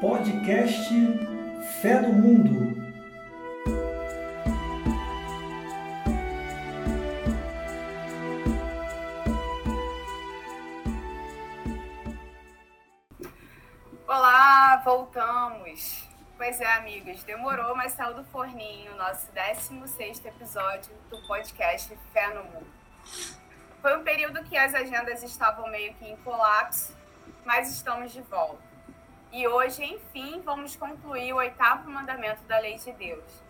Podcast 0.00 0.94
Fé 1.82 2.00
no 2.00 2.12
Mundo. 2.12 2.72
Olá, 14.06 14.76
voltamos. 14.84 16.08
Pois 16.36 16.60
é, 16.60 16.72
amigos, 16.74 17.24
demorou, 17.24 17.74
mas 17.74 17.90
saiu 17.90 18.14
do 18.14 18.22
forninho 18.26 18.94
nosso 18.94 19.26
16 19.32 20.24
episódio 20.26 20.92
do 21.10 21.20
podcast 21.26 21.92
Fé 22.12 22.34
no 22.34 22.44
Mundo. 22.44 22.68
Foi 23.82 23.98
um 23.98 24.04
período 24.04 24.44
que 24.44 24.56
as 24.56 24.72
agendas 24.76 25.24
estavam 25.24 25.68
meio 25.68 25.92
que 25.94 26.06
em 26.08 26.16
colapso, 26.18 26.96
mas 27.44 27.68
estamos 27.72 28.12
de 28.12 28.22
volta. 28.22 28.67
E 29.30 29.46
hoje, 29.46 29.84
enfim, 29.84 30.40
vamos 30.42 30.74
concluir 30.74 31.34
o 31.34 31.36
oitavo 31.36 31.90
mandamento 31.90 32.42
da 32.44 32.58
lei 32.58 32.78
de 32.78 32.90
Deus. 32.92 33.42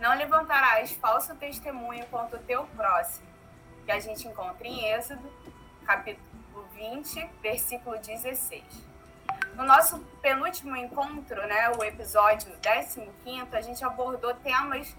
Não 0.00 0.16
levantarás 0.16 0.92
falso 0.92 1.34
testemunho 1.36 2.06
contra 2.06 2.38
o 2.38 2.42
teu 2.42 2.64
próximo, 2.68 3.26
que 3.84 3.92
a 3.92 4.00
gente 4.00 4.26
encontra 4.26 4.66
em 4.66 4.82
Êxodo, 4.92 5.30
capítulo 5.84 6.66
20, 6.74 7.28
versículo 7.42 7.98
16. 7.98 8.64
No 9.54 9.64
nosso 9.64 9.98
penúltimo 10.22 10.74
encontro, 10.74 11.46
né, 11.46 11.70
o 11.70 11.84
episódio 11.84 12.50
15, 13.24 13.56
a 13.56 13.60
gente 13.60 13.84
abordou 13.84 14.34
temas, 14.36 14.96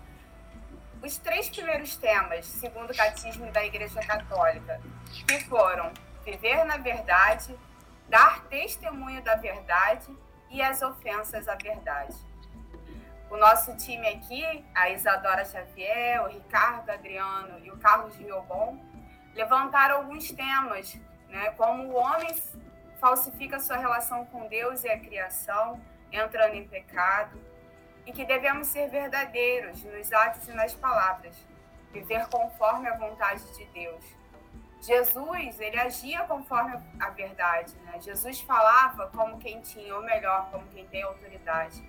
os 1.02 1.17
três 1.17 1.50
primeiros 1.50 1.95
temas, 1.98 2.45
segundo 2.45 2.92
o 2.92 2.95
Catecismo 2.95 3.52
da 3.52 3.66
Igreja 3.66 4.02
Católica, 4.02 4.80
que 5.28 5.44
foram 5.45 5.92
viver 6.23 6.64
na 6.64 6.78
verdade, 6.78 7.58
dar 8.08 8.44
testemunho 8.45 9.22
da 9.23 9.36
verdade 9.36 10.16
e 10.50 10.62
as 10.62 10.81
ofensas 10.81 11.48
à 11.48 11.56
verdade. 11.56 12.16
O 13.30 13.38
nosso 13.38 13.76
time 13.76 14.08
aqui, 14.08 14.66
a 14.73 14.89
Isadora 14.89 15.44
Xavier, 15.44 16.23
o 16.23 16.28
Ricardo 16.28 16.89
Adriano 16.89 17.59
e 17.59 17.70
o 17.70 17.78
Carlos 17.78 18.16
Riobon, 18.16 18.80
levantaram 19.34 19.98
alguns 19.98 20.31
temas, 20.31 20.98
né, 21.28 21.52
como 21.52 21.84
o 21.84 21.95
homem 21.95 22.34
falsifica 23.00 23.59
sua 23.59 23.78
relação 23.78 24.26
com 24.28 24.48
Deus 24.48 24.84
e 24.84 24.89
a 24.89 24.98
criação, 24.98 25.80
entrando 26.12 26.56
em 26.56 26.67
pecado, 26.67 27.39
e 28.06 28.14
que 28.14 28.23
devemos 28.23 28.67
ser 28.67 28.89
verdadeiros 28.89 29.84
nos 29.84 30.11
atos 30.14 30.48
e 30.48 30.54
nas 30.54 30.73
palavras, 30.73 31.36
viver 31.92 32.26
conforme 32.30 32.88
a 32.88 32.98
vontade 32.98 33.44
de 33.58 33.66
Deus 33.66 34.04
Jesus, 34.81 35.59
ele 35.59 35.80
agia 35.80 36.23
conforme 36.23 36.80
a 37.00 37.09
verdade, 37.09 37.73
né? 37.86 38.00
Jesus 38.00 38.39
falava 38.42 39.08
como 39.08 39.39
quem 39.39 39.59
tinha, 39.61 39.95
ou 39.95 40.03
melhor, 40.03 40.50
como 40.52 40.67
quem 40.67 40.86
tem 40.88 41.03
autoridade. 41.03 41.83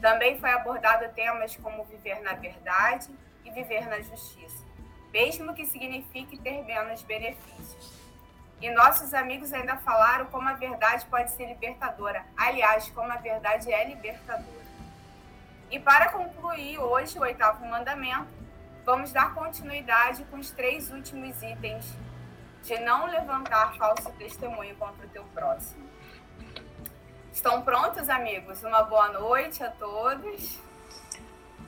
Também 0.00 0.38
foi 0.38 0.50
abordado 0.50 1.12
temas 1.14 1.56
como 1.56 1.84
viver 1.84 2.20
na 2.20 2.32
verdade 2.34 3.10
e 3.44 3.50
viver 3.50 3.88
na 3.88 4.00
justiça, 4.00 4.64
mesmo 5.12 5.54
que 5.54 5.66
signifique 5.66 6.38
ter 6.38 6.64
menos 6.64 7.02
benefícios. 7.02 7.92
E 8.60 8.70
nossos 8.70 9.12
amigos 9.12 9.52
ainda 9.52 9.76
falaram 9.78 10.26
como 10.26 10.48
a 10.48 10.54
verdade 10.54 11.04
pode 11.06 11.32
ser 11.32 11.46
libertadora. 11.46 12.24
Aliás, 12.36 12.88
como 12.90 13.12
a 13.12 13.16
verdade 13.16 13.72
é 13.72 13.84
libertadora. 13.88 14.62
E 15.68 15.80
para 15.80 16.10
concluir 16.10 16.78
hoje 16.78 17.18
o 17.18 17.22
oitavo 17.22 17.66
mandamento, 17.66 18.28
vamos 18.84 19.12
dar 19.12 19.34
continuidade 19.34 20.24
com 20.24 20.36
os 20.36 20.50
três 20.50 20.92
últimos 20.92 21.42
itens 21.42 21.96
de 22.62 22.78
não 22.80 23.06
levantar 23.06 23.74
falso 23.76 24.10
testemunho 24.12 24.74
contra 24.76 25.06
o 25.06 25.08
teu 25.08 25.24
próximo. 25.34 25.82
Estão 27.32 27.62
prontos, 27.62 28.08
amigos? 28.08 28.62
Uma 28.62 28.82
boa 28.82 29.08
noite 29.08 29.62
a 29.64 29.70
todos. 29.70 30.58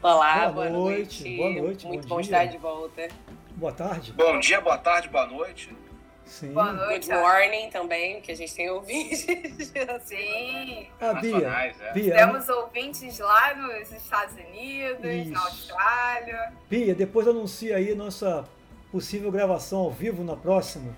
Olá, 0.03 0.51
boa, 0.51 0.53
boa 0.53 0.71
noite. 0.71 1.23
noite. 1.25 1.37
Boa 1.37 1.63
noite. 1.63 1.87
Muito 1.87 2.09
bom, 2.09 2.15
bom 2.17 2.21
estar 2.21 2.45
de 2.45 2.59
volta. 2.59 3.09
Boa 3.57 3.73
tarde. 3.73 4.13
Bom 4.13 4.39
dia, 4.39 4.61
boa 4.61 4.79
tarde, 4.79 5.09
boa 5.09 5.27
noite. 5.27 5.75
Sim. 6.27 6.53
Boa 6.53 6.73
noite. 6.73 7.09
Good 7.09 7.21
morning 7.21 7.71
também, 7.71 8.21
que 8.21 8.33
a 8.33 8.37
gente 8.37 8.55
tem 8.55 8.71
ouvintes. 8.71 9.25
Sim. 10.05 10.89
Ah, 11.01 11.15
Bia, 11.15 11.75
é. 11.81 11.93
Bia. 11.93 12.15
Temos 12.15 12.49
ouvintes 12.49 13.19
lá 13.19 13.55
nos 13.55 13.93
Estados 13.93 14.35
Unidos, 14.35 15.05
Isso. 15.05 15.31
na 15.31 15.41
Austrália. 15.41 16.53
Bia, 16.69 16.95
depois 16.95 17.29
anuncia 17.29 17.77
aí 17.77 17.95
nossa 17.95 18.47
possível 18.95 19.29
gravação 19.33 19.81
ao 19.81 19.91
vivo 19.91 20.23
na 20.23 20.37
próxima. 20.37 20.95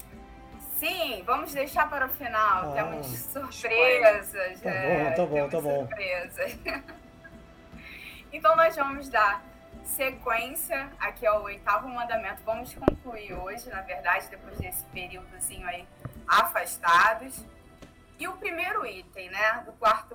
Sim, 0.79 1.23
vamos 1.25 1.55
deixar 1.55 1.89
para 1.89 2.05
o 2.05 2.09
final. 2.11 2.71
Ah. 2.71 2.75
Temos 2.75 3.07
surpresas. 3.07 4.61
Tá 4.61 4.71
é, 4.71 5.05
bom, 5.09 5.15
tá 5.15 5.25
bom, 5.25 5.34
temos 5.34 5.51
tá 5.51 5.61
bom. 5.62 5.79
Surpresas. 5.87 6.59
então 8.31 8.55
nós 8.55 8.77
vamos 8.77 9.09
dar 9.09 9.43
sequência 9.83 10.91
aqui 11.01 11.27
ao 11.27 11.45
oitavo 11.45 11.89
mandamento. 11.89 12.43
Vamos 12.45 12.75
concluir 12.75 13.33
hoje, 13.33 13.71
na 13.71 13.81
verdade, 13.81 14.29
depois 14.29 14.59
desse 14.59 14.85
períodozinho 14.93 15.67
aí 15.67 15.89
afastados. 16.29 17.47
E 18.19 18.29
o 18.29 18.33
primeiro 18.33 18.85
item, 18.85 19.31
né, 19.31 19.62
do 19.65 19.73
quarto, 19.73 20.15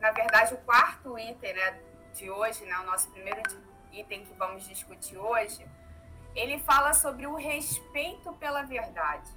na 0.00 0.12
verdade, 0.12 0.54
o 0.54 0.58
quarto 0.58 1.18
item, 1.18 1.52
né, 1.52 1.80
de 2.14 2.30
hoje, 2.30 2.64
né, 2.64 2.78
o 2.78 2.84
nosso 2.84 3.10
primeiro 3.10 3.42
item 3.92 4.24
que 4.24 4.34
vamos 4.34 4.68
discutir 4.68 5.18
hoje, 5.18 5.66
ele 6.34 6.58
fala 6.58 6.94
sobre 6.94 7.26
o 7.26 7.34
respeito 7.34 8.32
pela 8.34 8.62
verdade. 8.62 9.30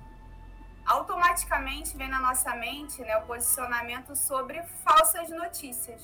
Automaticamente 0.85 1.97
vem 1.97 2.07
na 2.07 2.19
nossa 2.19 2.55
mente 2.55 3.01
né, 3.01 3.17
o 3.17 3.25
posicionamento 3.25 4.15
sobre 4.15 4.61
falsas 4.83 5.29
notícias. 5.29 6.01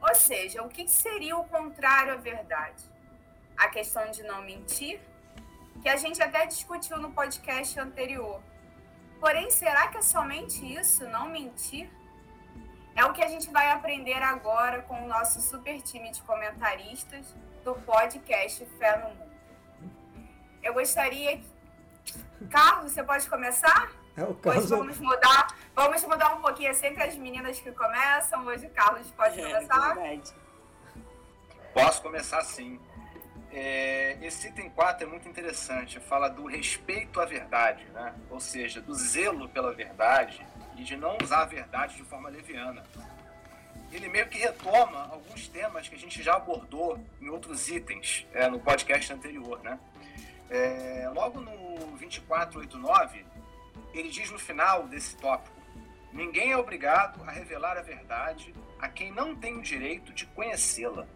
Ou 0.00 0.14
seja, 0.14 0.62
o 0.62 0.68
que 0.68 0.88
seria 0.88 1.36
o 1.36 1.44
contrário 1.44 2.14
à 2.14 2.16
verdade? 2.16 2.82
A 3.56 3.68
questão 3.68 4.10
de 4.10 4.22
não 4.22 4.42
mentir, 4.42 5.00
que 5.80 5.88
a 5.88 5.96
gente 5.96 6.22
até 6.22 6.46
discutiu 6.46 6.96
no 6.96 7.12
podcast 7.12 7.78
anterior. 7.78 8.42
Porém, 9.20 9.50
será 9.50 9.88
que 9.88 9.98
é 9.98 10.02
somente 10.02 10.64
isso, 10.64 11.06
não 11.08 11.28
mentir? 11.28 11.88
É 12.96 13.04
o 13.04 13.12
que 13.12 13.22
a 13.22 13.28
gente 13.28 13.50
vai 13.50 13.70
aprender 13.70 14.22
agora 14.22 14.82
com 14.82 15.04
o 15.04 15.08
nosso 15.08 15.40
super 15.40 15.80
time 15.80 16.10
de 16.10 16.22
comentaristas 16.22 17.34
do 17.64 17.74
podcast 17.74 18.64
Fé 18.78 18.96
no 18.96 19.14
Mundo. 19.14 19.31
Eu 20.62 20.74
gostaria. 20.74 21.40
Carlos, 22.50 22.92
você 22.92 23.02
pode 23.02 23.28
começar? 23.28 23.90
É 24.16 24.22
o 24.22 24.30
Hoje 24.30 24.40
caso. 24.40 24.76
vamos 24.76 24.98
mudar, 24.98 25.56
vamos 25.74 26.04
mudar 26.04 26.34
um 26.34 26.40
pouquinho. 26.42 26.70
É 26.70 26.74
sempre 26.74 27.02
as 27.02 27.14
meninas 27.16 27.58
que 27.60 27.70
começam. 27.72 28.44
Hoje 28.46 28.66
o 28.66 28.70
Carlos 28.70 29.10
pode 29.12 29.40
É 29.40 29.46
começar. 29.46 29.94
verdade. 29.94 30.32
Posso 31.72 32.02
começar 32.02 32.42
sim. 32.42 32.78
É, 33.50 34.18
esse 34.22 34.48
item 34.48 34.70
4 34.70 35.06
é 35.06 35.10
muito 35.10 35.28
interessante. 35.28 35.98
Fala 36.00 36.28
do 36.28 36.46
respeito 36.46 37.20
à 37.20 37.24
verdade, 37.24 37.84
né? 37.92 38.14
ou 38.30 38.40
seja, 38.40 38.80
do 38.80 38.94
zelo 38.94 39.48
pela 39.48 39.72
verdade 39.72 40.46
e 40.76 40.82
de 40.82 40.96
não 40.96 41.16
usar 41.22 41.42
a 41.42 41.46
verdade 41.46 41.96
de 41.96 42.04
forma 42.04 42.28
leviana. 42.28 42.82
Ele 43.90 44.08
meio 44.08 44.26
que 44.28 44.38
retoma 44.38 45.06
alguns 45.10 45.48
temas 45.48 45.86
que 45.86 45.94
a 45.94 45.98
gente 45.98 46.22
já 46.22 46.36
abordou 46.36 46.98
em 47.20 47.28
outros 47.28 47.68
itens 47.68 48.26
é, 48.32 48.48
no 48.48 48.58
podcast 48.58 49.12
anterior. 49.12 49.60
Né? 49.62 49.78
É, 50.52 51.10
logo 51.14 51.40
no 51.40 51.96
2489, 51.96 53.24
ele 53.94 54.10
diz 54.10 54.30
no 54.30 54.38
final 54.38 54.86
desse 54.86 55.16
tópico: 55.16 55.56
Ninguém 56.12 56.52
é 56.52 56.56
obrigado 56.58 57.26
a 57.26 57.30
revelar 57.30 57.78
a 57.78 57.82
verdade 57.82 58.54
a 58.78 58.86
quem 58.86 59.10
não 59.10 59.34
tem 59.34 59.56
o 59.56 59.62
direito 59.62 60.12
de 60.12 60.26
conhecê-la. 60.26 61.06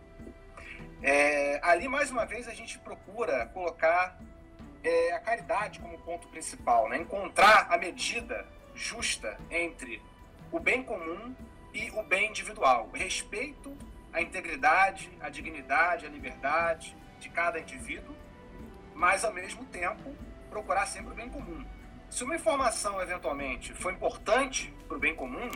É, 1.03 1.61
ali, 1.63 1.87
mais 1.87 2.11
uma 2.11 2.25
vez, 2.25 2.49
a 2.49 2.55
gente 2.55 2.79
procura 2.79 3.45
colocar 3.47 4.19
é, 4.83 5.13
a 5.13 5.21
caridade 5.21 5.81
como 5.81 5.99
ponto 5.99 6.27
principal, 6.29 6.89
né? 6.89 6.97
encontrar 6.97 7.67
a 7.71 7.77
medida 7.77 8.47
justa 8.75 9.39
entre 9.51 10.01
o 10.51 10.59
bem 10.59 10.83
comum 10.83 11.35
e 11.75 11.91
o 11.91 12.03
bem 12.03 12.31
individual. 12.31 12.89
Respeito 12.95 13.77
à 14.15 14.23
integridade, 14.23 15.11
à 15.21 15.29
dignidade, 15.29 16.07
à 16.07 16.09
liberdade 16.09 16.97
de 17.19 17.29
cada 17.29 17.61
indivíduo, 17.61 18.17
mas, 18.97 19.25
ao 19.25 19.33
mesmo 19.33 19.65
tempo, 19.67 20.17
procurar 20.49 20.87
sempre 20.87 21.13
o 21.13 21.15
bem 21.15 21.29
comum. 21.29 21.65
Se 22.09 22.25
uma 22.25 22.35
informação, 22.35 23.01
eventualmente, 23.01 23.75
for 23.75 23.93
importante 23.93 24.75
para 24.89 24.97
o 24.97 25.01
bem 25.01 25.15
comum, 25.15 25.51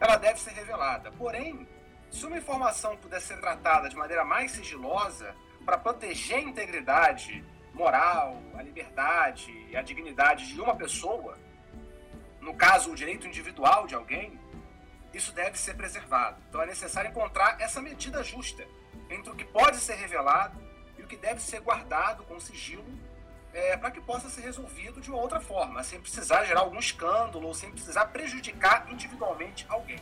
ela 0.00 0.16
deve 0.16 0.40
ser 0.40 0.50
revelada. 0.50 1.12
Porém, 1.12 1.68
se 2.10 2.26
uma 2.26 2.36
informação 2.36 2.96
puder 2.96 3.20
ser 3.20 3.38
tratada 3.38 3.88
de 3.88 3.94
maneira 3.94 4.24
mais 4.24 4.50
sigilosa 4.50 5.36
para 5.64 5.78
proteger 5.78 6.38
a 6.38 6.40
integridade 6.40 7.44
moral, 7.72 8.42
a 8.58 8.62
liberdade 8.62 9.52
e 9.70 9.76
a 9.76 9.82
dignidade 9.82 10.48
de 10.48 10.60
uma 10.60 10.74
pessoa, 10.74 11.38
no 12.40 12.54
caso, 12.54 12.90
o 12.90 12.96
direito 12.96 13.26
individual 13.26 13.86
de 13.86 13.94
alguém, 13.94 14.36
isso 15.14 15.32
deve 15.32 15.56
ser 15.56 15.74
preservado. 15.74 16.42
Então 16.48 16.60
é 16.60 16.66
necessário 16.66 17.10
encontrar 17.10 17.60
essa 17.60 17.80
medida 17.80 18.24
justa 18.24 18.66
entre 19.08 19.30
o 19.30 19.36
que 19.36 19.44
pode 19.44 19.76
ser 19.76 19.94
revelado 19.94 20.69
que 21.10 21.16
deve 21.16 21.42
ser 21.42 21.60
guardado 21.60 22.22
com 22.22 22.38
sigilo 22.38 22.84
é, 23.52 23.76
para 23.76 23.90
que 23.90 24.00
possa 24.00 24.30
ser 24.30 24.42
resolvido 24.42 25.00
de 25.00 25.10
uma 25.10 25.18
outra 25.18 25.40
forma, 25.40 25.82
sem 25.82 26.00
precisar 26.00 26.44
gerar 26.44 26.60
algum 26.60 26.78
escândalo 26.78 27.48
ou 27.48 27.52
sem 27.52 27.68
precisar 27.72 28.06
prejudicar 28.06 28.86
individualmente 28.88 29.66
alguém. 29.68 29.98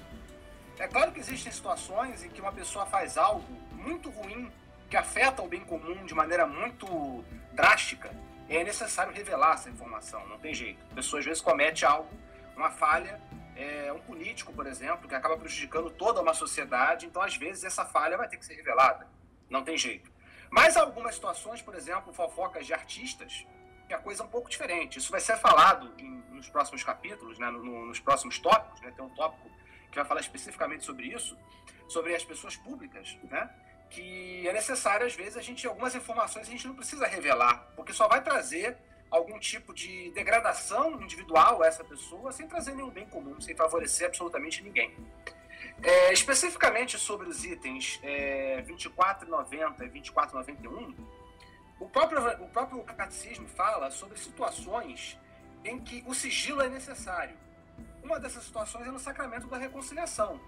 É 0.79 0.87
claro 0.87 1.11
que 1.11 1.19
existem 1.19 1.51
situações 1.51 2.23
em 2.23 2.29
que 2.29 2.43
uma 2.43 2.53
pessoa 2.53 2.85
faz 2.85 3.17
algo 3.17 3.51
muito 3.73 4.11
ruim, 4.11 4.53
que 4.91 4.99
afeta 4.99 5.41
o 5.41 5.49
bem 5.49 5.65
comum 5.65 6.05
de 6.05 6.15
maneira 6.15 6.47
muito 6.47 7.25
drástica, 7.53 8.15
é 8.51 8.63
necessário 8.63 9.13
revelar 9.13 9.55
essa 9.55 9.71
informação, 9.71 10.27
não 10.29 10.39
tem 10.39 10.53
jeito. 10.53 10.85
A 10.93 10.95
pessoa 10.97 11.21
às 11.21 11.25
vezes 11.25 11.41
comete 11.41 11.87
algo, 11.87 12.11
uma 12.55 12.71
falha, 12.71 13.19
é, 13.57 13.91
um 13.95 14.01
político, 14.01 14.53
por 14.53 14.67
exemplo, 14.67 15.09
que 15.09 15.15
acaba 15.15 15.39
prejudicando 15.39 15.91
toda 15.91 16.21
uma 16.21 16.35
sociedade, 16.35 17.07
então 17.07 17.23
às 17.23 17.35
vezes 17.35 17.65
essa 17.65 17.87
falha 17.87 18.19
vai 18.19 18.29
ter 18.29 18.37
que 18.37 18.45
ser 18.45 18.55
revelada, 18.55 19.09
não 19.49 19.65
tem 19.65 19.77
jeito. 19.77 20.18
Mas 20.51 20.77
algumas 20.77 21.15
situações, 21.15 21.63
por 21.63 21.75
exemplo, 21.75 22.13
fofocas 22.13 22.67
de 22.67 22.73
artistas, 22.73 23.47
que 23.87 23.95
a 23.95 23.99
coisa 23.99 24.23
é 24.23 24.27
um 24.27 24.29
pouco 24.29 24.49
diferente. 24.49 24.99
Isso 24.99 25.11
vai 25.11 25.21
ser 25.21 25.37
falado 25.39 25.93
em, 25.99 26.23
nos 26.31 26.49
próximos 26.49 26.85
capítulos, 26.85 27.39
né, 27.39 27.51
no, 27.51 27.87
nos 27.87 28.01
próximos 28.01 28.39
tópicos, 28.39 28.81
né, 28.81 28.93
tem 28.95 29.05
um 29.05 29.11
tópico 29.11 29.49
que 29.91 29.97
vai 29.97 30.05
falar 30.05 30.21
especificamente 30.21 30.85
sobre 30.85 31.07
isso, 31.07 31.37
sobre 31.89 32.15
as 32.15 32.25
pessoas 32.25 32.57
públicas, 32.57 33.19
né? 33.25 33.51
Que 33.91 34.47
é 34.47 34.53
necessário, 34.53 35.07
às 35.07 35.15
vezes, 35.15 35.39
a 35.39 35.41
gente, 35.41 35.67
algumas 35.67 35.95
informações 35.95 36.47
a 36.47 36.51
gente 36.51 36.67
não 36.67 36.75
precisa 36.75 37.07
revelar, 37.07 37.73
porque 37.75 37.95
só 37.95 38.07
vai 38.07 38.23
trazer 38.23 38.77
algum 39.11 39.39
tipo 39.39 39.73
de 39.73 40.11
degradação 40.11 41.01
individual 41.01 41.63
a 41.63 41.67
essa 41.67 41.83
pessoa 41.83 42.31
sem 42.31 42.47
trazer 42.47 42.75
nenhum 42.75 42.91
bem 42.91 43.07
comum, 43.07 43.41
sem 43.41 43.57
favorecer 43.57 44.09
absolutamente 44.09 44.63
ninguém. 44.63 44.95
É, 45.83 46.13
especificamente 46.13 46.99
sobre 46.99 47.29
os 47.29 47.45
itens 47.45 48.01
é, 48.03 48.63
2490 48.63 49.85
e 49.85 49.89
2491, 49.89 50.95
o 51.79 51.89
próprio, 51.89 52.21
o 52.43 52.49
próprio 52.49 52.83
catecismo 52.83 53.47
fala 53.49 53.91
sobre 53.91 54.19
situações 54.19 55.17
em 55.65 55.79
que 55.79 56.05
o 56.07 56.15
sigilo 56.15 56.61
é 56.63 56.69
necessário. 56.69 57.37
Uma 58.03 58.19
dessas 58.19 58.45
situações 58.45 58.89
é 58.89 58.91
no 58.91 58.99
sacramento 58.99 59.47
da 59.47 59.57
reconciliação. 59.57 60.41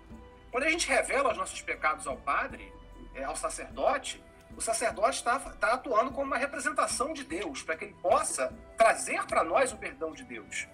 Quando 0.51 0.65
a 0.65 0.71
gente 0.71 0.89
revela 0.89 1.31
os 1.31 1.37
nossos 1.37 1.63
pecados 1.63 2.07
ao 2.07 2.17
padre, 2.17 2.73
é, 3.15 3.23
ao 3.23 3.37
sacerdote, 3.37 4.23
o 4.57 4.61
sacerdote 4.61 5.19
está 5.19 5.39
tá 5.39 5.75
atuando 5.75 6.11
como 6.11 6.27
uma 6.27 6.37
representação 6.37 7.13
de 7.13 7.23
Deus, 7.23 7.63
para 7.63 7.77
que 7.77 7.85
ele 7.85 7.97
possa 8.03 8.53
trazer 8.77 9.25
para 9.27 9.45
nós 9.45 9.73
o 9.73 9.77
perdão 9.77 10.13
de 10.13 10.25
Deus, 10.25 10.67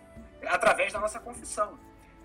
através 0.46 0.92
da 0.92 0.98
nossa 0.98 1.20
confissão. 1.20 1.78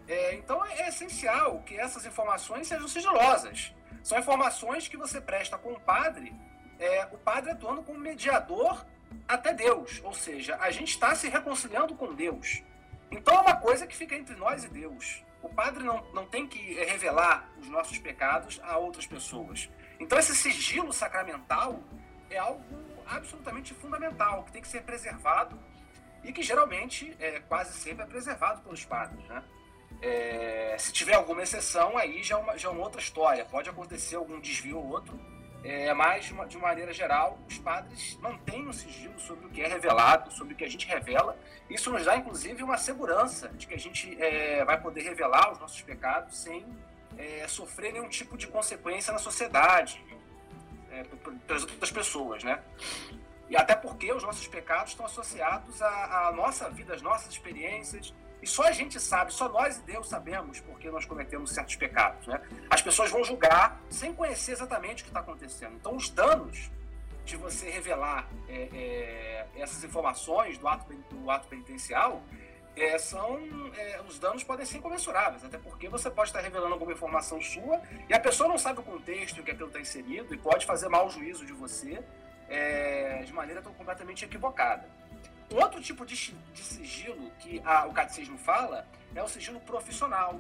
É, 0.08 0.36
então 0.36 0.66
é 0.66 0.88
essencial 0.88 1.62
que 1.64 1.78
essas 1.78 2.06
informações 2.06 2.68
sejam 2.68 2.88
sigilosas. 2.88 3.74
São 4.04 4.18
informações 4.18 4.88
que 4.88 4.98
você 4.98 5.22
presta 5.22 5.58
com 5.58 5.74
o 5.74 5.80
padre, 5.80 6.34
é, 6.80 7.06
o 7.12 7.18
padre 7.18 7.52
atuando 7.52 7.84
como 7.84 8.00
mediador 8.00 8.86
até 9.28 9.54
Deus, 9.54 10.02
ou 10.04 10.14
seja, 10.14 10.58
a 10.58 10.72
gente 10.72 10.90
está 10.90 11.14
se 11.14 11.30
reconciliando 11.30 11.94
com 11.96 12.14
Deus. 12.14 12.64
Então 13.12 13.36
é 13.36 13.42
uma 13.42 13.56
coisa 13.58 13.86
que 13.86 13.96
fica 13.96 14.16
entre 14.16 14.36
nós 14.36 14.64
e 14.64 14.70
Deus. 14.70 15.24
O 15.42 15.50
padre 15.50 15.84
não, 15.84 16.04
não 16.14 16.26
tem 16.26 16.48
que 16.48 16.74
revelar 16.74 17.50
os 17.60 17.68
nossos 17.68 17.98
pecados 17.98 18.60
a 18.64 18.78
outras 18.78 19.06
pessoas. 19.06 19.70
Então 20.00 20.18
esse 20.18 20.36
sigilo 20.36 20.92
sacramental 20.94 21.80
é 22.30 22.38
algo 22.38 22.64
absolutamente 23.06 23.74
fundamental, 23.74 24.44
que 24.44 24.52
tem 24.52 24.62
que 24.62 24.68
ser 24.68 24.84
preservado 24.84 25.60
e 26.24 26.32
que 26.32 26.42
geralmente, 26.42 27.16
é, 27.20 27.40
quase 27.42 27.74
sempre, 27.74 28.04
é 28.04 28.08
preservado 28.08 28.62
pelos 28.62 28.86
padres. 28.86 29.24
Né? 29.28 29.44
É, 30.02 30.76
se 30.80 30.92
tiver 30.92 31.14
alguma 31.14 31.44
exceção, 31.44 31.98
aí 31.98 32.24
já 32.24 32.36
é, 32.36 32.38
uma, 32.40 32.58
já 32.58 32.70
é 32.70 32.72
uma 32.72 32.82
outra 32.82 33.00
história. 33.00 33.46
Pode 33.46 33.70
acontecer 33.70 34.16
algum 34.16 34.40
desvio 34.40 34.78
ou 34.80 34.90
outro, 34.90 35.20
é, 35.64 35.94
mas 35.94 36.26
de, 36.26 36.34
uma, 36.34 36.48
de 36.48 36.58
maneira 36.58 36.92
geral, 36.92 37.38
os 37.48 37.60
padres 37.60 38.18
mantêm 38.20 38.68
o 38.68 38.74
sigilo 38.74 39.20
sobre 39.20 39.46
o 39.46 39.50
que 39.50 39.62
é 39.62 39.68
revelado, 39.68 40.32
sobre 40.34 40.54
o 40.54 40.58
que 40.58 40.64
a 40.64 40.70
gente 40.70 40.88
revela. 40.88 41.38
Isso 41.70 41.92
nos 41.92 42.04
dá, 42.06 42.18
inclusive, 42.18 42.64
uma 42.64 42.78
segurança 42.78 43.50
de 43.50 43.68
que 43.68 43.76
a 43.76 43.80
gente 43.80 44.20
é, 44.22 44.66
vai 44.66 44.82
poder 44.82 45.02
revelar 45.02 45.52
os 45.52 45.60
nossos 45.60 45.82
pecados 45.82 46.38
sem 46.38 46.66
é, 47.18 47.48
sofrer 47.48 47.94
nenhum 47.94 48.10
tipo 48.10 48.38
de 48.38 48.48
consequência 48.48 49.14
na 49.14 49.20
sociedade, 49.20 50.04
é, 50.92 51.04
pelas 51.46 51.62
outras 51.62 51.92
pessoas, 51.92 52.44
né? 52.44 52.60
E 53.50 53.56
até 53.56 53.76
porque 53.76 54.12
os 54.12 54.24
nossos 54.24 54.48
pecados 54.48 54.92
estão 54.92 55.06
associados 55.06 55.82
à, 55.82 56.28
à 56.28 56.32
nossa 56.32 56.70
vida, 56.70 56.96
às 56.96 57.02
nossas 57.02 57.32
experiências, 57.34 58.14
e 58.42 58.48
só 58.48 58.64
a 58.64 58.72
gente 58.72 59.00
sabe, 59.00 59.32
só 59.34 59.48
nós 59.48 59.78
e 59.78 59.82
Deus 59.82 60.10
sabemos 60.10 60.60
porque 60.60 60.90
nós 60.90 61.06
cometemos 61.06 61.52
certos 61.52 61.76
pecados. 61.76 62.26
Né? 62.26 62.42
As 62.70 62.82
pessoas 62.82 63.12
vão 63.12 63.24
julgar 63.24 63.80
sem 63.90 64.14
conhecer 64.14 64.54
exatamente 64.54 65.04
o 65.04 65.06
que 65.06 65.10
está 65.12 65.20
acontecendo. 65.20 65.76
Então, 65.76 65.96
os 65.96 66.10
danos 66.10 66.72
de 67.24 67.38
você 67.38 67.70
revelar 67.70 68.28
é, 68.50 68.68
é, 68.74 69.48
essas 69.56 69.84
informações 69.84 70.58
do 70.58 70.68
ato, 70.68 70.92
do 71.12 71.30
ato 71.30 71.48
penitencial 71.48 72.24
é, 72.76 72.98
são 72.98 73.40
é, 73.78 74.02
os 74.08 74.18
danos 74.18 74.44
podem 74.44 74.66
ser 74.66 74.78
incomensuráveis, 74.78 75.44
até 75.44 75.58
porque 75.58 75.88
você 75.88 76.10
pode 76.10 76.30
estar 76.30 76.40
revelando 76.40 76.74
alguma 76.74 76.94
informação 76.94 77.40
sua 77.42 77.82
e 78.10 78.14
a 78.14 78.20
pessoa 78.20 78.50
não 78.50 78.58
sabe 78.58 78.80
o 78.80 78.84
contexto 78.84 79.40
em 79.40 79.44
que 79.44 79.52
aquilo 79.52 79.68
está 79.68 79.80
inserido 79.80 80.34
e 80.34 80.38
pode 80.38 80.66
fazer 80.66 80.88
mau 80.88 81.10
juízo 81.10 81.46
de 81.46 81.54
você 81.54 82.02
é, 82.50 83.24
de 83.24 83.34
maneira 83.34 83.62
tão 83.62 83.74
completamente 83.74 84.26
equivocada. 84.26 84.88
Outro 85.52 85.82
tipo 85.82 86.06
de, 86.06 86.16
de 86.16 86.62
sigilo 86.64 87.30
que 87.40 87.62
a, 87.66 87.86
o 87.86 87.94
catecismo 87.94 88.38
fala 88.38 88.88
é 89.14 89.22
o 89.22 89.28
sigilo 89.28 89.60
profissional. 89.62 90.40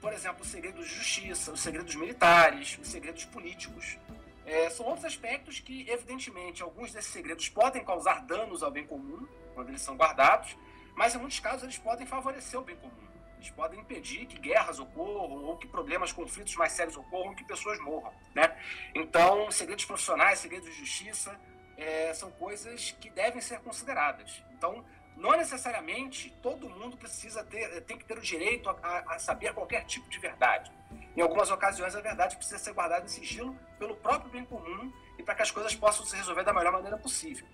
Por 0.00 0.12
exemplo, 0.12 0.42
os 0.42 0.48
segredos 0.48 0.86
de 0.86 0.94
justiça, 0.94 1.52
os 1.52 1.60
segredos 1.60 1.94
militares, 1.94 2.78
os 2.80 2.88
segredos 2.88 3.24
políticos. 3.24 3.98
É, 4.44 4.68
são 4.68 4.84
outros 4.84 5.06
aspectos 5.06 5.60
que, 5.60 5.88
evidentemente, 5.88 6.62
alguns 6.62 6.92
desses 6.92 7.10
segredos 7.10 7.48
podem 7.48 7.82
causar 7.82 8.20
danos 8.26 8.62
ao 8.62 8.70
bem 8.70 8.86
comum 8.86 9.26
quando 9.54 9.70
eles 9.70 9.80
são 9.80 9.96
guardados, 9.96 10.54
mas 10.94 11.14
em 11.14 11.18
muitos 11.18 11.40
casos 11.40 11.62
eles 11.62 11.78
podem 11.78 12.06
favorecer 12.06 12.60
o 12.60 12.62
bem 12.62 12.76
comum. 12.76 12.92
Eles 13.38 13.48
podem 13.50 13.80
impedir 13.80 14.26
que 14.26 14.38
guerras 14.38 14.78
ocorram, 14.78 15.42
ou 15.44 15.56
que 15.56 15.66
problemas, 15.66 16.12
conflitos 16.12 16.54
mais 16.56 16.72
sérios 16.72 16.98
ocorram, 16.98 17.34
que 17.34 17.44
pessoas 17.44 17.80
morram. 17.80 18.12
Né? 18.34 18.54
Então, 18.94 19.50
segredos 19.50 19.86
profissionais, 19.86 20.38
segredos 20.38 20.68
de 20.68 20.78
justiça, 20.78 21.38
é, 21.76 22.12
são 22.14 22.30
coisas 22.30 22.92
que 23.00 23.10
devem 23.10 23.40
ser 23.40 23.60
consideradas. 23.60 24.42
Então, 24.52 24.84
não 25.16 25.36
necessariamente 25.36 26.34
todo 26.42 26.68
mundo 26.68 26.96
precisa 26.96 27.44
ter, 27.44 27.80
tem 27.82 27.96
que 27.96 28.04
ter 28.04 28.18
o 28.18 28.20
direito 28.20 28.68
a, 28.68 29.14
a, 29.14 29.18
saber 29.18 29.52
qualquer 29.52 29.84
tipo 29.84 30.08
de 30.08 30.18
verdade. 30.18 30.72
Em 31.16 31.20
algumas 31.20 31.50
ocasiões, 31.50 31.94
a 31.94 32.00
verdade 32.00 32.36
precisa 32.36 32.58
ser 32.58 32.72
guardada 32.72 33.04
em 33.04 33.08
sigilo 33.08 33.56
pelo 33.78 33.96
próprio 33.96 34.30
bem 34.30 34.44
comum 34.44 34.92
e 35.18 35.22
para 35.22 35.34
que 35.34 35.42
as 35.42 35.50
coisas 35.50 35.74
possam 35.74 36.04
se 36.04 36.16
resolver 36.16 36.42
da 36.42 36.52
melhor 36.52 36.72
maneira 36.72 36.98
possível. 36.98 37.46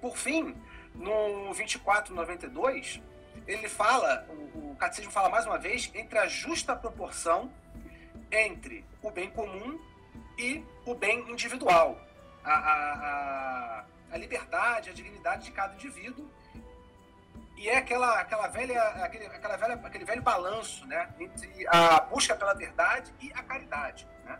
Por 0.00 0.16
fim, 0.16 0.56
no 0.94 1.46
2492, 1.46 3.02
ele 3.46 3.68
fala, 3.68 4.26
o, 4.28 4.70
o 4.72 4.76
Catecismo 4.76 5.10
fala 5.10 5.28
mais 5.28 5.46
uma 5.46 5.58
vez, 5.58 5.90
entre 5.94 6.18
a 6.18 6.26
justa 6.28 6.76
proporção 6.76 7.52
entre 8.30 8.84
o 9.02 9.10
bem 9.10 9.30
comum 9.30 9.80
e 10.36 10.62
o 10.84 10.94
bem 10.94 11.20
individual 11.30 11.98
a, 12.44 12.52
a, 12.52 13.84
a, 14.12 14.16
liberdade, 14.16 14.90
a 14.90 14.92
dignidade 14.92 15.44
de 15.44 15.52
cada 15.52 15.74
indivíduo. 15.74 16.28
E 17.56 17.68
é 17.68 17.78
aquela, 17.78 18.20
aquela 18.20 18.46
velha, 18.48 18.80
aquele, 18.80 19.26
aquela 19.26 19.56
velha, 19.56 19.74
aquele 19.74 20.04
velho 20.04 20.22
balanço 20.22 20.86
né, 20.86 21.08
entre 21.18 21.66
a 21.68 22.00
busca 22.00 22.36
pela 22.36 22.54
verdade 22.54 23.12
e 23.20 23.32
a 23.32 23.42
caridade. 23.42 24.06
Né? 24.24 24.38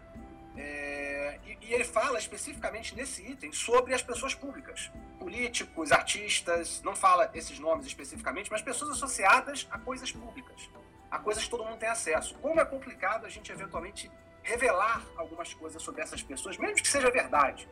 É, 0.56 1.40
e, 1.44 1.58
e, 1.66 1.74
ele 1.74 1.84
fala 1.84 2.18
especificamente 2.18 2.94
nesse 2.94 3.22
item 3.22 3.52
sobre 3.52 3.92
as 3.92 4.02
pessoas 4.02 4.34
públicas, 4.34 4.90
políticos, 5.18 5.90
artistas, 5.90 6.80
não 6.82 6.94
fala 6.94 7.30
esses 7.34 7.58
nomes 7.58 7.86
especificamente, 7.86 8.50
mas 8.50 8.62
pessoas 8.62 8.92
associadas 8.92 9.66
a 9.70 9.78
coisas 9.78 10.12
públicas, 10.12 10.68
a 11.10 11.18
coisas 11.18 11.44
que 11.44 11.50
todo 11.50 11.64
mundo 11.64 11.78
tem 11.78 11.88
acesso. 11.88 12.34
Como 12.38 12.60
é 12.60 12.64
complicado 12.64 13.26
a 13.26 13.28
gente 13.28 13.50
eventualmente 13.50 14.10
revelar 14.42 15.04
algumas 15.16 15.52
coisas 15.52 15.82
sobre 15.82 16.02
essas 16.02 16.22
pessoas, 16.22 16.56
mesmo 16.56 16.76
que 16.76 16.88
seja 16.88 17.10
verdade 17.10 17.68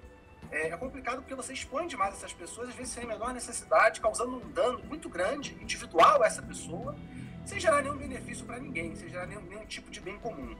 é, 0.50 0.68
é, 0.68 0.76
complicado 0.76 1.18
porque 1.18 1.34
você 1.34 1.52
expõe 1.52 1.86
demais 1.86 2.14
essas 2.14 2.32
pessoas, 2.32 2.68
às 2.68 2.74
vezes 2.74 2.92
sem 2.92 3.04
a 3.04 3.06
menor 3.06 3.32
necessidade, 3.32 4.00
causando 4.00 4.36
um 4.36 4.50
dano 4.52 4.78
muito 4.84 5.08
grande, 5.08 5.54
individual 5.60 6.22
a 6.22 6.26
essa 6.26 6.42
pessoa, 6.42 6.96
sem 7.44 7.60
gerar 7.60 7.82
nenhum 7.82 7.96
benefício 7.96 8.44
para 8.44 8.58
ninguém, 8.58 8.94
sem 8.96 9.08
gerar 9.08 9.26
nenhum, 9.26 9.42
nenhum, 9.42 9.64
tipo 9.66 9.90
de 9.90 10.00
bem 10.00 10.18
comum. 10.18 10.56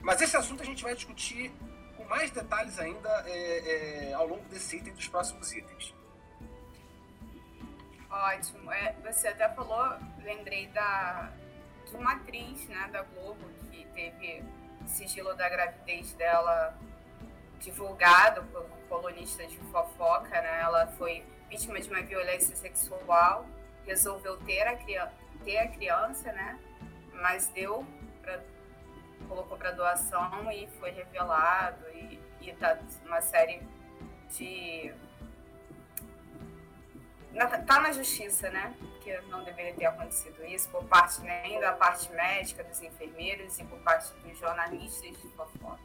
Mas 0.00 0.20
esse 0.20 0.36
assunto 0.36 0.62
a 0.62 0.66
gente 0.66 0.82
vai 0.82 0.94
discutir 0.94 1.52
com 1.96 2.04
mais 2.04 2.30
detalhes 2.30 2.78
ainda 2.78 3.08
é, 3.26 4.08
é, 4.10 4.14
ao 4.14 4.26
longo 4.26 4.44
desse 4.48 4.76
item 4.76 4.92
dos 4.92 5.08
próximos 5.08 5.52
itens. 5.52 5.94
Ótimo. 8.10 8.70
É, 8.70 8.94
você 9.04 9.28
até 9.28 9.48
falou, 9.48 9.98
lembrei 10.22 10.68
da, 10.68 11.32
de 11.86 11.96
uma 11.96 12.12
atriz 12.12 12.66
né, 12.68 12.88
da 12.92 13.02
Globo 13.02 13.44
que 13.70 13.84
teve 13.94 14.44
sigilo 14.86 15.34
da 15.34 15.48
gravidez 15.48 16.12
dela 16.12 16.78
divulgado 17.58 18.44
por 18.44 18.64
colunistas 18.84 19.50
de 19.50 19.58
fofoca, 19.58 20.40
né? 20.40 20.60
Ela 20.60 20.86
foi 20.98 21.24
vítima 21.48 21.80
de 21.80 21.88
uma 21.88 22.02
violência 22.02 22.54
sexual, 22.56 23.46
resolveu 23.86 24.36
ter 24.38 24.62
a, 24.62 24.76
ter 25.44 25.58
a 25.58 25.68
criança, 25.68 26.32
né? 26.32 26.58
Mas 27.12 27.48
deu 27.48 27.86
colocou 29.28 29.56
para 29.56 29.70
doação 29.70 30.50
e 30.52 30.66
foi 30.78 30.90
revelado 30.90 31.82
e, 31.94 32.20
e 32.40 32.52
tá 32.52 32.78
uma 33.06 33.20
série 33.22 33.62
de 34.30 34.92
na, 37.32 37.46
tá 37.46 37.80
na 37.80 37.92
justiça, 37.92 38.50
né? 38.50 38.74
que 39.04 39.14
não 39.28 39.44
deveria 39.44 39.74
ter 39.74 39.84
acontecido 39.84 40.42
isso 40.46 40.68
por 40.70 40.82
parte 40.84 41.20
nem 41.20 41.60
da 41.60 41.72
parte 41.72 42.10
médica, 42.12 42.64
dos 42.64 42.80
enfermeiros 42.80 43.58
e 43.58 43.64
por 43.64 43.78
parte 43.80 44.10
dos 44.14 44.38
jornalistas 44.38 45.10
de 45.10 45.28
fofoca. 45.36 45.78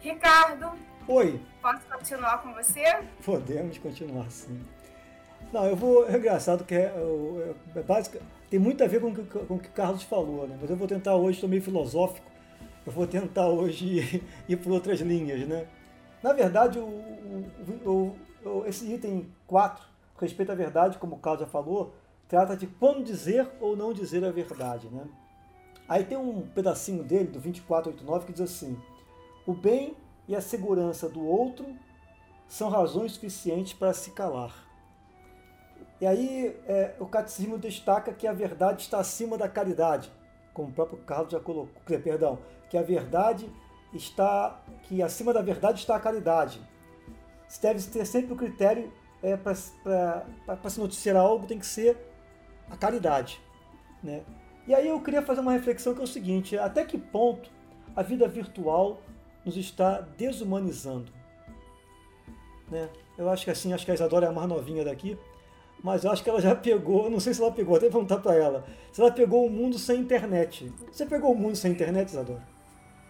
Ricardo. 0.00 0.93
Oi. 1.06 1.38
Posso 1.60 1.86
continuar 1.86 2.42
com 2.42 2.54
você? 2.54 2.82
Podemos 3.22 3.76
continuar, 3.76 4.30
sim. 4.30 4.58
Não, 5.52 5.66
eu 5.66 5.76
vou. 5.76 6.08
É 6.08 6.16
engraçado 6.16 6.64
que 6.64 6.74
é, 6.74 6.86
é, 6.86 7.54
é 7.78 7.82
básica, 7.82 8.20
tem 8.48 8.58
muito 8.58 8.82
a 8.82 8.86
ver 8.86 9.02
com, 9.02 9.14
com 9.14 9.54
o 9.54 9.58
que 9.58 9.68
o 9.68 9.72
Carlos 9.72 10.02
falou, 10.02 10.48
né? 10.48 10.56
Mas 10.58 10.70
eu 10.70 10.76
vou 10.76 10.88
tentar 10.88 11.14
hoje, 11.14 11.36
estou 11.36 11.48
meio 11.48 11.60
filosófico, 11.60 12.26
eu 12.86 12.92
vou 12.92 13.06
tentar 13.06 13.48
hoje 13.48 13.84
ir, 13.84 14.24
ir 14.48 14.56
por 14.56 14.72
outras 14.72 14.98
linhas, 15.00 15.46
né? 15.46 15.66
Na 16.22 16.32
verdade, 16.32 16.78
o, 16.78 16.86
o, 17.84 18.16
o, 18.42 18.64
esse 18.66 18.90
item 18.90 19.30
4, 19.46 19.84
respeito 20.18 20.52
à 20.52 20.54
verdade, 20.54 20.96
como 20.96 21.16
o 21.16 21.18
Carlos 21.18 21.42
já 21.42 21.46
falou, 21.46 21.94
trata 22.26 22.56
de 22.56 22.66
quando 22.66 23.04
dizer 23.04 23.46
ou 23.60 23.76
não 23.76 23.92
dizer 23.92 24.24
a 24.24 24.30
verdade, 24.30 24.88
né? 24.88 25.04
Aí 25.86 26.02
tem 26.02 26.16
um 26.16 26.40
pedacinho 26.48 27.04
dele, 27.04 27.26
do 27.26 27.40
2489, 27.40 28.24
que 28.24 28.32
diz 28.32 28.40
assim: 28.40 28.78
O 29.46 29.52
bem 29.52 29.94
e 30.26 30.34
a 30.34 30.40
segurança 30.40 31.08
do 31.08 31.24
outro 31.24 31.66
são 32.48 32.68
razões 32.68 33.12
suficientes 33.12 33.72
para 33.72 33.92
se 33.92 34.10
calar. 34.12 34.64
E 36.00 36.06
aí 36.06 36.56
é, 36.66 36.94
o 36.98 37.06
catecismo 37.06 37.58
destaca 37.58 38.12
que 38.12 38.26
a 38.26 38.32
verdade 38.32 38.82
está 38.82 38.98
acima 38.98 39.38
da 39.38 39.48
caridade, 39.48 40.10
como 40.52 40.68
o 40.68 40.72
próprio 40.72 40.98
Carlos 40.98 41.32
já 41.32 41.40
colocou, 41.40 41.72
perdão, 41.84 42.38
que 42.68 42.76
a 42.76 42.82
verdade 42.82 43.50
está, 43.92 44.62
que 44.82 45.02
acima 45.02 45.32
da 45.32 45.40
verdade 45.40 45.80
está 45.80 45.96
a 45.96 46.00
caridade. 46.00 46.60
Se 47.48 47.60
deve 47.62 47.82
ter 47.82 48.04
sempre 48.04 48.32
o 48.32 48.36
critério 48.36 48.92
é, 49.22 49.36
para 49.36 49.54
se 49.54 50.80
noticiar 50.80 51.16
algo, 51.16 51.46
tem 51.46 51.58
que 51.58 51.66
ser 51.66 51.96
a 52.70 52.76
caridade. 52.76 53.40
Né? 54.02 54.22
E 54.66 54.74
aí 54.74 54.88
eu 54.88 55.00
queria 55.00 55.22
fazer 55.22 55.40
uma 55.40 55.52
reflexão 55.52 55.94
que 55.94 56.00
é 56.00 56.04
o 56.04 56.06
seguinte, 56.06 56.58
até 56.58 56.84
que 56.84 56.98
ponto 56.98 57.50
a 57.94 58.02
vida 58.02 58.26
virtual 58.26 59.00
nos 59.44 59.56
está 59.56 60.00
desumanizando? 60.00 61.12
Né? 62.70 62.88
Eu 63.16 63.28
acho 63.28 63.44
que 63.44 63.50
assim, 63.50 63.72
acho 63.72 63.84
que 63.84 63.90
a 63.90 63.94
Isadora 63.94 64.26
é 64.26 64.28
a 64.28 64.32
mais 64.32 64.48
novinha 64.48 64.84
daqui, 64.84 65.18
mas 65.82 66.04
eu 66.04 66.10
acho 66.10 66.22
que 66.22 66.30
ela 66.30 66.40
já 66.40 66.54
pegou, 66.54 67.10
não 67.10 67.20
sei 67.20 67.34
se 67.34 67.42
ela 67.42 67.52
pegou, 67.52 67.76
até 67.76 67.90
perguntar 67.90 68.18
para 68.18 68.34
ela, 68.34 68.66
se 68.90 69.00
ela 69.00 69.10
pegou 69.10 69.46
o 69.46 69.50
mundo 69.50 69.78
sem 69.78 70.00
internet. 70.00 70.72
Você 70.90 71.04
pegou 71.04 71.32
o 71.32 71.36
mundo 71.36 71.56
sem 71.56 71.72
internet, 71.72 72.08
Isadora? 72.08 72.54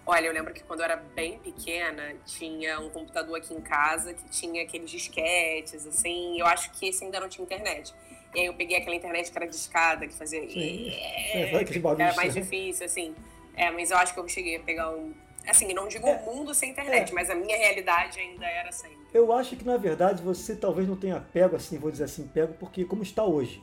Olha, 0.06 0.26
eu 0.26 0.32
lembro 0.34 0.52
que 0.52 0.62
quando 0.64 0.80
eu 0.80 0.84
era 0.84 0.96
bem 0.96 1.38
pequena, 1.38 2.14
tinha 2.26 2.78
um 2.78 2.90
computador 2.90 3.38
aqui 3.38 3.54
em 3.54 3.60
casa 3.60 4.12
que 4.12 4.28
tinha 4.28 4.62
aqueles 4.62 4.90
disquetes, 4.90 5.86
assim, 5.86 6.38
eu 6.38 6.46
acho 6.46 6.70
que 6.72 6.88
esse 6.88 7.04
ainda 7.04 7.20
não 7.20 7.28
tinha 7.28 7.44
internet. 7.44 7.94
E 8.34 8.40
aí 8.40 8.46
eu 8.46 8.54
peguei 8.54 8.76
aquela 8.76 8.96
internet 8.96 9.30
que 9.30 9.38
era 9.38 9.46
discada, 9.46 10.06
que 10.06 10.14
fazia... 10.14 10.40
Sim. 10.50 10.92
É, 11.34 12.02
era 12.02 12.14
mais 12.14 12.34
difícil, 12.34 12.86
assim. 12.86 13.14
É, 13.56 13.70
mas 13.70 13.90
eu 13.90 13.96
acho 13.96 14.12
que 14.12 14.20
eu 14.20 14.28
cheguei 14.28 14.56
a 14.56 14.60
pegar 14.60 14.90
um, 14.90 15.12
Assim, 15.46 15.72
não 15.74 15.88
digo 15.88 16.06
é, 16.06 16.16
o 16.16 16.34
mundo 16.34 16.54
sem 16.54 16.70
internet, 16.70 17.10
é. 17.10 17.14
mas 17.14 17.28
a 17.28 17.34
minha 17.34 17.56
realidade 17.56 18.18
ainda 18.18 18.46
era 18.46 18.72
sempre. 18.72 18.98
Eu 19.12 19.32
acho 19.32 19.56
que, 19.56 19.64
na 19.64 19.76
verdade, 19.76 20.22
você 20.22 20.56
talvez 20.56 20.88
não 20.88 20.96
tenha 20.96 21.20
pego, 21.20 21.56
assim, 21.56 21.78
vou 21.78 21.90
dizer 21.90 22.04
assim, 22.04 22.26
pego, 22.26 22.54
porque 22.54 22.84
como 22.84 23.02
está 23.02 23.24
hoje. 23.24 23.62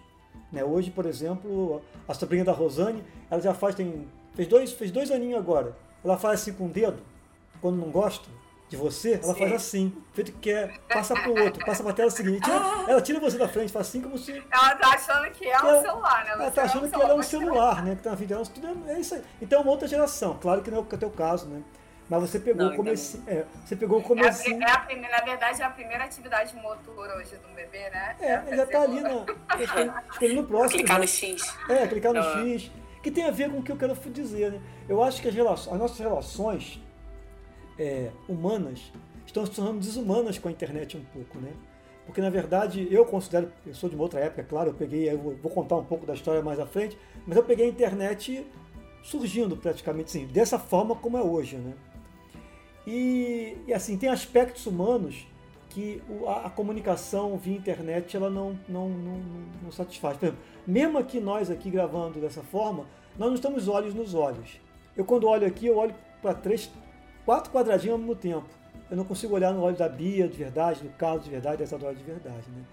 Né? 0.52 0.64
Hoje, 0.64 0.92
por 0.92 1.06
exemplo, 1.06 1.82
a 2.08 2.14
sobrinha 2.14 2.44
da 2.44 2.52
Rosane, 2.52 3.04
ela 3.30 3.42
já 3.42 3.54
faz, 3.54 3.76
tem, 3.76 4.08
fez, 4.36 4.48
dois, 4.48 4.72
fez 4.74 4.92
dois 4.92 5.12
aninhos 5.12 5.40
agora. 5.40 5.76
Ela 6.04 6.18
faz 6.18 6.42
assim 6.42 6.54
com 6.54 6.66
o 6.66 6.70
dedo, 6.70 7.02
quando 7.62 7.78
não 7.78 7.90
gosta 7.90 8.30
de 8.72 8.78
você, 8.78 9.20
ela 9.22 9.34
Sim. 9.34 9.40
faz 9.40 9.51
assim, 9.51 9.94
feito 10.13 10.32
que 10.32 10.40
quer, 10.40 10.80
passa 10.88 11.13
pro 11.13 11.38
outro, 11.44 11.66
passa 11.66 11.84
pra 11.84 11.92
tela 11.92 12.10
seguinte. 12.10 12.50
Ela, 12.50 12.90
ela 12.90 13.01
tira 13.01 13.20
você 13.20 13.38
da 13.38 13.46
frente, 13.46 13.70
faz 13.70 13.90
assim 13.90 14.00
como 14.00 14.18
se. 14.18 14.32
Ela 14.50 14.75
tá 14.75 14.92
achando 14.94 15.30
que 15.32 15.46
é 15.46 15.58
um 15.62 15.82
celular, 15.82 16.24
né? 16.24 16.32
Ela 16.32 16.51
tá 16.51 16.63
achando 16.63 16.90
que 16.90 16.96
ela 16.96 17.10
é 17.10 17.13
um 17.13 17.22
celular, 17.22 17.84
né? 17.84 17.96
Que 17.98 18.04
tá 18.04 18.12
na 18.12 18.16
vida 18.16 18.42
tudo 18.44 18.86
é, 18.88 18.94
é 18.94 19.00
isso 19.01 19.13
aí. 19.13 19.22
Então 19.42 19.60
é 19.60 19.62
uma 19.62 19.72
outra 19.72 19.90
geração, 19.90 20.38
claro 20.42 20.62
que 20.62 20.72
não 20.72 20.78
é 20.78 20.82
o 20.82 20.86
teu 20.86 21.10
caso, 21.10 21.50
né? 21.50 21.62
Mas 22.08 22.22
você 22.22 22.40
pegou 22.40 22.66
não, 22.66 22.72
o 22.72 22.75
começo. 22.78 23.22
É, 23.28 23.44
você 23.66 23.75
pegou 23.75 24.00
o 24.00 24.04
começo. 24.04 24.50
É, 24.50 24.54
é 24.54 24.72
a, 24.72 24.80
primeira, 24.80 25.18
na 25.18 25.24
verdade, 25.25 25.62
é 25.62 25.66
a 25.66 25.70
primeira 25.70 26.06
atividade 26.06 26.56
motor 26.56 27.10
hoje 27.18 27.36
do 27.36 27.54
bebê, 27.54 27.90
né? 27.90 28.16
É, 28.22 28.32
é 28.32 28.56
já 28.56 28.66
tá 28.68 28.84
ali 28.84 29.01
na, 29.01 29.10
no 30.34 30.48
próximo. 30.48 30.80
Clicar 30.80 30.98
no 30.98 31.08
X. 31.08 31.58
É, 31.68 31.88
clicar 31.88 32.13
no 32.13 32.24
X. 32.24 32.72
Que 33.04 33.12
tem 33.12 33.25
a 33.25 33.32
ver 33.32 33.51
com 33.51 33.58
o 33.58 33.63
que 33.63 33.72
eu 33.72 33.78
quero 33.78 33.94
dizer, 33.96 34.54
né? 34.54 34.62
Eu 34.88 35.04
acho 35.04 35.22
que 35.22 35.28
as, 35.28 35.36
relações, 35.36 35.74
as 35.74 35.80
nossas 35.80 36.00
relações 36.00 36.82
é, 37.82 38.12
humanas 38.30 38.92
estão 39.26 39.44
se 39.46 39.52
tornando 39.54 39.80
desumanas 39.80 40.38
com 40.38 40.48
a 40.48 40.52
internet 40.52 40.96
um 40.96 41.04
pouco, 41.04 41.40
né? 41.40 41.52
Porque 42.06 42.22
na 42.22 42.30
verdade 42.30 42.88
eu 42.92 43.06
considero, 43.06 43.52
eu 43.66 43.74
sou 43.74 43.90
de 43.90 43.96
uma 43.96 44.04
outra 44.04 44.20
época, 44.20 44.44
claro, 44.44 44.70
eu 44.70 44.74
peguei, 44.74 45.10
eu 45.10 45.18
vou 45.18 45.52
contar 45.52 45.78
um 45.78 45.84
pouco 45.84 46.06
da 46.06 46.14
história 46.14 46.42
mais 46.44 46.60
à 46.60 46.66
frente, 46.66 46.98
mas 47.26 47.36
eu 47.36 47.44
peguei 47.44 47.66
a 47.66 47.70
internet 47.70 48.46
surgindo 49.04 49.58
praticamente 49.58 50.10
assim, 50.10 50.28
dessa 50.28 50.60
forma 50.60 50.96
como 50.96 51.18
é 51.18 51.24
hoje, 51.24 51.58
né? 51.58 51.74
E, 52.86 53.58
e 53.68 53.74
assim, 53.74 53.98
tem 53.98 54.10
aspectos 54.10 54.66
humanos 54.66 55.28
que 55.70 56.02
a, 56.28 56.48
a, 56.48 56.50
comunicação 56.50 57.38
via 57.38 57.56
internet 57.56 58.16
ela 58.16 58.30
não, 58.30 58.60
não, 58.68 58.90
não, 58.90 59.22
não 59.64 59.72
satisfaz. 59.72 60.18
Por 60.18 60.26
exemplo, 60.26 60.44
mesmo 60.68 60.98
aqui 60.98 61.20
nós 61.20 61.50
aqui 61.50 61.70
gravando 61.70 62.20
dessa 62.20 62.44
forma, 62.44 62.86
nós 63.18 63.30
não 63.30 63.36
estamos 63.36 63.68
olhos 63.68 63.94
nos 63.94 64.14
olhos. 64.14 64.60
Eu 64.98 65.06
quando 65.06 65.28
olho 65.28 65.48
aqui, 65.48 65.68
eu 65.68 65.78
olho 65.78 65.96
para 66.22 66.34
três, 66.34 66.70
quatro 67.25 67.51
quadradinhos 67.51 67.94
ao 67.94 68.00
mesmo 68.00 68.16
tempo. 68.16 68.48
Eu 68.90 68.98
não 68.98 69.06
consigo 69.06 69.34
olhar 69.34 69.54
no 69.54 69.62
olho 69.62 69.78
da 69.78 69.88
Bia 69.88 70.28
de 70.28 70.38
verdade, 70.38 70.82
do 70.84 70.90
Carlos 70.90 71.24
de 71.24 71.30
verdade, 71.30 71.58
dessa 71.58 71.78
Dora 71.78 71.96
de 71.96 72.04
verdade. 72.04 72.50
Né? 72.50 72.63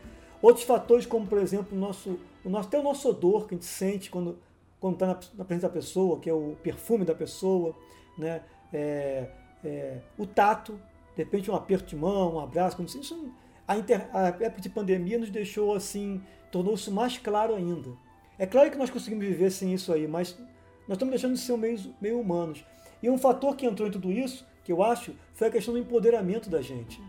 Outros 0.42 0.64
fatores, 0.64 1.06
como 1.06 1.26
por 1.26 1.38
exemplo 1.38 1.76
o 1.76 1.80
nosso, 1.80 2.18
o 2.44 2.48
nosso, 2.48 2.68
até 2.68 2.78
o 2.78 2.82
nosso 2.82 3.08
odor 3.08 3.46
que 3.46 3.54
a 3.54 3.56
gente 3.56 3.66
sente 3.66 4.10
quando 4.10 4.38
quando 4.80 4.94
está 4.94 5.06
na, 5.06 5.18
na 5.38 5.44
presença 5.44 5.68
da 5.68 5.74
pessoa, 5.74 6.18
que 6.20 6.30
é 6.30 6.32
o 6.32 6.56
perfume 6.62 7.04
da 7.04 7.14
pessoa, 7.14 7.74
né? 8.16 8.42
É, 8.72 9.28
é, 9.64 9.98
o 10.16 10.26
tato, 10.26 10.78
de 11.16 11.22
repente 11.22 11.50
um 11.50 11.54
aperto 11.54 11.86
de 11.86 11.96
mão, 11.96 12.36
um 12.36 12.40
abraço, 12.40 12.76
como 12.76 12.88
se 12.88 13.00
isso, 13.00 13.32
a, 13.66 13.76
inter, 13.76 14.08
a 14.12 14.28
época 14.28 14.60
de 14.60 14.68
pandemia 14.68 15.18
nos 15.18 15.30
deixou 15.30 15.74
assim, 15.74 16.22
tornou-se 16.52 16.90
mais 16.90 17.18
claro 17.18 17.54
ainda. 17.54 17.90
É 18.38 18.46
claro 18.46 18.70
que 18.70 18.78
nós 18.78 18.90
conseguimos 18.90 19.26
viver 19.26 19.50
sem 19.50 19.74
isso 19.74 19.92
aí, 19.92 20.06
mas 20.06 20.38
nós 20.86 20.96
estamos 20.96 21.10
deixando 21.10 21.34
de 21.34 21.40
ser 21.40 21.56
meio, 21.56 21.94
meio 22.00 22.20
humanos. 22.20 22.64
E 23.02 23.08
um 23.08 23.18
fator 23.18 23.56
que 23.56 23.66
entrou 23.66 23.88
em 23.88 23.92
tudo 23.92 24.10
isso, 24.10 24.46
que 24.64 24.72
eu 24.72 24.82
acho, 24.82 25.14
foi 25.34 25.48
a 25.48 25.50
questão 25.50 25.74
do 25.74 25.80
empoderamento 25.80 26.50
da 26.50 26.60
gente. 26.60 27.00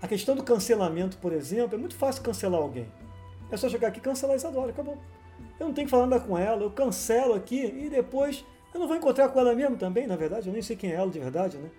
A 0.00 0.08
questão 0.08 0.34
do 0.34 0.42
cancelamento, 0.42 1.18
por 1.18 1.32
exemplo, 1.32 1.74
é 1.74 1.78
muito 1.78 1.94
fácil 1.94 2.22
cancelar 2.22 2.60
alguém. 2.60 2.90
É 3.50 3.56
só 3.56 3.68
chegar 3.68 3.88
aqui 3.88 3.98
e 3.98 4.02
cancelar 4.02 4.34
a 4.34 4.36
Isadora, 4.36 4.70
acabou. 4.70 4.96
Eu 5.58 5.66
não 5.66 5.74
tenho 5.74 5.86
que 5.86 5.90
falar 5.90 6.06
nada 6.06 6.24
com 6.24 6.38
ela, 6.38 6.62
eu 6.62 6.70
cancelo 6.70 7.34
aqui 7.34 7.66
e 7.66 7.90
depois 7.90 8.44
eu 8.72 8.80
não 8.80 8.86
vou 8.86 8.96
encontrar 8.96 9.28
com 9.28 9.40
ela 9.40 9.54
mesmo 9.54 9.76
também, 9.76 10.06
na 10.06 10.16
verdade, 10.16 10.48
eu 10.48 10.52
nem 10.52 10.62
sei 10.62 10.76
quem 10.76 10.92
é 10.92 10.94
ela 10.94 11.10
de 11.10 11.18
verdade, 11.18 11.58
né? 11.58 11.70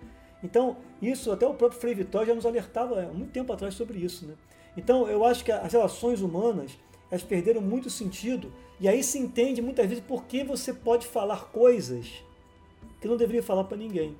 Então, 0.44 0.76
isso 1.00 1.32
até 1.32 1.46
o 1.46 1.54
próprio 1.54 1.80
Frei 1.80 1.94
Vitória 1.94 2.28
já 2.28 2.34
nos 2.34 2.44
alertava 2.44 3.00
há 3.00 3.06
muito 3.06 3.32
tempo 3.32 3.52
atrás 3.52 3.74
sobre 3.74 3.98
isso, 3.98 4.26
né? 4.26 4.34
Então, 4.76 5.08
eu 5.08 5.24
acho 5.24 5.44
que 5.44 5.52
as 5.52 5.72
relações 5.72 6.20
humanas, 6.20 6.78
elas 7.10 7.22
perderam 7.22 7.60
muito 7.60 7.88
sentido, 7.88 8.52
e 8.78 8.88
aí 8.88 9.02
se 9.02 9.18
entende 9.18 9.62
muitas 9.62 9.86
vezes 9.86 10.04
por 10.04 10.24
que 10.24 10.44
você 10.44 10.72
pode 10.72 11.06
falar 11.06 11.50
coisas 11.50 12.22
que 13.02 13.08
não 13.08 13.16
deveria 13.16 13.42
falar 13.42 13.64
para 13.64 13.76
ninguém. 13.76 14.16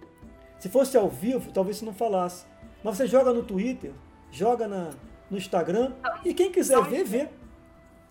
Se 0.58 0.68
fosse 0.68 0.96
ao 0.96 1.08
vivo, 1.08 1.52
talvez 1.52 1.78
você 1.78 1.84
não 1.84 1.94
falasse. 1.94 2.44
Mas 2.82 2.96
você 2.96 3.06
joga 3.06 3.32
no 3.32 3.44
Twitter, 3.44 3.92
joga 4.30 4.66
na, 4.66 4.90
no 5.30 5.38
Instagram, 5.38 5.92
e 6.24 6.34
quem 6.34 6.50
quiser 6.50 6.82
ver, 6.82 7.04
vê. 7.04 7.28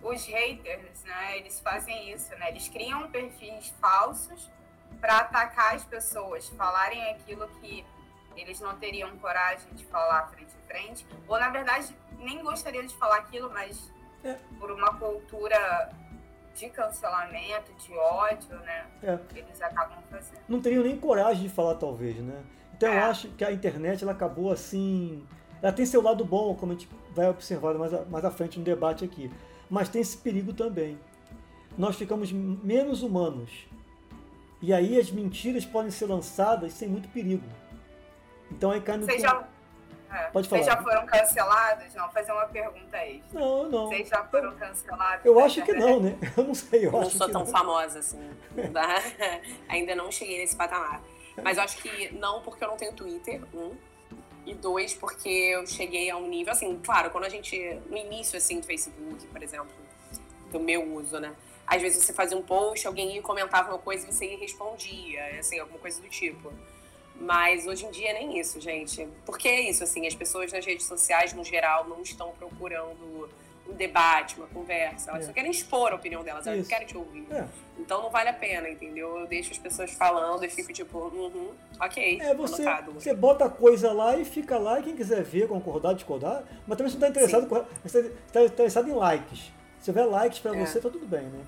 Os 0.02 0.26
haters 0.26 1.04
né? 1.04 1.38
Eles 1.38 1.60
fazem 1.60 2.12
isso, 2.12 2.34
né? 2.38 2.50
Eles 2.50 2.70
criam 2.70 3.10
perfis 3.10 3.74
falsos 3.82 4.50
para 5.00 5.20
atacar 5.20 5.76
as 5.76 5.84
pessoas, 5.84 6.48
falarem 6.50 7.04
aquilo 7.12 7.48
que 7.60 7.86
eles 8.36 8.60
não 8.62 8.78
teriam 8.78 9.16
coragem 9.18 9.68
de 9.74 9.84
falar 9.86 10.28
frente 10.28 10.54
a 10.56 10.68
frente, 10.68 11.06
ou 11.28 11.38
na 11.38 11.50
verdade 11.50 11.94
nem 12.20 12.42
gostariam 12.42 12.86
de 12.86 12.96
falar 12.96 13.18
aquilo, 13.18 13.52
mas 13.52 13.92
é. 14.24 14.38
por 14.58 14.72
uma 14.72 14.94
cultura 14.98 15.92
de 16.56 16.70
cancelamento, 16.70 17.74
de 17.74 17.94
ódio, 17.94 18.56
né? 18.60 18.86
É. 19.04 19.20
Eles 19.36 19.62
acabam 19.62 19.98
fazendo. 20.10 20.40
Não 20.48 20.62
teriam 20.62 20.84
nem 20.84 20.98
coragem 20.98 21.44
de 21.44 21.50
falar, 21.50 21.76
talvez, 21.76 22.18
né? 22.18 22.42
Então 22.76 22.92
é. 22.92 22.98
eu 22.98 23.04
acho 23.06 23.28
que 23.30 23.44
a 23.44 23.52
internet 23.52 24.04
ela 24.04 24.12
acabou 24.12 24.52
assim. 24.52 25.26
Ela 25.62 25.72
tem 25.72 25.86
seu 25.86 26.02
lado 26.02 26.26
bom, 26.26 26.56
como 26.56 26.72
a 26.72 26.76
gente 26.76 26.90
vai 27.16 27.30
observar 27.30 27.76
mais, 27.76 28.10
mais 28.10 28.26
à 28.26 28.32
frente 28.32 28.58
no 28.58 28.66
debate 28.66 29.06
aqui 29.06 29.32
mas 29.72 29.88
tem 29.88 30.02
esse 30.02 30.18
perigo 30.18 30.52
também. 30.52 31.00
Nós 31.78 31.96
ficamos 31.96 32.30
menos 32.30 33.02
humanos. 33.02 33.50
E 34.62 34.74
aí 34.74 35.00
as 35.00 35.10
mentiras 35.10 35.66
podem 35.66 35.90
ser 35.90 36.08
lançadas 36.08 36.74
sem 36.74 36.90
muito 36.90 37.08
perigo. 37.08 37.48
Então 38.52 38.70
aí 38.70 38.82
cai 38.82 38.98
no. 38.98 39.08
Já, 39.18 39.48
é, 40.12 40.30
Pode 40.32 40.50
falar. 40.50 40.64
Vocês 40.64 40.76
já 40.76 40.84
foram 40.84 41.06
cancelados? 41.06 41.96
Não, 41.96 42.10
fazer 42.12 42.32
uma 42.32 42.46
pergunta 42.46 42.98
aí. 42.98 43.24
Não, 43.32 43.70
não. 43.70 43.88
Vocês 43.88 44.10
já 44.10 44.24
foram 44.26 44.54
cancelados? 44.56 45.26
Eu 45.26 45.40
acho 45.40 45.62
que 45.62 45.74
não, 45.74 46.00
né? 46.00 46.18
Eu 46.36 46.44
não 46.44 46.54
sei. 46.54 46.86
Eu 46.86 46.92
não 46.92 47.02
acho 47.02 47.18
sou 47.18 47.30
tão 47.30 47.46
não. 47.46 47.48
famosa 47.48 48.00
assim. 48.00 48.30
Ainda 49.70 49.96
não 49.96 50.12
cheguei 50.12 50.40
nesse 50.40 50.56
patamar. 50.56 51.02
Mas 51.42 51.58
eu 51.58 51.64
acho 51.64 51.78
que 51.78 52.14
não, 52.14 52.42
porque 52.42 52.64
eu 52.64 52.68
não 52.68 52.78
tenho 52.78 52.94
Twitter, 52.94 53.42
um. 53.54 53.74
E 54.46 54.54
dois, 54.56 54.94
porque 54.94 55.30
eu 55.30 55.66
cheguei 55.68 56.10
a 56.10 56.18
um 56.18 56.28
nível, 56.28 56.52
assim, 56.52 56.80
claro, 56.84 57.12
quando 57.12 57.26
a 57.26 57.30
gente, 57.30 57.80
no 57.88 57.96
início, 57.96 58.36
assim, 58.36 58.60
do 58.60 58.66
Facebook, 58.66 59.28
por 59.28 59.44
exemplo, 59.44 59.72
do 60.52 60.60
meu 60.60 60.96
uso, 60.96 61.20
né? 61.20 61.34
Às 61.66 61.82
vezes 61.82 62.04
você 62.04 62.12
fazia 62.12 62.36
um 62.36 62.42
post, 62.42 62.86
alguém 62.88 63.16
ia 63.16 63.22
comentava 63.22 63.70
uma 63.70 63.78
coisa 63.78 64.10
e 64.10 64.12
você 64.12 64.36
respondia, 64.36 65.40
assim, 65.40 65.60
alguma 65.60 65.80
coisa 65.80 66.02
do 66.02 66.10
tipo. 66.10 66.52
Mas 67.22 67.68
hoje 67.68 67.86
em 67.86 67.92
dia 67.92 68.14
nem 68.14 68.40
isso, 68.40 68.60
gente. 68.60 69.08
Porque 69.26 69.48
é 69.48 69.70
isso, 69.70 69.84
assim, 69.84 70.08
as 70.08 70.16
pessoas 70.16 70.52
nas 70.52 70.66
redes 70.66 70.86
sociais, 70.86 71.34
no 71.34 71.44
geral, 71.44 71.88
não 71.88 72.02
estão 72.02 72.32
procurando 72.32 73.30
um 73.70 73.74
debate, 73.74 74.38
uma 74.38 74.48
conversa. 74.48 75.12
Elas 75.12 75.24
é. 75.24 75.28
só 75.28 75.34
querem 75.34 75.52
expor 75.52 75.92
a 75.92 75.96
opinião 75.96 76.24
delas, 76.24 76.48
elas 76.48 76.60
não 76.60 76.66
querem 76.66 76.88
te 76.88 76.98
ouvir. 76.98 77.28
É. 77.32 77.46
Então 77.80 78.02
não 78.02 78.10
vale 78.10 78.30
a 78.30 78.34
pena, 78.34 78.68
entendeu? 78.70 79.20
Eu 79.20 79.28
deixo 79.28 79.52
as 79.52 79.58
pessoas 79.58 79.92
falando 79.92 80.44
e 80.44 80.50
fico 80.50 80.74
tipo, 80.74 80.98
uhum, 80.98 81.52
ok. 81.80 82.20
É, 82.22 82.34
você, 82.34 82.64
você 82.94 83.14
bota 83.14 83.46
a 83.46 83.50
coisa 83.50 83.92
lá 83.92 84.18
e 84.18 84.26
fica 84.26 84.58
lá, 84.58 84.80
e 84.80 84.84
quem 84.84 84.96
quiser 84.96 85.24
ver, 85.24 85.48
concordar, 85.48 85.94
discordar, 85.94 86.44
mas 86.68 86.78
também 86.78 86.92
você 86.92 86.98
está 86.98 87.08
interessado, 87.08 87.68
está 87.86 88.44
interessado 88.44 88.90
em 88.90 88.94
likes. 88.94 89.52
Se 89.80 89.86
tiver 89.86 90.06
likes 90.06 90.40
para 90.40 90.56
é. 90.56 90.66
você, 90.66 90.80
tá 90.80 90.90
tudo 90.90 91.06
bem, 91.06 91.24
né? 91.24 91.40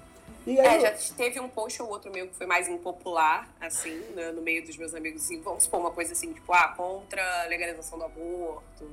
E 0.45 0.59
aí, 0.59 0.83
é, 0.83 0.97
já 0.97 1.15
teve 1.15 1.39
um 1.39 1.47
post 1.47 1.81
ou 1.81 1.89
outro 1.89 2.11
meu 2.11 2.27
que 2.27 2.35
foi 2.35 2.45
mais 2.45 2.67
impopular, 2.67 3.47
assim, 3.61 3.95
né, 4.13 4.31
no 4.31 4.41
meio 4.41 4.65
dos 4.65 4.75
meus 4.75 4.93
amigos, 4.93 5.23
assim, 5.23 5.41
vamos 5.41 5.63
supor 5.63 5.79
uma 5.79 5.91
coisa 5.91 6.11
assim, 6.11 6.33
tipo, 6.33 6.51
ah, 6.51 6.67
contra 6.69 7.21
a 7.43 7.47
legalização 7.47 7.97
do 7.97 8.05
aborto, 8.05 8.91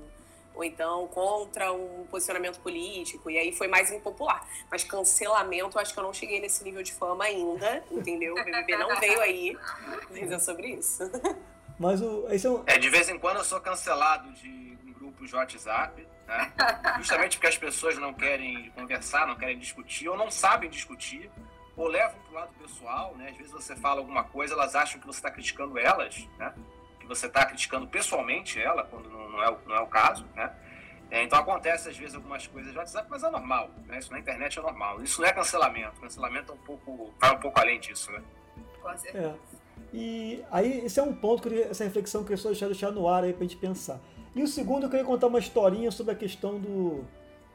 ou 0.55 0.65
então 0.65 1.09
contra 1.09 1.73
um 1.73 2.07
posicionamento 2.11 2.61
político, 2.61 3.31
e 3.31 3.39
aí 3.39 3.53
foi 3.53 3.67
mais 3.67 3.91
impopular. 3.91 4.47
Mas 4.71 4.85
cancelamento, 4.85 5.79
acho 5.79 5.93
que 5.93 5.99
eu 5.99 6.05
não 6.05 6.13
cheguei 6.13 6.41
nesse 6.41 6.63
nível 6.63 6.83
de 6.83 6.93
fama 6.93 7.25
ainda, 7.25 7.83
entendeu? 7.91 8.35
O 8.35 8.45
BBB 8.45 8.77
não 8.77 9.01
veio 9.01 9.21
aí, 9.21 9.57
mas 10.11 10.31
é 10.31 10.39
sobre 10.39 10.69
isso. 10.75 11.11
Mas 11.79 12.03
o, 12.03 12.27
esse 12.29 12.47
é, 12.47 12.51
um... 12.51 12.63
é, 12.67 12.79
de 12.79 12.91
vez 12.91 13.09
em 13.09 13.19
quando 13.19 13.39
eu 13.39 13.45
sou 13.45 13.59
cancelado 13.59 14.31
de 14.35 14.77
grupos 14.99 15.31
de 15.31 15.35
WhatsApp, 15.35 16.07
né? 16.31 16.53
Justamente 16.99 17.37
porque 17.37 17.49
as 17.49 17.59
pessoas 17.59 17.99
não 17.99 18.15
querem 18.15 18.71
conversar, 18.71 19.27
não 19.27 19.35
querem 19.35 19.59
discutir, 19.59 20.09
ou 20.09 20.17
não 20.17 20.31
sabem 20.31 20.71
discutir, 20.71 21.29
ou 21.77 21.89
levam 21.89 22.19
para 22.21 22.31
o 22.31 22.35
lado 22.35 22.53
pessoal, 22.61 23.15
né? 23.17 23.31
Às 23.31 23.37
vezes 23.37 23.53
você 23.53 23.75
fala 23.75 24.01
alguma 24.01 24.23
coisa, 24.23 24.55
elas 24.55 24.75
acham 24.75 25.01
que 25.01 25.07
você 25.07 25.19
está 25.19 25.31
criticando 25.31 25.79
elas, 25.79 26.27
né? 26.39 26.55
Que 27.01 27.07
você 27.07 27.27
está 27.27 27.45
criticando 27.45 27.87
pessoalmente 27.89 28.61
ela, 28.61 28.85
quando 28.85 29.11
não, 29.11 29.29
não, 29.31 29.43
é, 29.43 29.51
o, 29.51 29.59
não 29.67 29.75
é 29.75 29.81
o 29.81 29.87
caso, 29.87 30.25
né? 30.35 30.55
É, 31.11 31.25
então 31.25 31.41
acontece 31.41 31.89
às 31.89 31.97
vezes 31.97 32.15
algumas 32.15 32.47
coisas 32.47 32.73
no 32.73 32.79
WhatsApp, 32.79 33.09
mas 33.11 33.25
é 33.25 33.31
normal, 33.31 33.71
né? 33.87 33.99
Isso 33.99 34.13
na 34.13 34.21
internet 34.21 34.59
é 34.59 34.63
normal. 34.63 35.03
Isso 35.03 35.21
não 35.21 35.29
é 35.29 35.33
cancelamento. 35.33 36.01
Cancelamento 36.01 36.53
é 36.53 36.55
um 36.55 36.59
pouco, 36.59 37.13
vai 37.19 37.35
um 37.35 37.41
pouco 37.41 37.59
além 37.59 37.81
disso, 37.81 38.13
né? 38.13 38.23
Com 38.81 38.97
certeza. 38.97 39.37
É. 39.57 39.61
E 39.93 40.45
aí, 40.53 40.85
esse 40.85 41.01
é 41.01 41.03
um 41.03 41.13
ponto, 41.13 41.49
que 41.49 41.63
essa 41.63 41.83
reflexão 41.83 42.23
que 42.23 42.33
eu 42.33 42.39
só 42.39 42.51
deixar, 42.51 42.67
deixar 42.67 42.93
no 42.93 43.09
ar 43.09 43.25
aí 43.25 43.33
pra 43.33 43.43
gente 43.43 43.57
pensar. 43.57 43.99
E 44.35 44.43
o 44.43 44.47
segundo, 44.47 44.85
eu 44.85 44.91
queria 44.91 45.05
contar 45.05 45.27
uma 45.27 45.39
historinha 45.39 45.91
sobre 45.91 46.13
a 46.13 46.17
questão 46.17 46.59
do, 46.59 47.05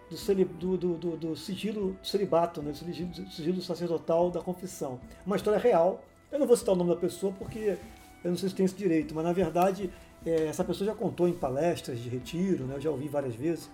do, 0.10 0.78
do, 0.78 0.98
do, 0.98 1.18
do 1.18 1.36
sigilo 1.36 1.98
celibato, 2.04 2.62
né? 2.62 2.74
sigilo, 2.74 3.14
sigilo 3.30 3.62
sacerdotal 3.62 4.30
da 4.30 4.42
confissão. 4.42 5.00
Uma 5.26 5.38
história 5.38 5.60
real. 5.60 6.04
Eu 6.32 6.40
não 6.40 6.48
vou 6.48 6.58
citar 6.58 6.76
o 6.76 6.78
nome 6.78 6.90
da 6.90 6.98
pessoa 6.98 7.34
porque 7.38 7.78
eu 8.24 8.32
não 8.32 8.38
sei 8.38 8.50
se 8.50 8.56
tem 8.56 8.66
esse 8.66 8.76
direito, 8.76 9.16
mas 9.16 9.24
na 9.24 9.32
verdade 9.32 9.90
é, 10.26 10.48
essa 10.48 10.64
pessoa 10.64 10.88
já 10.88 10.96
contou 10.96 11.28
em 11.28 11.34
palestras 11.34 12.00
de 12.00 12.10
retiro, 12.10 12.66
né? 12.66 12.76
eu 12.76 12.82
já 12.82 12.90
ouvi 12.90 13.08
várias 13.08 13.36
vezes. 13.36 13.70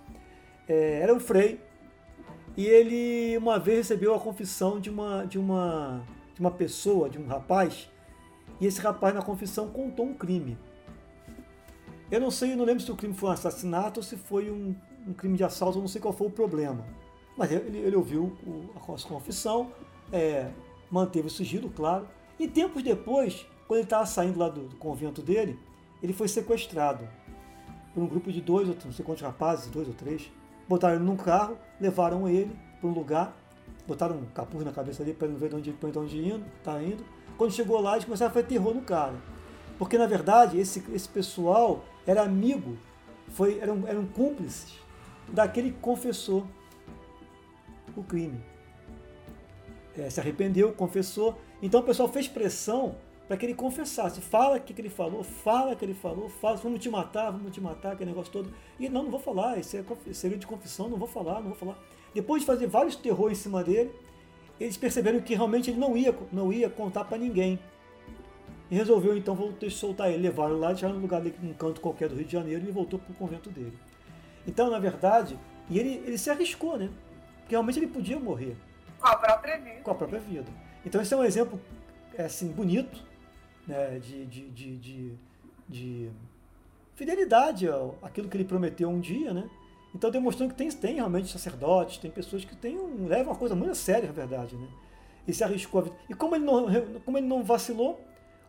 É, 0.68 1.00
era 1.02 1.14
um 1.14 1.20
frei 1.20 1.60
e 2.56 2.66
ele 2.68 3.38
uma 3.38 3.58
vez 3.58 3.78
recebeu 3.78 4.14
a 4.14 4.20
confissão 4.20 4.80
de 4.80 4.90
uma, 4.90 5.24
de, 5.26 5.40
uma, 5.40 6.04
de 6.36 6.42
uma 6.42 6.52
pessoa, 6.52 7.10
de 7.10 7.18
um 7.18 7.26
rapaz, 7.26 7.90
e 8.60 8.66
esse 8.66 8.80
rapaz 8.82 9.16
na 9.16 9.22
confissão 9.22 9.70
contou 9.70 10.06
um 10.06 10.14
crime. 10.14 10.58
Eu 12.12 12.20
não 12.20 12.30
sei, 12.30 12.52
eu 12.52 12.58
não 12.58 12.66
lembro 12.66 12.84
se 12.84 12.92
o 12.92 12.96
crime 12.96 13.14
foi 13.14 13.30
um 13.30 13.32
assassinato 13.32 14.02
ou 14.02 14.04
se 14.04 14.18
foi 14.18 14.52
um, 14.52 14.76
um 15.08 15.14
crime 15.14 15.38
de 15.38 15.46
assalto, 15.46 15.78
eu 15.78 15.82
não 15.82 15.88
sei 15.88 16.02
qual 16.02 16.14
foi 16.14 16.28
o 16.28 16.30
problema. 16.30 16.84
Mas 17.38 17.50
ele, 17.50 17.78
ele 17.78 17.96
ouviu 17.96 18.38
o, 18.46 18.70
a 18.76 18.80
confissão, 19.08 19.72
é, 20.12 20.52
manteve 20.92 21.28
o 21.28 21.30
sigilo, 21.30 21.70
claro. 21.70 22.06
E 22.38 22.50
tempos 22.50 22.84
depois, 22.84 23.48
quando 23.66 23.78
ele 23.78 23.86
estava 23.86 24.06
saindo 24.06 24.38
lá 24.38 24.50
do, 24.50 24.68
do, 24.68 24.76
convento 24.76 25.22
dele, 25.22 25.58
ele 26.04 26.12
foi 26.12 26.28
sequestrado 26.28 27.08
por 27.94 28.04
um 28.04 28.08
grupo 28.08 28.30
de 28.30 28.42
dois, 28.42 28.68
não 28.68 28.92
sei 28.92 29.06
quantos 29.06 29.24
rapazes, 29.24 29.68
dois 29.68 29.88
ou 29.88 29.94
três. 29.94 30.30
Botaram 30.68 30.96
ele 30.96 31.06
num 31.06 31.16
carro, 31.16 31.58
levaram 31.80 32.28
ele 32.28 32.54
para 32.82 32.90
um 32.90 32.94
lugar, 32.94 33.34
botaram 33.88 34.18
um 34.18 34.26
capuz 34.26 34.66
na 34.66 34.74
cabeça 34.74 35.02
dele 35.02 35.16
para 35.16 35.28
ele 35.28 35.34
não 35.34 35.40
ver 35.40 35.50
de 35.50 35.56
onde, 35.56 35.72
de 35.72 35.98
onde 35.98 36.28
indo, 36.28 36.46
tá 36.62 36.84
indo. 36.84 37.06
Quando 37.38 37.54
chegou 37.54 37.80
lá, 37.80 37.94
eles 37.94 38.04
começaram 38.04 38.32
a 38.32 38.34
fazer 38.34 38.48
terror 38.48 38.74
no 38.74 38.82
cara. 38.82 39.16
Porque, 39.78 39.98
na 39.98 40.06
verdade, 40.06 40.60
esse, 40.60 40.84
esse 40.94 41.08
pessoal 41.08 41.84
era 42.06 42.24
amigo, 42.24 42.78
foi, 43.30 43.60
eram, 43.60 43.88
eram 43.88 44.06
cúmplices 44.06 44.80
daquele 45.28 45.72
que 45.72 45.80
confessou 45.80 46.46
o 47.96 48.04
crime. 48.04 48.42
É, 49.98 50.10
se 50.10 50.20
arrependeu, 50.20 50.72
confessou. 50.74 51.38
Então 51.62 51.82
o 51.82 51.84
pessoal 51.84 52.10
fez 52.10 52.28
pressão 52.28 52.96
para 53.28 53.38
que 53.38 53.46
ele 53.46 53.54
confessasse. 53.54 54.20
Fala 54.22 54.58
o 54.58 54.60
que, 54.60 54.74
que 54.74 54.82
ele 54.82 54.90
falou, 54.90 55.24
fala 55.24 55.74
o 55.74 55.76
que 55.76 55.86
ele 55.86 55.94
falou, 55.94 56.30
fala, 56.30 56.58
vamos 56.58 56.80
te 56.80 56.90
matar, 56.90 57.32
vamos 57.32 57.52
te 57.52 57.62
matar, 57.62 57.94
aquele 57.94 58.10
negócio 58.10 58.32
todo. 58.32 58.54
E 58.80 58.90
não, 58.90 59.04
não 59.04 59.12
vou 59.12 59.20
falar, 59.20 59.58
isso 59.58 59.78
é 59.78 60.14
segredo 60.14 60.42
de 60.42 60.48
confissão, 60.48 60.90
não 60.90 60.98
vou 60.98 61.08
falar, 61.08 61.36
não 61.36 61.50
vou 61.50 61.56
falar. 61.56 61.78
Depois 62.14 62.42
de 62.42 62.46
fazer 62.46 62.68
vários 62.68 62.96
terrores 62.96 63.40
em 63.40 63.42
cima 63.44 63.64
dele, 63.64 63.92
eles 64.60 64.78
perceberam 64.78 65.22
que 65.22 65.34
realmente 65.34 65.70
ele 65.70 65.80
não 65.80 65.96
ia, 65.96 66.14
não 66.32 66.52
ia 66.52 66.70
contar 66.70 67.06
para 67.06 67.18
ninguém 67.18 67.58
e 68.72 68.76
resolveu 68.76 69.18
então 69.18 69.36
voltar, 69.36 69.70
soltar 69.70 70.10
ele, 70.10 70.24
levaram 70.24 70.58
lá, 70.58 70.70
deixaram 70.70 70.96
no 70.96 71.02
lugar 71.02 71.22
num 71.22 71.54
canto 71.54 71.82
qualquer 71.82 72.08
do 72.08 72.16
Rio 72.16 72.24
de 72.24 72.32
Janeiro 72.32 72.66
e 72.66 72.72
voltou 72.72 72.98
para 72.98 73.12
o 73.12 73.16
convento 73.16 73.50
dele. 73.50 73.78
Então, 74.48 74.72
na 74.72 74.80
verdade, 74.80 75.38
e 75.70 75.78
ele, 75.78 76.02
ele 76.06 76.18
se 76.18 76.30
arriscou, 76.30 76.78
né? 76.78 76.90
Porque 77.40 77.54
realmente 77.54 77.78
ele 77.78 77.88
podia 77.88 78.18
morrer. 78.18 78.56
Com 78.98 79.08
a 79.08 79.18
própria 79.18 79.60
vida. 79.60 79.82
Com 79.82 79.92
a 79.92 79.96
própria 79.96 80.20
vida. 80.22 80.48
Então, 80.86 81.02
esse 81.02 81.14
é 81.14 81.18
um 81.18 81.24
exemplo 81.24 81.60
é, 82.16 82.24
assim, 82.24 82.48
bonito 82.48 83.04
né, 83.68 84.00
de, 84.00 84.26
de, 84.26 84.50
de, 84.50 84.78
de, 84.78 85.14
de 85.68 86.12
fidelidade 86.96 87.68
àquilo 88.02 88.30
que 88.30 88.38
ele 88.38 88.46
prometeu 88.46 88.90
um 88.90 89.02
dia, 89.02 89.34
né? 89.34 89.50
Então, 89.94 90.10
demonstrando 90.10 90.54
que 90.54 90.58
tem, 90.58 90.72
tem 90.72 90.96
realmente 90.96 91.30
sacerdotes, 91.30 91.98
tem 91.98 92.10
pessoas 92.10 92.46
que 92.46 92.56
tem 92.56 92.80
um, 92.80 93.06
levam 93.06 93.34
a 93.34 93.36
coisa 93.36 93.54
muito 93.54 93.72
a 93.72 93.76
sério, 93.76 94.08
na 94.08 94.14
verdade, 94.14 94.56
né? 94.56 94.68
E 95.28 95.34
se 95.34 95.44
arriscou 95.44 95.82
a 95.82 95.84
vida. 95.84 95.96
E 96.10 96.14
como 96.14 96.36
ele 96.36 96.46
não, 96.46 96.68
como 97.04 97.18
ele 97.18 97.28
não 97.28 97.44
vacilou, 97.44 98.00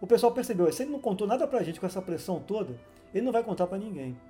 o 0.02 0.06
pessoal 0.06 0.32
percebeu, 0.32 0.70
se 0.72 0.82
ele 0.82 0.90
não 0.90 0.98
contou 0.98 1.28
nada 1.28 1.46
pra 1.46 1.62
gente 1.62 1.78
com 1.78 1.86
essa 1.86 2.02
pressão 2.02 2.40
toda, 2.40 2.74
ele 3.14 3.24
não 3.24 3.30
vai 3.30 3.44
contar 3.44 3.68
para 3.68 3.78
ninguém. 3.78 4.20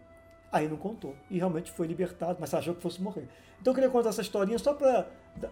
Aí 0.53 0.69
não 0.69 0.77
contou. 0.77 1.17
E 1.31 1.39
realmente 1.39 1.73
foi 1.73 1.87
libertado, 1.87 2.37
mas 2.39 2.53
achou 2.53 2.75
que 2.75 2.83
fosse 2.83 3.01
morrer. 3.01 3.27
Então 3.59 3.71
eu 3.71 3.75
queria 3.75 3.89
contar 3.89 4.11
essa 4.11 4.21
historinha 4.21 4.59
só 4.59 4.75
para 4.75 5.09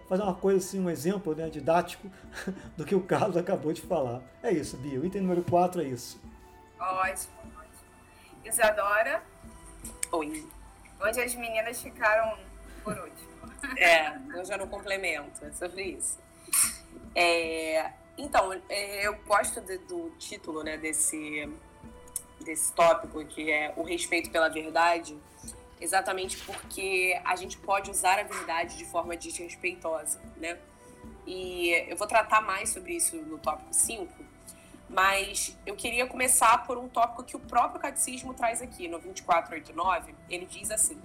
fazer 0.07 0.23
uma 0.23 0.35
coisa 0.35 0.59
assim, 0.59 0.79
um 0.79 0.91
exemplo 0.91 1.35
né, 1.35 1.49
didático 1.49 2.07
do 2.77 2.85
que 2.85 2.95
o 2.95 3.01
Carlos 3.01 3.35
acabou 3.39 3.73
de 3.73 3.81
falar. 3.81 4.21
É 4.43 4.53
isso, 4.53 4.77
Bia. 4.77 5.01
O 5.01 5.07
item 5.07 5.23
número 5.23 5.43
4 5.43 5.81
é 5.81 5.85
isso. 5.85 6.21
Ótimo, 6.79 7.33
ótimo. 7.57 8.45
Isadora. 8.45 9.23
Oi. 10.13 10.47
Hoje 11.01 11.23
as 11.23 11.35
meninas 11.35 11.81
ficaram 11.81 12.37
por 12.85 12.93
último. 12.93 13.31
É, 13.79 14.15
eu 14.37 14.45
já 14.45 14.59
não 14.59 14.67
complemento, 14.69 15.43
é 15.47 15.51
sobre 15.53 15.83
isso. 15.83 16.19
É, 17.15 17.91
então, 18.21 18.53
é, 18.69 19.07
eu 19.07 19.17
gosto 19.27 19.61
de, 19.61 19.79
do 19.79 20.11
título 20.19 20.63
né, 20.63 20.77
desse, 20.77 21.49
desse 22.41 22.73
tópico, 22.73 23.25
que 23.25 23.51
é 23.51 23.73
o 23.77 23.83
respeito 23.83 24.31
pela 24.31 24.49
verdade, 24.49 25.17
exatamente 25.81 26.37
porque 26.39 27.19
a 27.25 27.35
gente 27.37 27.57
pode 27.59 27.91
usar 27.91 28.19
a 28.19 28.23
verdade 28.23 28.77
de 28.77 28.85
forma 28.85 29.17
desrespeitosa, 29.17 30.21
né? 30.37 30.59
E 31.27 31.71
eu 31.89 31.97
vou 31.97 32.07
tratar 32.07 32.41
mais 32.41 32.71
sobre 32.71 32.95
isso 32.95 33.17
no 33.17 33.39
tópico 33.39 33.73
5, 33.73 34.13
mas 34.89 35.57
eu 35.65 35.77
queria 35.77 36.07
começar 36.07 36.67
por 36.67 36.77
um 36.77 36.89
tópico 36.89 37.23
que 37.23 37.37
o 37.37 37.41
próprio 37.41 37.81
catecismo 37.81 38.35
traz 38.35 38.61
aqui, 38.61 38.89
no 38.89 38.99
2489. 38.99 40.15
Ele 40.29 40.47
diz 40.47 40.71
assim: 40.71 41.01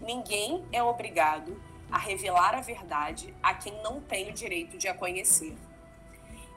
Ninguém 0.00 0.64
é 0.72 0.82
obrigado 0.82 1.60
a 1.90 1.98
revelar 1.98 2.54
a 2.54 2.60
verdade 2.60 3.34
a 3.42 3.54
quem 3.54 3.80
não 3.82 4.00
tem 4.00 4.30
o 4.30 4.32
direito 4.32 4.78
de 4.78 4.88
a 4.88 4.94
conhecer. 4.94 5.54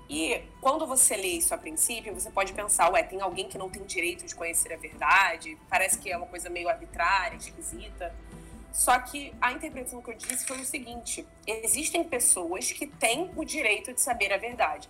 E 0.10 0.42
quando 0.60 0.88
você 0.88 1.16
lê 1.16 1.28
isso 1.28 1.54
a 1.54 1.58
princípio, 1.58 2.12
você 2.14 2.32
pode 2.32 2.52
pensar, 2.54 2.92
ué, 2.92 3.04
tem 3.04 3.22
alguém 3.22 3.48
que 3.48 3.60
não 3.60 3.70
tem 3.70 3.84
direito 3.84 4.26
de 4.26 4.34
conhecer 4.34 4.74
a 4.74 4.78
verdade? 4.78 5.56
Parece 5.70 6.00
que 6.00 6.12
é 6.12 6.18
uma 6.18 6.26
coisa 6.26 6.50
meio 6.50 6.68
arbitrária, 6.68 7.38
esquisita. 7.38 8.16
Só 8.72 8.98
que 9.00 9.32
a 9.40 9.52
interpretação 9.52 10.02
que 10.02 10.10
eu 10.10 10.16
disse 10.16 10.48
foi 10.48 10.60
o 10.60 10.66
seguinte: 10.66 11.28
existem 11.46 12.04
pessoas 12.04 12.72
que 12.72 12.88
têm 12.88 13.30
o 13.36 13.46
direito 13.46 13.94
de 13.94 14.02
saber 14.02 14.34
a 14.34 14.38
verdade. 14.38 14.90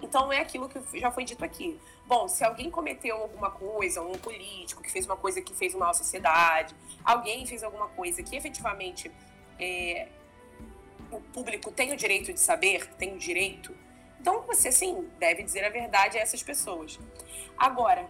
Então 0.00 0.32
é 0.32 0.40
aquilo 0.40 0.68
que 0.68 0.80
já 0.98 1.10
foi 1.10 1.24
dito 1.24 1.44
aqui. 1.44 1.78
Bom, 2.06 2.26
se 2.26 2.42
alguém 2.42 2.70
cometeu 2.70 3.16
alguma 3.16 3.50
coisa, 3.50 4.00
um 4.00 4.12
político 4.12 4.82
que 4.82 4.90
fez 4.90 5.04
uma 5.04 5.16
coisa 5.16 5.42
que 5.42 5.54
fez 5.54 5.74
mal 5.74 5.90
à 5.90 5.94
sociedade, 5.94 6.74
alguém 7.04 7.44
fez 7.46 7.62
alguma 7.62 7.88
coisa 7.88 8.22
que 8.22 8.36
efetivamente 8.36 9.10
é, 9.58 10.08
o 11.10 11.20
público 11.20 11.70
tem 11.70 11.92
o 11.92 11.96
direito 11.96 12.32
de 12.32 12.40
saber, 12.40 12.86
tem 12.94 13.14
o 13.14 13.18
direito, 13.18 13.74
então 14.20 14.42
você, 14.42 14.72
sim, 14.72 15.08
deve 15.18 15.42
dizer 15.42 15.64
a 15.64 15.70
verdade 15.70 16.18
a 16.18 16.20
essas 16.20 16.42
pessoas. 16.42 16.98
Agora, 17.56 18.06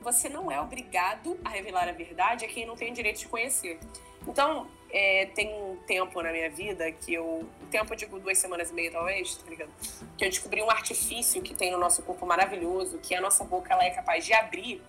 você 0.00 0.28
não 0.28 0.50
é 0.50 0.60
obrigado 0.60 1.38
a 1.44 1.48
revelar 1.48 1.88
a 1.88 1.92
verdade 1.92 2.44
a 2.44 2.48
quem 2.48 2.66
não 2.66 2.76
tem 2.76 2.90
o 2.90 2.94
direito 2.94 3.18
de 3.18 3.28
conhecer. 3.28 3.78
Então, 4.26 4.68
é, 4.90 5.26
tem 5.34 5.52
um 5.54 5.76
tempo 5.86 6.20
na 6.22 6.32
minha 6.32 6.50
vida 6.50 6.90
que 6.92 7.12
eu. 7.14 7.48
Tempo, 7.70 7.92
eu 7.92 7.96
digo 7.96 8.18
duas 8.18 8.38
semanas 8.38 8.70
e 8.70 8.74
meia, 8.74 8.90
talvez, 8.90 9.36
tá 9.36 9.50
ligado? 9.50 9.70
Que 10.16 10.24
eu 10.24 10.30
descobri 10.30 10.62
um 10.62 10.70
artifício 10.70 11.42
que 11.42 11.54
tem 11.54 11.70
no 11.70 11.78
nosso 11.78 12.02
corpo 12.02 12.24
maravilhoso, 12.24 12.98
que 12.98 13.14
a 13.14 13.20
nossa 13.20 13.44
boca 13.44 13.72
ela 13.72 13.84
é 13.84 13.90
capaz 13.90 14.24
de 14.24 14.32
abrir 14.32 14.82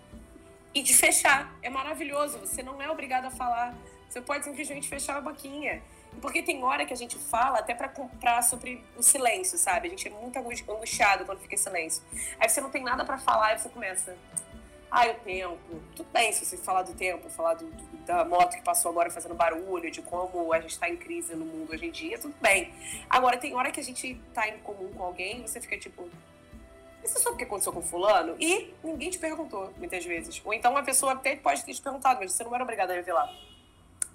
e 0.74 0.82
de 0.82 0.94
fechar. 0.94 1.54
É 1.62 1.70
maravilhoso. 1.70 2.40
Você 2.40 2.64
não 2.64 2.82
é 2.82 2.90
obrigado 2.90 3.26
a 3.26 3.32
falar. 3.32 3.76
Você 4.10 4.22
pode 4.22 4.46
simplesmente 4.46 4.88
fechar 4.88 5.18
a 5.18 5.22
boquinha. 5.22 5.82
Porque 6.22 6.42
tem 6.42 6.64
hora 6.64 6.86
que 6.86 6.94
a 6.94 6.98
gente 6.98 7.18
fala 7.18 7.60
até 7.60 7.74
para 7.74 7.88
comprar 7.88 8.42
sobre 8.42 8.84
o 8.98 9.04
silêncio, 9.04 9.58
sabe? 9.58 9.88
A 9.88 9.90
gente 9.92 10.08
é 10.08 10.12
muito 10.12 10.38
angustiado 10.38 11.26
quando 11.26 11.40
fica 11.40 11.56
em 11.56 11.58
silêncio. 11.58 12.04
Aí 12.40 12.50
você 12.50 12.60
não 12.60 12.70
tem 12.70 12.84
nada 12.84 13.06
para 13.06 13.18
falar 13.18 13.56
e 13.56 13.60
você 13.60 13.70
começa. 13.70 14.16
Ah, 14.92 15.06
o 15.08 15.14
tempo. 15.24 15.82
Tudo 15.96 16.10
bem 16.12 16.34
se 16.34 16.44
você 16.44 16.58
falar 16.58 16.82
do 16.82 16.94
tempo, 16.96 17.30
falar 17.30 17.54
do, 17.54 17.66
do, 17.66 17.98
da 18.06 18.26
moto 18.26 18.56
que 18.56 18.64
passou 18.64 18.90
agora 18.90 19.12
fazendo 19.12 19.36
barulho, 19.36 19.92
de 19.92 20.02
como 20.02 20.52
a 20.52 20.60
gente 20.60 20.72
está 20.72 20.90
em 20.90 20.98
crise 20.98 21.36
no 21.36 21.46
mundo 21.46 21.72
hoje 21.72 21.86
em 21.86 21.92
dia, 21.92 22.18
tudo 22.18 22.34
bem. 22.42 22.74
Agora, 23.08 23.38
tem 23.38 23.56
hora 23.56 23.72
que 23.72 23.80
a 23.80 23.84
gente 23.84 24.20
tá 24.34 24.48
em 24.48 24.58
comum 24.60 24.92
com 24.92 25.04
alguém 25.04 25.44
você 25.44 25.62
fica 25.62 25.78
tipo. 25.78 26.10
Você 27.04 27.20
sabe 27.20 27.36
o 27.36 27.38
que 27.38 27.44
aconteceu 27.44 27.72
com 27.72 27.82
fulano? 27.82 28.36
E 28.40 28.74
ninguém 28.84 29.10
te 29.10 29.20
perguntou, 29.20 29.72
muitas 29.78 30.04
vezes. 30.04 30.42
Ou 30.44 30.54
então 30.54 30.76
a 30.76 30.84
pessoa 30.84 31.14
até 31.14 31.36
pode 31.36 31.64
ter 31.64 31.74
te 31.74 31.82
perguntado, 31.82 32.20
mas 32.20 32.34
você 32.34 32.44
não 32.44 32.54
era 32.54 32.64
obrigado 32.64 32.92
a 32.92 32.96
revelar. 32.96 33.32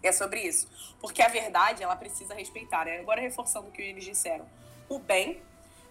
É 0.07 0.13
sobre 0.13 0.41
isso. 0.41 0.69
Porque 1.01 1.23
a 1.23 1.29
verdade, 1.29 1.83
ela 1.83 1.97
precisa 1.97 2.35
respeitar. 2.35 2.85
Né? 2.85 3.01
Agora, 3.01 3.21
reforçando 3.21 3.69
o 3.69 3.73
que 3.73 3.81
eles 3.81 4.05
disseram. 4.05 4.47
O 4.89 4.99
bem, 4.99 5.43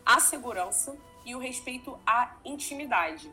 a 0.06 0.20
segurança 0.20 0.96
e 1.26 1.36
o 1.36 1.40
respeito 1.40 2.00
à 2.06 2.36
intimidade. 2.46 3.32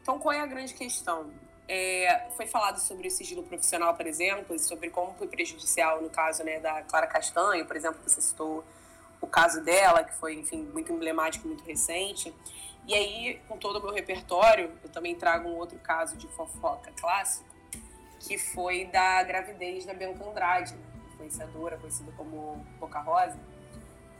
Então, 0.00 0.18
qual 0.18 0.32
é 0.32 0.40
a 0.40 0.46
grande 0.46 0.72
questão? 0.74 1.32
É, 1.66 2.28
foi 2.36 2.46
falado 2.46 2.78
sobre 2.78 3.08
o 3.08 3.10
sigilo 3.10 3.42
profissional, 3.42 3.94
por 3.94 4.06
exemplo, 4.06 4.54
e 4.54 4.58
sobre 4.58 4.90
como 4.90 5.14
foi 5.14 5.26
prejudicial 5.26 6.02
no 6.02 6.10
caso 6.10 6.44
né, 6.44 6.60
da 6.60 6.82
Clara 6.82 7.06
Castanho, 7.06 7.64
por 7.64 7.74
exemplo, 7.74 8.00
que 8.04 8.10
você 8.10 8.20
citou 8.20 8.62
o 9.20 9.26
caso 9.26 9.64
dela, 9.64 10.04
que 10.04 10.12
foi, 10.14 10.34
enfim, 10.34 10.62
muito 10.62 10.92
emblemático, 10.92 11.48
muito 11.48 11.64
recente. 11.64 12.34
E 12.86 12.92
aí, 12.92 13.40
com 13.48 13.56
todo 13.56 13.78
o 13.78 13.82
meu 13.82 13.92
repertório, 13.92 14.70
eu 14.82 14.90
também 14.90 15.14
trago 15.14 15.48
um 15.48 15.56
outro 15.56 15.78
caso 15.78 16.16
de 16.18 16.28
fofoca 16.28 16.92
clássico, 17.00 17.53
que 18.26 18.38
foi 18.38 18.86
da 18.86 19.22
gravidez 19.22 19.84
da 19.84 19.94
Bianca 19.94 20.24
Andrade, 20.24 20.74
né, 20.74 20.80
influenciadora, 21.12 21.76
conhecida 21.76 22.12
como 22.16 22.64
Boca 22.78 23.00
Rosa 23.00 23.38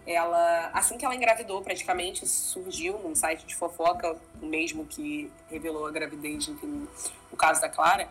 ela, 0.06 0.70
assim 0.74 0.98
que 0.98 1.04
ela 1.04 1.14
engravidou, 1.14 1.62
praticamente 1.62 2.26
surgiu 2.26 2.98
num 2.98 3.14
site 3.14 3.46
de 3.46 3.54
fofoca, 3.54 4.16
o 4.40 4.46
mesmo 4.46 4.84
que 4.84 5.32
revelou 5.50 5.86
a 5.86 5.90
gravidez, 5.90 6.48
enfim, 6.48 6.86
o 7.32 7.36
caso 7.36 7.60
da 7.60 7.70
Clara, 7.70 8.08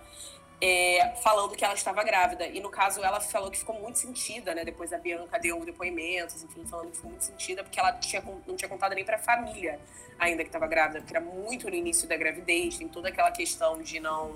é, 0.60 1.14
falando 1.22 1.56
que 1.56 1.64
ela 1.64 1.74
estava 1.74 2.04
grávida. 2.04 2.48
E 2.48 2.60
no 2.60 2.70
caso, 2.70 3.04
ela 3.04 3.20
falou 3.20 3.52
que 3.52 3.60
ficou 3.60 3.80
muito 3.80 4.00
sentida, 4.00 4.56
né? 4.56 4.64
Depois 4.64 4.92
a 4.94 4.98
Bianca 4.98 5.38
deu 5.38 5.64
depoimentos, 5.64 6.42
enfim, 6.42 6.66
falando 6.66 6.90
que 6.90 6.96
ficou 6.96 7.12
muito 7.12 7.26
sentida, 7.26 7.64
porque 7.64 7.80
ela 7.80 7.92
tinha, 7.94 8.24
não 8.48 8.56
tinha 8.56 8.70
contado 8.70 8.96
nem 8.96 9.04
para 9.04 9.18
a 9.18 9.20
família 9.20 9.80
ainda 10.18 10.42
que 10.42 10.50
estava 10.50 10.66
grávida, 10.66 11.00
porque 11.00 11.16
era 11.16 11.24
muito 11.24 11.70
no 11.70 11.76
início 11.76 12.08
da 12.08 12.16
gravidez, 12.16 12.78
tem 12.78 12.88
toda 12.88 13.10
aquela 13.10 13.32
questão 13.32 13.82
de 13.82 14.00
não 14.00 14.36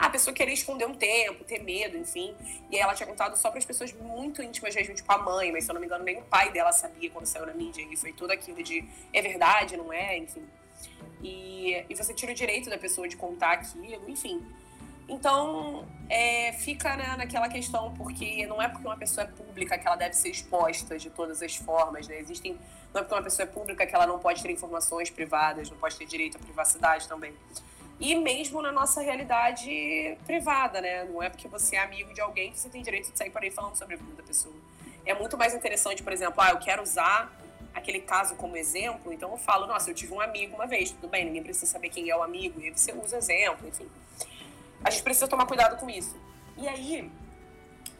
a 0.00 0.08
pessoa 0.08 0.32
querer 0.32 0.54
esconder 0.54 0.86
um 0.86 0.94
tempo, 0.94 1.44
ter 1.44 1.62
medo, 1.62 1.94
enfim. 1.94 2.34
E 2.70 2.78
ela 2.78 2.94
tinha 2.94 3.06
contado 3.06 3.36
só 3.36 3.50
para 3.50 3.58
as 3.58 3.66
pessoas 3.66 3.92
muito 3.92 4.42
íntimas 4.42 4.74
mesmo, 4.74 4.94
tipo 4.94 5.12
a 5.12 5.18
mãe, 5.18 5.52
mas 5.52 5.64
se 5.64 5.70
eu 5.70 5.74
não 5.74 5.80
me 5.80 5.86
engano, 5.86 6.02
nem 6.02 6.18
o 6.18 6.22
pai 6.22 6.50
dela 6.50 6.72
sabia 6.72 7.10
quando 7.10 7.26
saiu 7.26 7.44
na 7.44 7.52
mídia. 7.52 7.82
E 7.82 7.94
foi 7.98 8.10
tudo 8.14 8.30
aquilo 8.30 8.62
de 8.62 8.82
é 9.12 9.20
verdade, 9.20 9.76
não 9.76 9.92
é, 9.92 10.16
enfim. 10.16 10.42
E, 11.22 11.84
e 11.86 11.94
você 11.94 12.14
tira 12.14 12.32
o 12.32 12.34
direito 12.34 12.70
da 12.70 12.78
pessoa 12.78 13.06
de 13.06 13.14
contar 13.14 13.52
aquilo, 13.52 14.08
enfim. 14.08 14.42
Então, 15.06 15.86
é, 16.08 16.54
fica 16.54 16.96
né, 16.96 17.16
naquela 17.18 17.50
questão, 17.50 17.92
porque 17.92 18.46
não 18.46 18.62
é 18.62 18.68
porque 18.68 18.86
uma 18.86 18.96
pessoa 18.96 19.26
é 19.26 19.30
pública 19.30 19.76
que 19.76 19.86
ela 19.86 19.96
deve 19.96 20.16
ser 20.16 20.30
exposta 20.30 20.96
de 20.96 21.10
todas 21.10 21.42
as 21.42 21.56
formas, 21.56 22.08
né? 22.08 22.18
Existem, 22.20 22.58
não 22.94 23.02
é 23.02 23.04
porque 23.04 23.14
uma 23.14 23.22
pessoa 23.22 23.46
é 23.46 23.50
pública 23.50 23.84
que 23.84 23.94
ela 23.94 24.06
não 24.06 24.18
pode 24.18 24.42
ter 24.42 24.50
informações 24.50 25.10
privadas, 25.10 25.68
não 25.68 25.76
pode 25.76 25.96
ter 25.96 26.06
direito 26.06 26.38
à 26.38 26.40
privacidade 26.40 27.06
também 27.06 27.34
e 28.00 28.14
mesmo 28.14 28.62
na 28.62 28.72
nossa 28.72 29.02
realidade 29.02 30.16
privada, 30.26 30.80
né? 30.80 31.04
Não 31.04 31.22
é 31.22 31.28
porque 31.28 31.46
você 31.46 31.76
é 31.76 31.80
amigo 31.80 32.14
de 32.14 32.20
alguém 32.20 32.50
que 32.50 32.58
você 32.58 32.70
tem 32.70 32.82
direito 32.82 33.12
de 33.12 33.18
sair 33.18 33.30
por 33.30 33.42
aí 33.42 33.50
falando 33.50 33.76
sobre 33.76 33.94
a 33.94 33.98
vida 33.98 34.14
da 34.14 34.22
pessoa. 34.22 34.54
É 35.04 35.12
muito 35.12 35.36
mais 35.36 35.52
interessante, 35.52 36.02
por 36.02 36.10
exemplo, 36.10 36.40
ah, 36.40 36.50
eu 36.50 36.58
quero 36.58 36.82
usar 36.82 37.30
aquele 37.74 38.00
caso 38.00 38.34
como 38.36 38.56
exemplo, 38.56 39.12
então 39.12 39.30
eu 39.30 39.36
falo, 39.36 39.66
nossa, 39.66 39.90
eu 39.90 39.94
tive 39.94 40.14
um 40.14 40.20
amigo 40.20 40.56
uma 40.56 40.66
vez, 40.66 40.90
tudo 40.90 41.08
bem, 41.08 41.26
ninguém 41.26 41.42
precisa 41.42 41.66
saber 41.66 41.90
quem 41.90 42.08
é 42.08 42.16
o 42.16 42.22
amigo, 42.22 42.58
e 42.60 42.64
aí 42.64 42.70
você 42.70 42.92
usa 42.92 43.18
exemplo, 43.18 43.68
enfim. 43.68 43.86
A 44.82 44.90
gente 44.90 45.02
precisa 45.02 45.28
tomar 45.28 45.46
cuidado 45.46 45.78
com 45.78 45.88
isso. 45.88 46.16
E 46.56 46.66
aí, 46.66 47.10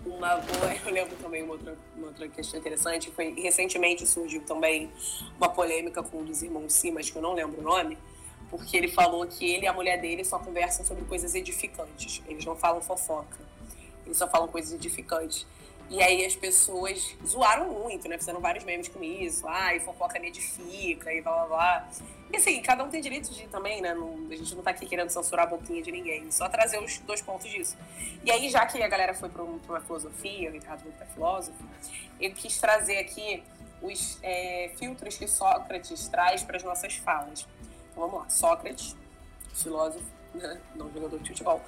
uma 0.04 0.36
boa, 0.36 0.74
eu 0.84 0.92
lembro 0.92 1.14
também 1.16 1.42
uma 1.42 1.52
outra, 1.52 1.76
uma 1.94 2.06
outra 2.06 2.26
questão 2.28 2.58
interessante, 2.58 3.10
foi 3.10 3.34
recentemente 3.34 4.06
surgiu 4.06 4.42
também 4.42 4.90
uma 5.36 5.50
polêmica 5.50 6.02
com 6.02 6.18
um 6.18 6.24
dos 6.24 6.42
irmãos 6.42 6.72
Simas, 6.72 7.10
que 7.10 7.16
eu 7.16 7.22
não 7.22 7.34
lembro 7.34 7.60
o 7.60 7.62
nome, 7.62 7.98
porque 8.50 8.76
ele 8.76 8.88
falou 8.88 9.24
que 9.26 9.48
ele 9.48 9.64
e 9.64 9.68
a 9.68 9.72
mulher 9.72 10.00
dele 10.00 10.24
só 10.24 10.38
conversam 10.38 10.84
sobre 10.84 11.04
coisas 11.04 11.34
edificantes. 11.34 12.20
Eles 12.26 12.44
não 12.44 12.56
falam 12.56 12.80
fofoca. 12.80 13.38
Eles 14.04 14.18
só 14.18 14.28
falam 14.28 14.48
coisas 14.48 14.72
edificantes. 14.72 15.46
E 15.88 16.02
aí 16.02 16.24
as 16.24 16.36
pessoas 16.36 17.16
zoaram 17.26 17.68
muito, 17.70 18.08
né? 18.08 18.18
Fizeram 18.18 18.40
vários 18.40 18.64
memes 18.64 18.88
com 18.88 19.02
isso. 19.02 19.46
Ah, 19.46 19.74
e 19.74 19.80
fofoca 19.80 20.18
me 20.18 20.28
edifica 20.28 21.12
e 21.12 21.20
blá 21.20 21.32
blá 21.32 21.46
blá. 21.46 21.88
E 22.32 22.36
assim, 22.36 22.60
cada 22.62 22.84
um 22.84 22.88
tem 22.88 23.00
direito 23.00 23.30
de 23.30 23.46
também, 23.48 23.80
né? 23.80 23.92
Não, 23.94 24.26
a 24.30 24.36
gente 24.36 24.54
não 24.54 24.62
tá 24.62 24.70
aqui 24.70 24.86
querendo 24.86 25.10
censurar 25.10 25.46
a 25.46 25.50
boquinha 25.50 25.82
de 25.82 25.90
ninguém. 25.90 26.30
Só 26.30 26.48
trazer 26.48 26.78
os 26.78 26.98
dois 26.98 27.20
pontos 27.20 27.50
disso. 27.50 27.76
E 28.24 28.30
aí, 28.30 28.48
já 28.48 28.64
que 28.66 28.80
a 28.80 28.88
galera 28.88 29.14
foi 29.14 29.28
para 29.28 29.42
uma 29.42 29.80
filosofia, 29.80 30.48
o 30.48 30.52
Ricardo 30.52 30.82
foi 30.82 30.92
para 30.92 31.06
filósofo, 31.06 31.58
eu 32.20 32.32
quis 32.32 32.58
trazer 32.58 32.98
aqui 32.98 33.42
os 33.82 34.18
é, 34.22 34.70
filtros 34.78 35.16
que 35.16 35.26
Sócrates 35.26 36.06
traz 36.08 36.42
para 36.44 36.56
as 36.56 36.62
nossas 36.62 36.94
falas. 36.96 37.46
Então 37.90 38.09
vamos 38.09 38.20
lá. 38.20 38.29
Sócrates, 38.29 38.96
filósofo, 39.55 40.05
né? 40.35 40.61
não 40.74 40.90
jogador 40.92 41.18
de 41.18 41.29
futebol, 41.29 41.61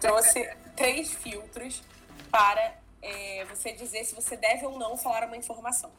trouxe 0.00 0.50
três 0.76 1.12
filtros 1.12 1.82
para 2.30 2.74
é, 3.00 3.44
você 3.46 3.72
dizer 3.72 4.04
se 4.04 4.14
você 4.14 4.36
deve 4.36 4.64
ou 4.64 4.78
não 4.78 4.96
falar 4.96 5.26
uma 5.26 5.36
informação. 5.36 5.90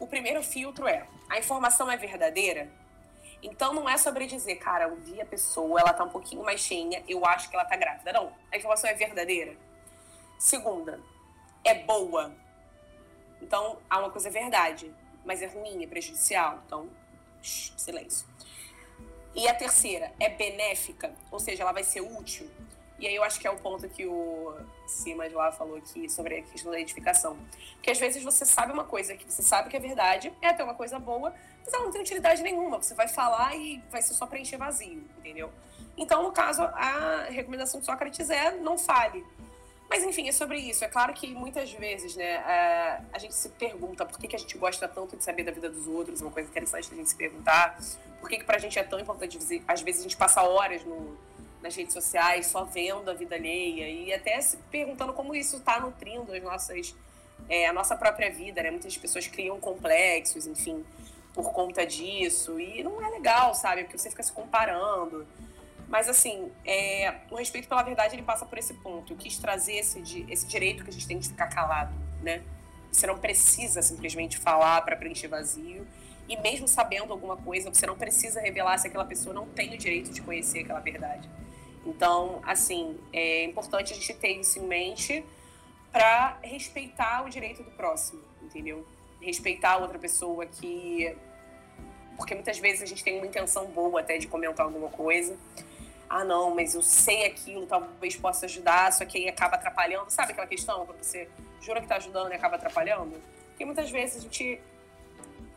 O 0.00 0.06
primeiro 0.06 0.42
filtro 0.42 0.88
é: 0.88 1.06
a 1.28 1.38
informação 1.38 1.90
é 1.90 1.96
verdadeira? 1.96 2.68
Então 3.42 3.74
não 3.74 3.88
é 3.88 3.98
sobre 3.98 4.26
dizer, 4.26 4.56
cara, 4.56 4.84
eu 4.84 4.96
vi 4.96 5.20
a 5.20 5.26
pessoa, 5.26 5.80
ela 5.80 5.92
tá 5.92 6.04
um 6.04 6.08
pouquinho 6.08 6.44
mais 6.44 6.60
cheinha, 6.60 7.02
eu 7.08 7.26
acho 7.26 7.48
que 7.50 7.56
ela 7.56 7.64
tá 7.64 7.76
grávida. 7.76 8.12
Não. 8.12 8.32
A 8.52 8.56
informação 8.56 8.88
é 8.88 8.94
verdadeira. 8.94 9.56
Segunda, 10.38 11.00
é 11.64 11.74
boa. 11.74 12.32
Então 13.40 13.78
há 13.90 13.98
uma 13.98 14.10
coisa 14.10 14.28
é 14.28 14.30
verdade, 14.30 14.94
mas 15.24 15.42
é 15.42 15.46
ruim, 15.46 15.82
é 15.82 15.86
prejudicial. 15.86 16.60
Então, 16.64 16.88
shh, 17.42 17.72
silêncio. 17.76 18.26
E 19.34 19.48
a 19.48 19.54
terceira 19.54 20.12
é 20.20 20.28
benéfica, 20.28 21.12
ou 21.30 21.40
seja, 21.40 21.62
ela 21.62 21.72
vai 21.72 21.84
ser 21.84 22.00
útil. 22.00 22.48
E 22.98 23.06
aí 23.08 23.16
eu 23.16 23.24
acho 23.24 23.40
que 23.40 23.48
é 23.48 23.50
o 23.50 23.56
ponto 23.56 23.88
que 23.88 24.06
o 24.06 24.54
Simas 24.86 25.32
lá 25.32 25.50
falou 25.50 25.76
aqui 25.76 26.08
sobre 26.08 26.38
a 26.38 26.42
questão 26.42 26.70
da 26.70 26.78
identificação. 26.78 27.36
Porque 27.74 27.90
às 27.90 27.98
vezes 27.98 28.22
você 28.22 28.46
sabe 28.46 28.72
uma 28.72 28.84
coisa 28.84 29.16
que 29.16 29.24
você 29.24 29.42
sabe 29.42 29.68
que 29.68 29.76
é 29.76 29.80
verdade, 29.80 30.32
é 30.40 30.48
até 30.48 30.62
uma 30.62 30.74
coisa 30.74 31.00
boa, 31.00 31.34
mas 31.64 31.74
ela 31.74 31.84
não 31.84 31.90
tem 31.90 32.00
utilidade 32.00 32.42
nenhuma. 32.42 32.80
Você 32.80 32.94
vai 32.94 33.08
falar 33.08 33.56
e 33.56 33.82
vai 33.90 34.00
ser 34.00 34.14
só 34.14 34.24
preencher 34.24 34.56
vazio, 34.56 35.02
entendeu? 35.18 35.50
Então, 35.96 36.22
no 36.22 36.30
caso, 36.30 36.62
a 36.62 37.26
recomendação 37.28 37.80
de 37.80 37.86
Sócrates 37.86 38.30
é 38.30 38.52
não 38.52 38.78
fale. 38.78 39.24
Mas 39.92 40.04
enfim, 40.04 40.26
é 40.26 40.32
sobre 40.32 40.56
isso. 40.58 40.82
É 40.82 40.88
claro 40.88 41.12
que 41.12 41.34
muitas 41.34 41.70
vezes, 41.70 42.16
né, 42.16 42.36
a, 42.36 43.02
a 43.12 43.18
gente 43.18 43.34
se 43.34 43.46
pergunta 43.50 44.06
por 44.06 44.18
que, 44.18 44.26
que 44.26 44.34
a 44.34 44.38
gente 44.38 44.56
gosta 44.56 44.88
tanto 44.88 45.18
de 45.18 45.22
saber 45.22 45.44
da 45.44 45.52
vida 45.52 45.68
dos 45.68 45.86
outros, 45.86 46.22
é 46.22 46.24
uma 46.24 46.30
coisa 46.30 46.48
interessante 46.48 46.88
da 46.88 46.96
gente 46.96 47.10
se 47.10 47.14
perguntar. 47.14 47.78
Por 48.18 48.26
que, 48.26 48.38
que 48.38 48.44
pra 48.44 48.56
gente 48.56 48.78
é 48.78 48.82
tão 48.82 48.98
importante, 48.98 49.38
às 49.68 49.82
vezes 49.82 50.00
a 50.00 50.04
gente 50.04 50.16
passa 50.16 50.42
horas 50.42 50.82
no, 50.82 51.14
nas 51.60 51.76
redes 51.76 51.92
sociais 51.92 52.46
só 52.46 52.64
vendo 52.64 53.10
a 53.10 53.12
vida 53.12 53.34
alheia 53.34 53.86
e 53.86 54.14
até 54.14 54.40
se 54.40 54.56
perguntando 54.70 55.12
como 55.12 55.34
isso 55.34 55.58
está 55.58 55.78
nutrindo 55.78 56.32
as 56.32 56.42
nossas, 56.42 56.94
é, 57.46 57.66
a 57.66 57.72
nossa 57.74 57.94
própria 57.94 58.30
vida, 58.30 58.62
né? 58.62 58.70
Muitas 58.70 58.96
pessoas 58.96 59.26
criam 59.26 59.60
complexos, 59.60 60.46
enfim, 60.46 60.82
por 61.34 61.52
conta 61.52 61.84
disso 61.84 62.58
e 62.58 62.82
não 62.82 63.04
é 63.04 63.10
legal, 63.10 63.54
sabe? 63.54 63.82
Porque 63.82 63.98
você 63.98 64.08
fica 64.08 64.22
se 64.22 64.32
comparando. 64.32 65.26
Mas, 65.92 66.08
assim, 66.08 66.50
é, 66.64 67.16
o 67.30 67.34
respeito 67.34 67.68
pela 67.68 67.82
verdade, 67.82 68.14
ele 68.14 68.22
passa 68.22 68.46
por 68.46 68.56
esse 68.56 68.72
ponto. 68.72 69.12
Eu 69.12 69.16
quis 69.18 69.36
trazer 69.36 69.74
esse, 69.74 70.24
esse 70.26 70.46
direito 70.46 70.82
que 70.84 70.88
a 70.88 70.92
gente 70.92 71.06
tem 71.06 71.18
de 71.18 71.28
ficar 71.28 71.48
calado, 71.48 71.92
né? 72.22 72.42
Você 72.90 73.06
não 73.06 73.18
precisa 73.18 73.82
simplesmente 73.82 74.38
falar 74.38 74.80
para 74.80 74.96
preencher 74.96 75.28
vazio. 75.28 75.86
E 76.26 76.34
mesmo 76.38 76.66
sabendo 76.66 77.12
alguma 77.12 77.36
coisa, 77.36 77.68
você 77.68 77.86
não 77.86 77.94
precisa 77.94 78.40
revelar 78.40 78.78
se 78.78 78.86
aquela 78.86 79.04
pessoa 79.04 79.34
não 79.34 79.46
tem 79.46 79.74
o 79.74 79.76
direito 79.76 80.10
de 80.10 80.22
conhecer 80.22 80.60
aquela 80.60 80.80
verdade. 80.80 81.28
Então, 81.84 82.40
assim, 82.46 82.98
é 83.12 83.44
importante 83.44 83.92
a 83.92 83.96
gente 83.96 84.14
ter 84.14 84.40
isso 84.40 84.60
em 84.60 84.66
mente 84.66 85.22
para 85.92 86.38
respeitar 86.40 87.22
o 87.22 87.28
direito 87.28 87.62
do 87.62 87.70
próximo, 87.70 88.22
entendeu? 88.40 88.86
Respeitar 89.20 89.76
outra 89.76 89.98
pessoa 89.98 90.46
que. 90.46 91.14
Porque 92.16 92.34
muitas 92.34 92.58
vezes 92.58 92.80
a 92.80 92.86
gente 92.86 93.04
tem 93.04 93.18
uma 93.18 93.26
intenção 93.26 93.66
boa 93.66 94.00
até 94.00 94.16
de 94.16 94.26
comentar 94.26 94.64
alguma 94.64 94.88
coisa 94.88 95.36
ah, 96.14 96.24
não, 96.24 96.54
mas 96.54 96.74
eu 96.74 96.82
sei 96.82 97.24
aquilo, 97.24 97.66
talvez 97.66 98.14
possa 98.16 98.44
ajudar, 98.44 98.92
só 98.92 99.02
que 99.02 99.16
aí 99.16 99.28
acaba 99.30 99.56
atrapalhando. 99.56 100.10
Sabe 100.10 100.32
aquela 100.32 100.46
questão 100.46 100.84
quando 100.84 101.02
você 101.02 101.26
jura 101.58 101.80
que 101.80 101.86
tá 101.86 101.96
ajudando 101.96 102.30
e 102.32 102.34
acaba 102.34 102.56
atrapalhando? 102.56 103.18
Porque 103.48 103.64
muitas 103.64 103.90
vezes 103.90 104.18
a 104.18 104.20
gente 104.20 104.60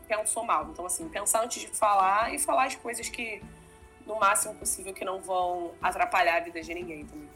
pensou 0.07 0.45
mal. 0.45 0.69
Então, 0.69 0.85
assim, 0.85 1.09
pensar 1.09 1.43
antes 1.43 1.61
de 1.61 1.67
falar 1.67 2.33
e 2.33 2.39
falar 2.39 2.67
as 2.67 2.75
coisas 2.75 3.09
que, 3.09 3.43
no 4.05 4.17
máximo 4.17 4.55
possível, 4.55 4.93
que 4.93 5.03
não 5.03 5.19
vão 5.19 5.73
atrapalhar 5.81 6.37
a 6.37 6.39
vida 6.39 6.61
de 6.61 6.73
ninguém 6.73 7.05
também. 7.05 7.29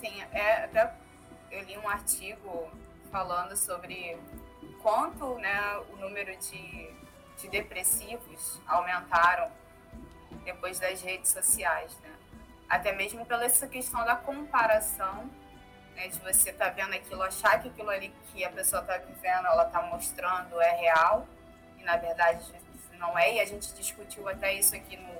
Sim, 0.00 0.20
é, 0.32 0.64
até 0.64 0.92
eu 1.52 1.62
li 1.62 1.78
um 1.78 1.88
artigo 1.88 2.68
falando 3.12 3.56
sobre 3.56 4.18
quanto 4.82 5.36
né, 5.38 5.78
o 5.92 5.96
número 5.96 6.36
de, 6.38 6.90
de 7.38 7.48
depressivos 7.48 8.60
aumentaram 8.66 9.48
depois 10.44 10.78
das 10.78 11.00
redes 11.02 11.30
sociais, 11.30 11.96
né? 12.00 12.10
Até 12.68 12.92
mesmo 12.92 13.24
pela 13.24 13.44
essa 13.44 13.66
questão 13.66 14.04
da 14.04 14.16
comparação, 14.16 15.30
né, 15.94 16.08
de 16.08 16.18
você 16.18 16.52
tá 16.52 16.68
vendo 16.68 16.94
aquilo, 16.94 17.22
achar 17.22 17.60
que 17.60 17.68
aquilo 17.68 17.90
ali 17.90 18.12
que 18.32 18.44
a 18.44 18.50
pessoa 18.50 18.82
está 18.82 18.98
vivendo, 18.98 19.46
ela 19.46 19.66
está 19.66 19.82
mostrando 19.82 20.60
é 20.60 20.76
real, 20.76 21.26
e 21.78 21.84
na 21.84 21.96
verdade 21.96 22.52
não 22.98 23.18
é, 23.18 23.34
e 23.34 23.40
a 23.40 23.44
gente 23.44 23.72
discutiu 23.74 24.28
até 24.28 24.52
isso 24.54 24.74
aqui 24.74 24.96
no, 24.96 25.14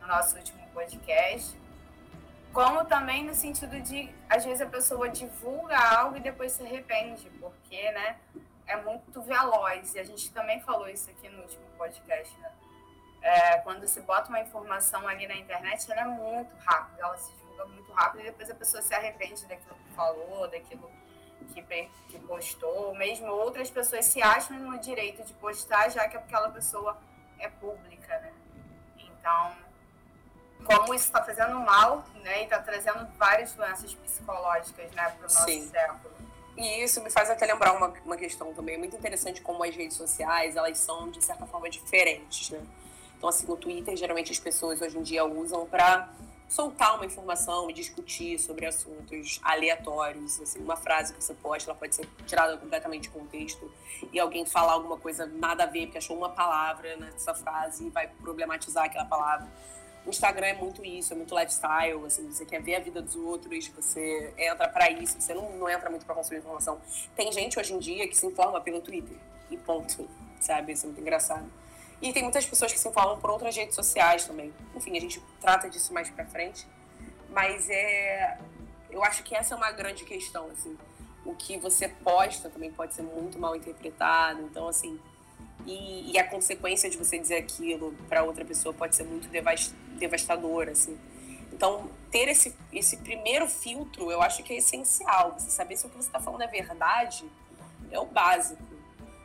no 0.00 0.06
nosso 0.06 0.36
último 0.36 0.66
podcast. 0.72 1.56
Como 2.52 2.84
também 2.86 3.24
no 3.24 3.34
sentido 3.34 3.80
de, 3.80 4.08
às 4.30 4.44
vezes 4.44 4.62
a 4.62 4.66
pessoa 4.66 5.08
divulga 5.08 5.76
algo 5.76 6.16
e 6.16 6.20
depois 6.20 6.52
se 6.52 6.62
arrepende, 6.62 7.28
porque, 7.38 7.90
né, 7.92 8.16
é 8.66 8.76
muito 8.76 9.20
veloz. 9.22 9.94
E 9.94 9.98
a 9.98 10.04
gente 10.04 10.30
também 10.32 10.60
falou 10.60 10.88
isso 10.88 11.10
aqui 11.10 11.28
no 11.28 11.42
último 11.42 11.64
podcast, 11.76 12.34
né? 12.38 12.50
É, 13.26 13.58
quando 13.58 13.88
se 13.88 14.00
bota 14.02 14.28
uma 14.28 14.38
informação 14.38 15.06
ali 15.08 15.26
na 15.26 15.34
internet, 15.34 15.90
ela 15.90 16.02
é 16.02 16.04
muito 16.04 16.54
rápida, 16.64 17.02
ela 17.02 17.18
se 17.18 17.32
divulga 17.32 17.64
muito 17.66 17.92
rápido 17.92 18.20
e 18.20 18.24
depois 18.24 18.48
a 18.48 18.54
pessoa 18.54 18.80
se 18.80 18.94
arrepende 18.94 19.44
daquilo 19.46 19.74
que 19.74 19.94
falou, 19.96 20.46
daquilo 20.48 20.88
que, 21.52 21.60
que 22.08 22.18
postou. 22.20 22.94
Mesmo 22.94 23.26
outras 23.26 23.68
pessoas 23.68 24.04
se 24.04 24.22
acham 24.22 24.56
no 24.60 24.78
direito 24.78 25.24
de 25.24 25.32
postar, 25.34 25.88
já 25.88 26.08
que 26.08 26.16
aquela 26.16 26.50
pessoa 26.50 26.96
é 27.40 27.48
pública, 27.48 28.16
né? 28.20 28.32
Então, 28.96 29.56
como 30.64 30.94
isso 30.94 31.06
está 31.06 31.20
fazendo 31.20 31.58
mal, 31.58 32.04
né? 32.22 32.42
E 32.42 32.44
está 32.44 32.60
trazendo 32.60 33.08
várias 33.18 33.52
doenças 33.54 33.92
psicológicas, 33.92 34.92
né, 34.92 35.02
para 35.02 35.18
o 35.18 35.22
nosso 35.22 35.44
Sim. 35.46 35.68
século. 35.68 36.14
E 36.56 36.84
isso 36.84 37.02
me 37.02 37.10
faz 37.10 37.28
até 37.28 37.44
lembrar 37.44 37.72
uma, 37.72 37.88
uma 38.04 38.16
questão 38.16 38.54
também 38.54 38.78
muito 38.78 38.94
interessante 38.94 39.42
como 39.42 39.64
as 39.64 39.74
redes 39.74 39.96
sociais, 39.96 40.54
elas 40.54 40.78
são, 40.78 41.10
de 41.10 41.22
certa 41.24 41.44
forma, 41.44 41.68
diferentes, 41.68 42.50
né? 42.50 42.64
Então, 43.16 43.28
assim, 43.28 43.46
no 43.46 43.56
Twitter, 43.56 43.96
geralmente 43.96 44.32
as 44.32 44.38
pessoas 44.38 44.80
hoje 44.80 44.98
em 44.98 45.02
dia 45.02 45.24
usam 45.24 45.66
para 45.66 46.08
soltar 46.48 46.94
uma 46.94 47.04
informação 47.04 47.68
e 47.68 47.72
discutir 47.72 48.38
sobre 48.38 48.66
assuntos 48.66 49.40
aleatórios. 49.42 50.40
Assim, 50.40 50.60
uma 50.60 50.76
frase 50.76 51.12
que 51.12 51.22
você 51.22 51.34
posta, 51.34 51.70
ela 51.70 51.78
pode 51.78 51.94
ser 51.94 52.08
tirada 52.26 52.56
completamente 52.56 53.04
de 53.04 53.10
contexto 53.10 53.70
e 54.12 54.20
alguém 54.20 54.44
falar 54.44 54.72
alguma 54.72 54.96
coisa 54.96 55.26
nada 55.26 55.64
a 55.64 55.66
ver, 55.66 55.86
porque 55.86 55.98
achou 55.98 56.16
uma 56.16 56.28
palavra 56.28 56.96
nessa 56.96 57.34
frase 57.34 57.86
e 57.86 57.90
vai 57.90 58.08
problematizar 58.08 58.84
aquela 58.84 59.04
palavra. 59.04 59.46
O 60.04 60.10
Instagram 60.10 60.46
é 60.46 60.54
muito 60.54 60.84
isso, 60.84 61.12
é 61.12 61.16
muito 61.16 61.36
lifestyle, 61.36 62.06
assim, 62.06 62.30
você 62.30 62.46
quer 62.46 62.62
ver 62.62 62.76
a 62.76 62.80
vida 62.80 63.02
dos 63.02 63.16
outros, 63.16 63.66
você 63.68 64.32
entra 64.38 64.68
para 64.68 64.88
isso, 64.88 65.20
você 65.20 65.34
não, 65.34 65.50
não 65.58 65.68
entra 65.68 65.90
muito 65.90 66.06
para 66.06 66.14
consumir 66.14 66.38
informação. 66.38 66.80
Tem 67.16 67.32
gente 67.32 67.58
hoje 67.58 67.74
em 67.74 67.78
dia 67.80 68.06
que 68.06 68.16
se 68.16 68.24
informa 68.24 68.60
pelo 68.60 68.80
Twitter 68.80 69.16
e 69.50 69.56
ponto, 69.56 70.08
sabe? 70.38 70.72
Isso 70.72 70.84
é 70.84 70.86
muito 70.86 71.00
engraçado. 71.00 71.50
E 72.00 72.12
tem 72.12 72.22
muitas 72.22 72.44
pessoas 72.44 72.72
que 72.72 72.78
se 72.78 72.88
informam 72.88 73.18
por 73.18 73.30
outras 73.30 73.56
redes 73.56 73.74
sociais 73.74 74.26
também. 74.26 74.52
Enfim, 74.74 74.96
a 74.96 75.00
gente 75.00 75.22
trata 75.40 75.68
disso 75.68 75.92
mais 75.92 76.10
pra 76.10 76.26
frente. 76.26 76.66
Mas 77.30 77.68
é. 77.70 78.38
Eu 78.90 79.02
acho 79.02 79.22
que 79.22 79.34
essa 79.34 79.54
é 79.54 79.56
uma 79.56 79.72
grande 79.72 80.04
questão, 80.04 80.46
assim. 80.50 80.76
O 81.24 81.34
que 81.34 81.58
você 81.58 81.88
posta 81.88 82.48
também 82.48 82.70
pode 82.70 82.94
ser 82.94 83.02
muito 83.02 83.38
mal 83.38 83.56
interpretado. 83.56 84.42
Então, 84.42 84.68
assim. 84.68 85.00
E, 85.66 86.12
e 86.12 86.18
a 86.18 86.28
consequência 86.28 86.88
de 86.88 86.96
você 86.96 87.18
dizer 87.18 87.36
aquilo 87.36 87.92
para 88.08 88.22
outra 88.22 88.44
pessoa 88.44 88.72
pode 88.72 88.94
ser 88.94 89.04
muito 89.04 89.28
devastadora, 89.98 90.72
assim. 90.72 90.98
Então, 91.52 91.90
ter 92.10 92.28
esse, 92.28 92.54
esse 92.72 92.98
primeiro 92.98 93.48
filtro, 93.48 94.12
eu 94.12 94.20
acho 94.20 94.42
que 94.42 94.52
é 94.52 94.58
essencial. 94.58 95.34
Você 95.38 95.50
saber 95.50 95.76
se 95.76 95.86
o 95.86 95.88
que 95.88 95.96
você 95.96 96.08
está 96.08 96.20
falando 96.20 96.42
é 96.42 96.46
verdade 96.46 97.24
é 97.90 97.98
o 97.98 98.04
básico. 98.04 98.62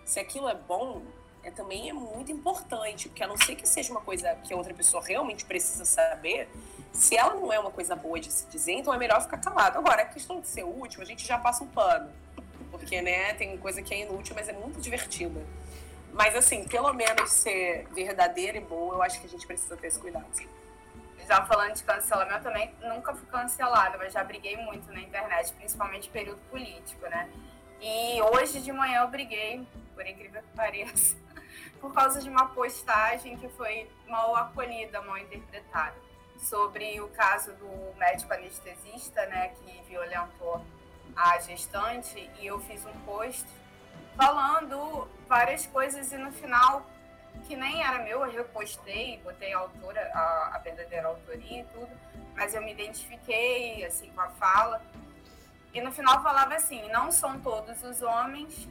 Se 0.06 0.20
aquilo 0.20 0.48
é 0.48 0.56
bom, 0.56 1.02
é, 1.44 1.52
também 1.52 1.90
é 1.90 1.94
muito 1.94 2.32
importante, 2.32 3.10
porque 3.10 3.24
a 3.24 3.28
não 3.28 3.38
ser 3.38 3.56
que 3.56 3.68
seja 3.68 3.92
uma 3.92 4.02
coisa 4.02 4.36
que 4.44 4.54
a 4.54 4.58
outra 4.58 4.74
pessoa 4.74 5.04
realmente 5.04 5.44
precisa 5.46 5.86
saber, 5.86 6.50
se 6.94 7.16
ela 7.16 7.34
não 7.36 7.52
é 7.52 7.60
uma 7.60 7.72
coisa 7.72 7.96
boa 7.96 8.20
de 8.20 8.32
se 8.32 8.46
dizer, 8.48 8.74
então 8.74 8.94
é 8.94 8.98
melhor 8.98 9.22
ficar 9.22 9.38
calado. 9.38 9.78
Agora, 9.78 10.04
a 10.04 10.06
questão 10.06 10.40
de 10.40 10.48
ser 10.48 10.64
útil, 10.64 11.02
a 11.02 11.06
gente 11.06 11.26
já 11.26 11.38
passa 11.38 11.64
um 11.64 11.68
pano, 11.68 12.12
porque, 12.70 13.02
né, 13.02 13.34
tem 13.34 13.58
coisa 13.58 13.82
que 13.82 13.94
é 13.94 14.02
inútil, 14.02 14.36
mas 14.36 14.50
é 14.50 14.54
muito 14.54 14.80
divertida. 14.80 15.42
Mas, 16.14 16.36
assim, 16.36 16.68
pelo 16.68 16.92
menos 16.94 17.32
ser 17.32 17.88
verdadeira 17.94 18.58
e 18.58 18.62
boa, 18.62 18.96
eu 18.96 19.02
acho 19.02 19.20
que 19.22 19.28
a 19.28 19.30
gente 19.30 19.48
precisa 19.48 19.78
ter 19.78 19.88
esse 19.88 20.00
cuidado. 20.00 20.26
Já 21.28 21.46
falando 21.46 21.74
de 21.74 21.84
cancelamento, 21.84 22.44
também 22.44 22.76
nunca 22.82 23.14
fui 23.14 23.26
cancelada, 23.28 23.98
mas 23.98 24.12
já 24.12 24.24
briguei 24.24 24.58
muito 24.58 24.92
na 24.92 25.00
internet, 25.00 25.54
principalmente 25.54 26.10
período 26.10 26.42
político, 26.50 27.08
né? 27.08 27.30
E 27.80 28.22
hoje 28.22 28.60
de 28.60 28.72
manhã 28.72 29.02
eu 29.02 29.08
briguei, 29.08 29.66
por 29.96 30.06
incrível 30.06 30.42
que 30.42 30.56
pareça, 30.56 31.16
por 31.82 31.94
causa 31.94 32.22
de 32.22 32.30
uma 32.30 32.46
postagem 32.50 33.36
que 33.36 33.50
foi 33.50 33.90
mal 34.08 34.36
acolhida, 34.36 35.02
mal 35.02 35.18
interpretada, 35.18 35.96
sobre 36.38 37.02
o 37.02 37.10
caso 37.10 37.52
do 37.54 37.98
médico 37.98 38.32
anestesista, 38.34 39.26
né, 39.26 39.50
que 39.50 39.82
violentou 39.90 40.64
a 41.16 41.40
gestante, 41.40 42.30
e 42.40 42.46
eu 42.46 42.60
fiz 42.62 42.86
um 42.86 42.94
post 43.02 43.46
falando 44.16 45.08
várias 45.28 45.66
coisas 45.66 46.12
e 46.12 46.18
no 46.18 46.32
final 46.32 46.86
que 47.48 47.56
nem 47.56 47.84
era 47.84 48.04
meu, 48.04 48.24
eu 48.26 48.32
repostei, 48.32 49.18
botei 49.24 49.54
a 49.54 49.60
autora, 49.60 50.12
a, 50.14 50.56
a 50.56 50.58
verdadeira 50.60 51.08
autoria 51.08 51.62
e 51.62 51.64
tudo, 51.66 51.90
mas 52.36 52.54
eu 52.54 52.62
me 52.62 52.72
identifiquei 52.72 53.84
assim 53.86 54.10
com 54.12 54.22
a 54.22 54.28
fala. 54.30 54.82
E 55.74 55.80
no 55.80 55.92
final 55.92 56.22
falava 56.22 56.56
assim, 56.56 56.90
não 56.90 57.12
são 57.12 57.40
todos 57.40 57.82
os 57.84 58.02
homens 58.02 58.68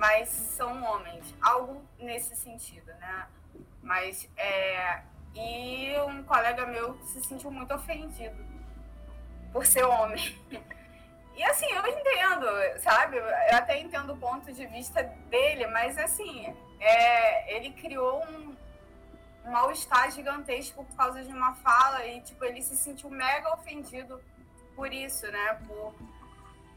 mas 0.00 0.30
são 0.30 0.82
homens, 0.82 1.34
algo 1.42 1.84
nesse 1.98 2.34
sentido, 2.34 2.86
né? 2.94 3.26
Mas 3.82 4.26
é, 4.34 5.02
e 5.34 5.94
um 6.08 6.24
colega 6.24 6.64
meu 6.64 6.98
se 7.04 7.22
sentiu 7.22 7.50
muito 7.50 7.74
ofendido 7.74 8.42
por 9.52 9.66
ser 9.66 9.84
homem. 9.84 10.40
E 11.36 11.42
assim, 11.44 11.64
eu 11.72 11.86
entendo, 11.86 12.46
sabe? 12.80 13.16
Eu 13.16 13.56
até 13.56 13.80
entendo 13.80 14.12
o 14.12 14.16
ponto 14.18 14.52
de 14.52 14.66
vista 14.66 15.02
dele, 15.30 15.66
mas 15.68 15.96
assim, 15.96 16.54
é, 16.78 17.56
ele 17.56 17.70
criou 17.70 18.22
um, 18.26 18.54
um 19.46 19.50
mal-estar 19.50 20.10
gigantesco 20.10 20.84
por 20.84 20.96
causa 20.96 21.22
de 21.22 21.32
uma 21.32 21.54
fala 21.54 22.04
e, 22.04 22.20
tipo, 22.20 22.44
ele 22.44 22.60
se 22.60 22.76
sentiu 22.76 23.08
mega 23.08 23.54
ofendido 23.54 24.20
por 24.76 24.92
isso, 24.92 25.26
né? 25.30 25.58
Por, 25.66 25.94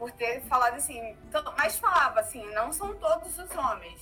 por 0.03 0.11
ter 0.11 0.41
falado 0.41 0.75
assim, 0.75 1.15
mas 1.57 1.79
falava 1.79 2.19
assim, 2.19 2.45
não 2.53 2.73
são 2.73 2.93
todos 2.95 3.39
os 3.39 3.55
homens, 3.55 4.01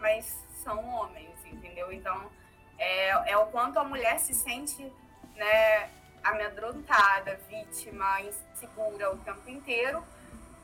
mas 0.00 0.34
são 0.64 0.82
homens, 0.88 1.28
entendeu? 1.44 1.92
Então, 1.92 2.30
é, 2.78 3.32
é 3.32 3.36
o 3.36 3.44
quanto 3.48 3.78
a 3.78 3.84
mulher 3.84 4.18
se 4.18 4.32
sente, 4.32 4.90
né, 5.36 5.90
amedrontada, 6.24 7.38
vítima, 7.50 8.22
insegura 8.22 9.12
o 9.12 9.18
tempo 9.18 9.50
inteiro 9.50 10.02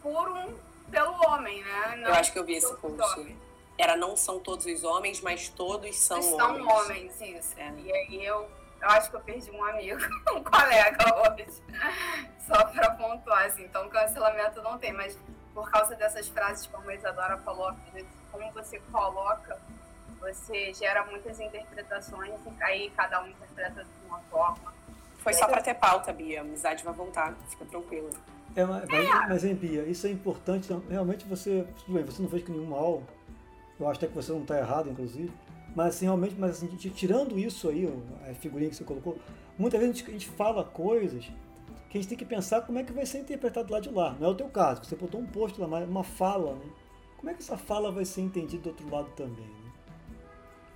por 0.02 0.30
um, 0.30 0.56
pelo 0.90 1.12
homem, 1.26 1.62
né? 1.62 1.96
Não 1.96 2.08
eu 2.08 2.14
acho 2.14 2.32
que 2.32 2.38
eu 2.38 2.44
vi 2.46 2.54
esse 2.54 2.74
post. 2.76 3.36
Era 3.76 3.94
não 3.94 4.16
são 4.16 4.40
todos 4.40 4.64
os 4.64 4.84
homens, 4.84 5.20
mas 5.20 5.50
todos 5.50 5.98
são 5.98 6.18
todos 6.18 6.32
homens. 6.32 6.66
São 6.66 6.78
homens, 6.78 7.20
isso. 7.20 7.54
É. 7.58 7.70
E 7.76 7.92
aí 7.92 8.24
eu 8.24 8.48
eu 8.80 8.88
acho 8.90 9.10
que 9.10 9.16
eu 9.16 9.20
perdi 9.20 9.50
um 9.50 9.64
amigo, 9.64 10.00
um 10.34 10.42
colega 10.42 11.32
hoje, 11.32 11.46
só 12.46 12.64
para 12.64 12.90
pontuar, 12.92 13.46
assim. 13.46 13.64
Então, 13.64 13.88
cancelamento 13.88 14.62
não 14.62 14.78
tem, 14.78 14.92
mas 14.92 15.18
por 15.54 15.70
causa 15.70 15.94
dessas 15.96 16.28
frases, 16.28 16.66
como 16.66 16.88
a 16.88 16.94
Isadora 16.94 17.36
falou, 17.38 17.74
como 18.30 18.52
você 18.52 18.78
coloca, 18.92 19.58
você 20.20 20.72
gera 20.74 21.04
muitas 21.06 21.40
interpretações 21.40 22.34
e 22.46 22.62
aí 22.62 22.90
cada 22.96 23.22
um 23.22 23.28
interpreta 23.28 23.84
de 23.84 24.06
uma 24.06 24.20
forma. 24.30 24.72
Foi 25.18 25.32
só 25.32 25.46
para 25.46 25.60
ter 25.60 25.74
pauta, 25.74 26.12
Bia. 26.12 26.40
A 26.40 26.42
amizade 26.42 26.84
vai 26.84 26.94
voltar, 26.94 27.34
fica 27.48 27.64
tranquila. 27.64 28.10
É, 28.54 28.64
mas, 28.64 28.88
é. 28.88 29.26
mas, 29.28 29.44
hein, 29.44 29.54
Bia, 29.54 29.82
isso 29.82 30.06
é 30.06 30.10
importante. 30.10 30.72
Realmente 30.88 31.24
você, 31.26 31.66
bem, 31.86 32.04
você 32.04 32.22
não 32.22 32.30
fez 32.30 32.44
com 32.44 32.52
nenhum 32.52 32.66
mal. 32.66 33.02
Eu 33.78 33.88
acho 33.88 33.98
até 33.98 34.06
que 34.08 34.14
você 34.14 34.32
não 34.32 34.42
está 34.42 34.58
errado, 34.58 34.88
inclusive. 34.88 35.32
Mas 35.74 35.88
assim, 35.88 36.06
realmente, 36.06 36.34
mas 36.38 36.62
assim, 36.62 36.66
tirando 36.76 37.38
isso 37.38 37.68
aí, 37.68 37.88
a 38.28 38.34
figurinha 38.34 38.70
que 38.70 38.76
você 38.76 38.84
colocou, 38.84 39.18
muitas 39.58 39.78
vezes 39.80 39.94
a 39.94 39.98
gente, 39.98 40.10
a 40.10 40.12
gente, 40.12 40.28
fala 40.28 40.64
coisas 40.64 41.30
que 41.88 41.98
a 41.98 42.00
gente 42.00 42.08
tem 42.08 42.18
que 42.18 42.24
pensar 42.24 42.62
como 42.62 42.78
é 42.78 42.82
que 42.82 42.92
vai 42.92 43.06
ser 43.06 43.18
interpretado 43.18 43.72
lá 43.72 43.80
de 43.80 43.90
lá. 43.90 44.14
Não 44.18 44.28
é 44.28 44.30
o 44.30 44.34
teu 44.34 44.48
caso, 44.48 44.84
você 44.84 44.96
botou 44.96 45.20
um 45.20 45.26
post 45.26 45.60
lá, 45.60 45.66
uma 45.66 46.04
fala, 46.04 46.54
né? 46.54 46.70
Como 47.16 47.30
é 47.30 47.34
que 47.34 47.40
essa 47.40 47.56
fala 47.56 47.90
vai 47.90 48.04
ser 48.04 48.20
entendida 48.20 48.62
do 48.62 48.68
outro 48.68 48.90
lado 48.90 49.10
também? 49.16 49.44
Né? 49.44 49.70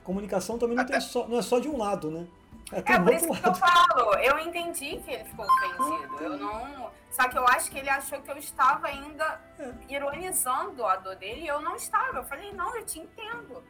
Comunicação 0.03 0.59
também 0.59 0.77
não, 0.77 1.01
só, 1.01 1.29
não 1.29 1.39
é 1.39 1.43
só 1.43 1.59
de 1.59 1.69
um 1.69 1.79
lado, 1.79 2.11
né? 2.11 2.27
É, 2.73 2.79
é 2.79 2.99
por 2.99 3.13
isso 3.13 3.29
que 3.29 3.49
eu 3.49 3.55
falo, 3.55 4.15
eu 4.15 4.39
entendi 4.39 4.97
que 4.99 5.11
ele 5.11 5.25
ficou 5.25 5.45
ofendido. 5.45 6.17
Eu 6.21 6.39
não. 6.39 6.91
Só 7.11 7.29
que 7.29 7.37
eu 7.37 7.47
acho 7.47 7.71
que 7.71 7.79
ele 7.79 7.91
achou 7.91 8.21
que 8.23 8.31
eu 8.31 8.39
estava 8.39 8.87
ainda 8.87 9.41
é. 9.59 9.71
ironizando 9.89 10.85
a 10.87 10.97
dor 10.97 11.15
dele 11.17 11.43
e 11.43 11.47
eu 11.47 11.61
não 11.61 11.77
estava. 11.77 12.19
Eu 12.19 12.25
falei, 12.25 12.53
não, 12.53 12.75
eu 12.75 12.85
te 12.87 13.01
entendo. 13.01 13.63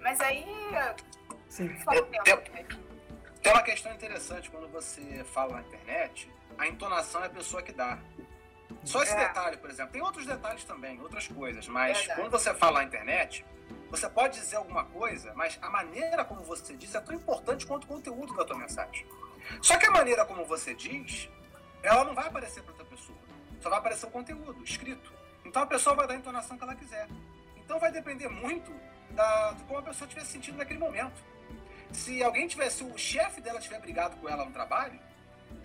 Mas 0.00 0.20
aí. 0.20 0.44
Sim. 1.48 1.68
Tem, 1.68 2.66
tem 3.42 3.52
uma 3.52 3.62
questão 3.62 3.92
interessante 3.92 4.50
quando 4.50 4.68
você 4.68 5.24
fala 5.24 5.54
na 5.54 5.60
internet, 5.62 6.30
a 6.58 6.66
entonação 6.66 7.22
é 7.22 7.26
a 7.26 7.30
pessoa 7.30 7.62
que 7.62 7.72
dá. 7.72 7.98
Só 8.84 9.02
esse 9.02 9.12
é. 9.12 9.28
detalhe, 9.28 9.56
por 9.56 9.68
exemplo. 9.68 9.92
Tem 9.92 10.02
outros 10.02 10.26
detalhes 10.26 10.64
também, 10.64 11.00
outras 11.00 11.26
coisas, 11.26 11.66
mas 11.68 11.98
Verdade. 11.98 12.20
quando 12.20 12.32
você 12.32 12.54
fala 12.54 12.80
na 12.80 12.84
internet, 12.84 13.44
você 13.90 14.08
pode 14.08 14.38
dizer 14.38 14.56
alguma 14.56 14.84
coisa, 14.84 15.32
mas 15.34 15.58
a 15.60 15.68
maneira 15.68 16.24
como 16.24 16.42
você 16.42 16.74
diz 16.76 16.94
é 16.94 17.00
tão 17.00 17.14
importante 17.14 17.66
quanto 17.66 17.84
o 17.84 17.86
conteúdo 17.88 18.34
da 18.34 18.44
tua 18.44 18.56
mensagem. 18.56 19.06
Só 19.60 19.76
que 19.76 19.86
a 19.86 19.90
maneira 19.90 20.24
como 20.24 20.44
você 20.44 20.74
diz, 20.74 21.28
ela 21.82 22.04
não 22.04 22.14
vai 22.14 22.28
aparecer 22.28 22.62
para 22.62 22.72
outra 22.72 22.86
pessoa. 22.86 23.18
Só 23.60 23.68
vai 23.68 23.78
aparecer 23.78 24.06
o 24.06 24.10
conteúdo, 24.10 24.62
escrito. 24.62 25.12
Então 25.44 25.62
a 25.62 25.66
pessoa 25.66 25.96
vai 25.96 26.06
dar 26.06 26.14
a 26.14 26.16
entonação 26.16 26.56
que 26.56 26.62
ela 26.62 26.74
quiser. 26.74 27.08
Então 27.56 27.78
vai 27.78 27.90
depender 27.90 28.28
muito 28.28 28.72
da, 29.12 29.52
de 29.52 29.62
como 29.64 29.78
a 29.78 29.82
pessoa 29.82 30.06
estiver 30.06 30.24
se 30.24 30.32
sentindo 30.32 30.58
naquele 30.58 30.78
momento. 30.78 31.22
Se 31.92 32.22
alguém 32.22 32.46
tiver, 32.46 32.70
se 32.70 32.84
o 32.84 32.96
chefe 32.96 33.40
dela 33.40 33.60
tiver 33.60 33.80
brigado 33.80 34.16
com 34.16 34.28
ela 34.28 34.44
no 34.44 34.52
trabalho, 34.52 34.98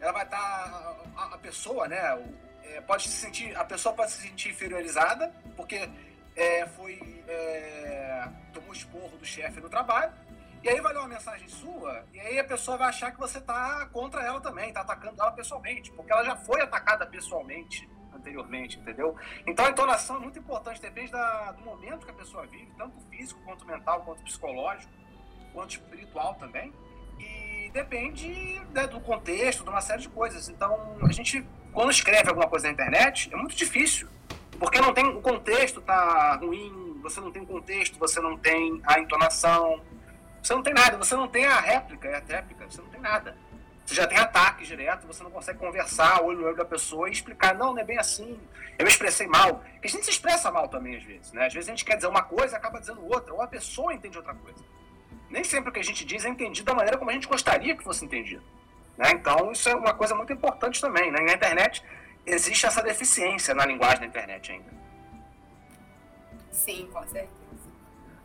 ela 0.01 0.11
vai 0.11 0.23
estar. 0.23 0.37
Tá, 0.37 0.95
a, 1.15 1.35
a 1.35 1.37
pessoa, 1.37 1.87
né? 1.87 1.99
É, 2.63 2.81
pode 2.81 3.03
se 3.03 3.15
sentir. 3.15 3.55
A 3.55 3.63
pessoa 3.63 3.93
pode 3.93 4.11
se 4.11 4.21
sentir 4.21 4.49
inferiorizada, 4.49 5.33
porque 5.55 5.89
é, 6.35 6.65
foi. 6.67 7.23
É, 7.27 8.27
tomou 8.53 8.73
esporro 8.73 9.17
do 9.17 9.25
chefe 9.25 9.59
no 9.59 9.69
trabalho. 9.69 10.11
E 10.63 10.69
aí 10.69 10.81
vai 10.81 10.93
ler 10.93 10.99
uma 10.99 11.09
mensagem 11.09 11.47
sua, 11.47 12.03
e 12.11 12.19
aí 12.19 12.39
a 12.39 12.43
pessoa 12.43 12.75
vai 12.75 12.89
achar 12.89 13.11
que 13.11 13.19
você 13.19 13.37
está 13.37 13.85
contra 13.93 14.23
ela 14.23 14.41
também, 14.41 14.69
está 14.69 14.81
atacando 14.81 15.21
ela 15.21 15.31
pessoalmente, 15.31 15.91
porque 15.91 16.11
ela 16.11 16.23
já 16.23 16.35
foi 16.35 16.59
atacada 16.59 17.05
pessoalmente 17.05 17.87
anteriormente, 18.25 18.79
entendeu? 18.79 19.15
Então 19.45 19.65
a 19.65 19.69
entonação 19.69 20.17
é 20.17 20.19
muito 20.19 20.39
importante, 20.39 20.81
depende 20.81 21.11
da, 21.11 21.51
do 21.51 21.63
momento 21.63 22.05
que 22.05 22.11
a 22.11 22.15
pessoa 22.15 22.45
vive, 22.47 22.67
tanto 22.77 22.99
físico, 23.09 23.39
quanto 23.45 23.65
mental, 23.65 24.01
quanto 24.01 24.23
psicológico, 24.23 24.91
quanto 25.53 25.71
espiritual 25.71 26.33
também. 26.35 26.73
E 27.19 27.69
depende 27.71 28.59
né, 28.73 28.87
do 28.87 28.99
contexto, 28.99 29.63
de 29.63 29.69
uma 29.69 29.81
série 29.81 30.01
de 30.01 30.09
coisas. 30.09 30.49
Então 30.49 30.97
a 31.01 31.11
gente, 31.11 31.45
quando 31.71 31.91
escreve 31.91 32.29
alguma 32.29 32.47
coisa 32.47 32.67
na 32.67 32.73
internet, 32.73 33.29
é 33.31 33.37
muito 33.37 33.55
difícil 33.55 34.09
porque 34.57 34.79
não 34.79 34.93
tem 34.93 35.05
o 35.05 35.21
contexto 35.21 35.81
tá 35.81 36.37
ruim, 36.37 36.97
você 37.01 37.19
não 37.19 37.29
tem 37.31 37.45
contexto, 37.45 37.99
você 37.99 38.21
não 38.21 38.37
tem 38.37 38.81
a 38.85 38.99
entonação, 38.99 39.81
você 40.41 40.55
não 40.55 40.63
tem 40.63 40.73
nada, 40.73 40.97
você 40.97 41.15
não 41.15 41.27
tem 41.27 41.45
a 41.45 41.59
réplica, 41.59 42.07
é 42.07 42.15
a 42.15 42.21
tréplica, 42.21 42.65
você 42.69 42.81
não 42.81 42.89
tem 42.89 43.01
nada. 43.01 43.35
Você 43.85 43.93
já 43.93 44.07
tem 44.07 44.17
ataque 44.17 44.65
direto, 44.65 45.05
você 45.05 45.23
não 45.23 45.29
consegue 45.29 45.59
conversar 45.59 46.23
olho 46.23 46.39
no 46.39 46.47
olho 46.47 46.55
da 46.55 46.65
pessoa 46.65 47.07
e 47.07 47.11
explicar, 47.11 47.53
não, 47.53 47.71
não 47.71 47.79
é 47.79 47.83
bem 47.83 47.99
assim, 47.99 48.39
eu 48.79 48.83
me 48.83 48.89
expressei 48.89 49.27
mal. 49.27 49.63
Porque 49.73 49.87
a 49.87 49.91
gente 49.91 50.05
se 50.05 50.11
expressa 50.11 50.51
mal 50.51 50.67
também 50.67 50.95
às 50.95 51.03
vezes, 51.03 51.31
né? 51.31 51.45
Às 51.45 51.53
vezes 51.53 51.69
a 51.69 51.71
gente 51.71 51.85
quer 51.85 51.95
dizer 51.95 52.07
uma 52.07 52.23
coisa 52.23 52.55
e 52.55 52.57
acaba 52.57 52.79
dizendo 52.79 53.05
outra, 53.05 53.33
ou 53.33 53.41
a 53.41 53.47
pessoa 53.47 53.93
entende 53.93 54.17
outra 54.17 54.33
coisa. 54.33 54.63
Nem 55.29 55.43
sempre 55.43 55.69
o 55.69 55.73
que 55.73 55.79
a 55.79 55.83
gente 55.83 56.03
diz 56.03 56.25
é 56.25 56.29
entendido 56.29 56.65
da 56.65 56.73
maneira 56.73 56.97
como 56.97 57.11
a 57.11 57.13
gente 57.13 57.27
gostaria 57.27 57.75
que 57.75 57.83
fosse 57.83 58.03
entendido. 58.03 58.43
Né? 58.97 59.11
Então, 59.11 59.51
isso 59.51 59.69
é 59.69 59.75
uma 59.75 59.93
coisa 59.93 60.15
muito 60.15 60.33
importante 60.33 60.81
também. 60.81 61.11
Né? 61.11 61.19
Na 61.21 61.33
internet, 61.33 61.83
existe 62.25 62.65
essa 62.65 62.81
deficiência 62.81 63.53
na 63.53 63.65
linguagem 63.65 63.99
da 63.99 64.05
internet 64.07 64.51
ainda. 64.51 64.73
Sim, 66.51 66.89
com 66.91 67.01
certeza. 67.03 67.45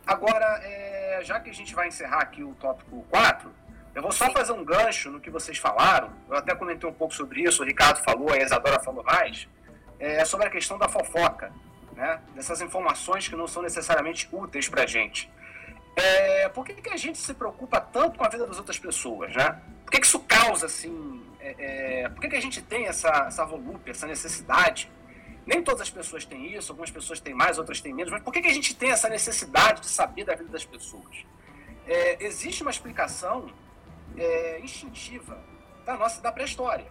Agora, 0.07 0.59
é, 0.63 1.19
já 1.23 1.39
que 1.39 1.49
a 1.49 1.53
gente 1.53 1.75
vai 1.75 1.87
encerrar 1.87 2.21
aqui 2.21 2.43
o 2.43 2.55
tópico 2.55 3.05
4, 3.09 3.53
eu 3.93 4.01
vou 4.01 4.11
só 4.11 4.29
fazer 4.31 4.53
um 4.53 4.63
gancho 4.63 5.11
no 5.11 5.19
que 5.19 5.29
vocês 5.29 5.57
falaram. 5.57 6.11
Eu 6.29 6.37
até 6.37 6.55
comentei 6.55 6.89
um 6.89 6.93
pouco 6.93 7.13
sobre 7.13 7.41
isso, 7.41 7.61
o 7.61 7.65
Ricardo 7.65 8.01
falou, 8.03 8.31
a 8.31 8.37
Isadora 8.37 8.79
falou 8.79 9.03
mais, 9.03 9.47
é, 9.99 10.23
sobre 10.23 10.47
a 10.47 10.49
questão 10.49 10.77
da 10.77 10.87
fofoca, 10.87 11.51
né? 11.93 12.21
dessas 12.33 12.61
informações 12.61 13.27
que 13.27 13.35
não 13.35 13.47
são 13.47 13.61
necessariamente 13.61 14.29
úteis 14.31 14.69
para 14.69 14.83
a 14.83 14.85
gente. 14.87 15.29
É, 15.95 16.47
por 16.49 16.65
que, 16.65 16.73
que 16.73 16.89
a 16.89 16.97
gente 16.97 17.17
se 17.17 17.33
preocupa 17.33 17.81
tanto 17.81 18.17
com 18.17 18.23
a 18.23 18.29
vida 18.29 18.47
das 18.47 18.57
outras 18.57 18.79
pessoas? 18.79 19.35
Né? 19.35 19.61
Por 19.83 19.91
que, 19.91 19.99
que 19.99 20.07
isso 20.07 20.19
causa 20.21 20.67
assim, 20.67 21.21
é, 21.41 22.03
é, 22.03 22.09
por 22.09 22.21
que, 22.21 22.29
que 22.29 22.35
a 22.35 22.41
gente 22.41 22.61
tem 22.61 22.87
essa, 22.87 23.25
essa 23.27 23.43
volúpia, 23.43 23.91
essa 23.91 24.07
necessidade? 24.07 24.89
Nem 25.45 25.61
todas 25.61 25.81
as 25.81 25.89
pessoas 25.89 26.23
têm 26.23 26.55
isso, 26.55 26.71
algumas 26.71 26.91
pessoas 26.91 27.19
têm 27.19 27.33
mais, 27.33 27.57
outras 27.57 27.81
têm 27.81 27.93
menos, 27.93 28.11
mas 28.11 28.23
por 28.23 28.31
que, 28.31 28.41
que 28.41 28.47
a 28.47 28.53
gente 28.53 28.73
tem 28.73 28.91
essa 28.91 29.09
necessidade 29.09 29.81
de 29.81 29.87
saber 29.87 30.23
da 30.23 30.33
vida 30.33 30.49
das 30.49 30.63
pessoas? 30.63 31.25
É, 31.85 32.23
existe 32.23 32.61
uma 32.61 32.71
explicação 32.71 33.51
é, 34.17 34.59
instintiva 34.61 35.37
da 35.85 35.97
nossa 35.97 36.21
da 36.21 36.31
pré-história. 36.31 36.85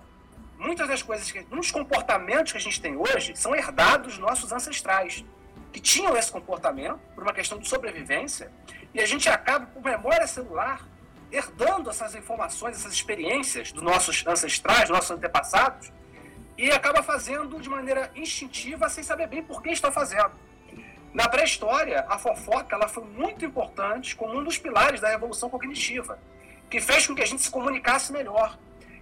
Muitas 0.59 0.87
das 0.89 1.03
coisas, 1.03 1.31
que, 1.31 1.41
muitos 1.51 1.71
comportamentos 1.71 2.53
que 2.53 2.59
a 2.59 2.61
gente 2.61 2.81
tem 2.81 2.97
hoje 2.97 3.35
são 3.35 3.55
herdados 3.55 4.15
dos 4.15 4.19
nossos 4.19 4.53
ancestrais, 4.53 5.25
que 5.73 5.81
tinham 5.81 6.17
esse 6.17 6.31
comportamento 6.31 6.99
por 7.15 7.23
uma 7.23 7.33
questão 7.33 7.59
de 7.59 7.69
sobrevivência, 7.69 8.53
e 8.93 9.01
a 9.01 9.07
gente 9.07 9.29
acaba, 9.29 9.67
por 9.67 9.83
memória 9.83 10.27
celular, 10.27 10.87
herdando 11.33 11.89
essas 11.89 12.15
informações, 12.15 12.77
essas 12.77 12.93
experiências 12.93 13.73
dos 13.73 13.83
nossos 13.83 14.27
ancestrais, 14.27 14.81
dos 14.81 14.91
nossos 14.91 15.11
antepassados, 15.13 15.93
e 16.59 16.71
acaba 16.71 17.03
fazendo 17.03 17.59
de 17.59 17.69
maneira 17.69 18.11
instintiva, 18.15 18.89
sem 18.89 19.03
saber 19.03 19.29
bem 19.29 19.43
por 19.43 19.63
que 19.63 19.71
está 19.71 19.91
fazendo. 19.91 20.33
Na 21.15 21.29
pré-história, 21.29 22.05
a 22.09 22.19
fofoca 22.19 22.77
ela 22.77 22.87
foi 22.87 23.05
muito 23.05 23.45
importante 23.45 24.15
como 24.15 24.39
um 24.39 24.45
dos 24.45 24.59
pilares 24.59 25.01
da 25.01 25.09
revolução 25.09 25.49
cognitiva, 25.49 26.19
que 26.71 26.81
fez 26.81 27.07
com 27.07 27.15
que 27.15 27.23
a 27.23 27.27
gente 27.27 27.43
se 27.43 27.51
comunicasse 27.51 28.13
melhor. 28.13 28.57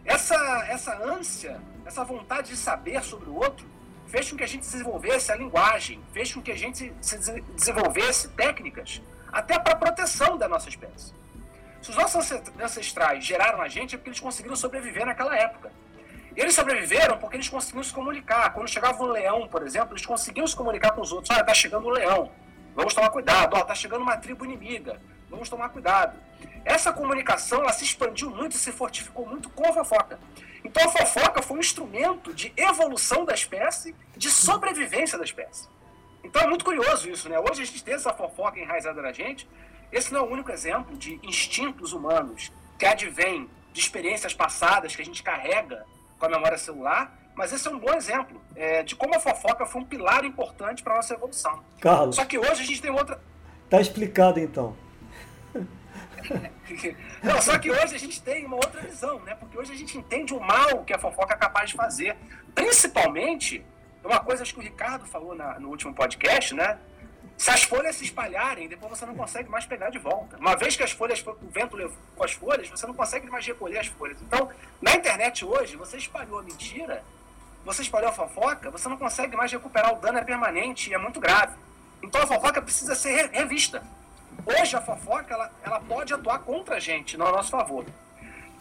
Essa, 0.04 0.34
essa 0.70 0.96
ânsia, 1.04 1.60
essa 1.84 2.02
vontade 2.02 2.48
de 2.48 2.56
saber 2.56 3.04
sobre 3.04 3.28
o 3.28 3.34
outro, 3.34 3.66
fez 4.06 4.30
com 4.30 4.36
que 4.38 4.44
a 4.44 4.46
gente 4.46 4.62
desenvolvesse 4.62 5.30
a 5.30 5.36
linguagem, 5.36 6.00
fez 6.12 6.32
com 6.32 6.40
que 6.40 6.50
a 6.50 6.56
gente 6.56 6.92
se 7.00 7.18
desenvolvesse 7.54 8.28
técnicas, 8.30 9.02
até 9.30 9.58
para 9.58 9.76
proteção 9.76 10.38
da 10.38 10.48
nossa 10.48 10.70
espécie. 10.70 11.12
Se 11.82 11.90
os 11.90 11.96
nossos 11.96 12.32
ancestrais 12.60 13.24
geraram 13.24 13.60
a 13.60 13.68
gente, 13.68 13.94
é 13.94 13.98
porque 13.98 14.08
eles 14.08 14.20
conseguiram 14.20 14.56
sobreviver 14.56 15.04
naquela 15.04 15.36
época. 15.36 15.70
E 16.34 16.40
eles 16.40 16.54
sobreviveram 16.54 17.18
porque 17.18 17.36
eles 17.36 17.48
conseguiam 17.48 17.82
se 17.82 17.92
comunicar. 17.92 18.52
Quando 18.52 18.68
chegava 18.68 19.02
um 19.02 19.08
leão, 19.08 19.46
por 19.46 19.62
exemplo, 19.62 19.92
eles 19.92 20.06
conseguiam 20.06 20.46
se 20.46 20.56
comunicar 20.56 20.92
com 20.92 21.02
os 21.02 21.12
outros. 21.12 21.30
Olha, 21.30 21.40
está 21.40 21.54
chegando 21.54 21.86
um 21.86 21.90
leão, 21.90 22.32
vamos 22.74 22.94
tomar 22.94 23.10
cuidado. 23.10 23.56
Está 23.56 23.74
chegando 23.74 24.02
uma 24.02 24.16
tribo 24.16 24.44
inimiga, 24.44 25.00
vamos 25.30 25.48
tomar 25.48 25.68
cuidado. 25.70 26.18
Essa 26.64 26.92
comunicação 26.92 27.60
ela 27.60 27.72
se 27.72 27.84
expandiu 27.84 28.30
muito 28.30 28.52
e 28.52 28.58
se 28.58 28.72
fortificou 28.72 29.26
muito 29.26 29.48
com 29.50 29.68
a 29.68 29.72
fofoca. 29.72 30.18
Então 30.64 30.84
a 30.84 30.88
fofoca 30.88 31.42
foi 31.42 31.56
um 31.56 31.60
instrumento 31.60 32.34
de 32.34 32.52
evolução 32.56 33.24
da 33.24 33.34
espécie, 33.34 33.94
de 34.16 34.30
sobrevivência 34.30 35.16
da 35.16 35.24
espécie. 35.24 35.68
Então 36.22 36.42
é 36.42 36.46
muito 36.46 36.64
curioso 36.64 37.08
isso, 37.08 37.28
né? 37.28 37.38
Hoje 37.38 37.62
a 37.62 37.64
gente 37.64 37.82
tem 37.82 37.94
essa 37.94 38.12
fofoca 38.12 38.58
enraizada 38.58 39.00
na 39.00 39.12
gente, 39.12 39.48
esse 39.90 40.12
não 40.12 40.20
é 40.20 40.22
o 40.24 40.30
único 40.30 40.50
exemplo 40.50 40.96
de 40.96 41.18
instintos 41.22 41.92
humanos 41.92 42.52
que 42.78 42.84
advém 42.84 43.48
de 43.72 43.80
experiências 43.80 44.34
passadas 44.34 44.94
que 44.94 45.02
a 45.02 45.04
gente 45.04 45.22
carrega 45.22 45.86
com 46.18 46.26
a 46.26 46.28
memória 46.28 46.58
celular, 46.58 47.16
mas 47.34 47.52
esse 47.52 47.66
é 47.68 47.70
um 47.70 47.78
bom 47.78 47.94
exemplo 47.94 48.40
é, 48.56 48.82
de 48.82 48.96
como 48.96 49.14
a 49.14 49.20
fofoca 49.20 49.64
foi 49.64 49.80
um 49.80 49.84
pilar 49.84 50.24
importante 50.24 50.82
para 50.82 50.94
a 50.94 50.96
nossa 50.96 51.14
evolução. 51.14 51.62
Carlos. 51.80 52.16
Só 52.16 52.24
que 52.24 52.36
hoje 52.36 52.62
a 52.62 52.64
gente 52.64 52.82
tem 52.82 52.90
outra. 52.90 53.20
Tá 53.70 53.80
explicado 53.80 54.40
então. 54.40 54.76
Não, 57.22 57.40
só 57.40 57.58
que 57.58 57.70
hoje 57.70 57.94
a 57.94 57.98
gente 57.98 58.20
tem 58.22 58.44
uma 58.44 58.56
outra 58.56 58.80
visão, 58.80 59.20
né? 59.20 59.34
Porque 59.34 59.56
hoje 59.58 59.72
a 59.72 59.76
gente 59.76 59.96
entende 59.96 60.34
o 60.34 60.40
mal 60.40 60.84
que 60.84 60.92
a 60.92 60.98
fofoca 60.98 61.34
é 61.34 61.36
capaz 61.36 61.70
de 61.70 61.76
fazer. 61.76 62.16
Principalmente, 62.54 63.64
uma 64.04 64.20
coisa 64.20 64.44
que 64.44 64.58
o 64.58 64.62
Ricardo 64.62 65.06
falou 65.06 65.34
na, 65.34 65.58
no 65.58 65.68
último 65.68 65.94
podcast, 65.94 66.54
né? 66.54 66.78
Se 67.36 67.50
as 67.50 67.62
folhas 67.62 67.94
se 67.96 68.04
espalharem, 68.04 68.68
depois 68.68 68.98
você 68.98 69.06
não 69.06 69.14
consegue 69.14 69.48
mais 69.48 69.64
pegar 69.64 69.90
de 69.90 69.98
volta. 69.98 70.36
Uma 70.38 70.56
vez 70.56 70.76
que 70.76 70.82
as 70.82 70.90
folhas, 70.90 71.24
o 71.24 71.48
vento 71.48 71.76
levou 71.76 71.96
as 72.20 72.32
folhas, 72.32 72.68
você 72.68 72.84
não 72.86 72.94
consegue 72.94 73.28
mais 73.30 73.46
recolher 73.46 73.78
as 73.78 73.86
folhas. 73.86 74.20
Então, 74.20 74.50
na 74.82 74.94
internet 74.94 75.44
hoje, 75.44 75.76
você 75.76 75.96
espalhou 75.98 76.40
a 76.40 76.42
mentira, 76.42 77.04
você 77.64 77.82
espalhou 77.82 78.08
a 78.08 78.12
fofoca, 78.12 78.70
você 78.70 78.88
não 78.88 78.96
consegue 78.96 79.36
mais 79.36 79.52
recuperar 79.52 79.94
o 79.94 80.00
dano, 80.00 80.18
é 80.18 80.24
permanente 80.24 80.90
e 80.90 80.94
é 80.94 80.98
muito 80.98 81.20
grave. 81.20 81.54
Então 82.02 82.22
a 82.22 82.26
fofoca 82.26 82.62
precisa 82.62 82.94
ser 82.94 83.30
revista. 83.30 83.82
Hoje 84.48 84.74
a 84.74 84.80
fofoca 84.80 85.34
ela, 85.34 85.50
ela 85.62 85.78
pode 85.78 86.14
atuar 86.14 86.38
contra 86.38 86.76
a 86.76 86.80
gente, 86.80 87.18
não 87.18 87.26
a 87.26 87.32
nosso 87.32 87.50
favor. 87.50 87.84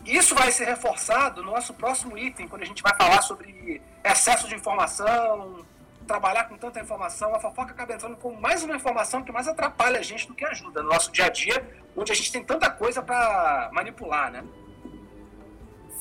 Isso 0.05 0.35
vai 0.35 0.51
ser 0.51 0.65
reforçado 0.65 1.41
no 1.41 1.51
nosso 1.51 1.73
próximo 1.73 2.17
item, 2.17 2.47
quando 2.47 2.63
a 2.63 2.65
gente 2.65 2.83
vai 2.83 2.93
falar 2.93 3.21
sobre 3.21 3.81
excesso 4.03 4.49
de 4.49 4.55
informação, 4.55 5.65
trabalhar 6.05 6.45
com 6.45 6.57
tanta 6.57 6.79
informação, 6.81 7.33
a 7.33 7.39
fofoca 7.39 7.71
acaba 7.71 7.93
entrando 7.93 8.17
com 8.17 8.33
mais 8.33 8.63
uma 8.63 8.75
informação 8.75 9.23
que 9.23 9.31
mais 9.31 9.47
atrapalha 9.47 9.99
a 9.99 10.03
gente 10.03 10.27
do 10.27 10.33
que 10.33 10.45
ajuda 10.45 10.83
no 10.83 10.89
nosso 10.89 11.11
dia 11.11 11.25
a 11.25 11.29
dia, 11.29 11.65
onde 11.95 12.11
a 12.11 12.15
gente 12.15 12.31
tem 12.31 12.43
tanta 12.43 12.69
coisa 12.69 13.01
para 13.01 13.69
manipular, 13.71 14.31
né? 14.31 14.43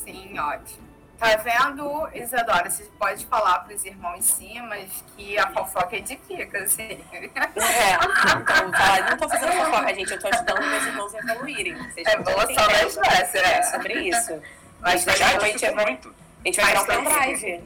Sim, 0.05 0.39
ótimo. 0.39 0.86
Tá 1.18 1.34
vendo, 1.36 2.08
Isadora? 2.14 2.68
Você 2.68 2.84
pode 2.98 3.24
falar 3.26 3.60
para 3.60 3.74
os 3.74 3.84
irmãos 3.84 4.24
sim, 4.24 4.60
mas 4.62 5.02
que 5.16 5.38
a 5.38 5.50
fofoca 5.50 5.96
edifica, 5.96 6.58
assim. 6.58 7.02
É, 7.10 7.24
então, 8.36 8.70
tá, 8.70 9.10
não 9.10 9.16
tô 9.16 9.28
fazendo 9.28 9.52
fofoca, 9.52 9.94
gente. 9.94 10.12
Eu 10.12 10.20
tô 10.20 10.28
ajudando 10.28 10.66
meus 10.66 10.86
irmãos 10.86 11.14
a 11.14 11.18
evoluírem. 11.18 11.76
Vocês 11.90 12.06
é 12.06 12.12
evolução 12.12 12.68
da 12.68 12.82
espécie, 12.84 13.38
é. 13.38 13.62
sobre 13.62 13.94
isso. 14.08 14.42
Mas, 14.80 15.04
gente 15.04 15.72
vai, 15.72 15.86
muito. 15.86 16.14
A 16.44 16.48
gente 16.48 16.60
vai 16.60 16.66
virar 16.66 16.82
um 16.82 17.04
pendrive. 17.04 17.64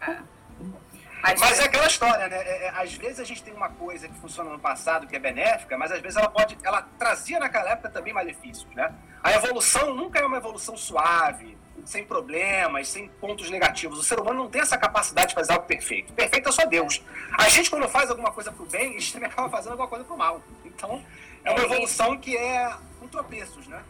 É. 0.00 0.16
Mas, 1.22 1.40
mas 1.40 1.58
é 1.58 1.64
aquela 1.64 1.86
história, 1.86 2.28
né? 2.28 2.36
É, 2.36 2.66
é, 2.66 2.68
às 2.76 2.94
vezes 2.94 3.18
a 3.18 3.24
gente 3.24 3.42
tem 3.42 3.52
uma 3.52 3.68
coisa 3.70 4.06
que 4.06 4.14
funciona 4.20 4.48
no 4.48 4.60
passado 4.60 5.08
que 5.08 5.16
é 5.16 5.18
benéfica, 5.18 5.76
mas 5.76 5.90
às 5.90 6.00
vezes 6.00 6.16
ela 6.16 6.30
pode, 6.30 6.56
ela 6.62 6.82
trazia 6.96 7.40
naquela 7.40 7.70
época 7.70 7.90
também 7.90 8.12
malefícios, 8.12 8.72
né? 8.76 8.94
A 9.24 9.32
evolução 9.32 9.92
nunca 9.92 10.20
é 10.20 10.24
uma 10.24 10.36
evolução 10.36 10.76
suave, 10.76 11.55
sem 11.86 12.04
problemas, 12.04 12.88
sem 12.88 13.08
pontos 13.08 13.48
negativos. 13.48 13.98
O 13.98 14.02
ser 14.02 14.18
humano 14.18 14.42
não 14.42 14.50
tem 14.50 14.60
essa 14.60 14.76
capacidade 14.76 15.28
de 15.28 15.34
fazer 15.34 15.52
algo 15.52 15.64
perfeito. 15.66 16.12
Perfeito 16.12 16.48
é 16.48 16.52
só 16.52 16.66
Deus. 16.66 17.02
A 17.38 17.48
gente, 17.48 17.70
quando 17.70 17.88
faz 17.88 18.10
alguma 18.10 18.32
coisa 18.32 18.50
pro 18.52 18.66
bem, 18.66 18.90
a 18.90 18.92
gente 18.98 19.12
também 19.12 19.28
acaba 19.30 19.48
fazendo 19.48 19.72
alguma 19.72 19.88
coisa 19.88 20.04
pro 20.04 20.16
mal. 20.16 20.42
Então, 20.64 21.02
é 21.44 21.50
uma 21.50 21.60
é, 21.60 21.64
evolução 21.64 22.18
que 22.18 22.36
é 22.36 22.74
com 22.98 23.06
tropeços, 23.06 23.66
né? 23.68 23.82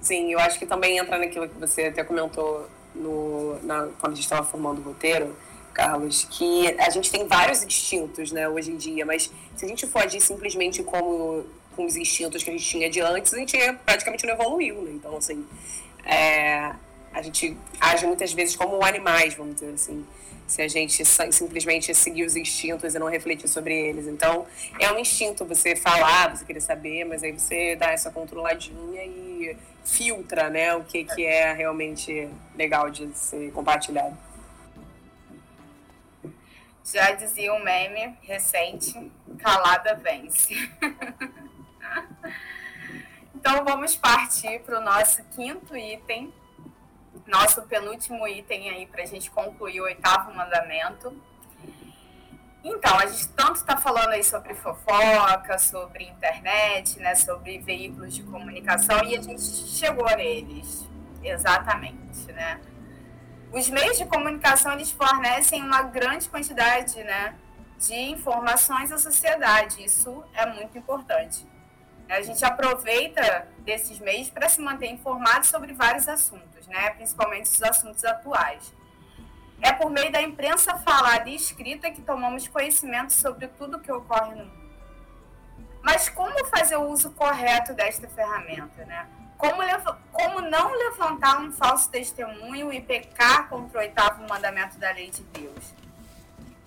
Sim, 0.00 0.32
eu 0.32 0.38
acho 0.38 0.58
que 0.58 0.66
também 0.66 0.96
entra 0.98 1.18
naquilo 1.18 1.48
que 1.48 1.58
você 1.58 1.86
até 1.86 2.02
comentou 2.02 2.68
no, 2.94 3.58
na, 3.62 3.88
quando 4.00 4.12
a 4.12 4.16
gente 4.16 4.24
estava 4.24 4.46
formando 4.46 4.78
o 4.80 4.82
roteiro, 4.82 5.36
Carlos, 5.74 6.26
que 6.30 6.74
a 6.78 6.90
gente 6.90 7.10
tem 7.10 7.26
vários 7.26 7.62
instintos, 7.62 8.32
né, 8.32 8.48
hoje 8.48 8.72
em 8.72 8.76
dia, 8.76 9.04
mas 9.04 9.30
se 9.54 9.64
a 9.64 9.68
gente 9.68 9.86
for 9.86 10.02
agir 10.02 10.20
simplesmente 10.20 10.82
como 10.82 11.44
com 11.76 11.84
os 11.84 11.94
instintos 11.94 12.42
que 12.42 12.50
a 12.50 12.52
gente 12.52 12.64
tinha 12.64 12.90
de 12.90 13.00
antes, 13.00 13.32
a 13.32 13.38
gente 13.38 13.56
praticamente 13.84 14.26
não 14.26 14.34
evoluiu, 14.34 14.82
né? 14.82 14.90
Então, 14.92 15.16
assim, 15.16 15.46
é, 16.04 16.72
a 17.18 17.22
gente 17.22 17.56
age 17.80 18.06
muitas 18.06 18.32
vezes 18.32 18.54
como 18.54 18.84
animais, 18.84 19.34
vamos 19.34 19.56
dizer 19.56 19.74
assim, 19.74 20.06
se 20.46 20.62
a 20.62 20.68
gente 20.68 21.04
simplesmente 21.04 21.92
seguir 21.92 22.24
os 22.24 22.36
instintos 22.36 22.94
e 22.94 22.98
não 22.98 23.08
refletir 23.08 23.48
sobre 23.48 23.76
eles. 23.76 24.06
Então, 24.06 24.46
é 24.78 24.92
um 24.92 24.98
instinto 24.98 25.44
você 25.44 25.74
falar, 25.74 26.36
você 26.36 26.44
querer 26.44 26.60
saber, 26.60 27.04
mas 27.04 27.24
aí 27.24 27.32
você 27.32 27.74
dá 27.74 27.90
essa 27.90 28.12
controladinha 28.12 29.04
e 29.04 29.56
filtra, 29.84 30.48
né, 30.48 30.76
o 30.76 30.84
que, 30.84 31.04
que 31.04 31.26
é 31.26 31.52
realmente 31.52 32.30
legal 32.54 32.88
de 32.88 33.10
ser 33.18 33.50
compartilhado. 33.50 34.16
Já 36.84 37.10
dizia 37.10 37.52
um 37.52 37.62
meme 37.62 38.16
recente, 38.22 39.10
calada 39.40 39.96
vence. 39.96 40.54
então 43.34 43.64
vamos 43.64 43.96
partir 43.96 44.60
para 44.60 44.78
o 44.78 44.82
nosso 44.82 45.22
quinto 45.34 45.76
item, 45.76 46.32
nosso 47.26 47.62
penúltimo 47.62 48.26
item 48.26 48.70
aí 48.70 48.86
para 48.86 49.02
a 49.02 49.06
gente 49.06 49.30
concluir 49.30 49.80
o 49.80 49.84
oitavo 49.84 50.34
mandamento. 50.34 51.14
Então, 52.62 52.98
a 52.98 53.06
gente 53.06 53.28
tanto 53.28 53.56
está 53.56 53.76
falando 53.76 54.10
aí 54.10 54.24
sobre 54.24 54.54
fofoca, 54.54 55.58
sobre 55.58 56.04
internet, 56.04 56.98
né, 56.98 57.14
sobre 57.14 57.58
veículos 57.58 58.14
de 58.14 58.22
comunicação 58.24 59.02
e 59.04 59.16
a 59.16 59.22
gente 59.22 59.42
chegou 59.42 60.04
neles, 60.16 60.86
exatamente, 61.22 62.32
né? 62.32 62.60
Os 63.52 63.70
meios 63.70 63.96
de 63.96 64.04
comunicação 64.04 64.72
eles 64.72 64.90
fornecem 64.90 65.62
uma 65.62 65.82
grande 65.82 66.28
quantidade, 66.28 67.02
né, 67.02 67.34
de 67.78 67.94
informações 67.94 68.92
à 68.92 68.98
sociedade. 68.98 69.82
Isso 69.82 70.22
é 70.34 70.44
muito 70.44 70.76
importante. 70.76 71.46
A 72.08 72.20
gente 72.22 72.44
aproveita 72.44 73.46
desses 73.60 73.98
meios 74.00 74.30
para 74.30 74.48
se 74.48 74.60
manter 74.60 74.90
informado 74.90 75.46
sobre 75.46 75.72
vários 75.74 76.08
assuntos, 76.08 76.47
né? 76.68 76.90
principalmente 76.90 77.46
os 77.46 77.62
assuntos 77.62 78.04
atuais. 78.04 78.74
É 79.60 79.72
por 79.72 79.90
meio 79.90 80.12
da 80.12 80.22
imprensa 80.22 80.76
falada 80.78 81.28
e 81.28 81.34
escrita 81.34 81.90
que 81.90 82.00
tomamos 82.00 82.46
conhecimento 82.46 83.12
sobre 83.12 83.48
tudo 83.48 83.80
que 83.80 83.90
ocorre 83.90 84.36
no 84.36 84.44
mundo. 84.44 84.58
Mas 85.82 86.08
como 86.08 86.44
fazer 86.46 86.76
o 86.76 86.82
uso 86.82 87.10
correto 87.12 87.74
desta 87.74 88.08
ferramenta? 88.08 88.84
Né? 88.84 89.08
Como, 89.36 89.62
como 90.12 90.40
não 90.42 90.72
levantar 90.74 91.40
um 91.40 91.50
falso 91.52 91.90
testemunho 91.90 92.72
e 92.72 92.80
pecar 92.80 93.48
contra 93.48 93.78
o 93.78 93.80
oitavo 93.80 94.26
mandamento 94.28 94.78
da 94.78 94.90
lei 94.90 95.10
de 95.10 95.22
Deus? 95.22 95.74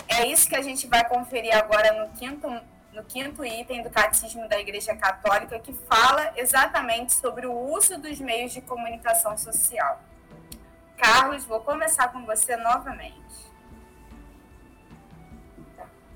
É 0.07 0.25
isso 0.25 0.49
que 0.49 0.55
a 0.55 0.61
gente 0.61 0.87
vai 0.87 1.07
conferir 1.07 1.55
agora 1.55 1.93
no 1.93 2.11
quinto 2.17 2.47
no 2.93 3.03
quinto 3.03 3.45
item 3.45 3.81
do 3.81 3.89
Catecismo 3.89 4.47
da 4.47 4.59
Igreja 4.59 4.95
Católica, 4.95 5.59
que 5.59 5.73
fala 5.73 6.33
exatamente 6.35 7.13
sobre 7.13 7.45
o 7.45 7.53
uso 7.53 7.97
dos 7.99 8.19
meios 8.19 8.51
de 8.51 8.61
comunicação 8.61 9.37
social. 9.37 10.01
Carlos, 10.97 11.45
vou 11.45 11.61
começar 11.61 12.09
com 12.09 12.25
você 12.25 12.55
novamente. 12.57 13.21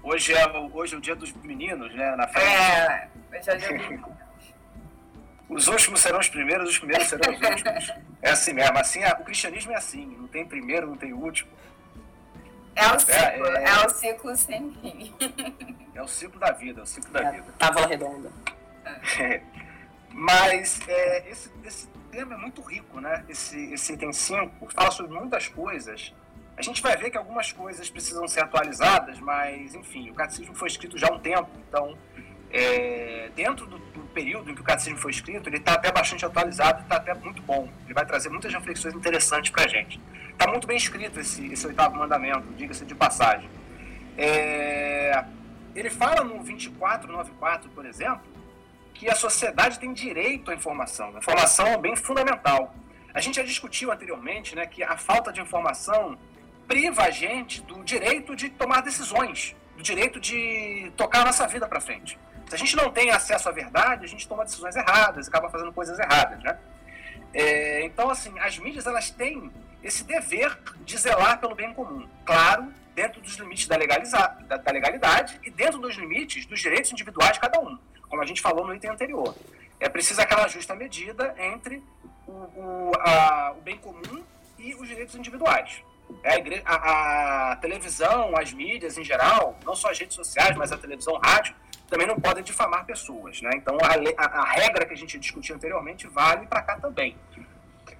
Hoje 0.04 0.34
é, 0.34 0.48
hoje 0.48 0.94
é 0.94 0.98
o 0.98 1.02
dia 1.02 1.16
dos 1.16 1.32
meninos, 1.34 1.94
né? 1.96 2.16
Na 2.16 2.28
frente. 2.28 2.46
É, 2.46 3.10
hoje 3.32 3.50
é 3.50 3.54
o 3.54 3.58
dia 3.58 3.78
dos 3.78 3.82
meninos. 3.90 4.26
Os 5.48 5.68
últimos 5.68 6.02
serão 6.02 6.20
os 6.20 6.30
primeiros, 6.30 6.70
os 6.70 6.78
primeiros 6.78 7.08
serão 7.08 7.34
os 7.34 7.42
últimos. 7.42 7.94
É 8.22 8.32
assim 8.32 8.54
mesmo. 8.54 8.78
Assim, 8.78 9.04
o 9.04 9.24
cristianismo 9.24 9.72
é 9.72 9.76
assim, 9.76 10.06
não 10.06 10.28
tem 10.28 10.46
primeiro, 10.46 10.88
não 10.88 10.98
tem 10.98 11.14
último. 11.14 11.50
É 12.76 12.88
o 12.88 13.00
ciclo, 13.00 13.48
é, 13.48 13.64
é... 13.64 13.70
é 13.70 13.86
o 13.86 13.90
ciclo 13.90 14.36
sem 14.36 14.72
fim. 14.74 15.16
É 15.94 16.02
o 16.02 16.08
ciclo 16.08 16.40
da 16.40 16.52
vida, 16.52 16.82
é 16.82 16.84
o 16.84 16.86
ciclo 16.86 17.12
da 17.12 17.22
é, 17.22 17.32
vida. 17.32 17.54
Tábua 17.58 17.88
redonda. 17.88 18.30
É. 19.20 19.42
Mas 20.12 20.80
é, 20.88 21.30
esse, 21.30 21.50
esse 21.64 21.88
tema 22.12 22.36
é 22.36 22.38
muito 22.38 22.62
rico, 22.62 23.00
né? 23.00 23.24
Esse, 23.28 23.74
esse 23.74 23.94
item 23.94 24.14
5 24.14 24.70
fala 24.74 24.92
sobre 24.92 25.18
muitas 25.18 25.48
coisas. 25.48 26.14
A 26.58 26.62
gente 26.62 26.82
vai 26.82 26.96
ver 26.96 27.10
que 27.10 27.18
algumas 27.18 27.52
coisas 27.52 27.90
precisam 27.90 28.26
ser 28.28 28.42
atualizadas, 28.42 29.20
mas, 29.20 29.76
enfim, 29.76 30.10
o 30.10 30.14
catecismo 30.14 30.56
foi 30.56 30.70
escrito 30.70 30.98
já 30.98 31.08
há 31.10 31.14
um 31.14 31.20
tempo, 31.20 31.50
então, 31.68 31.98
é, 32.50 33.30
dentro 33.36 33.66
do, 33.66 33.78
do, 33.78 34.06
período 34.14 34.50
em 34.50 34.56
que 34.56 34.62
o 34.62 34.64
catecismo 34.64 34.98
foi 34.98 35.12
escrito, 35.12 35.50
ele 35.50 35.58
está 35.58 35.74
até 35.74 35.92
bastante 35.92 36.26
atualizado, 36.26 36.84
está 36.84 36.96
até 36.96 37.14
muito 37.14 37.42
bom. 37.42 37.68
Ele 37.84 37.94
vai 37.94 38.06
trazer 38.06 38.30
muitas 38.30 38.54
reflexões 38.54 38.96
interessantes 38.96 39.52
para 39.52 39.66
a 39.66 39.68
gente. 39.68 40.00
Está 40.36 40.48
muito 40.48 40.68
bem 40.68 40.76
escrito 40.76 41.18
esse, 41.20 41.48
esse 41.48 41.66
oitavo 41.66 41.96
mandamento, 41.96 42.46
diga-se 42.56 42.84
de 42.84 42.94
passagem. 42.94 43.50
É, 44.18 45.24
ele 45.74 45.90
fala 45.90 46.24
no 46.24 46.36
2494, 46.44 47.70
por 47.70 47.86
exemplo, 47.86 48.28
que 48.94 49.10
a 49.10 49.16
sociedade 49.16 49.80
tem 49.80 49.94
direito 49.94 50.52
à 50.52 50.54
informação. 50.54 51.16
A 51.16 51.20
informação 51.20 51.68
é 51.68 51.78
bem 51.78 51.96
fundamental. 51.96 52.76
A 53.14 53.22
gente 53.22 53.36
já 53.36 53.44
discutiu 53.44 53.94
anteriormente 53.94 54.56
né, 54.56 54.66
que 54.66 54.84
a 54.84 54.98
falta 54.98 55.32
de 55.32 55.40
informação 55.40 56.18
priva 56.68 57.04
a 57.04 57.10
gente 57.10 57.62
do 57.62 57.82
direito 57.84 58.36
de 58.36 58.50
tomar 58.50 58.82
decisões, 58.82 59.56
do 59.78 59.84
direito 59.84 60.20
de 60.20 60.92
tocar 60.98 61.22
a 61.22 61.26
nossa 61.26 61.48
vida 61.48 61.66
para 61.66 61.80
frente. 61.80 62.20
Se 62.50 62.56
a 62.56 62.58
gente 62.58 62.76
não 62.76 62.92
tem 62.92 63.10
acesso 63.10 63.48
à 63.48 63.54
verdade, 63.54 64.04
a 64.04 64.08
gente 64.08 64.28
toma 64.28 64.44
decisões 64.44 64.76
erradas, 64.76 65.30
acaba 65.30 65.50
fazendo 65.50 65.72
coisas 65.72 65.98
erradas, 65.98 66.44
né? 66.44 66.58
É, 67.34 67.86
então, 67.86 68.10
assim, 68.10 68.38
as 68.40 68.58
mídias 68.58 68.86
elas 68.86 69.10
têm 69.10 69.52
esse 69.86 70.04
dever 70.04 70.58
de 70.84 70.98
zelar 70.98 71.40
pelo 71.40 71.54
bem 71.54 71.72
comum. 71.72 72.10
Claro, 72.26 72.74
dentro 72.96 73.22
dos 73.22 73.36
limites 73.36 73.68
da, 73.68 73.78
da, 73.78 74.58
da 74.58 74.72
legalidade 74.72 75.40
e 75.44 75.52
dentro 75.52 75.80
dos 75.80 75.96
limites 75.96 76.46
dos 76.48 76.60
direitos 76.60 76.92
individuais 76.92 77.34
de 77.34 77.40
cada 77.40 77.60
um, 77.60 77.78
como 78.10 78.22
a 78.22 78.26
gente 78.26 78.42
falou 78.42 78.66
no 78.66 78.74
item 78.74 78.90
anterior. 78.90 79.36
É 79.80 79.88
preciso 79.88 80.20
aquela 80.20 80.48
justa 80.48 80.74
medida 80.74 81.36
entre 81.38 81.84
o, 82.26 82.32
o, 82.32 82.92
a, 83.00 83.54
o 83.56 83.62
bem 83.62 83.78
comum 83.78 84.24
e 84.58 84.74
os 84.74 84.88
direitos 84.88 85.14
individuais. 85.14 85.84
É, 86.24 86.36
a, 86.66 86.76
a, 86.76 87.52
a, 87.52 87.56
televisão, 87.58 88.36
as 88.36 88.54
mídias 88.54 88.98
em 88.98 89.04
geral, 89.04 89.58
não 89.64 89.76
só 89.76 89.92
as 89.92 90.00
redes 90.00 90.16
sociais, 90.16 90.56
mas 90.56 90.72
a 90.72 90.78
televisão, 90.78 91.20
rádio, 91.24 91.54
também 91.88 92.08
não 92.08 92.20
podem 92.20 92.44
difamar 92.44 92.86
pessoas. 92.86 93.42
Né? 93.42 93.52
Então, 93.56 93.78
a, 93.82 94.26
a, 94.26 94.46
regra 94.46 94.86
que 94.86 94.94
a 94.94 94.98
gente 94.98 95.20
discutiu 95.20 95.56
anteriormente 95.56 96.08
vale 96.08 96.48
para 96.48 96.62
cá 96.62 96.80
também. 96.80 97.16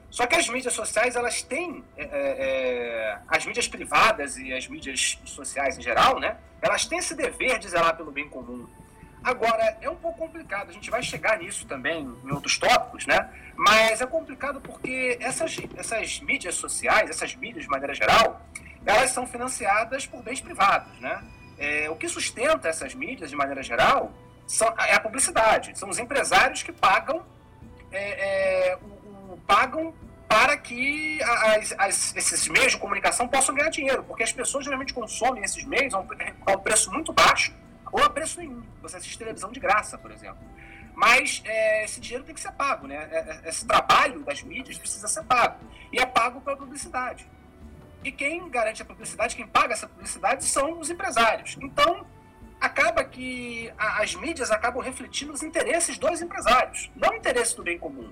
Só 0.10 0.26
que 0.26 0.36
as 0.36 0.48
mídias 0.48 0.74
sociais, 0.74 1.16
elas 1.16 1.42
têm, 1.42 1.84
é, 1.98 2.04
é, 2.04 2.10
é, 2.12 3.20
as 3.28 3.46
mídias 3.46 3.68
privadas 3.68 4.38
e 4.38 4.54
as 4.54 4.68
mídias 4.68 5.20
sociais 5.26 5.78
em 5.78 5.82
geral, 5.82 6.20
né? 6.20 6.38
Elas 6.62 6.86
têm 6.86 7.00
esse 7.00 7.14
dever 7.14 7.60
de 7.60 7.68
zelar 7.68 7.96
pelo 7.98 8.12
bem 8.12 8.30
comum. 8.30 8.68
Agora, 9.24 9.78
é 9.82 9.90
um 9.90 9.96
pouco 9.96 10.20
complicado, 10.20 10.70
a 10.70 10.72
gente 10.72 10.90
vai 10.92 11.02
chegar 11.02 11.40
nisso 11.40 11.66
também 11.66 12.04
em 12.24 12.32
outros 12.32 12.58
tópicos, 12.58 13.08
né? 13.08 13.28
Mas 13.56 14.00
é 14.00 14.06
complicado 14.06 14.62
porque 14.62 15.18
essas, 15.20 15.58
essas 15.76 16.20
mídias 16.22 16.56
sociais, 16.56 17.10
essas 17.10 17.36
mídias 17.36 17.64
de 17.64 17.70
maneira 17.70 17.94
geral, 17.94 18.42
elas 18.86 19.10
são 19.10 19.26
financiadas 19.26 20.06
por 20.06 20.22
bens 20.22 20.40
privados, 20.40 21.00
né? 21.00 21.24
É, 21.58 21.90
o 21.90 21.96
que 21.96 22.08
sustenta 22.08 22.68
essas 22.68 22.94
mídias 22.94 23.30
de 23.30 23.36
maneira 23.36 23.64
geral 23.64 24.14
são, 24.46 24.68
é 24.78 24.94
a 24.94 25.00
publicidade. 25.00 25.78
São 25.78 25.90
os 25.90 25.98
empresários 25.98 26.62
que 26.62 26.72
pagam 26.72 27.26
é, 27.92 28.72
é, 28.72 28.76
o, 28.78 28.95
pagam 29.48 29.94
para 30.28 30.58
que 30.58 31.22
as, 31.24 31.74
as, 31.78 32.16
esses 32.16 32.48
meios 32.48 32.74
de 32.74 32.78
comunicação 32.78 33.28
possam 33.28 33.54
ganhar 33.56 33.70
dinheiro, 33.70 34.04
porque 34.04 34.24
as 34.24 34.34
pessoas 34.34 34.66
geralmente 34.66 34.94
consomem 34.94 35.44
esses 35.44 35.64
meios 35.64 35.94
a 35.94 36.00
um, 36.00 36.08
a 36.46 36.52
um 36.54 36.60
preço 36.60 36.92
muito 36.92 37.14
baixo 37.14 37.54
ou 37.92 38.04
a 38.04 38.10
preço 38.10 38.40
nenhum. 38.40 38.62
Você 38.82 38.98
assiste 38.98 39.18
televisão 39.18 39.52
de 39.52 39.60
graça, 39.60 39.98
por 39.98 40.12
exemplo. 40.12 40.44
Mas 40.94 41.42
é, 41.46 41.84
esse 41.84 42.00
dinheiro 42.00 42.24
tem 42.24 42.34
que 42.34 42.42
ser 42.42 42.52
pago, 42.54 42.88
né? 42.88 43.08
É, 43.12 43.18
é, 43.46 43.50
esse 43.50 43.66
trabalho 43.66 44.24
das 44.24 44.42
mídias 44.42 44.78
precisa 44.78 45.08
ser 45.08 45.24
pago. 45.24 45.60
E 45.92 46.00
é 46.00 46.06
pago 46.06 46.42
pela 46.42 46.58
publicidade. 46.58 47.28
e 48.04 48.12
quem 48.12 48.50
garante 48.50 48.82
a 48.82 48.86
publicidade, 48.86 49.36
quem 49.36 49.48
paga 49.48 49.74
essa 49.74 49.88
publicidade 49.88 50.44
são 50.46 50.80
os 50.80 50.90
empresários. 50.90 51.58
Então, 51.62 52.06
acaba 52.60 53.04
que 53.04 53.72
as 53.78 54.16
mídias 54.16 54.52
acabam 54.52 54.82
refletindo 54.82 55.34
os 55.34 55.44
interesses 55.44 55.98
dos 55.98 56.22
empresários, 56.22 56.92
não 56.96 57.10
o 57.10 57.16
interesse 57.16 57.56
do 57.56 57.64
bem 57.64 57.78
comum. 57.78 58.12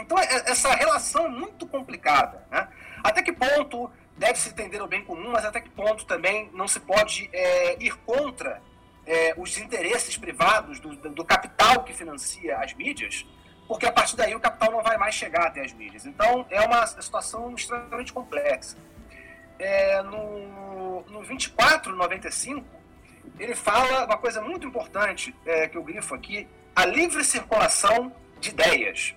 Então, 0.00 0.18
é, 0.18 0.50
essa 0.50 0.74
relação 0.74 1.26
é 1.26 1.28
muito 1.28 1.66
complicada. 1.66 2.44
Né? 2.50 2.68
Até 3.02 3.22
que 3.22 3.32
ponto 3.32 3.90
deve-se 4.16 4.50
entender 4.50 4.82
o 4.82 4.86
bem 4.86 5.02
comum, 5.02 5.30
mas 5.32 5.44
até 5.44 5.60
que 5.60 5.70
ponto 5.70 6.04
também 6.04 6.50
não 6.52 6.68
se 6.68 6.80
pode 6.80 7.30
é, 7.32 7.82
ir 7.82 7.96
contra 7.98 8.60
é, 9.06 9.34
os 9.36 9.56
interesses 9.58 10.16
privados 10.16 10.78
do, 10.78 10.94
do, 10.94 11.24
capital 11.24 11.82
que 11.84 11.94
financia 11.94 12.58
as 12.58 12.74
mídias, 12.74 13.26
porque 13.66 13.86
a 13.86 13.92
partir 13.92 14.16
daí 14.16 14.34
o 14.34 14.40
capital 14.40 14.70
não 14.72 14.82
vai 14.82 14.98
mais 14.98 15.14
chegar 15.14 15.46
até 15.46 15.62
as 15.62 15.72
mídias. 15.72 16.04
Então, 16.04 16.46
é 16.50 16.60
uma 16.60 16.86
situação 16.86 17.54
extremamente 17.54 18.12
complexa. 18.12 18.76
É, 19.58 20.02
no, 20.02 21.02
no 21.02 21.22
2495, 21.22 22.64
ele 23.38 23.54
fala 23.54 24.04
uma 24.04 24.18
coisa 24.18 24.40
muito 24.40 24.66
importante 24.66 25.34
é, 25.46 25.66
que 25.66 25.76
eu 25.76 25.82
grifo 25.82 26.14
aqui, 26.14 26.46
a 26.74 26.84
livre 26.84 27.24
circulação 27.24 28.12
de 28.38 28.50
ideias. 28.50 29.14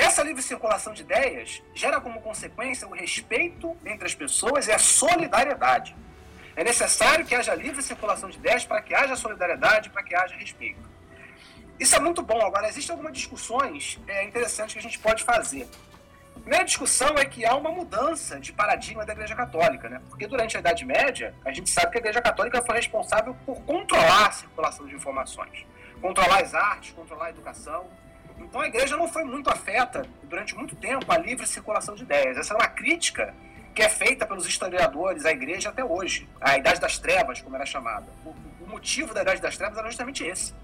Essa 0.00 0.22
livre 0.22 0.42
circulação 0.42 0.94
de 0.94 1.02
ideias 1.02 1.62
gera 1.74 2.00
como 2.00 2.22
consequência 2.22 2.88
o 2.88 2.92
respeito 2.92 3.76
entre 3.84 4.06
as 4.06 4.14
pessoas 4.14 4.66
e 4.66 4.72
a 4.72 4.78
solidariedade. 4.78 5.94
É 6.56 6.64
necessário 6.64 7.26
que 7.26 7.34
haja 7.34 7.54
livre 7.54 7.82
circulação 7.82 8.30
de 8.30 8.38
ideias 8.38 8.64
para 8.64 8.80
que 8.80 8.94
haja 8.94 9.14
solidariedade, 9.14 9.90
para 9.90 10.02
que 10.02 10.14
haja 10.14 10.34
respeito. 10.36 10.88
Isso 11.78 11.94
é 11.94 12.00
muito 12.00 12.22
bom. 12.22 12.40
Agora, 12.40 12.66
existem 12.66 12.94
algumas 12.94 13.12
discussões 13.12 14.00
é, 14.08 14.24
interessantes 14.24 14.72
que 14.72 14.78
a 14.78 14.82
gente 14.82 14.98
pode 14.98 15.22
fazer. 15.22 15.68
A 16.34 16.40
primeira 16.40 16.64
discussão 16.64 17.18
é 17.18 17.26
que 17.26 17.44
há 17.44 17.54
uma 17.54 17.70
mudança 17.70 18.40
de 18.40 18.54
paradigma 18.54 19.04
da 19.04 19.12
Igreja 19.12 19.36
Católica, 19.36 19.86
né? 19.90 20.00
Porque 20.08 20.26
durante 20.26 20.56
a 20.56 20.60
Idade 20.60 20.82
Média, 20.86 21.34
a 21.44 21.52
gente 21.52 21.68
sabe 21.68 21.90
que 21.90 21.98
a 21.98 22.00
Igreja 22.00 22.22
Católica 22.22 22.62
foi 22.62 22.76
responsável 22.76 23.36
por 23.44 23.60
controlar 23.64 24.28
a 24.28 24.32
circulação 24.32 24.86
de 24.86 24.94
informações, 24.94 25.66
controlar 26.00 26.40
as 26.40 26.54
artes, 26.54 26.92
controlar 26.92 27.26
a 27.26 27.30
educação. 27.30 27.86
Então 28.40 28.60
a 28.60 28.66
igreja 28.66 28.96
não 28.96 29.06
foi 29.06 29.22
muito 29.22 29.50
afeta, 29.50 30.06
durante 30.24 30.56
muito 30.56 30.74
tempo, 30.74 31.10
à 31.12 31.18
livre 31.18 31.46
circulação 31.46 31.94
de 31.94 32.02
ideias. 32.02 32.36
Essa 32.36 32.54
é 32.54 32.56
uma 32.56 32.68
crítica 32.68 33.34
que 33.74 33.82
é 33.82 33.88
feita 33.88 34.26
pelos 34.26 34.46
historiadores 34.46 35.24
à 35.24 35.30
igreja 35.30 35.68
até 35.68 35.84
hoje, 35.84 36.28
a 36.40 36.58
Idade 36.58 36.80
das 36.80 36.98
Trevas, 36.98 37.40
como 37.40 37.54
era 37.54 37.64
chamada. 37.64 38.06
O, 38.24 38.30
o 38.64 38.68
motivo 38.68 39.14
da 39.14 39.22
Idade 39.22 39.40
das 39.40 39.56
Trevas 39.56 39.78
era 39.78 39.86
justamente 39.86 40.24
esse. 40.24 40.54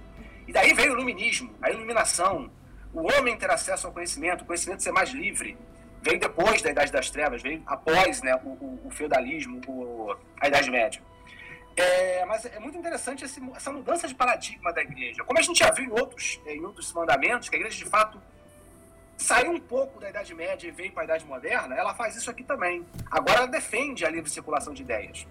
E 0.47 0.53
daí 0.53 0.73
veio 0.75 0.93
o 0.93 0.97
iluminismo, 0.97 1.55
a 1.61 1.71
iluminação, 1.71 2.51
o 2.93 3.03
homem 3.13 3.37
ter 3.37 3.51
acesso 3.51 3.87
ao 3.87 3.93
conhecimento, 3.93 4.43
o 4.43 4.45
conhecimento 4.45 4.83
ser 4.83 4.93
mais 4.93 5.11
livre. 5.11 5.57
Veio 6.03 6.19
depois 6.19 6.63
da 6.63 6.71
Idade 6.71 6.91
das 6.91 7.11
Trevas, 7.11 7.43
veio 7.43 7.63
após 7.67 8.23
né, 8.23 8.35
o, 8.45 8.49
o, 8.49 8.81
o 8.87 8.91
feudalismo, 8.91 9.61
a 10.41 10.49
Idade 10.49 10.71
Média. 10.71 11.03
É, 11.77 12.25
mas 12.25 12.45
é 12.47 12.59
muito 12.59 12.79
interessante 12.79 13.25
esse, 13.25 13.41
essa 13.55 13.71
mudança 13.71 14.09
de 14.09 14.15
paradigma 14.15 14.73
da 14.73 14.81
igreja. 14.81 15.23
Como 15.25 15.39
a 15.39 15.43
gente 15.43 15.59
já 15.59 15.71
viu 15.71 15.85
em 15.85 15.91
outros, 15.91 16.41
em 16.47 16.65
outros 16.65 16.91
mandamentos, 16.93 17.49
que 17.49 17.57
a 17.57 17.59
igreja 17.59 17.77
de 17.77 17.85
fato 17.85 18.21
saiu 19.17 19.53
um 19.53 19.61
pouco 19.61 20.01
da 20.01 20.09
Idade 20.09 20.35
Média 20.35 20.69
e 20.69 20.71
veio 20.71 20.93
para 20.93 21.03
a 21.03 21.05
Idade 21.05 21.27
Moderna, 21.27 21.75
ela 21.75 21.95
faz 21.95 22.17
isso 22.17 22.31
aqui 22.31 22.43
também. 22.43 22.85
Agora 23.11 23.41
ela 23.41 23.47
defende 23.47 24.05
a 24.05 24.11
livre 24.11 24.31
circulação 24.31 24.73
de 24.73 24.83
ideias. 24.83 25.27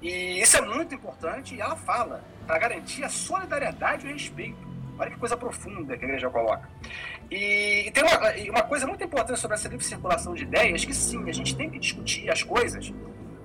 E 0.00 0.40
isso 0.40 0.56
é 0.56 0.60
muito 0.60 0.94
importante 0.94 1.56
e 1.56 1.60
ela 1.60 1.76
fala 1.76 2.22
para 2.46 2.58
garantir 2.58 3.02
a 3.02 3.08
solidariedade 3.08 4.06
e 4.06 4.10
o 4.10 4.12
respeito. 4.12 4.68
Olha 4.98 5.10
que 5.10 5.16
coisa 5.16 5.36
profunda 5.36 5.96
que 5.96 6.04
a 6.04 6.08
igreja 6.08 6.30
coloca. 6.30 6.68
E, 7.30 7.86
e 7.86 7.90
tem 7.90 8.04
uma, 8.04 8.18
uma 8.50 8.62
coisa 8.62 8.86
muito 8.86 9.02
importante 9.02 9.38
sobre 9.38 9.56
essa 9.56 9.68
livre 9.68 9.84
circulação 9.84 10.34
de 10.34 10.42
ideias, 10.42 10.84
que 10.84 10.94
sim, 10.94 11.28
a 11.28 11.32
gente 11.32 11.56
tem 11.56 11.70
que 11.70 11.78
discutir 11.78 12.30
as 12.30 12.42
coisas 12.42 12.92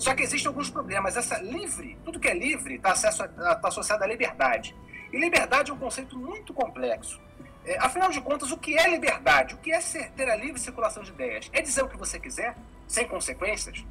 só 0.04 0.14
que 0.14 0.22
existem 0.22 0.50
alguns 0.50 0.70
problemas. 0.70 1.16
Essa 1.16 1.38
livre, 1.38 1.98
tudo 2.04 2.20
que 2.20 2.28
é 2.28 2.34
livre 2.34 2.76
está 2.76 2.94
tá 2.94 3.68
associado 3.70 4.04
à 4.04 4.08
liberdade. 4.08 4.76
E 5.14 5.18
liberdade 5.18 5.72
é 5.72 5.74
um 5.74 5.78
conceito 5.78 6.20
muito 6.20 6.54
complexo. 6.54 7.22
É, 7.66 7.78
afinal 7.80 8.10
de 8.10 8.20
contas, 8.20 8.52
o 8.52 8.58
que 8.58 8.78
é 8.78 8.90
liberdade? 8.90 9.56
O 9.56 9.58
que 9.60 9.72
é 9.72 9.80
ser, 9.80 10.12
ter 10.12 10.30
a 10.30 10.36
livre 10.36 10.60
circulação 10.60 11.04
de 11.04 11.12
ideias? 11.12 11.50
É 11.54 11.62
dizer 11.62 11.84
o 11.84 11.88
que 11.88 11.96
você 11.96 12.20
quiser, 12.20 12.58
sem 12.86 13.08
consequências? 13.08 13.86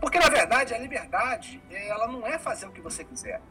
Porque, 0.00 0.18
na 0.18 0.30
verdade, 0.30 0.72
a 0.72 0.78
liberdade 0.78 1.62
é, 1.70 1.88
ela 1.88 2.08
não 2.08 2.26
é 2.26 2.38
fazer 2.38 2.66
o 2.66 2.72
que 2.72 2.80
você 2.80 3.04
quiser. 3.04 3.42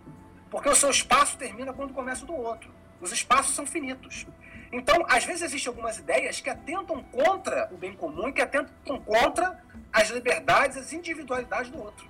Porque 0.50 0.70
o 0.70 0.76
seu 0.76 0.90
espaço 0.90 1.38
termina 1.38 1.72
quando 1.72 1.94
começa 1.94 2.24
o 2.24 2.28
do 2.28 2.34
outro. 2.34 2.72
Os 3.00 3.12
espaços 3.12 3.54
são 3.54 3.66
finitos. 3.66 4.26
Então, 4.72 5.06
às 5.10 5.26
vezes, 5.26 5.42
existem 5.42 5.70
algumas 5.70 5.98
ideias 5.98 6.40
que 6.40 6.50
atentam 6.50 7.04
contra 7.04 7.68
o 7.72 7.78
bem 7.78 7.94
comum 7.94 8.30
e 8.30 8.34
que 8.34 8.42
atentam 8.42 9.00
contra 9.02 9.62
as 9.92 10.10
liberdades, 10.10 10.78
as 10.78 10.94
individualidades 10.94 11.70
do 11.70 11.82
outro. 11.82 12.10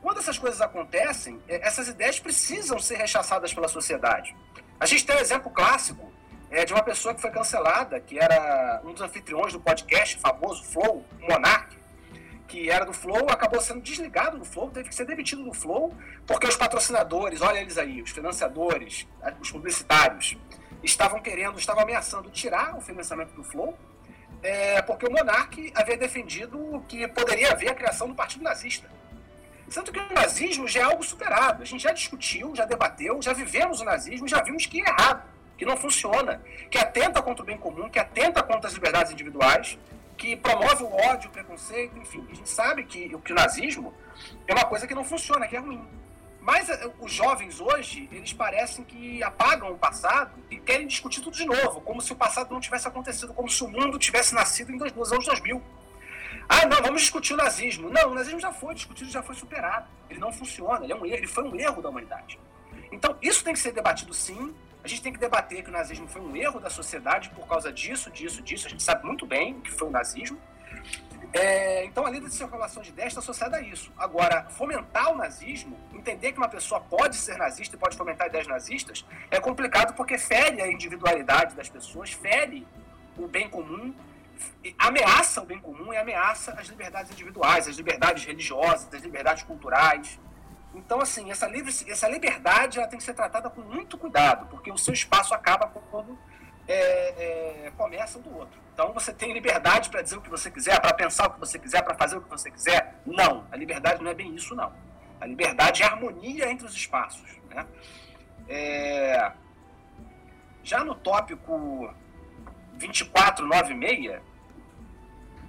Quando 0.00 0.18
essas 0.18 0.38
coisas 0.38 0.60
acontecem, 0.60 1.40
é, 1.48 1.66
essas 1.66 1.88
ideias 1.88 2.18
precisam 2.18 2.78
ser 2.78 2.96
rechaçadas 2.96 3.52
pela 3.52 3.68
sociedade. 3.68 4.34
A 4.80 4.86
gente 4.86 5.04
tem 5.04 5.16
um 5.16 5.18
exemplo 5.18 5.50
clássico 5.50 6.10
é, 6.50 6.64
de 6.64 6.72
uma 6.72 6.82
pessoa 6.82 7.14
que 7.14 7.20
foi 7.20 7.30
cancelada, 7.30 8.00
que 8.00 8.18
era 8.18 8.80
um 8.84 8.92
dos 8.92 9.02
anfitriões 9.02 9.52
do 9.52 9.60
podcast 9.60 10.18
famoso 10.18 10.64
Flow, 10.64 11.04
Monark, 11.28 11.76
que 12.46 12.70
era 12.70 12.86
do 12.86 12.92
Flow, 12.92 13.28
acabou 13.28 13.60
sendo 13.60 13.82
desligado 13.82 14.38
do 14.38 14.44
Flow, 14.44 14.70
teve 14.70 14.88
que 14.88 14.94
ser 14.94 15.04
demitido 15.04 15.44
do 15.44 15.52
Flow, 15.52 15.94
porque 16.26 16.46
os 16.46 16.56
patrocinadores, 16.56 17.42
olha 17.42 17.58
eles 17.58 17.76
aí, 17.76 18.00
os 18.00 18.10
financiadores, 18.10 19.06
os 19.38 19.50
publicitários, 19.50 20.38
estavam 20.82 21.20
querendo, 21.20 21.58
estavam 21.58 21.82
ameaçando 21.82 22.30
tirar 22.30 22.76
o 22.76 22.80
financiamento 22.80 23.32
do 23.32 23.42
Flow, 23.42 23.76
é, 24.42 24.80
porque 24.82 25.06
o 25.06 25.10
Monark 25.10 25.72
havia 25.74 25.96
defendido 25.96 26.84
que 26.88 27.06
poderia 27.08 27.52
haver 27.52 27.70
a 27.70 27.74
criação 27.74 28.08
do 28.08 28.14
Partido 28.14 28.44
Nazista. 28.44 28.88
Sendo 29.68 29.92
que 29.92 29.98
o 29.98 30.14
nazismo 30.14 30.66
já 30.66 30.80
é 30.80 30.82
algo 30.84 31.02
superado. 31.02 31.62
A 31.62 31.66
gente 31.66 31.82
já 31.82 31.92
discutiu, 31.92 32.54
já 32.54 32.64
debateu, 32.64 33.20
já 33.20 33.34
vivemos 33.34 33.80
o 33.80 33.84
nazismo 33.84 34.26
já 34.26 34.42
vimos 34.42 34.64
que 34.64 34.80
é 34.80 34.88
errado, 34.88 35.22
que 35.58 35.66
não 35.66 35.76
funciona, 35.76 36.40
que 36.70 36.78
atenta 36.78 37.20
contra 37.20 37.42
o 37.42 37.46
bem 37.46 37.58
comum, 37.58 37.88
que 37.88 37.98
atenta 37.98 38.42
contra 38.42 38.68
as 38.68 38.74
liberdades 38.74 39.12
individuais, 39.12 39.78
que 40.16 40.34
promove 40.36 40.82
o 40.84 40.92
ódio, 40.92 41.28
o 41.28 41.32
preconceito, 41.32 41.98
enfim. 41.98 42.26
A 42.30 42.34
gente 42.34 42.48
sabe 42.48 42.84
que, 42.84 43.08
que 43.18 43.32
o 43.32 43.36
nazismo 43.36 43.92
é 44.46 44.54
uma 44.54 44.64
coisa 44.64 44.86
que 44.86 44.94
não 44.94 45.04
funciona, 45.04 45.46
que 45.46 45.56
é 45.56 45.60
ruim. 45.60 45.86
Mas 46.48 46.70
eh, 46.70 46.90
os 46.98 47.12
jovens 47.12 47.60
hoje, 47.60 48.08
eles 48.10 48.32
parecem 48.32 48.82
que 48.82 49.22
apagam 49.22 49.70
o 49.70 49.76
passado 49.76 50.32
e 50.50 50.56
querem 50.56 50.86
discutir 50.86 51.20
tudo 51.20 51.36
de 51.36 51.44
novo, 51.44 51.82
como 51.82 52.00
se 52.00 52.10
o 52.10 52.16
passado 52.16 52.50
não 52.50 52.58
tivesse 52.58 52.88
acontecido, 52.88 53.34
como 53.34 53.50
se 53.50 53.62
o 53.62 53.68
mundo 53.68 53.98
tivesse 53.98 54.34
nascido 54.34 54.72
em 54.72 54.78
nos 54.78 55.12
anos 55.12 55.26
2000. 55.26 55.62
Ah, 56.48 56.64
não, 56.64 56.80
vamos 56.80 57.02
discutir 57.02 57.34
o 57.34 57.36
nazismo. 57.36 57.90
Não, 57.90 58.12
o 58.12 58.14
nazismo 58.14 58.40
já 58.40 58.50
foi 58.50 58.74
discutido, 58.74 59.10
já 59.10 59.22
foi 59.22 59.34
superado. 59.34 59.88
Ele 60.08 60.18
não 60.18 60.32
funciona, 60.32 60.82
ele, 60.84 60.92
é 60.94 60.96
um 60.96 61.04
erro, 61.04 61.16
ele 61.16 61.26
foi 61.26 61.44
um 61.44 61.54
erro 61.54 61.82
da 61.82 61.90
humanidade. 61.90 62.40
Então, 62.90 63.14
isso 63.20 63.44
tem 63.44 63.52
que 63.52 63.60
ser 63.60 63.72
debatido 63.72 64.14
sim. 64.14 64.54
A 64.82 64.88
gente 64.88 65.02
tem 65.02 65.12
que 65.12 65.18
debater 65.18 65.62
que 65.62 65.68
o 65.68 65.72
nazismo 65.72 66.08
foi 66.08 66.22
um 66.22 66.34
erro 66.34 66.58
da 66.58 66.70
sociedade 66.70 67.28
por 67.28 67.46
causa 67.46 67.70
disso, 67.70 68.10
disso, 68.10 68.40
disso. 68.40 68.68
A 68.68 68.70
gente 68.70 68.82
sabe 68.82 69.04
muito 69.04 69.26
bem 69.26 69.52
o 69.52 69.60
que 69.60 69.70
foi 69.70 69.88
o 69.88 69.90
nazismo. 69.90 70.40
É, 71.32 71.84
então, 71.84 72.06
a 72.06 72.10
lida 72.10 72.26
de 72.26 72.34
circulação 72.34 72.82
de 72.82 72.88
ideias 72.88 73.08
está 73.08 73.20
associada 73.20 73.58
a 73.58 73.60
isso. 73.60 73.92
Agora, 73.98 74.46
fomentar 74.50 75.12
o 75.12 75.16
nazismo, 75.16 75.78
entender 75.92 76.32
que 76.32 76.38
uma 76.38 76.48
pessoa 76.48 76.80
pode 76.80 77.16
ser 77.16 77.36
nazista 77.36 77.76
e 77.76 77.78
pode 77.78 77.96
fomentar 77.96 78.28
ideias 78.28 78.46
nazistas, 78.46 79.04
é 79.30 79.38
complicado 79.38 79.94
porque 79.94 80.16
fere 80.16 80.62
a 80.62 80.70
individualidade 80.70 81.54
das 81.54 81.68
pessoas, 81.68 82.12
fere 82.12 82.66
o 83.16 83.26
bem 83.26 83.48
comum, 83.48 83.94
ameaça 84.78 85.42
o 85.42 85.44
bem 85.44 85.58
comum 85.58 85.92
e 85.92 85.96
ameaça 85.96 86.52
as 86.52 86.68
liberdades 86.68 87.12
individuais, 87.12 87.68
as 87.68 87.76
liberdades 87.76 88.24
religiosas, 88.24 88.88
as 88.92 89.02
liberdades 89.02 89.42
culturais. 89.42 90.18
Então, 90.74 91.00
assim, 91.00 91.30
essa, 91.30 91.46
livre, 91.46 91.72
essa 91.88 92.08
liberdade 92.08 92.78
ela 92.78 92.86
tem 92.86 92.98
que 92.98 93.04
ser 93.04 93.14
tratada 93.14 93.50
com 93.50 93.60
muito 93.60 93.98
cuidado, 93.98 94.46
porque 94.46 94.70
o 94.70 94.78
seu 94.78 94.94
espaço 94.94 95.34
acaba 95.34 95.66
quando 95.90 96.18
é, 96.66 97.66
é, 97.66 97.72
começa 97.76 98.18
do 98.18 98.34
outro. 98.36 98.67
Então 98.78 98.92
você 98.92 99.12
tem 99.12 99.32
liberdade 99.32 99.90
para 99.90 100.02
dizer 100.02 100.16
o 100.18 100.20
que 100.20 100.30
você 100.30 100.52
quiser, 100.52 100.80
para 100.80 100.94
pensar 100.94 101.26
o 101.26 101.32
que 101.32 101.40
você 101.40 101.58
quiser, 101.58 101.82
para 101.82 101.96
fazer 101.96 102.16
o 102.16 102.20
que 102.20 102.30
você 102.30 102.48
quiser? 102.48 102.94
Não, 103.04 103.44
a 103.50 103.56
liberdade 103.56 104.00
não 104.00 104.08
é 104.08 104.14
bem 104.14 104.32
isso, 104.36 104.54
não. 104.54 104.72
A 105.20 105.26
liberdade 105.26 105.82
é 105.82 105.84
a 105.84 105.88
harmonia 105.88 106.48
entre 106.48 106.64
os 106.64 106.76
espaços. 106.76 107.28
Né? 107.50 107.66
É... 108.48 109.32
Já 110.62 110.84
no 110.84 110.94
tópico 110.94 111.92
2496, 112.74 114.20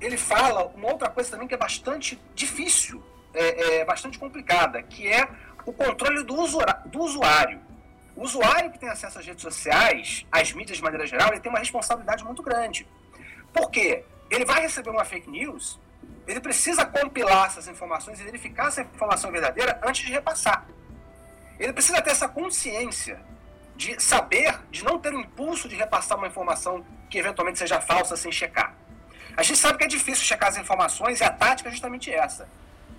ele 0.02 0.18
fala 0.18 0.66
uma 0.70 0.92
outra 0.92 1.08
coisa 1.08 1.30
também 1.30 1.48
que 1.48 1.54
é 1.54 1.58
bastante 1.58 2.20
difícil, 2.34 3.04
é, 3.32 3.76
é 3.76 3.86
bastante 3.86 4.18
complicada, 4.18 4.82
que 4.82 5.08
é 5.08 5.30
o 5.68 5.72
controle 5.72 6.24
do, 6.24 6.36
do 6.88 7.00
usuário. 7.00 7.62
O 8.16 8.24
usuário 8.24 8.72
que 8.72 8.80
tem 8.80 8.90
acesso 8.90 9.20
às 9.20 9.26
redes 9.28 9.44
sociais, 9.44 10.26
às 10.32 10.52
mídias 10.52 10.80
de 10.80 10.84
maneira 10.84 11.06
geral, 11.06 11.28
ele 11.30 11.40
tem 11.40 11.52
uma 11.52 11.60
responsabilidade 11.60 12.26
muito 12.26 12.42
grande. 12.42 12.88
Por 13.54 13.70
quê? 13.72 14.06
Ele 14.30 14.46
vai 14.46 14.62
receber 14.62 14.90
uma 14.90 15.04
fake 15.04 15.30
news, 15.30 15.80
ele 16.28 16.40
precisa 16.40 16.86
compilar 16.86 17.48
essas 17.48 17.68
informações 17.68 18.20
e 18.20 18.24
verificar 18.24 18.72
se 18.72 18.82
a 18.82 18.84
informação 18.84 19.30
é 19.30 19.34
verdadeira 19.34 19.80
antes 19.84 20.06
de 20.06 20.12
repassar. 20.12 20.66
Ele 21.60 21.74
precisa 21.74 22.02
ter 22.02 22.12
essa 22.12 22.28
consciência 22.28 23.20
de 23.76 24.00
saber, 24.02 24.60
de 24.70 24.84
não 24.84 25.00
ter 25.00 25.14
o 25.14 25.20
impulso 25.20 25.68
de 25.68 25.76
repassar 25.76 26.18
uma 26.18 26.28
informação 26.28 26.86
que 27.10 27.18
eventualmente 27.18 27.58
seja 27.58 27.82
falsa 27.82 28.16
sem 28.16 28.32
checar. 28.32 28.76
A 29.36 29.42
gente 29.42 29.58
sabe 29.58 29.78
que 29.78 29.86
é 29.86 29.88
difícil 29.88 30.24
checar 30.26 30.50
as 30.50 30.58
informações 30.58 31.20
e 31.22 31.24
a 31.24 31.32
tática 31.32 31.70
é 31.70 31.72
justamente 31.72 32.12
essa. 32.14 32.48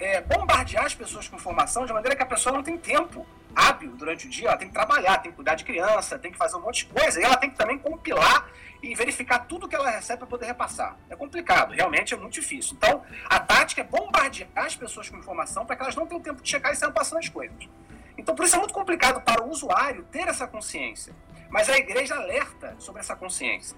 é, 0.00 0.20
bombardear 0.22 0.86
as 0.86 0.94
pessoas 0.94 1.28
com 1.28 1.36
informação 1.36 1.84
de 1.84 1.92
maneira 1.92 2.16
que 2.16 2.22
a 2.22 2.26
pessoa 2.26 2.54
não 2.54 2.62
tem 2.62 2.76
tempo 2.78 3.26
hábil 3.54 3.90
durante 3.92 4.26
o 4.26 4.30
dia, 4.30 4.48
ela 4.48 4.56
tem 4.56 4.68
que 4.68 4.74
trabalhar, 4.74 5.18
tem 5.18 5.30
que 5.30 5.36
cuidar 5.36 5.54
de 5.54 5.64
criança, 5.64 6.18
tem 6.18 6.32
que 6.32 6.38
fazer 6.38 6.56
um 6.56 6.60
monte 6.60 6.86
de 6.86 6.92
coisa, 6.92 7.20
e 7.20 7.22
ela 7.22 7.36
tem 7.36 7.50
que 7.50 7.56
também 7.56 7.78
compilar 7.78 8.48
e 8.82 8.94
verificar 8.94 9.40
tudo 9.40 9.68
que 9.68 9.74
ela 9.74 9.90
recebe 9.90 10.20
para 10.20 10.28
poder 10.28 10.46
repassar. 10.46 10.96
É 11.08 11.16
complicado, 11.16 11.72
realmente 11.72 12.14
é 12.14 12.16
muito 12.16 12.34
difícil. 12.34 12.74
Então, 12.76 13.02
a 13.26 13.38
tática 13.38 13.80
é 13.80 13.84
bombardear 13.84 14.48
as 14.54 14.74
pessoas 14.74 15.08
com 15.08 15.16
informação 15.16 15.66
para 15.66 15.76
que 15.76 15.82
elas 15.82 15.96
não 15.96 16.06
tenham 16.06 16.22
tempo 16.22 16.42
de 16.42 16.48
checar 16.48 16.72
e 16.72 16.76
saiam 16.76 16.92
passando 16.92 17.18
as 17.18 17.28
coisas. 17.28 17.68
Então, 18.16 18.34
por 18.34 18.44
isso 18.44 18.56
é 18.56 18.58
muito 18.58 18.74
complicado 18.74 19.20
para 19.22 19.42
o 19.42 19.50
usuário 19.50 20.04
ter 20.04 20.28
essa 20.28 20.46
consciência. 20.46 21.14
Mas 21.48 21.68
a 21.68 21.76
igreja 21.76 22.14
alerta 22.14 22.76
sobre 22.78 23.00
essa 23.00 23.16
consciência. 23.16 23.76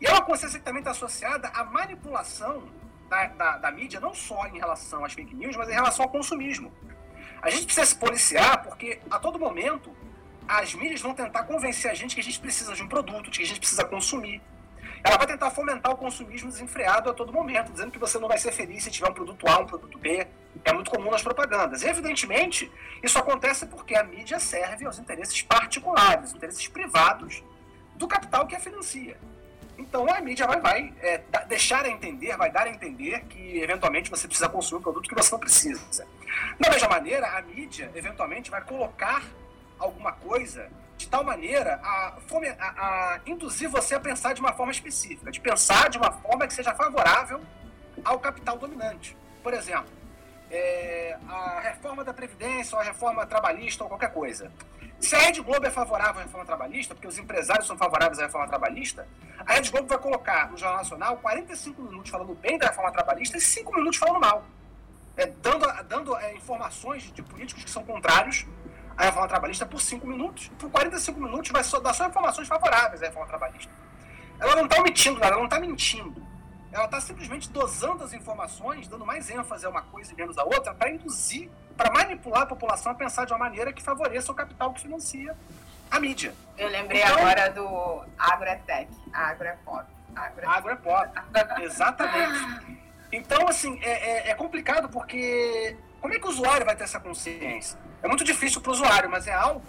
E 0.00 0.06
é 0.06 0.10
uma 0.10 0.22
consciência 0.22 0.58
que 0.58 0.64
também 0.64 0.80
está 0.80 0.90
associada 0.90 1.48
à 1.48 1.64
manipulação 1.64 2.68
da, 3.08 3.26
da, 3.26 3.58
da 3.58 3.70
mídia, 3.70 4.00
não 4.00 4.14
só 4.14 4.46
em 4.46 4.58
relação 4.58 5.04
às 5.04 5.12
fake 5.12 5.34
news, 5.34 5.56
mas 5.56 5.68
em 5.68 5.72
relação 5.72 6.04
ao 6.04 6.10
consumismo. 6.10 6.72
A 7.40 7.50
gente 7.50 7.66
precisa 7.66 7.86
se 7.86 7.96
policiar 7.96 8.62
porque 8.62 9.00
a 9.10 9.18
todo 9.18 9.38
momento 9.38 9.94
as 10.46 10.74
mídias 10.74 11.00
vão 11.00 11.14
tentar 11.14 11.44
convencer 11.44 11.90
a 11.90 11.94
gente 11.94 12.14
que 12.14 12.20
a 12.20 12.24
gente 12.24 12.38
precisa 12.40 12.74
de 12.74 12.82
um 12.82 12.88
produto, 12.88 13.30
que 13.30 13.42
a 13.42 13.46
gente 13.46 13.60
precisa 13.60 13.84
consumir. 13.84 14.40
Ela 15.04 15.16
vai 15.16 15.26
tentar 15.26 15.50
fomentar 15.50 15.92
o 15.92 15.96
consumismo 15.96 16.48
desenfreado 16.48 17.10
a 17.10 17.14
todo 17.14 17.32
momento, 17.32 17.72
dizendo 17.72 17.90
que 17.90 17.98
você 17.98 18.18
não 18.18 18.28
vai 18.28 18.38
ser 18.38 18.52
feliz 18.52 18.84
se 18.84 18.90
tiver 18.90 19.10
um 19.10 19.14
produto 19.14 19.48
A, 19.48 19.58
um 19.58 19.66
produto 19.66 19.98
B. 19.98 20.26
É 20.64 20.72
muito 20.72 20.90
comum 20.90 21.10
nas 21.10 21.22
propagandas. 21.22 21.82
E, 21.82 21.88
evidentemente, 21.88 22.70
isso 23.02 23.18
acontece 23.18 23.66
porque 23.66 23.96
a 23.96 24.04
mídia 24.04 24.38
serve 24.38 24.84
aos 24.84 24.98
interesses 24.98 25.42
particulares, 25.42 26.32
interesses 26.34 26.68
privados 26.68 27.42
do 27.96 28.06
capital 28.06 28.46
que 28.46 28.54
a 28.54 28.60
financia. 28.60 29.16
Então 29.76 30.06
a 30.08 30.20
mídia 30.20 30.46
vai, 30.46 30.60
vai 30.60 30.94
é, 31.00 31.22
deixar 31.48 31.84
a 31.84 31.88
entender, 31.88 32.36
vai 32.36 32.50
dar 32.50 32.66
a 32.66 32.70
entender 32.70 33.24
que 33.24 33.60
eventualmente 33.60 34.10
você 34.10 34.26
precisa 34.28 34.48
consumir 34.48 34.78
um 34.78 34.82
produto 34.82 35.08
que 35.08 35.14
você 35.14 35.32
não 35.32 35.40
precisa. 35.40 36.06
Da 36.60 36.70
mesma 36.70 36.88
maneira, 36.88 37.26
a 37.26 37.42
mídia 37.42 37.90
eventualmente 37.94 38.50
vai 38.50 38.62
colocar 38.62 39.24
alguma 39.84 40.12
coisa 40.12 40.70
de 40.96 41.08
tal 41.08 41.24
maneira 41.24 41.80
a, 41.82 42.18
a, 42.58 43.14
a, 43.14 43.20
induzir 43.26 43.68
você 43.68 43.94
a 43.94 44.00
pensar 44.00 44.34
de 44.34 44.40
uma 44.40 44.52
forma 44.52 44.70
específica, 44.70 45.30
de 45.30 45.40
pensar 45.40 45.88
de 45.90 45.98
uma 45.98 46.12
forma 46.12 46.46
que 46.46 46.54
seja 46.54 46.74
favorável 46.74 47.40
ao 48.04 48.18
capital 48.20 48.56
dominante. 48.56 49.16
Por 49.42 49.52
exemplo, 49.52 49.90
é, 50.50 51.16
a 51.28 51.60
reforma 51.60 52.04
da 52.04 52.14
Previdência, 52.14 52.76
ou 52.76 52.80
a 52.80 52.84
reforma 52.84 53.26
trabalhista, 53.26 53.82
ou 53.82 53.88
qualquer 53.88 54.12
coisa. 54.12 54.52
Se 55.00 55.16
a 55.16 55.18
Rede 55.18 55.40
Globo 55.40 55.66
é 55.66 55.70
favorável 55.70 56.20
à 56.20 56.24
reforma 56.24 56.46
trabalhista, 56.46 56.94
porque 56.94 57.08
os 57.08 57.18
empresários 57.18 57.66
são 57.66 57.76
favoráveis 57.76 58.20
à 58.20 58.26
reforma 58.26 58.46
trabalhista, 58.46 59.08
a 59.44 59.54
Rede 59.54 59.72
Globo 59.72 59.88
vai 59.88 59.98
colocar 59.98 60.50
no 60.50 60.56
Jornal 60.56 60.78
Nacional 60.78 61.16
45 61.16 61.82
minutos 61.82 62.10
falando 62.10 62.34
bem 62.34 62.56
da 62.56 62.66
reforma 62.66 62.92
trabalhista 62.92 63.36
e 63.36 63.40
5 63.40 63.74
minutos 63.74 63.98
falando 63.98 64.20
mal. 64.20 64.44
É, 65.16 65.26
dando 65.26 65.66
dando 65.84 66.16
é, 66.16 66.34
informações 66.34 67.12
de 67.12 67.22
políticos 67.22 67.64
que 67.64 67.70
são 67.70 67.84
contrários 67.84 68.46
a 68.96 69.04
reforma 69.04 69.28
trabalhista 69.28 69.66
por 69.66 69.80
5 69.80 70.06
minutos. 70.06 70.48
Por 70.58 70.70
45 70.70 71.20
minutos 71.20 71.50
vai 71.50 71.64
só, 71.64 71.80
dar 71.80 71.94
só 71.94 72.06
informações 72.06 72.48
favoráveis 72.48 73.02
à 73.02 73.06
reforma 73.06 73.28
trabalhista. 73.28 73.72
Ela 74.38 74.56
não 74.56 74.64
está 74.64 74.80
omitindo 74.80 75.20
nada, 75.20 75.32
ela 75.32 75.38
não 75.38 75.44
está 75.44 75.60
mentindo. 75.60 76.26
Ela 76.72 76.86
está 76.86 77.00
simplesmente 77.00 77.50
dosando 77.50 78.02
as 78.02 78.12
informações, 78.12 78.88
dando 78.88 79.04
mais 79.04 79.28
ênfase 79.28 79.66
a 79.66 79.68
uma 79.68 79.82
coisa 79.82 80.12
e 80.12 80.16
menos 80.16 80.38
a 80.38 80.44
outra, 80.44 80.72
para 80.72 80.90
induzir, 80.90 81.50
para 81.76 81.92
manipular 81.92 82.42
a 82.42 82.46
população 82.46 82.92
a 82.92 82.94
pensar 82.94 83.26
de 83.26 83.32
uma 83.32 83.38
maneira 83.38 83.72
que 83.72 83.82
favoreça 83.82 84.32
o 84.32 84.34
capital 84.34 84.72
que 84.72 84.80
financia 84.80 85.36
a 85.90 86.00
mídia. 86.00 86.34
Eu 86.56 86.68
lembrei 86.68 87.02
então, 87.02 87.18
agora 87.18 87.50
do 87.50 88.02
agrotech, 88.18 88.88
agropop. 89.12 89.86
Agropop, 90.46 91.10
exatamente. 91.60 92.80
Então, 93.12 93.46
assim, 93.46 93.78
é, 93.82 94.28
é, 94.28 94.30
é 94.30 94.34
complicado 94.34 94.88
porque 94.88 95.76
como 96.00 96.14
é 96.14 96.18
que 96.18 96.26
o 96.26 96.30
usuário 96.30 96.64
vai 96.64 96.74
ter 96.74 96.84
essa 96.84 96.98
consciência? 96.98 97.78
É 98.02 98.08
muito 98.08 98.24
difícil 98.24 98.60
para 98.60 98.70
o 98.70 98.72
usuário, 98.72 99.10
mas 99.10 99.26
é 99.26 99.32
algo 99.32 99.62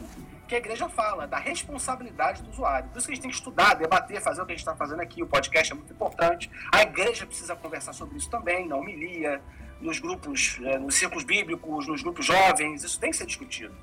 que 0.48 0.56
a 0.56 0.58
igreja 0.58 0.90
fala, 0.90 1.26
da 1.26 1.38
responsabilidade 1.38 2.42
do 2.42 2.50
usuário. 2.50 2.90
Por 2.90 2.98
isso 2.98 3.08
que 3.08 3.14
a 3.14 3.16
gente 3.16 3.22
tem 3.24 3.32
que 3.32 3.38
estudar, 3.38 3.76
debater, 3.76 4.22
fazer 4.22 4.42
o 4.42 4.46
que 4.46 4.52
a 4.52 4.56
gente 4.56 4.62
está 4.62 4.76
fazendo 4.76 5.02
aqui. 5.02 5.24
O 5.24 5.28
podcast 5.28 5.72
é 5.72 5.76
muito 5.76 5.94
importante. 5.94 6.50
A 6.72 6.82
igreja 6.82 7.26
precisa 7.26 7.56
conversar 7.56 7.94
sobre 7.94 8.18
isso 8.18 8.30
também, 8.30 8.68
na 8.68 8.76
homilia, 8.76 9.42
nos 9.80 10.00
grupos, 10.00 10.60
é, 10.64 10.78
nos 10.78 10.96
círculos 10.96 11.24
bíblicos, 11.24 11.88
nos 11.88 12.02
grupos 12.02 12.26
jovens. 12.26 12.84
Isso 12.84 13.00
tem 13.00 13.12
que 13.12 13.18
ser 13.18 13.26
discutido. 13.26 13.74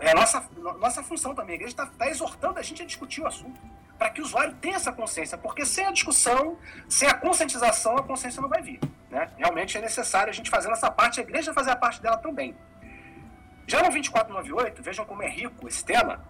É 0.00 0.14
nossa, 0.14 0.48
nossa 0.78 1.02
função 1.02 1.34
também. 1.34 1.52
A 1.52 1.56
igreja 1.56 1.72
está 1.72 1.86
tá 1.86 2.08
exortando 2.08 2.58
a 2.58 2.62
gente 2.62 2.82
a 2.82 2.86
discutir 2.86 3.22
o 3.22 3.26
assunto, 3.26 3.60
para 3.98 4.10
que 4.10 4.20
o 4.20 4.24
usuário 4.24 4.54
tenha 4.54 4.76
essa 4.76 4.92
consciência, 4.92 5.38
porque 5.38 5.64
sem 5.64 5.86
a 5.86 5.90
discussão, 5.90 6.58
sem 6.88 7.08
a 7.08 7.14
conscientização, 7.14 7.96
a 7.96 8.02
consciência 8.02 8.42
não 8.42 8.48
vai 8.48 8.62
vir. 8.62 8.80
Né? 9.10 9.28
Realmente 9.36 9.78
é 9.78 9.80
necessário 9.80 10.30
a 10.30 10.34
gente 10.34 10.50
fazer 10.50 10.70
essa 10.70 10.90
parte, 10.90 11.20
a 11.20 11.22
igreja 11.22 11.54
fazer 11.54 11.70
a 11.70 11.76
parte 11.76 12.02
dela 12.02 12.16
também. 12.18 12.54
Já 13.66 13.78
no 13.78 13.90
2498, 13.90 14.82
vejam 14.82 15.04
como 15.04 15.22
é 15.22 15.28
rico 15.28 15.66
esse 15.66 15.84
tema, 15.84 16.24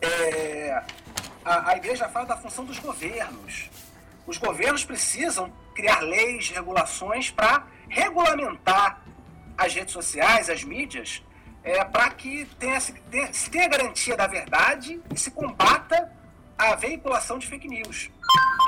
é, 0.00 0.82
a, 1.44 1.70
a 1.70 1.76
igreja 1.76 2.08
fala 2.08 2.26
da 2.26 2.36
função 2.36 2.64
dos 2.64 2.78
governos. 2.78 3.68
Os 4.26 4.38
governos 4.38 4.84
precisam 4.84 5.52
criar 5.74 6.00
leis, 6.00 6.50
regulações 6.50 7.30
para 7.30 7.66
regulamentar 7.88 9.00
as 9.58 9.74
redes 9.74 9.92
sociais, 9.92 10.48
as 10.48 10.62
mídias, 10.62 11.22
é, 11.64 11.84
para 11.84 12.08
que 12.10 12.46
tenha, 12.58 12.80
se, 12.80 12.92
tenha, 12.92 13.68
garantia 13.68 14.16
da 14.16 14.26
verdade 14.26 15.00
e 15.12 15.18
se 15.18 15.30
combata 15.32 16.10
a 16.56 16.76
veiculação 16.76 17.38
de 17.38 17.46
fake 17.48 17.66
news. 17.66 18.10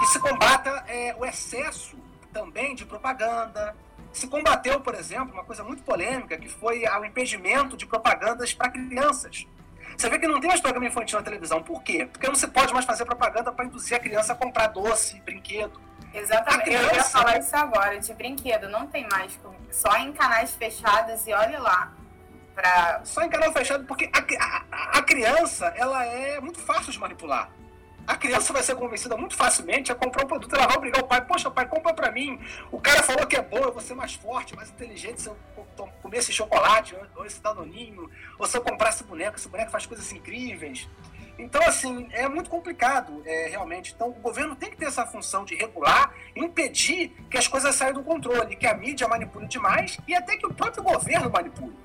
Que 0.00 0.06
se 0.06 0.18
combata 0.18 0.84
é, 0.88 1.14
o 1.16 1.24
excesso 1.24 1.96
também 2.32 2.74
de 2.74 2.84
propaganda, 2.84 3.76
se 4.12 4.26
combateu, 4.26 4.80
por 4.80 4.94
exemplo, 4.94 5.32
uma 5.32 5.44
coisa 5.44 5.64
muito 5.64 5.82
polêmica, 5.82 6.36
que 6.36 6.48
foi 6.48 6.84
o 6.86 7.04
impedimento 7.04 7.76
de 7.76 7.86
propagandas 7.86 8.52
para 8.52 8.70
crianças. 8.70 9.46
Você 9.96 10.08
vê 10.08 10.18
que 10.18 10.26
não 10.26 10.40
tem 10.40 10.48
mais 10.48 10.60
programa 10.60 10.86
infantil 10.86 11.18
na 11.18 11.24
televisão. 11.24 11.62
Por 11.62 11.82
quê? 11.82 12.08
Porque 12.10 12.26
não 12.26 12.34
se 12.34 12.48
pode 12.48 12.72
mais 12.72 12.84
fazer 12.84 13.04
propaganda 13.04 13.52
para 13.52 13.64
induzir 13.64 13.96
a 13.96 14.00
criança 14.00 14.32
a 14.32 14.36
comprar 14.36 14.68
doce, 14.68 15.20
brinquedo. 15.20 15.80
Exatamente. 16.14 16.64
Criança... 16.64 16.90
Eu 16.90 16.96
ia 16.96 17.04
falar 17.04 17.38
isso 17.38 17.56
agora, 17.56 17.98
de 17.98 18.14
brinquedo. 18.14 18.68
Não 18.68 18.86
tem 18.86 19.06
mais, 19.08 19.38
só 19.70 19.96
em 19.96 20.12
canais 20.12 20.54
fechados 20.54 21.26
e 21.26 21.32
olhe 21.32 21.56
lá. 21.56 21.92
Pra... 22.54 23.00
Só 23.04 23.22
em 23.22 23.28
canal 23.28 23.52
fechado, 23.52 23.84
porque 23.84 24.10
a, 24.12 24.18
a, 24.74 24.98
a 24.98 25.02
criança 25.02 25.66
ela 25.76 26.04
é 26.04 26.40
muito 26.40 26.60
fácil 26.60 26.92
de 26.92 26.98
manipular 26.98 27.50
a 28.06 28.16
criança 28.16 28.52
vai 28.52 28.62
ser 28.62 28.74
convencida 28.74 29.16
muito 29.16 29.36
facilmente 29.36 29.92
a 29.92 29.94
comprar 29.94 30.24
um 30.24 30.28
produto. 30.28 30.54
Ela 30.54 30.66
vai 30.66 30.76
obrigar 30.76 31.02
o 31.02 31.06
pai, 31.06 31.24
poxa, 31.24 31.50
pai, 31.50 31.66
compra 31.66 31.94
pra 31.94 32.10
mim. 32.10 32.38
O 32.70 32.80
cara 32.80 33.02
falou 33.02 33.26
que 33.26 33.36
é 33.36 33.42
bom, 33.42 33.58
eu 33.58 33.72
vou 33.72 33.80
ser 33.80 33.94
mais 33.94 34.14
forte, 34.14 34.56
mais 34.56 34.70
inteligente 34.70 35.22
se 35.22 35.28
eu 35.28 35.36
comer 36.02 36.18
esse 36.18 36.32
chocolate, 36.32 36.96
ou 37.16 37.24
esse 37.24 37.40
danoninho, 37.40 38.10
ou 38.38 38.46
se 38.46 38.56
eu 38.56 38.62
comprar 38.62 38.90
esse 38.90 39.04
boneco. 39.04 39.36
Esse 39.36 39.48
boneco 39.48 39.70
faz 39.70 39.86
coisas 39.86 40.10
incríveis. 40.12 40.88
Então, 41.38 41.62
assim, 41.62 42.08
é 42.12 42.28
muito 42.28 42.50
complicado, 42.50 43.22
é, 43.24 43.48
realmente. 43.48 43.92
Então, 43.94 44.10
o 44.10 44.14
governo 44.14 44.54
tem 44.54 44.70
que 44.70 44.76
ter 44.76 44.86
essa 44.86 45.06
função 45.06 45.44
de 45.44 45.54
regular, 45.54 46.12
impedir 46.36 47.10
que 47.30 47.38
as 47.38 47.48
coisas 47.48 47.74
saiam 47.74 47.94
do 47.94 48.02
controle, 48.02 48.54
que 48.56 48.66
a 48.66 48.74
mídia 48.74 49.08
manipule 49.08 49.46
demais 49.46 49.98
e 50.06 50.14
até 50.14 50.36
que 50.36 50.46
o 50.46 50.52
próprio 50.52 50.82
governo 50.82 51.30
manipule. 51.30 51.76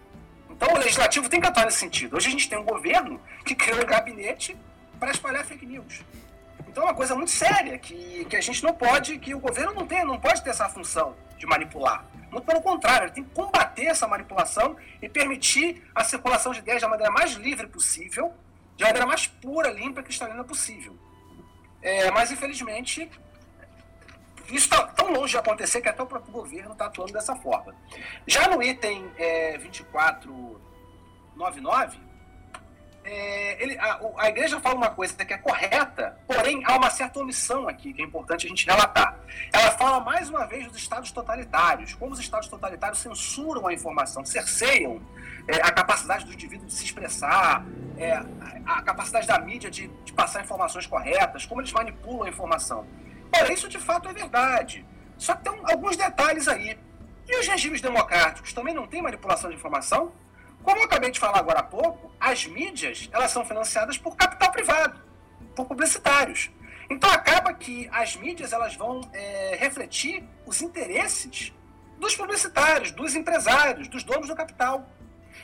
Então, 0.49 0.73
o 0.73 0.77
legislativo 0.77 1.29
tem 1.29 1.39
que 1.39 1.47
atuar 1.47 1.65
nesse 1.65 1.77
sentido. 1.77 2.17
Hoje 2.17 2.27
a 2.27 2.31
gente 2.31 2.49
tem 2.49 2.57
um 2.57 2.63
governo 2.63 3.21
que 3.45 3.55
criou 3.55 3.81
um 3.81 3.85
gabinete 3.85 4.57
para 4.99 5.11
espalhar 5.11 5.45
fake 5.45 5.65
news. 5.65 6.03
Então 6.67 6.83
é 6.83 6.87
uma 6.87 6.95
coisa 6.95 7.15
muito 7.15 7.31
séria 7.31 7.77
que, 7.77 8.25
que 8.25 8.35
a 8.35 8.41
gente 8.41 8.63
não 8.63 8.73
pode, 8.73 9.17
que 9.19 9.33
o 9.33 9.39
governo 9.39 9.73
não 9.73 9.87
tem, 9.87 10.05
não 10.05 10.19
pode 10.19 10.43
ter 10.43 10.51
essa 10.51 10.69
função 10.69 11.15
de 11.37 11.45
manipular. 11.45 12.05
Muito 12.31 12.45
pelo 12.45 12.61
contrário, 12.61 13.05
ele 13.05 13.13
tem 13.13 13.23
que 13.23 13.29
combater 13.31 13.85
essa 13.85 14.07
manipulação 14.07 14.75
e 15.01 15.07
permitir 15.07 15.83
a 15.95 16.03
circulação 16.03 16.51
de 16.51 16.59
ideias 16.59 16.81
da 16.81 16.87
maneira 16.87 17.11
mais 17.11 17.33
livre 17.33 17.67
possível, 17.67 18.33
de 18.75 18.83
maneira 18.83 19.05
mais 19.05 19.27
pura, 19.27 19.71
limpa 19.71 20.01
e 20.01 20.03
cristalina 20.03 20.43
possível. 20.43 20.95
É, 21.81 22.11
mas 22.11 22.31
infelizmente 22.31 23.09
isso 24.49 24.65
está 24.65 24.85
tão 24.87 25.11
longe 25.11 25.31
de 25.31 25.37
acontecer 25.37 25.81
que 25.81 25.89
até 25.89 26.01
o 26.01 26.05
próprio 26.05 26.31
governo 26.31 26.71
está 26.73 26.85
atuando 26.85 27.13
dessa 27.13 27.35
forma. 27.35 27.75
Já 28.25 28.47
no 28.47 28.63
item 28.63 29.11
é, 29.17 29.57
2499, 29.57 31.99
é, 33.09 33.63
ele, 33.63 33.77
a, 33.79 33.99
a, 34.17 34.27
igreja 34.27 34.59
fala 34.59 34.75
uma 34.75 34.89
coisa 34.89 35.13
que 35.13 35.33
é 35.33 35.37
correta, 35.37 36.19
porém 36.27 36.61
há 36.65 36.75
uma 36.75 36.89
certa 36.89 37.21
omissão 37.21 37.65
aqui 37.65 37.93
que 37.93 38.01
é 38.01 38.05
importante 38.05 38.45
a 38.45 38.49
gente 38.49 38.65
relatar. 38.65 39.17
Ela 39.53 39.71
fala 39.71 40.01
mais 40.01 40.29
uma 40.29 40.45
vez 40.45 40.67
dos 40.67 40.75
estados 40.75 41.09
totalitários, 41.09 41.93
como 41.93 42.11
os 42.11 42.19
estados 42.19 42.49
totalitários 42.49 42.99
censuram 42.99 43.65
a 43.65 43.73
informação, 43.73 44.25
cerceiam 44.25 45.01
é, 45.47 45.55
a 45.55 45.71
capacidade 45.71 46.25
do 46.25 46.33
indivíduo 46.33 46.67
de 46.67 46.73
se 46.73 46.83
expressar, 46.83 47.65
é, 47.97 48.11
a, 48.65 48.81
capacidade 48.81 49.25
da 49.25 49.39
mídia 49.39 49.71
de, 49.71 49.87
de 49.87 50.11
passar 50.11 50.43
informações 50.43 50.85
corretas, 50.85 51.45
como 51.45 51.61
eles 51.61 51.71
manipulam 51.71 52.23
a 52.23 52.29
informação. 52.29 52.85
Ora, 53.33 53.53
isso 53.53 53.69
de 53.69 53.79
fato 53.79 54.09
é 54.09 54.13
verdade. 54.13 54.85
Só 55.17 55.33
que 55.33 55.43
tem 55.43 55.53
alguns 55.63 55.95
detalhes 55.95 56.45
aí. 56.49 56.77
E 57.25 57.39
os 57.39 57.47
regimes 57.47 57.79
democráticos 57.79 58.51
também 58.51 58.73
não 58.73 58.85
têm 58.85 59.01
manipulação 59.01 59.49
de 59.49 59.55
informação? 59.55 60.11
Como 60.67 60.81
eu 60.81 60.83
acabei 60.83 61.09
de 61.11 61.17
falar 61.17 61.39
agora 61.39 61.59
há 61.59 61.63
pouco, 61.63 62.11
as 62.19 62.45
mídias 62.45 63.07
elas 63.13 63.31
são 63.31 63.45
financiadas 63.45 63.97
por 63.97 64.17
capital 64.17 64.51
privado, 64.51 64.99
por 65.55 65.65
publicitários. 65.65 66.51
Então 66.89 67.09
acaba 67.09 67.53
que 67.53 67.89
as 67.89 68.17
mídias 68.17 68.51
elas 68.51 68.75
vão 68.75 68.99
é, 69.13 69.55
refletir 69.57 70.25
os 70.45 70.61
interesses 70.61 71.53
dos 71.97 72.17
publicitários, 72.17 72.91
dos 72.91 73.15
empresários, 73.15 73.87
dos 73.87 74.03
donos 74.03 74.27
do 74.27 74.35
capital. 74.35 74.85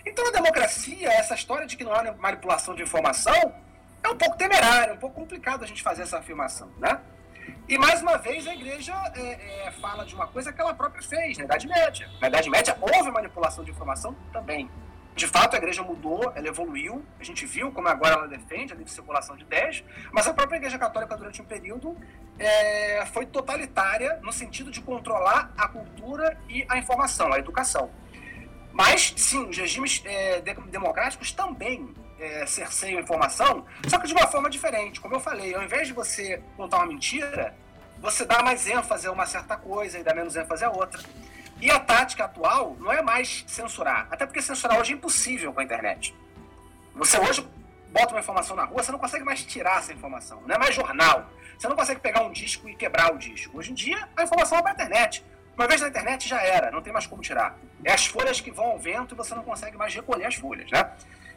Então 0.05 0.27
a 0.27 0.31
democracia, 0.31 1.07
essa 1.13 1.35
história 1.35 1.65
de 1.65 1.77
que 1.77 1.85
não 1.85 1.93
há 1.93 2.11
manipulação 2.11 2.75
de 2.75 2.83
informação, 2.83 3.55
é 4.03 4.09
um 4.09 4.17
pouco 4.17 4.35
temerário, 4.35 4.95
um 4.95 4.97
pouco 4.97 5.15
complicado 5.21 5.63
a 5.63 5.67
gente 5.67 5.81
fazer 5.81 6.01
essa 6.01 6.17
afirmação, 6.17 6.69
né? 6.77 6.99
E 7.69 7.77
mais 7.77 8.01
uma 8.01 8.17
vez 8.17 8.45
a 8.45 8.53
igreja 8.53 8.93
é, 9.15 9.67
é, 9.67 9.71
fala 9.71 10.05
de 10.05 10.15
uma 10.15 10.27
coisa 10.27 10.51
que 10.51 10.59
ela 10.59 10.73
própria 10.73 11.01
fez 11.01 11.37
na 11.37 11.45
Idade 11.45 11.65
Média. 11.65 12.09
Na 12.19 12.27
Idade 12.27 12.49
Média 12.49 12.77
houve 12.81 13.09
manipulação 13.09 13.63
de 13.63 13.71
informação 13.71 14.13
também. 14.33 14.69
De 15.15 15.27
fato, 15.27 15.53
a 15.55 15.57
igreja 15.57 15.83
mudou, 15.83 16.31
ela 16.35 16.47
evoluiu, 16.47 17.05
a 17.19 17.23
gente 17.23 17.45
viu 17.45 17.71
como 17.71 17.87
agora 17.87 18.15
ela 18.15 18.27
defende 18.27 18.73
a 18.73 18.75
livre 18.75 18.91
circulação 18.91 19.35
de 19.35 19.43
ideias, 19.43 19.83
mas 20.11 20.27
a 20.27 20.33
própria 20.33 20.57
igreja 20.57 20.77
católica, 20.79 21.15
durante 21.15 21.41
um 21.41 21.45
período, 21.45 21.95
é, 22.39 23.05
foi 23.07 23.25
totalitária 23.25 24.19
no 24.23 24.31
sentido 24.31 24.71
de 24.71 24.81
controlar 24.81 25.53
a 25.55 25.67
cultura 25.67 26.37
e 26.49 26.65
a 26.67 26.77
informação, 26.77 27.31
a 27.31 27.37
educação. 27.37 27.91
Mas, 28.71 29.13
sim, 29.15 29.47
os 29.49 29.57
regimes 29.57 30.01
é, 30.03 30.41
democráticos 30.41 31.31
também 31.31 31.93
é, 32.19 32.45
cerceiam 32.47 32.99
informação, 32.99 33.65
só 33.87 33.99
que 33.99 34.07
de 34.07 34.13
uma 34.13 34.27
forma 34.27 34.49
diferente. 34.49 34.99
Como 34.99 35.13
eu 35.13 35.19
falei, 35.19 35.53
ao 35.53 35.61
invés 35.61 35.87
de 35.87 35.93
você 35.93 36.41
contar 36.57 36.77
uma 36.77 36.87
mentira, 36.87 37.55
você 37.99 38.25
dá 38.25 38.41
mais 38.41 38.67
ênfase 38.67 39.07
a 39.07 39.11
uma 39.11 39.27
certa 39.27 39.55
coisa 39.55 39.99
e 39.99 40.03
dá 40.03 40.13
menos 40.15 40.35
ênfase 40.35 40.65
a 40.65 40.71
outra. 40.71 40.99
E 41.63 41.71
a 41.71 41.79
tática 41.79 42.25
atual 42.25 42.75
não 42.77 42.91
é 42.91 43.01
mais 43.01 43.45
censurar, 43.47 44.09
até 44.11 44.25
porque 44.25 44.41
censurar 44.41 44.77
hoje 44.77 44.91
é 44.91 44.95
impossível 44.97 45.53
com 45.53 45.61
a 45.61 45.63
internet. 45.63 46.13
Você 46.93 47.17
hoje 47.17 47.47
bota 47.89 48.13
uma 48.13 48.19
informação 48.19 48.53
na 48.53 48.65
rua, 48.65 48.83
você 48.83 48.91
não 48.91 48.99
consegue 48.99 49.23
mais 49.23 49.45
tirar 49.45 49.77
essa 49.77 49.93
informação. 49.93 50.41
Não 50.45 50.53
é 50.53 50.57
mais 50.57 50.75
jornal. 50.75 51.29
Você 51.57 51.69
não 51.69 51.75
consegue 51.77 52.01
pegar 52.01 52.21
um 52.21 52.33
disco 52.33 52.67
e 52.67 52.75
quebrar 52.75 53.13
o 53.13 53.17
disco. 53.17 53.57
Hoje 53.57 53.71
em 53.71 53.73
dia, 53.73 54.09
a 54.17 54.23
informação 54.23 54.61
vai 54.61 54.61
para 54.61 54.71
a 54.71 54.75
internet. 54.75 55.23
Uma 55.55 55.65
vez 55.65 55.79
na 55.79 55.87
internet 55.87 56.27
já 56.27 56.41
era, 56.41 56.69
não 56.69 56.81
tem 56.81 56.91
mais 56.91 57.07
como 57.07 57.21
tirar. 57.21 57.57
É 57.85 57.93
as 57.93 58.07
folhas 58.07 58.41
que 58.41 58.51
vão 58.51 58.65
ao 58.65 58.77
vento 58.77 59.15
e 59.15 59.17
você 59.17 59.33
não 59.33 59.43
consegue 59.43 59.77
mais 59.77 59.95
recolher 59.95 60.25
as 60.25 60.35
folhas, 60.35 60.69
né? 60.69 60.91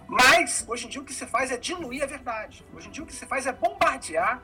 Mas, 0.08 0.64
hoje 0.66 0.86
em 0.86 0.88
dia, 0.88 1.00
o 1.00 1.04
que 1.04 1.14
se 1.14 1.26
faz 1.28 1.52
é 1.52 1.56
diluir 1.56 2.02
a 2.02 2.06
verdade. 2.06 2.66
Hoje 2.74 2.88
em 2.88 2.90
dia, 2.90 3.04
o 3.04 3.06
que 3.06 3.14
se 3.14 3.26
faz 3.26 3.46
é 3.46 3.52
bombardear 3.52 4.42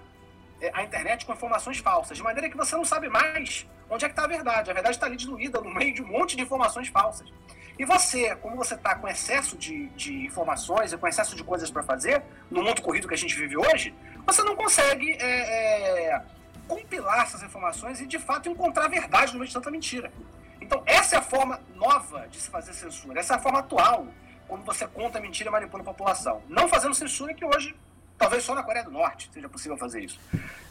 é, 0.61 0.71
a 0.75 0.85
internet 0.85 1.27
com 1.27 1.33
informações 1.33 1.79
falsas, 1.79 2.17
de 2.17 2.23
maneira 2.23 2.49
que 2.49 2.57
você 2.57 2.77
não 2.77 2.85
sabe 2.85 3.09
mais 3.09 3.67
onde 3.93 4.05
é 4.05 4.09
que 4.09 4.13
está 4.13 4.25
a 4.25 4.29
verdade. 4.29 4.71
A 4.71 4.75
verdade 4.75 4.97
está 4.97 5.07
ali 5.07 5.17
diluída 5.17 5.61
no 5.61 5.73
meio 5.73 5.95
de 5.95 6.03
um 6.03 6.07
monte 6.07 6.37
de 6.37 6.43
informações 6.43 6.89
falsas. 6.89 7.33
E 7.79 7.85
você, 7.85 8.35
como 8.37 8.57
você 8.57 8.75
está 8.75 8.95
com 8.95 9.09
excesso 9.09 9.57
de, 9.57 9.89
de 9.91 10.27
informações 10.27 10.93
e 10.93 10.99
com 10.99 11.07
excesso 11.07 11.35
de 11.35 11.43
coisas 11.43 11.71
para 11.71 11.83
fazer, 11.83 12.23
no 12.51 12.63
mundo 12.63 12.83
corrido 12.83 13.09
que 13.09 13.15
a 13.15 13.19
gente 13.19 13.35
vive 13.35 13.57
hoje, 13.57 13.95
você 14.27 14.43
não 14.43 14.55
consegue 14.55 15.13
é, 15.13 16.11
é, 16.11 16.23
compilar 16.69 17.23
essas 17.23 17.43
informações 17.43 18.01
e, 18.01 18.07
de 18.07 18.19
fato, 18.19 18.49
encontrar 18.49 18.85
a 18.85 18.89
verdade 18.89 19.33
no 19.33 19.39
meio 19.39 19.49
de 19.49 19.55
tanta 19.55 19.71
mentira. 19.71 20.13
Então, 20.61 20.83
essa 20.87 21.17
é 21.17 21.19
a 21.19 21.23
forma 21.23 21.61
nova 21.75 22.29
de 22.29 22.41
se 22.41 22.51
fazer 22.51 22.73
censura, 22.73 23.21
essa 23.21 23.35
é 23.35 23.37
a 23.37 23.41
forma 23.41 23.59
atual 23.59 24.07
como 24.47 24.63
você 24.65 24.87
conta 24.87 25.19
mentira 25.19 25.49
e 25.49 25.53
manipula 25.53 25.83
a 25.83 25.87
população. 25.87 26.43
Não 26.47 26.69
fazendo 26.69 26.95
censura 26.95 27.33
que 27.33 27.43
hoje, 27.43 27.75
talvez 28.19 28.45
só 28.45 28.55
na 28.55 28.63
Coreia 28.63 28.85
do 28.85 28.91
Norte 28.91 29.31
seja 29.33 29.49
possível 29.49 29.79
fazer 29.79 30.05
isso. 30.05 30.21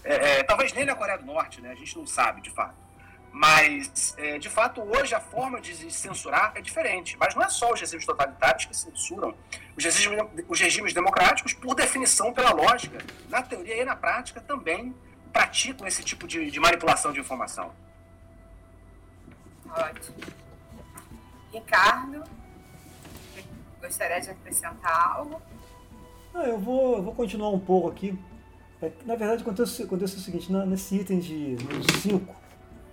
É, 0.03 0.39
é, 0.39 0.43
talvez 0.43 0.71
nem 0.71 0.85
na 0.85 0.93
Coreia 0.93 1.17
do 1.17 1.25
Norte, 1.25 1.61
né? 1.61 1.71
A 1.71 1.75
gente 1.75 1.97
não 1.97 2.05
sabe, 2.05 2.41
de 2.41 2.51
fato. 2.51 2.75
Mas, 3.31 4.13
é, 4.17 4.37
de 4.37 4.49
fato, 4.49 4.81
hoje 4.81 5.15
a 5.15 5.19
forma 5.21 5.61
de 5.61 5.89
censurar 5.91 6.51
é 6.55 6.61
diferente. 6.61 7.15
Mas 7.17 7.33
não 7.33 7.43
é 7.43 7.49
só 7.49 7.71
os 7.71 7.79
regimes 7.79 8.05
totalitários 8.05 8.65
que 8.65 8.75
censuram. 8.75 9.33
Os 9.77 9.83
regimes, 9.83 10.19
os 10.49 10.59
regimes 10.59 10.93
democráticos, 10.93 11.53
por 11.53 11.73
definição, 11.73 12.33
pela 12.33 12.51
lógica, 12.51 12.97
na 13.29 13.41
teoria 13.41 13.81
e 13.81 13.85
na 13.85 13.95
prática, 13.95 14.41
também 14.41 14.93
praticam 15.31 15.87
esse 15.87 16.03
tipo 16.03 16.27
de, 16.27 16.51
de 16.51 16.59
manipulação 16.59 17.13
de 17.13 17.21
informação. 17.21 17.71
Ótimo. 19.69 20.17
Ricardo? 21.53 22.23
Gostaria 23.81 24.19
de 24.19 24.29
acrescentar 24.29 25.15
algo? 25.15 25.41
Não, 26.33 26.43
eu 26.43 26.59
vou, 26.59 26.97
eu 26.97 27.03
vou 27.03 27.15
continuar 27.15 27.49
um 27.49 27.59
pouco 27.59 27.89
aqui. 27.89 28.17
É, 28.81 28.91
na 29.05 29.15
verdade, 29.15 29.41
acontece, 29.41 29.83
acontece 29.83 30.17
o 30.17 30.19
seguinte, 30.19 30.51
na, 30.51 30.65
nesse 30.65 30.95
item 30.95 31.19
de 31.19 31.55
5, 32.01 32.40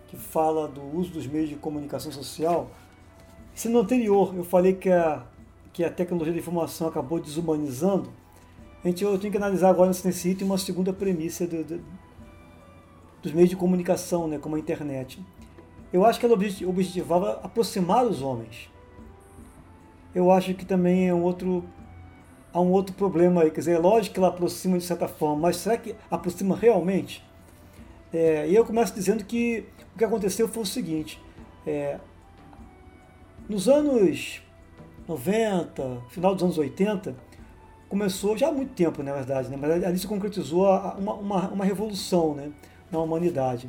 que 0.08 0.16
fala 0.16 0.66
do 0.66 0.82
uso 0.96 1.12
dos 1.12 1.26
meios 1.26 1.48
de 1.48 1.56
comunicação 1.56 2.10
social, 2.10 2.70
se 3.54 3.68
no 3.68 3.80
anterior 3.80 4.34
eu 4.34 4.44
falei 4.44 4.74
que 4.74 4.90
a, 4.90 5.24
que 5.72 5.84
a 5.84 5.90
tecnologia 5.90 6.32
da 6.32 6.38
informação 6.38 6.88
acabou 6.88 7.20
desumanizando, 7.20 8.10
a 8.82 8.88
gente, 8.88 9.04
eu 9.04 9.18
tenho 9.18 9.30
que 9.30 9.36
analisar 9.36 9.70
agora 9.70 9.90
nesse 9.90 10.28
item 10.28 10.46
uma 10.46 10.58
segunda 10.58 10.92
premissa 10.92 11.46
do, 11.46 11.64
do, 11.64 11.80
dos 13.22 13.32
meios 13.32 13.50
de 13.50 13.56
comunicação, 13.56 14.28
né, 14.28 14.38
como 14.38 14.56
a 14.56 14.58
internet. 14.58 15.24
Eu 15.92 16.04
acho 16.04 16.18
que 16.18 16.26
ela 16.26 16.34
objetivava 16.34 17.40
aproximar 17.42 18.04
os 18.04 18.22
homens 18.22 18.70
eu 20.14 20.30
acho 20.30 20.54
que 20.54 20.64
também 20.64 21.08
é 21.08 21.14
um 21.14 21.22
outro 21.22 21.64
há 22.52 22.60
um 22.60 22.70
outro 22.70 22.94
problema 22.94 23.42
aí. 23.42 23.50
Quer 23.50 23.60
dizer, 23.60 23.72
é 23.72 23.78
lógico 23.78 24.14
que 24.14 24.20
ela 24.20 24.28
aproxima 24.28 24.78
de 24.78 24.84
certa 24.84 25.06
forma, 25.06 25.36
mas 25.36 25.56
será 25.56 25.76
que 25.76 25.94
aproxima 26.10 26.56
realmente? 26.56 27.24
É, 28.12 28.48
e 28.48 28.54
eu 28.54 28.64
começo 28.64 28.94
dizendo 28.94 29.24
que 29.24 29.66
o 29.98 30.00
que 30.00 30.04
aconteceu 30.04 30.46
foi 30.46 30.62
o 30.62 30.66
seguinte: 30.66 31.20
é, 31.66 31.98
nos 33.48 33.68
anos 33.68 34.40
90, 35.08 36.02
final 36.08 36.34
dos 36.34 36.44
anos 36.44 36.56
80, 36.56 37.16
começou 37.88 38.38
já 38.38 38.46
há 38.46 38.52
muito 38.52 38.74
tempo, 38.74 39.02
na 39.02 39.12
verdade, 39.12 39.48
né, 39.48 39.56
mas 39.60 39.82
ali 39.82 39.98
se 39.98 40.06
concretizou 40.06 40.66
uma, 40.96 41.14
uma, 41.14 41.48
uma 41.48 41.64
revolução 41.64 42.32
né, 42.32 42.52
na 42.92 43.00
humanidade. 43.00 43.68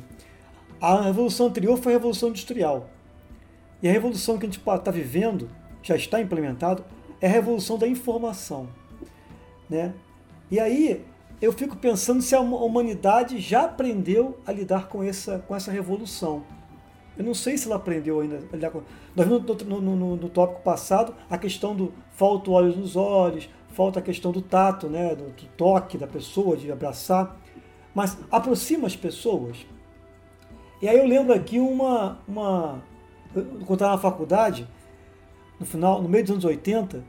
A 0.80 1.00
revolução 1.02 1.48
anterior 1.48 1.76
foi 1.76 1.94
a 1.94 1.96
revolução 1.96 2.28
industrial. 2.28 2.88
E 3.82 3.88
a 3.88 3.92
revolução 3.92 4.38
que 4.38 4.46
a 4.46 4.48
gente 4.48 4.60
está 4.60 4.90
vivendo 4.92 5.50
já 5.82 5.96
está 5.96 6.20
implementado, 6.20 6.84
é 7.20 7.26
a 7.26 7.30
revolução 7.30 7.76
da 7.76 7.88
informação. 7.88 8.68
Né? 9.68 9.92
E 10.48 10.60
aí 10.60 11.04
eu 11.40 11.52
fico 11.52 11.76
pensando 11.76 12.20
se 12.20 12.34
a 12.34 12.40
humanidade 12.40 13.38
já 13.40 13.64
aprendeu 13.64 14.38
a 14.46 14.52
lidar 14.52 14.88
com 14.88 15.02
essa, 15.02 15.38
com 15.38 15.56
essa 15.56 15.70
revolução. 15.70 16.44
Eu 17.16 17.24
não 17.24 17.34
sei 17.34 17.56
se 17.56 17.66
ela 17.66 17.76
aprendeu 17.76 18.20
ainda 18.20 18.40
a 18.52 18.56
lidar 18.56 18.70
com. 18.70 18.82
Nós 19.16 19.26
vimos 19.26 19.42
no, 19.64 19.80
no, 19.80 19.96
no, 19.96 20.16
no 20.16 20.28
tópico 20.28 20.62
passado 20.62 21.14
a 21.28 21.36
questão 21.38 21.74
do 21.74 21.92
falta 22.12 22.50
olhos 22.50 22.76
nos 22.76 22.96
olhos, 22.96 23.48
falta 23.68 23.98
a 23.98 24.02
questão 24.02 24.32
do 24.32 24.42
tato, 24.42 24.88
né, 24.88 25.14
do, 25.14 25.24
do 25.24 25.46
toque 25.56 25.98
da 25.98 26.06
pessoa, 26.06 26.56
de 26.56 26.70
abraçar. 26.70 27.38
Mas 27.94 28.16
aproxima 28.30 28.86
as 28.86 28.96
pessoas. 28.96 29.66
E 30.80 30.88
aí 30.88 30.98
eu 30.98 31.06
lembro 31.06 31.34
aqui 31.34 31.58
uma. 31.58 32.18
uma 32.26 32.82
quando 33.32 33.74
estava 33.74 33.92
na 33.92 33.98
faculdade, 33.98 34.66
no 35.58 35.66
final, 35.66 36.02
no 36.02 36.08
meio 36.08 36.24
dos 36.24 36.32
anos 36.32 36.44
80, 36.44 37.04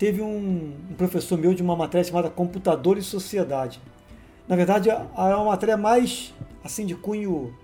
teve 0.00 0.22
um, 0.22 0.72
professor 0.96 1.36
meu 1.36 1.52
de 1.52 1.62
uma 1.62 1.76
matéria 1.76 2.02
chamada 2.02 2.30
Computador 2.30 2.96
e 2.96 3.02
Sociedade. 3.02 3.78
Na 4.48 4.56
verdade, 4.56 4.88
é 4.88 4.96
uma 5.14 5.44
matéria 5.44 5.76
mais 5.76 6.32
assim 6.64 6.86
de 6.86 6.94
cunho 6.94 7.54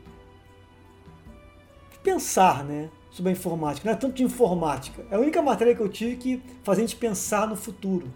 de 1.91 1.99
pensar, 2.01 2.63
né, 2.63 2.91
sobre 3.11 3.31
a 3.31 3.33
informática. 3.33 3.89
Não 3.89 3.97
é 3.97 3.99
tanto 3.99 4.17
de 4.17 4.23
informática. 4.23 5.03
É 5.11 5.17
a 5.17 5.19
única 5.19 5.41
matéria 5.41 5.75
que 5.75 5.81
eu 5.81 5.89
tive 5.89 6.17
que 6.17 6.43
fazia 6.63 6.85
a 6.85 6.87
gente 6.87 6.99
pensar 6.99 7.49
no 7.49 7.57
futuro. 7.57 8.13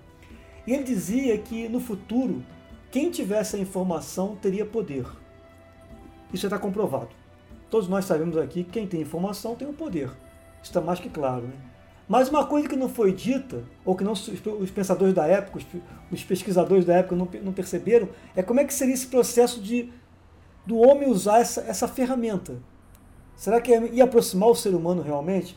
E 0.66 0.74
ele 0.74 0.82
dizia 0.82 1.38
que 1.38 1.66
no 1.66 1.80
futuro 1.80 2.44
quem 2.90 3.10
tivesse 3.10 3.56
a 3.56 3.58
informação 3.58 4.36
teria 4.36 4.66
poder. 4.66 5.06
Isso 6.30 6.44
está 6.44 6.58
comprovado. 6.58 7.08
Todos 7.70 7.88
nós 7.88 8.04
sabemos 8.04 8.36
aqui 8.36 8.64
que 8.64 8.70
quem 8.70 8.86
tem 8.86 9.00
informação 9.00 9.54
tem 9.54 9.66
o 9.66 9.72
poder. 9.72 10.08
Isso 10.62 10.64
está 10.64 10.82
mais 10.82 11.00
que 11.00 11.08
claro, 11.08 11.46
né? 11.46 11.69
Mas 12.10 12.28
uma 12.28 12.44
coisa 12.44 12.68
que 12.68 12.74
não 12.74 12.88
foi 12.88 13.12
dita, 13.12 13.62
ou 13.84 13.94
que 13.94 14.02
não, 14.02 14.14
os 14.14 14.70
pensadores 14.72 15.14
da 15.14 15.28
época, 15.28 15.60
os 16.10 16.24
pesquisadores 16.24 16.84
da 16.84 16.96
época 16.96 17.14
não, 17.14 17.28
não 17.40 17.52
perceberam, 17.52 18.08
é 18.34 18.42
como 18.42 18.58
é 18.58 18.64
que 18.64 18.74
seria 18.74 18.94
esse 18.94 19.06
processo 19.06 19.60
de 19.60 19.92
do 20.66 20.76
homem 20.78 21.08
usar 21.08 21.38
essa, 21.38 21.60
essa 21.60 21.86
ferramenta. 21.86 22.60
Será 23.36 23.60
que 23.60 23.70
ia 23.70 24.02
aproximar 24.02 24.48
o 24.48 24.56
ser 24.56 24.74
humano 24.74 25.02
realmente? 25.02 25.56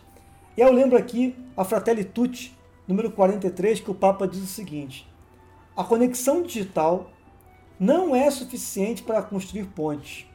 E 0.56 0.62
eu 0.62 0.72
lembro 0.72 0.95
aqui 0.95 1.36
a 1.58 1.64
Fratelli 1.64 2.04
Tutti, 2.04 2.56
número 2.88 3.10
43, 3.10 3.80
que 3.80 3.89
o 3.89 3.95
Papa 3.95 4.28
diz 4.28 4.43
o 4.43 4.45
seguinte: 4.45 5.12
a 5.76 5.84
conexão 5.84 6.43
digital 6.43 7.10
não 7.80 8.16
é 8.16 8.30
suficiente 8.30 9.01
para 9.01 9.24
construir 9.24 9.66
pontes. 9.66 10.28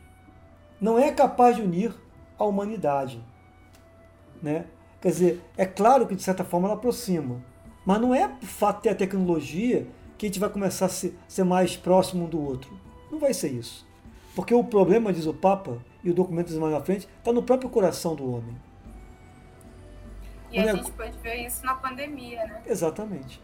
Não 0.81 0.99
é 0.99 1.13
capaz 1.13 1.55
de 1.55 1.63
unir 1.63 1.95
a 2.37 2.45
humanidade. 2.45 3.25
Né? 4.43 4.67
Quer 5.01 5.09
dizer, 5.09 5.45
é 5.57 5.65
claro 5.65 6.07
que 6.07 6.17
de 6.17 6.23
certa 6.23 6.45
forma 6.45 6.67
ela 6.67 6.77
aproxima, 6.77 7.41
mas 7.85 8.01
não 8.01 8.15
é 8.15 8.27
o 8.27 8.47
fato 8.47 8.79
de 8.79 8.83
ter 8.85 8.89
a 8.91 8.95
tecnologia 8.95 9.87
que 10.17 10.27
a 10.27 10.29
gente 10.29 10.41
vai 10.41 10.51
começar 10.51 10.87
a 10.87 10.89
ser, 10.89 11.17
ser 11.29 11.45
mais 11.45 11.77
próximo 11.77 12.25
um 12.25 12.29
do 12.29 12.43
outro. 12.43 12.79
Não 13.11 13.19
vai 13.19 13.33
ser 13.33 13.53
isso. 13.53 13.87
Porque 14.35 14.53
o 14.53 14.65
problema, 14.65 15.13
diz 15.13 15.27
o 15.27 15.35
Papa, 15.35 15.79
e 16.03 16.11
o 16.11 16.15
documento 16.15 16.49
diz 16.49 16.57
mais 16.59 16.73
na 16.73 16.81
frente, 16.81 17.09
está 17.19 17.33
no 17.33 17.43
próprio 17.43 17.71
coração 17.71 18.15
do 18.15 18.31
homem. 18.31 18.57
E 20.51 20.59
a 20.59 20.75
gente 20.75 20.91
pode 20.93 21.17
ver 21.19 21.47
isso 21.47 21.65
na 21.65 21.75
pandemia, 21.75 22.45
né? 22.47 22.63
Exatamente. 22.67 23.41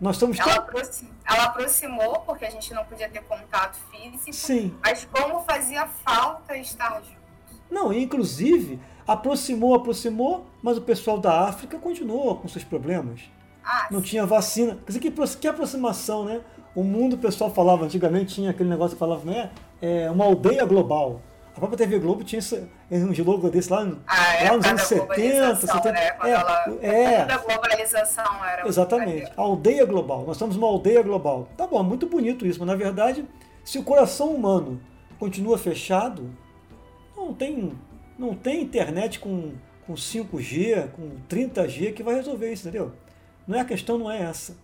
Nós 0.00 0.16
estamos 0.16 0.38
ela, 0.38 0.56
aproximou, 0.56 1.14
ela 1.24 1.44
aproximou 1.44 2.20
porque 2.20 2.44
a 2.44 2.50
gente 2.50 2.74
não 2.74 2.84
podia 2.84 3.08
ter 3.08 3.22
contato 3.22 3.78
físico. 3.90 4.32
Sim. 4.32 4.76
Mas 4.82 5.04
como 5.04 5.40
fazia 5.44 5.86
falta 5.86 6.56
estar 6.56 7.00
junto. 7.02 7.24
Não, 7.70 7.92
inclusive 7.92 8.80
Aproximou, 9.06 9.74
aproximou, 9.74 10.46
mas 10.62 10.76
o 10.78 10.80
pessoal 10.82 11.18
da 11.18 11.40
África 11.48 11.78
continuou 11.78 12.36
com 12.36 12.48
seus 12.48 12.64
problemas. 12.64 13.20
Ah, 13.64 13.86
Não 13.90 14.00
tinha 14.02 14.24
vacina. 14.26 14.78
Quer 14.86 14.98
dizer, 14.98 15.00
que, 15.00 15.36
que 15.38 15.48
aproximação, 15.48 16.24
né? 16.24 16.40
O 16.74 16.82
mundo, 16.82 17.14
o 17.14 17.18
pessoal 17.18 17.50
falava, 17.50 17.84
antigamente 17.84 18.34
tinha 18.34 18.50
aquele 18.50 18.68
negócio 18.68 18.96
que 18.96 18.98
falava, 19.00 19.24
né? 19.24 19.50
É 19.80 20.10
uma 20.10 20.24
aldeia 20.24 20.64
global. 20.64 21.20
A 21.56 21.60
própria 21.60 21.78
TV 21.78 22.00
Globo 22.00 22.24
tinha 22.24 22.40
esse, 22.40 22.66
um 22.90 23.12
slogan 23.12 23.48
desse 23.48 23.70
lá, 23.72 23.84
no- 23.84 24.00
a 24.08 24.44
lá 24.50 24.56
nos 24.56 24.66
anos 24.66 24.80
da 24.82 24.86
70, 24.88 25.06
globalização, 25.06 25.76
70. 25.76 25.92
né? 25.92 26.10
Quando 26.10 26.26
É, 26.26 26.32
ela, 26.32 26.64
é. 26.82 27.16
Quando 27.20 27.30
a 27.30 27.36
globalização 27.38 28.44
era 28.44 28.66
Exatamente. 28.68 29.32
A 29.36 29.40
aldeia 29.42 29.84
global. 29.86 30.24
Nós 30.26 30.36
somos 30.36 30.56
uma 30.56 30.66
aldeia 30.66 31.00
global. 31.02 31.46
Tá 31.56 31.66
bom, 31.68 31.78
é 31.78 31.82
muito 31.84 32.06
bonito 32.08 32.44
isso, 32.44 32.58
mas 32.58 32.66
na 32.66 32.74
verdade, 32.74 33.24
se 33.64 33.78
o 33.78 33.84
coração 33.84 34.30
humano 34.34 34.80
continua 35.16 35.56
fechado, 35.56 36.28
não 37.16 37.32
tem, 37.32 37.72
não 38.18 38.34
tem 38.34 38.62
internet 38.62 39.18
com, 39.18 39.52
com 39.86 39.94
5G, 39.94 40.90
com 40.92 41.10
30G 41.28 41.92
que 41.92 42.02
vai 42.02 42.14
resolver 42.14 42.52
isso, 42.52 42.68
entendeu? 42.68 42.92
Não 43.46 43.56
é 43.58 43.60
a 43.60 43.64
questão, 43.64 43.98
não 43.98 44.10
é 44.10 44.22
essa. 44.22 44.56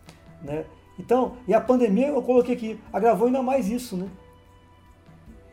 Né? 0.43 0.65
Então, 0.99 1.37
e 1.47 1.55
a 1.55 1.61
pandemia, 1.61 2.09
eu 2.09 2.23
coloquei 2.23 2.55
aqui, 2.55 2.81
agravou 2.93 3.27
ainda 3.27 3.43
mais 3.43 3.69
isso, 3.69 3.97
né? 3.97 4.09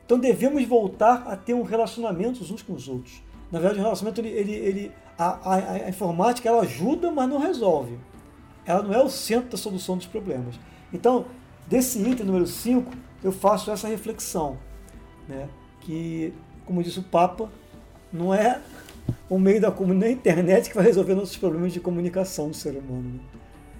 Então 0.06 0.18
devemos 0.18 0.64
voltar 0.66 1.24
a 1.28 1.36
ter 1.36 1.54
um 1.54 1.64
relacionamento 1.64 2.41
uns 2.41 2.62
com 2.62 2.74
os 2.74 2.88
outros. 2.88 3.22
Na 3.52 3.60
verdade, 3.60 3.80
o 3.80 3.84
relacionamento, 3.84 4.22
ele, 4.22 4.30
ele, 4.30 4.54
ele- 4.54 4.91
a, 5.18 5.54
a, 5.54 5.72
a 5.86 5.89
informática, 5.89 6.48
ela 6.48 6.62
ajuda, 6.62 7.12
mas 7.12 7.28
não 7.30 7.39
resolve. 7.39 7.98
Ela 8.66 8.84
não 8.84 8.93
é 8.93 9.04
o 9.04 9.10
centro 9.10 9.50
da 9.50 9.58
solução 9.58 9.98
dos 9.98 10.06
problemas. 10.06 10.60
Então, 10.93 11.26
desse 11.66 12.00
item 12.00 12.26
número 12.26 12.45
5, 12.48 12.91
eu 13.24 13.32
faço 13.32 13.72
essa 13.72 13.88
reflexão. 13.88 14.58
Né? 15.28 15.50
Que, 15.82 16.34
como 16.66 16.84
disse 16.84 17.00
o 17.00 17.04
Papa, 17.04 17.50
não 18.18 18.34
é 18.34 18.59
o 19.30 19.38
meio 19.38 19.61
da 19.61 19.72
comu- 19.72 19.93
nem 19.93 20.09
a 20.09 20.11
internet 20.11 20.70
que 20.70 20.76
vai 20.76 20.86
resolver 20.86 21.13
nossos 21.15 21.38
problemas 21.38 21.72
de 21.74 21.80
comunicação 21.80 22.49
do 22.49 22.55
ser 22.55 22.72
humano. 22.76 23.13
né? 23.15 23.20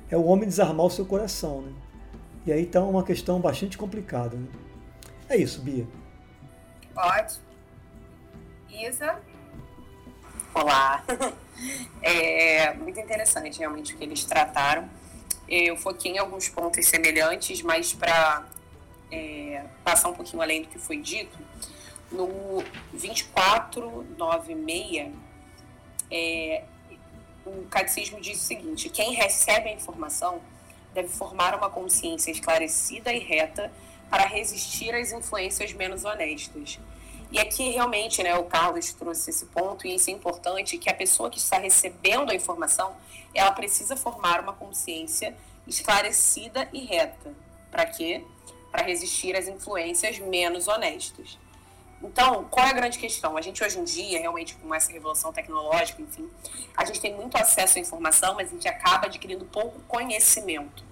É 0.10 0.16
o 0.18 0.24
homem 0.26 0.48
desarmar 0.48 0.86
o 0.86 0.90
seu 0.90 1.06
coração. 1.06 1.62
Né? 1.62 1.72
E 2.46 2.52
aí 2.52 2.64
está 2.64 2.82
uma 2.82 3.04
questão 3.04 3.40
bastante 3.40 3.78
complicada. 3.78 4.38
Né? 4.38 4.48
É 5.30 5.38
isso, 5.38 5.62
Bia. 5.62 5.86
Pode. 6.94 7.36
Isa, 8.70 9.20
Olá. 10.54 11.04
É 12.04 12.72
muito 12.76 13.00
interessante 13.00 13.58
realmente 13.58 13.96
o 13.96 13.98
que 13.98 14.04
eles 14.04 14.24
trataram. 14.24 14.88
Eu 15.50 15.76
foquei 15.76 16.12
em 16.12 16.18
alguns 16.20 16.48
pontos 16.50 16.86
semelhantes, 16.86 17.64
mas 17.64 17.94
para 17.94 18.46
passar 19.84 20.10
um 20.10 20.14
pouquinho 20.14 20.40
além 20.40 20.62
do 20.62 20.68
que 20.68 20.78
foi 20.78 20.98
dito, 20.98 21.36
no 22.12 22.64
2496, 22.94 25.14
é, 26.10 26.64
o 27.46 27.66
catecismo 27.70 28.22
diz 28.22 28.42
o 28.42 28.46
seguinte: 28.46 28.90
quem 28.90 29.14
recebe 29.14 29.70
a 29.70 29.74
informação 29.74 30.42
deve 30.94 31.10
formar 31.10 31.54
uma 31.56 31.70
consciência 31.70 32.32
esclarecida 32.32 33.12
e 33.14 33.20
reta 33.20 33.70
para 34.10 34.26
resistir 34.26 34.96
às 34.96 35.12
influências 35.12 35.74
menos 35.74 36.06
honestas. 36.06 36.80
E 37.30 37.40
aqui 37.40 37.72
realmente, 37.72 38.24
né, 38.24 38.38
o 38.38 38.46
Carlos 38.46 38.94
trouxe 38.94 39.32
esse 39.32 39.48
ponto 39.48 39.86
e 39.86 39.96
isso 39.96 40.10
é 40.10 40.14
importante 40.14 40.78
que 40.78 40.90
a 40.90 40.94
pessoa 40.94 41.30
que 41.30 41.38
está 41.38 41.58
recebendo 41.58 42.32
a 42.32 42.36
informação, 42.36 42.96
ela 43.34 43.52
precisa 43.52 43.98
formar 43.98 44.40
uma 44.40 44.54
consciência 44.54 45.36
esclarecida 45.68 46.70
e 46.72 46.86
reta. 46.86 47.34
Para 47.70 47.86
quê? 47.86 48.24
Para 48.72 48.84
resistir 48.84 49.36
às 49.36 49.46
influências 49.48 50.20
menos 50.20 50.70
honestas. 50.70 51.38
Então, 52.02 52.44
qual 52.46 52.66
é 52.66 52.70
a 52.70 52.74
grande 52.74 53.00
questão? 53.00 53.36
A 53.36 53.42
gente 53.42 53.64
hoje 53.64 53.80
em 53.80 53.84
dia, 53.84 54.20
realmente 54.20 54.56
com 54.56 54.74
essa 54.74 54.92
revolução 54.92 55.34
tecnológica, 55.34 56.02
enfim, 56.02 56.30
a 56.76 56.86
gente 56.86 57.02
tem 57.02 57.14
muito 57.14 57.36
acesso 57.38 57.78
à 57.78 57.82
informação, 57.82 58.36
mas 58.36 58.50
a 58.50 58.52
gente 58.52 58.68
acaba 58.68 59.08
adquirindo 59.08 59.46
pouco 59.46 59.80
conhecimento. 59.82 60.84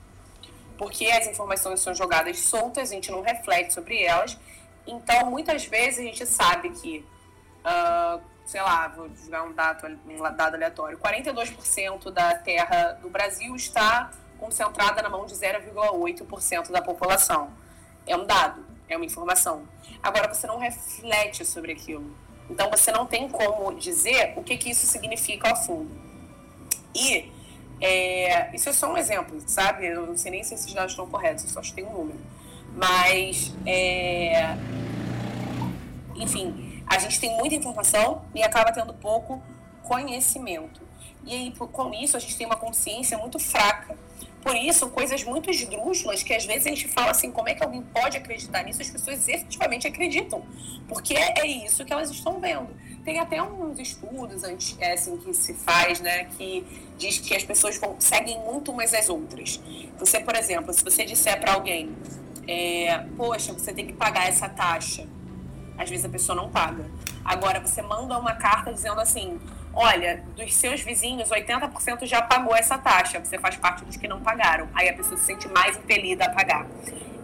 Porque 0.78 1.06
as 1.06 1.28
informações 1.28 1.80
são 1.80 1.94
jogadas 1.94 2.40
soltas, 2.40 2.92
a 2.92 2.96
gente 2.96 3.12
não 3.12 3.22
reflete 3.22 3.74
sobre 3.74 4.04
elas. 4.04 4.38
Então, 4.86 5.30
muitas 5.30 5.66
vezes 5.66 6.00
a 6.00 6.04
gente 6.04 6.26
sabe 6.26 6.70
que, 6.72 7.06
ah, 7.64 8.20
sei 8.46 8.62
lá, 8.62 8.88
vou 8.88 9.10
jogar 9.24 9.44
um 9.44 9.54
dado, 9.54 10.00
um 10.08 10.22
dado 10.36 10.56
aleatório: 10.56 10.98
42% 10.98 12.12
da 12.12 12.36
terra 12.36 12.94
do 13.02 13.10
Brasil 13.10 13.56
está 13.56 14.12
concentrada 14.38 15.02
na 15.02 15.10
mão 15.10 15.26
de 15.26 15.34
0,8% 15.34 16.72
da 16.72 16.82
população. 16.82 17.52
É 18.06 18.16
um 18.18 18.26
dado, 18.26 18.66
é 18.88 18.96
uma 18.96 19.06
informação. 19.06 19.64
Agora, 20.02 20.34
você 20.34 20.48
não 20.48 20.58
reflete 20.58 21.46
sobre 21.46 21.72
aquilo. 21.72 22.16
Então, 22.50 22.70
você 22.70 22.92
não 22.92 23.06
tem 23.06 23.28
como 23.28 23.74
dizer 23.76 24.34
o 24.36 24.44
que, 24.44 24.58
que 24.58 24.70
isso 24.70 24.86
significa 24.86 25.50
ao 25.50 25.56
fundo. 25.56 25.90
E 26.94 27.32
é, 27.82 28.56
isso 28.56 28.70
é 28.70 28.74
só 28.74 28.92
um 28.92 28.98
exemplo, 28.98 29.42
sabe? 29.46 29.88
Eu 29.88 30.06
não 30.06 30.18
sei 30.18 30.32
nem 30.32 30.44
se 30.44 30.54
esses 30.54 30.74
dados 30.74 30.92
estão 30.92 31.08
corretos, 31.08 31.44
eu 31.44 31.50
só 31.50 31.60
acho 31.60 31.70
que 31.70 31.82
tem 31.82 31.86
um 31.86 31.94
número. 31.94 32.20
Mas, 32.76 33.54
é, 33.66 34.56
enfim, 36.16 36.84
a 36.88 36.98
gente 37.00 37.20
tem 37.20 37.36
muita 37.38 37.56
informação 37.56 38.24
e 38.34 38.44
acaba 38.44 38.72
tendo 38.72 38.94
pouco 38.94 39.42
conhecimento. 39.84 40.82
E 41.26 41.34
aí, 41.34 41.52
com 41.52 41.94
isso, 41.94 42.16
a 42.16 42.20
gente 42.20 42.38
tem 42.38 42.46
uma 42.46 42.56
consciência 42.56 43.18
muito 43.18 43.40
fraca. 43.40 43.98
Por 44.46 44.56
isso, 44.56 44.88
coisas 44.92 45.24
muito 45.24 45.50
esdrúxulas 45.50 46.22
que 46.22 46.32
às 46.32 46.46
vezes 46.46 46.68
a 46.68 46.70
gente 46.70 46.88
fala 46.88 47.10
assim: 47.10 47.32
como 47.32 47.50
é 47.50 47.56
que 47.56 47.64
alguém 47.64 47.82
pode 47.82 48.16
acreditar 48.16 48.62
nisso? 48.62 48.80
As 48.80 48.92
pessoas 48.92 49.28
efetivamente 49.28 49.88
acreditam, 49.88 50.46
porque 50.88 51.16
é, 51.16 51.48
isso 51.48 51.84
que 51.84 51.92
elas 51.92 52.12
estão 52.12 52.40
vendo. 52.40 52.70
Tem 53.04 53.20
até 53.20 53.42
uns 53.42 53.80
estudos 53.80 54.44
é, 54.80 54.94
assim, 54.94 55.18
que 55.18 55.34
se 55.34 55.56
faz, 55.56 56.00
né, 56.00 56.26
que 56.38 56.64
diz 56.96 57.18
que 57.18 57.36
as 57.36 57.44
pessoas 57.44 57.78
vão, 57.78 57.96
seguem 57.98 58.40
muito 58.42 58.72
umas 58.72 58.94
às 58.94 59.10
outras. 59.10 59.60
Você, 59.98 60.20
por 60.20 60.36
exemplo, 60.36 60.72
se 60.72 60.84
você 60.84 61.04
disser 61.04 61.40
para 61.40 61.54
alguém, 61.54 61.96
é, 62.48 63.00
poxa, 63.18 63.52
você 63.52 63.74
tem 63.74 63.88
que 63.88 63.94
pagar 63.94 64.28
essa 64.28 64.48
taxa, 64.48 65.08
às 65.76 65.90
vezes 65.90 66.06
a 66.06 66.10
pessoa 66.10 66.36
não 66.36 66.52
paga. 66.52 66.86
Agora, 67.24 67.60
você 67.60 67.82
manda 67.82 68.16
uma 68.20 68.36
carta 68.36 68.72
dizendo 68.72 69.00
assim: 69.00 69.40
olha, 69.76 70.24
dos 70.36 70.54
seus 70.54 70.82
vizinhos, 70.82 71.30
80% 71.30 72.06
já 72.06 72.22
pagou 72.22 72.56
essa 72.56 72.78
taxa, 72.78 73.20
você 73.20 73.38
faz 73.38 73.58
parte 73.58 73.84
dos 73.84 73.98
que 73.98 74.08
não 74.08 74.22
pagaram. 74.22 74.70
Aí 74.74 74.88
a 74.88 74.94
pessoa 74.94 75.18
se 75.18 75.26
sente 75.26 75.48
mais 75.50 75.78
impelida 75.78 76.26
a 76.26 76.30
pagar, 76.30 76.66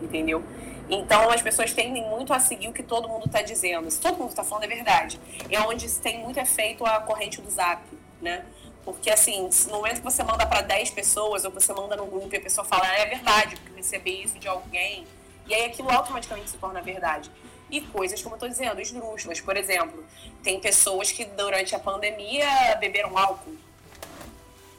entendeu? 0.02 0.44
Então, 0.90 1.30
as 1.30 1.42
pessoas 1.42 1.74
tendem 1.74 2.04
muito 2.10 2.34
a 2.34 2.40
seguir 2.40 2.68
o 2.68 2.74
que 2.74 2.84
todo 2.84 3.08
mundo 3.08 3.26
está 3.26 3.42
dizendo. 3.42 3.90
Se 3.90 4.02
todo 4.02 4.18
mundo 4.18 4.32
está 4.32 4.44
falando, 4.44 4.66
é 4.66 4.68
verdade. 4.68 5.22
É 5.50 5.58
onde 5.62 5.90
tem 6.00 6.20
muito 6.20 6.38
efeito 6.38 6.86
a 6.86 7.00
corrente 7.00 7.40
do 7.40 7.50
zap, 7.50 7.82
né? 8.22 8.44
Porque, 8.84 9.10
assim, 9.10 9.50
no 9.68 9.78
momento 9.78 9.98
que 10.00 10.04
você 10.04 10.22
manda 10.22 10.46
para 10.46 10.62
10 10.62 10.90
pessoas, 10.90 11.46
ou 11.46 11.52
você 11.52 11.72
manda 11.72 11.96
num 11.96 12.08
grupo 12.08 12.34
e 12.34 12.38
a 12.38 12.42
pessoa 12.42 12.66
fala, 12.66 12.84
ah, 12.86 13.00
é 13.00 13.06
verdade, 13.06 13.56
porque 13.56 13.78
recebi 13.78 14.24
isso 14.24 14.38
de 14.38 14.50
alguém, 14.50 15.08
e 15.48 15.54
aí 15.54 15.66
aquilo 15.66 15.90
automaticamente 15.90 16.50
se 16.50 16.58
torna 16.58 16.82
verdade. 16.82 17.32
E 17.72 17.80
coisas, 17.80 18.22
como 18.22 18.36
eu 18.36 18.38
estou 18.38 18.50
dizendo, 18.50 18.82
esdrúxulas. 18.82 19.40
Por 19.40 19.56
exemplo, 19.56 20.06
tem 20.44 20.60
pessoas 20.60 21.12
que 21.12 21.24
durante 21.24 21.74
a 21.74 21.80
pandemia 21.80 22.76
beberam 22.80 23.18
álcool. 23.18 23.56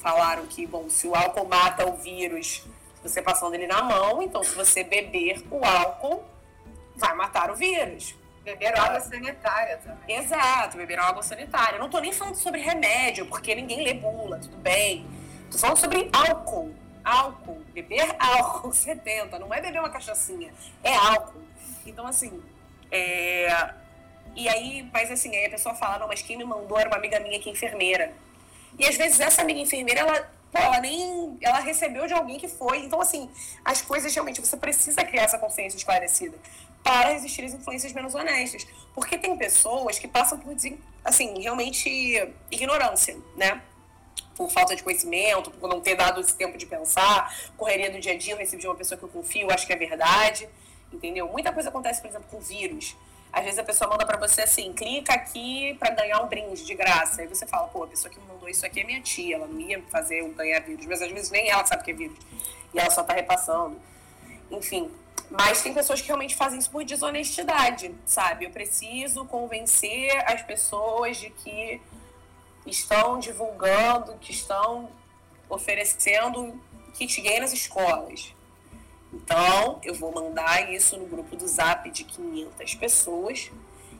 Falaram 0.00 0.46
que, 0.46 0.66
bom, 0.66 0.90
se 0.90 1.06
o 1.06 1.14
álcool 1.14 1.48
mata 1.48 1.88
o 1.88 1.96
vírus, 1.96 2.62
você 3.02 3.22
passando 3.22 3.54
ele 3.54 3.66
na 3.66 3.82
mão, 3.82 4.22
então 4.22 4.42
se 4.44 4.54
você 4.54 4.84
beber 4.84 5.42
o 5.50 5.64
álcool, 5.64 6.22
vai 6.94 7.14
matar 7.14 7.50
o 7.50 7.54
vírus. 7.54 8.14
beberam 8.44 8.82
água 8.82 9.00
sanitária 9.00 9.78
também. 9.78 10.16
Exato, 10.16 10.76
beberam 10.76 11.04
água 11.04 11.22
sanitária. 11.22 11.76
Eu 11.76 11.80
não 11.80 11.88
tô 11.88 11.98
nem 11.98 12.12
falando 12.12 12.34
sobre 12.34 12.60
remédio, 12.60 13.26
porque 13.26 13.54
ninguém 13.54 13.82
lê 13.82 13.94
bula, 13.94 14.38
tudo 14.38 14.56
bem. 14.58 15.06
Tô 15.50 15.58
falando 15.58 15.78
sobre 15.78 16.10
álcool. 16.12 16.74
Álcool. 17.04 17.62
Beber 17.72 18.14
álcool 18.18 18.72
70. 18.72 19.38
Não 19.38 19.52
é 19.54 19.60
beber 19.60 19.78
uma 19.78 19.90
cachaçinha, 19.90 20.52
é 20.82 20.94
álcool. 20.94 21.42
Então, 21.86 22.06
assim, 22.06 22.42
é... 22.92 23.74
E 24.34 24.48
aí, 24.48 24.88
mas 24.92 25.10
assim, 25.10 25.34
aí 25.36 25.46
a 25.46 25.50
pessoa 25.50 25.74
fala, 25.74 25.98
não, 25.98 26.08
mas 26.08 26.22
quem 26.22 26.36
me 26.36 26.44
mandou 26.44 26.78
era 26.78 26.88
uma 26.88 26.96
amiga 26.96 27.20
minha 27.20 27.38
que 27.38 27.48
é 27.48 27.52
enfermeira. 27.52 28.12
E 28.78 28.86
às 28.86 28.96
vezes 28.96 29.20
essa 29.20 29.42
amiga 29.42 29.60
enfermeira, 29.60 30.00
ela, 30.00 30.32
pô, 30.50 30.58
ela 30.58 30.80
nem. 30.80 31.36
Ela 31.40 31.60
recebeu 31.60 32.06
de 32.06 32.14
alguém 32.14 32.38
que 32.38 32.48
foi. 32.48 32.78
Então, 32.78 33.00
assim, 33.00 33.30
as 33.64 33.82
coisas 33.82 34.14
realmente, 34.14 34.40
você 34.40 34.56
precisa 34.56 35.04
criar 35.04 35.24
essa 35.24 35.38
consciência 35.38 35.76
esclarecida 35.76 36.36
para 36.82 37.10
resistir 37.10 37.44
às 37.44 37.52
influências 37.52 37.92
menos 37.92 38.14
honestas. 38.14 38.66
Porque 38.94 39.18
tem 39.18 39.36
pessoas 39.36 39.98
que 39.98 40.08
passam 40.08 40.38
por, 40.38 40.54
assim, 41.04 41.40
realmente 41.40 41.88
ignorância, 42.50 43.16
né? 43.36 43.60
Por 44.34 44.50
falta 44.50 44.74
de 44.74 44.82
conhecimento, 44.82 45.50
por 45.50 45.68
não 45.68 45.80
ter 45.80 45.94
dado 45.94 46.20
esse 46.20 46.34
tempo 46.34 46.56
de 46.56 46.64
pensar, 46.64 47.34
correria 47.56 47.90
do 47.90 48.00
dia 48.00 48.12
a 48.12 48.16
dia, 48.16 48.32
eu 48.32 48.38
recebi 48.38 48.62
de 48.62 48.66
uma 48.66 48.74
pessoa 48.74 48.98
que 48.98 49.04
eu 49.04 49.08
confio, 49.08 49.50
acho 49.50 49.66
que 49.66 49.72
é 49.72 49.76
verdade, 49.76 50.48
entendeu? 50.92 51.28
Muita 51.28 51.52
coisa 51.52 51.68
acontece, 51.68 52.00
por 52.00 52.08
exemplo, 52.08 52.28
com 52.30 52.40
vírus. 52.40 52.96
Às 53.32 53.44
vezes 53.44 53.58
a 53.58 53.64
pessoa 53.64 53.88
manda 53.88 54.04
para 54.04 54.18
você 54.18 54.42
assim, 54.42 54.72
clica 54.74 55.14
aqui 55.14 55.74
para 55.78 55.90
ganhar 55.94 56.20
um 56.20 56.26
brinde 56.26 56.64
de 56.64 56.74
graça. 56.74 57.22
Aí 57.22 57.26
você 57.26 57.46
fala, 57.46 57.66
pô, 57.68 57.84
a 57.84 57.86
pessoa 57.86 58.12
que 58.12 58.20
me 58.20 58.26
mandou 58.26 58.46
isso 58.48 58.66
aqui 58.66 58.80
é 58.80 58.84
minha 58.84 59.00
tia, 59.00 59.36
ela 59.36 59.46
não 59.46 59.58
ia 59.58 59.82
fazer 59.90 60.20
eu 60.20 60.28
ganhar 60.32 60.60
vírus. 60.60 60.84
Mas 60.84 61.00
às 61.00 61.10
vezes 61.10 61.30
nem 61.30 61.48
ela 61.48 61.64
sabe 61.64 61.82
que 61.82 61.92
é 61.92 61.94
vírus. 61.94 62.18
E 62.74 62.78
ela 62.78 62.90
só 62.90 63.02
tá 63.02 63.14
repassando. 63.14 63.80
Enfim. 64.50 64.90
Mas 65.30 65.62
tem 65.62 65.72
pessoas 65.72 66.02
que 66.02 66.08
realmente 66.08 66.36
fazem 66.36 66.58
isso 66.58 66.70
por 66.70 66.84
desonestidade, 66.84 67.94
sabe? 68.04 68.44
Eu 68.44 68.50
preciso 68.50 69.24
convencer 69.24 70.10
as 70.30 70.42
pessoas 70.42 71.16
de 71.16 71.30
que 71.30 71.80
estão 72.66 73.18
divulgando, 73.18 74.14
que 74.18 74.30
estão 74.30 74.90
oferecendo 75.48 76.60
kit 76.92 77.18
gay 77.22 77.40
nas 77.40 77.52
escolas. 77.54 78.34
Então, 79.12 79.78
eu 79.82 79.94
vou 79.94 80.12
mandar 80.12 80.72
isso 80.72 80.96
no 80.96 81.06
grupo 81.06 81.36
do 81.36 81.46
Zap 81.46 81.90
de 81.90 82.04
500 82.04 82.74
pessoas. 82.76 83.50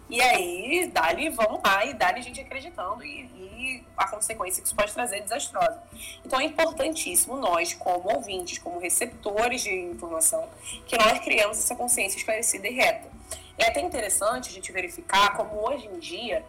E 0.09 0.21
aí, 0.21 0.91
dali, 0.93 1.29
vamos 1.31 1.61
lá, 1.65 1.85
e 1.85 1.95
dali 1.95 2.23
gente 2.23 2.41
acreditando, 2.41 3.05
e, 3.05 3.23
e, 3.25 3.85
a 3.97 4.09
consequência 4.09 4.61
que 4.61 4.67
isso 4.67 4.77
pode 4.77 4.93
trazer 4.93 5.19
é 5.19 5.21
desastrosa. 5.21 5.83
Então, 6.25 6.41
é 6.41 6.45
importantíssimo 6.45 7.37
nós, 7.37 7.73
como 7.75 8.15
ouvintes, 8.15 8.59
como 8.59 8.79
receptores 8.79 9.63
de 9.63 9.71
informação, 9.71 10.49
que 10.87 10.99
nós 10.99 11.19
criamos 11.21 11.59
essa 11.59 11.75
consciência 11.75 12.19
esclarecida 12.19 12.67
e 12.69 12.75
reta. 12.75 13.11
É 13.57 13.69
até 13.69 13.81
interessante 13.81 14.49
a 14.49 14.53
gente 14.53 14.73
verificar 14.73 15.37
como 15.37 15.67
hoje 15.67 15.87
em 15.87 15.99
dia 15.99 16.45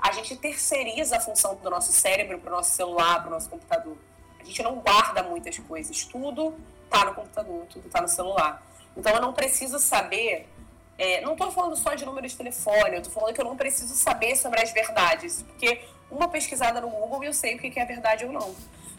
a 0.00 0.12
gente 0.12 0.36
terceiriza 0.36 1.16
a 1.16 1.20
função 1.20 1.56
do 1.56 1.70
nosso 1.70 1.92
cérebro 1.92 2.38
para 2.38 2.52
o 2.52 2.56
nosso 2.56 2.70
celular, 2.70 3.20
para 3.20 3.28
o 3.28 3.30
nosso 3.30 3.48
computador. 3.48 3.96
A 4.38 4.44
gente 4.44 4.62
não 4.62 4.76
guarda 4.76 5.22
muitas 5.22 5.58
coisas, 5.58 6.04
tudo 6.04 6.54
está 6.88 7.04
no 7.04 7.14
computador, 7.14 7.66
tudo 7.70 7.86
está 7.86 8.00
no 8.00 8.08
celular. 8.08 8.62
Então 8.96 9.14
eu 9.14 9.20
não 9.20 9.32
preciso 9.32 9.78
saber, 9.78 10.48
é, 10.96 11.20
não 11.20 11.32
estou 11.32 11.50
falando 11.50 11.76
só 11.76 11.94
de 11.94 12.04
número 12.04 12.26
de 12.26 12.36
telefone, 12.36 12.94
eu 12.94 12.98
estou 12.98 13.12
falando 13.12 13.34
que 13.34 13.40
eu 13.40 13.44
não 13.44 13.56
preciso 13.56 13.94
saber 13.94 14.36
sobre 14.36 14.60
as 14.60 14.72
verdades, 14.72 15.42
porque 15.42 15.84
uma 16.10 16.28
pesquisada 16.28 16.80
no 16.80 16.88
Google 16.88 17.24
eu 17.24 17.32
sei 17.32 17.54
o 17.54 17.58
que 17.58 17.78
é 17.78 17.84
verdade 17.84 18.24
ou 18.24 18.32
não. 18.32 18.54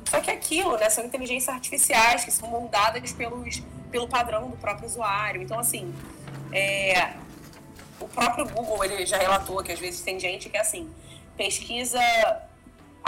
Só 0.05 0.19
que 0.21 0.31
aquilo, 0.31 0.77
né, 0.77 0.89
são 0.89 1.03
inteligências 1.03 1.53
artificiais 1.53 2.23
que 2.23 2.31
são 2.31 2.49
moldadas 2.49 3.11
pelos, 3.11 3.61
pelo 3.91 4.07
padrão 4.07 4.49
do 4.49 4.57
próprio 4.57 4.87
usuário. 4.87 5.41
Então, 5.41 5.59
assim, 5.59 5.93
é, 6.51 7.13
o 7.99 8.07
próprio 8.07 8.47
Google 8.47 8.83
ele 8.85 9.05
já 9.05 9.17
relatou 9.17 9.61
que 9.61 9.71
às 9.71 9.79
vezes 9.79 10.01
tem 10.01 10.19
gente 10.19 10.49
que 10.49 10.57
é 10.57 10.61
assim, 10.61 10.89
pesquisa 11.35 11.99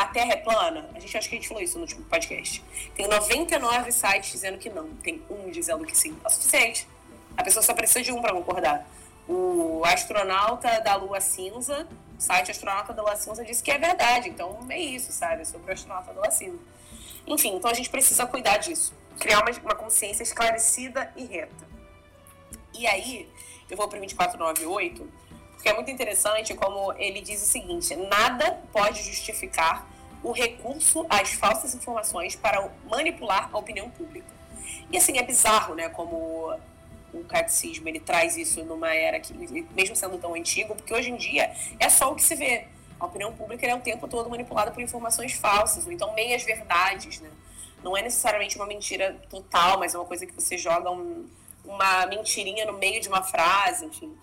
a 0.01 0.07
Terra 0.07 0.33
é 0.33 0.37
plana? 0.37 0.89
A 0.95 0.99
gente 0.99 1.15
acho 1.15 1.29
que 1.29 1.35
a 1.35 1.37
gente 1.37 1.47
falou 1.47 1.61
isso 1.61 1.75
no 1.75 1.81
último 1.81 2.03
podcast. 2.05 2.63
Tem 2.95 3.07
99 3.07 3.91
sites 3.91 4.31
dizendo 4.31 4.57
que 4.57 4.69
não, 4.69 4.89
tem 4.95 5.21
um 5.29 5.49
dizendo 5.51 5.85
que 5.85 5.95
sim. 5.95 6.17
É 6.23 6.27
o 6.27 6.29
suficiente. 6.29 6.87
A 7.37 7.43
pessoa 7.43 7.61
só 7.61 7.73
precisa 7.73 8.01
de 8.01 8.11
um 8.11 8.19
para 8.19 8.33
concordar. 8.33 8.87
O 9.27 9.83
astronauta 9.85 10.79
da 10.81 10.95
Lua 10.95 11.21
Cinza, 11.21 11.87
o 12.17 12.21
site 12.21 12.49
astronauta 12.49 12.93
da 12.93 13.03
Lua 13.03 13.15
Cinza 13.15 13.45
disse 13.45 13.61
que 13.61 13.69
é 13.69 13.77
verdade. 13.77 14.29
Então 14.29 14.57
é 14.69 14.79
isso, 14.79 15.11
sabe? 15.11 15.43
É 15.43 15.45
sobre 15.45 15.69
o 15.69 15.73
astronauta 15.73 16.13
da 16.13 16.19
Lua 16.19 16.31
Cinza. 16.31 16.59
Enfim, 17.27 17.55
então 17.55 17.69
a 17.69 17.73
gente 17.73 17.89
precisa 17.89 18.25
cuidar 18.25 18.57
disso. 18.57 18.93
Criar 19.19 19.43
uma, 19.43 19.51
uma 19.63 19.75
consciência 19.75 20.23
esclarecida 20.23 21.13
e 21.15 21.25
reta. 21.25 21.69
E 22.73 22.87
aí, 22.87 23.29
eu 23.69 23.77
vou 23.77 23.87
para 23.87 23.99
2498, 23.99 25.07
porque 25.53 25.69
é 25.69 25.73
muito 25.73 25.91
interessante 25.91 26.55
como 26.55 26.91
ele 26.93 27.21
diz 27.21 27.43
o 27.43 27.45
seguinte: 27.45 27.95
nada 27.95 28.59
pode 28.71 29.03
justificar 29.03 29.90
o 30.23 30.31
recurso 30.31 31.05
às 31.09 31.33
falsas 31.33 31.73
informações 31.73 32.35
para 32.35 32.69
manipular 32.89 33.49
a 33.51 33.57
opinião 33.57 33.89
pública. 33.89 34.27
E 34.91 34.97
assim, 34.97 35.17
é 35.17 35.23
bizarro, 35.23 35.75
né, 35.75 35.89
como 35.89 36.53
o 37.13 37.23
catecismo 37.25 37.87
ele 37.89 37.99
traz 37.99 38.37
isso 38.37 38.63
numa 38.63 38.93
era 38.93 39.19
que, 39.19 39.33
mesmo 39.73 39.95
sendo 39.95 40.17
tão 40.17 40.33
antigo, 40.33 40.75
porque 40.75 40.93
hoje 40.93 41.11
em 41.11 41.17
dia 41.17 41.51
é 41.79 41.89
só 41.89 42.11
o 42.11 42.15
que 42.15 42.23
se 42.23 42.35
vê. 42.35 42.67
A 42.99 43.05
opinião 43.05 43.33
pública 43.33 43.65
é 43.65 43.73
o 43.73 43.79
tempo 43.79 44.07
todo 44.07 44.29
manipulada 44.29 44.71
por 44.71 44.81
informações 44.81 45.33
falsas, 45.33 45.85
ou 45.85 45.91
então 45.91 46.13
meias 46.13 46.43
verdades, 46.43 47.19
né? 47.19 47.29
Não 47.83 47.97
é 47.97 48.01
necessariamente 48.03 48.55
uma 48.55 48.67
mentira 48.67 49.19
total, 49.27 49.79
mas 49.79 49.95
é 49.95 49.97
uma 49.97 50.05
coisa 50.05 50.25
que 50.25 50.33
você 50.33 50.55
joga 50.55 50.91
um, 50.91 51.27
uma 51.65 52.05
mentirinha 52.05 52.63
no 52.63 52.73
meio 52.73 53.01
de 53.01 53.07
uma 53.07 53.23
frase, 53.23 53.85
enfim. 53.85 54.15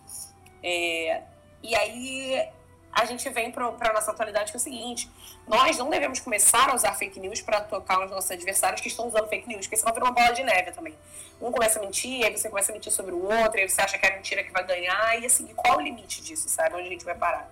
É, 0.62 1.22
e 1.60 1.74
aí 1.74 2.48
a 2.92 3.04
gente 3.04 3.28
vem 3.30 3.50
para 3.50 3.66
a 3.66 3.92
nossa 3.92 4.10
atualidade 4.10 4.50
que 4.50 4.56
é 4.56 4.60
o 4.60 4.62
seguinte: 4.62 5.10
nós 5.46 5.78
não 5.78 5.88
devemos 5.88 6.20
começar 6.20 6.70
a 6.70 6.74
usar 6.74 6.94
fake 6.94 7.20
news 7.20 7.40
para 7.40 7.60
tocar 7.60 8.04
os 8.04 8.10
nossos 8.10 8.30
adversários 8.30 8.80
que 8.80 8.88
estão 8.88 9.06
usando 9.06 9.28
fake 9.28 9.48
news, 9.48 9.66
porque 9.66 9.76
senão 9.76 9.92
vira 9.92 10.04
uma 10.04 10.12
bola 10.12 10.32
de 10.32 10.42
neve 10.42 10.72
também. 10.72 10.94
Um 11.40 11.52
começa 11.52 11.78
a 11.78 11.82
mentir, 11.82 12.24
aí 12.24 12.36
você 12.36 12.48
começa 12.48 12.72
a 12.72 12.74
mentir 12.74 12.92
sobre 12.92 13.12
o 13.12 13.22
outro, 13.24 13.60
aí 13.60 13.68
você 13.68 13.80
acha 13.80 13.98
que 13.98 14.06
é 14.06 14.12
a 14.12 14.16
mentira 14.16 14.42
que 14.42 14.52
vai 14.52 14.64
ganhar, 14.66 15.20
e 15.20 15.26
assim, 15.26 15.46
qual 15.54 15.78
o 15.78 15.80
limite 15.80 16.20
disso, 16.22 16.48
sabe? 16.48 16.74
Onde 16.74 16.88
a 16.88 16.90
gente 16.90 17.04
vai 17.04 17.14
parar? 17.14 17.48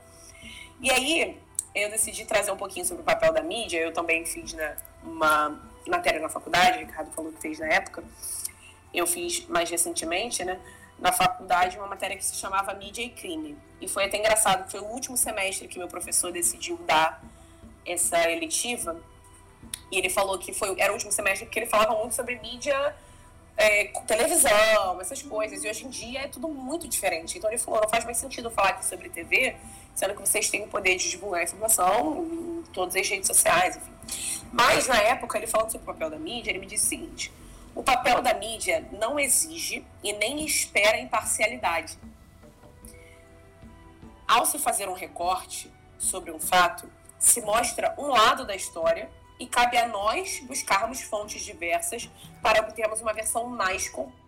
E 0.80 0.90
aí 0.90 1.38
eu 1.74 1.90
decidi 1.90 2.24
trazer 2.24 2.50
um 2.50 2.56
pouquinho 2.56 2.84
sobre 2.84 3.02
o 3.02 3.04
papel 3.04 3.32
da 3.32 3.42
mídia, 3.42 3.78
eu 3.78 3.92
também 3.92 4.24
fiz 4.24 4.54
né, 4.54 4.76
uma 5.02 5.60
matéria 5.86 6.20
na 6.20 6.28
faculdade, 6.28 6.78
o 6.78 6.86
Ricardo 6.86 7.12
falou 7.12 7.32
que 7.32 7.40
fez 7.40 7.58
na 7.58 7.66
época 7.66 8.02
eu 8.96 9.06
fiz 9.06 9.46
mais 9.46 9.68
recentemente, 9.70 10.44
né, 10.44 10.58
na 10.98 11.12
faculdade, 11.12 11.76
uma 11.76 11.86
matéria 11.86 12.16
que 12.16 12.24
se 12.24 12.36
chamava 12.36 12.72
Mídia 12.74 13.02
e 13.02 13.10
Crime. 13.10 13.56
E 13.80 13.88
foi 13.88 14.04
até 14.04 14.18
engraçado, 14.18 14.70
foi 14.70 14.80
o 14.80 14.86
último 14.86 15.16
semestre 15.16 15.68
que 15.68 15.78
meu 15.78 15.88
professor 15.88 16.32
decidiu 16.32 16.78
dar 16.86 17.22
essa 17.84 18.30
eletiva. 18.30 18.96
E 19.90 19.98
ele 19.98 20.08
falou 20.08 20.38
que 20.38 20.52
foi, 20.52 20.74
era 20.80 20.90
o 20.90 20.94
último 20.94 21.12
semestre 21.12 21.44
porque 21.46 21.58
ele 21.58 21.66
falava 21.66 21.94
muito 21.94 22.14
sobre 22.14 22.38
mídia, 22.38 22.96
é, 23.56 23.84
televisão, 24.06 25.00
essas 25.00 25.22
coisas. 25.22 25.62
E 25.62 25.68
hoje 25.68 25.84
em 25.84 25.90
dia 25.90 26.20
é 26.22 26.28
tudo 26.28 26.48
muito 26.48 26.88
diferente. 26.88 27.36
Então 27.36 27.50
ele 27.50 27.58
falou: 27.58 27.80
não 27.82 27.88
faz 27.88 28.04
mais 28.04 28.16
sentido 28.16 28.50
falar 28.50 28.70
aqui 28.70 28.86
sobre 28.86 29.10
TV, 29.10 29.54
sendo 29.94 30.14
que 30.14 30.20
vocês 30.20 30.48
têm 30.48 30.64
o 30.64 30.68
poder 30.68 30.96
de 30.96 31.10
divulgar 31.10 31.42
informação 31.42 32.26
em 32.26 32.62
todas 32.72 32.96
as 32.96 33.08
redes 33.08 33.26
sociais, 33.26 33.76
enfim. 33.76 33.92
Mas 34.50 34.86
na 34.86 34.98
época, 34.98 35.36
ele 35.36 35.46
falando 35.46 35.70
sobre 35.70 35.84
o 35.84 35.92
papel 35.92 36.08
da 36.08 36.18
mídia, 36.18 36.50
ele 36.50 36.58
me 36.58 36.66
disse 36.66 36.86
o 36.86 36.88
seguinte 36.88 37.32
o 37.76 37.82
papel 37.82 38.22
da 38.22 38.32
mídia 38.32 38.88
não 38.90 39.20
exige 39.20 39.86
e 40.02 40.12
nem 40.14 40.42
espera 40.44 40.98
imparcialidade. 40.98 41.98
Ao 44.26 44.46
se 44.46 44.58
fazer 44.58 44.88
um 44.88 44.94
recorte 44.94 45.70
sobre 45.98 46.32
um 46.32 46.40
fato, 46.40 46.90
se 47.18 47.42
mostra 47.42 47.94
um 47.98 48.06
lado 48.06 48.46
da 48.46 48.56
história 48.56 49.10
e 49.38 49.46
cabe 49.46 49.76
a 49.76 49.86
nós 49.86 50.40
buscarmos 50.40 51.02
fontes 51.02 51.42
diversas 51.42 52.10
para 52.42 52.60
obtermos 52.60 53.02
uma 53.02 53.12
versão 53.12 53.46
mais 53.46 53.90
completa 53.90 54.25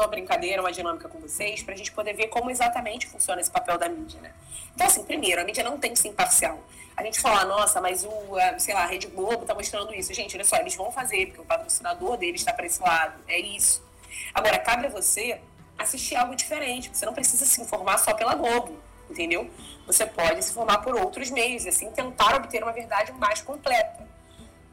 uma 0.00 0.06
brincadeira, 0.06 0.62
uma 0.62 0.72
dinâmica 0.72 1.08
com 1.08 1.18
vocês, 1.18 1.62
para 1.62 1.74
a 1.74 1.76
gente 1.76 1.92
poder 1.92 2.14
ver 2.14 2.28
como 2.28 2.50
exatamente 2.50 3.06
funciona 3.06 3.40
esse 3.40 3.50
papel 3.50 3.78
da 3.78 3.88
mídia, 3.88 4.20
né? 4.20 4.32
Então, 4.74 4.86
assim, 4.86 5.04
primeiro, 5.04 5.40
a 5.40 5.44
mídia 5.44 5.62
não 5.62 5.78
tem 5.78 5.92
que 5.92 5.98
ser 5.98 6.08
imparcial. 6.08 6.58
A 6.96 7.02
gente 7.04 7.20
fala, 7.20 7.44
nossa, 7.44 7.80
mas 7.80 8.04
o, 8.04 8.10
sei 8.58 8.74
lá, 8.74 8.82
a 8.82 8.86
Rede 8.86 9.06
Globo 9.06 9.42
está 9.42 9.54
mostrando 9.54 9.94
isso. 9.94 10.12
Gente, 10.12 10.36
olha 10.36 10.44
só, 10.44 10.56
eles 10.56 10.74
vão 10.74 10.90
fazer, 10.90 11.26
porque 11.26 11.40
o 11.40 11.44
patrocinador 11.44 12.16
deles 12.16 12.40
está 12.40 12.52
para 12.52 12.66
esse 12.66 12.82
lado. 12.82 13.14
É 13.26 13.38
isso. 13.38 13.82
Agora, 14.34 14.58
cabe 14.58 14.86
a 14.86 14.90
você 14.90 15.40
assistir 15.78 16.16
algo 16.16 16.34
diferente. 16.34 16.90
Você 16.92 17.04
não 17.06 17.14
precisa 17.14 17.44
se 17.44 17.60
informar 17.60 17.98
só 17.98 18.14
pela 18.14 18.34
Globo, 18.34 18.78
entendeu? 19.10 19.50
Você 19.86 20.06
pode 20.06 20.44
se 20.44 20.50
informar 20.50 20.78
por 20.78 20.94
outros 20.94 21.30
meios 21.30 21.66
assim, 21.66 21.90
tentar 21.90 22.36
obter 22.36 22.62
uma 22.62 22.72
verdade 22.72 23.12
mais 23.12 23.40
completa. 23.40 24.06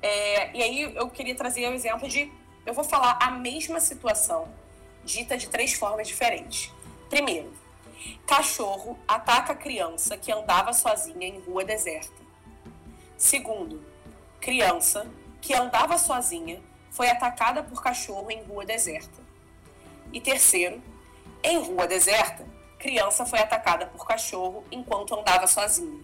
É, 0.01 0.55
e 0.55 0.63
aí 0.63 0.95
eu 0.95 1.09
queria 1.09 1.35
trazer 1.35 1.67
o 1.67 1.73
exemplo 1.73 2.07
de, 2.07 2.31
eu 2.65 2.73
vou 2.73 2.83
falar 2.83 3.17
a 3.21 3.31
mesma 3.31 3.79
situação 3.79 4.47
dita 5.09 5.35
de 5.35 5.49
três 5.49 5.73
formas 5.73 6.07
diferentes. 6.07 6.71
Primeiro, 7.09 7.51
cachorro 8.27 8.97
ataca 9.07 9.55
criança 9.55 10.15
que 10.17 10.31
andava 10.31 10.71
sozinha 10.71 11.27
em 11.27 11.39
rua 11.39 11.65
deserta. 11.65 12.21
Segundo, 13.17 13.83
criança 14.39 15.09
que 15.41 15.53
andava 15.53 15.97
sozinha 15.97 16.61
foi 16.91 17.09
atacada 17.09 17.63
por 17.63 17.81
cachorro 17.81 18.29
em 18.29 18.43
rua 18.43 18.65
deserta. 18.65 19.19
E 20.13 20.21
terceiro, 20.21 20.81
em 21.43 21.57
rua 21.57 21.87
deserta, 21.87 22.45
criança 22.77 23.25
foi 23.25 23.39
atacada 23.39 23.87
por 23.87 24.05
cachorro 24.05 24.63
enquanto 24.71 25.15
andava 25.15 25.47
sozinha. 25.47 26.03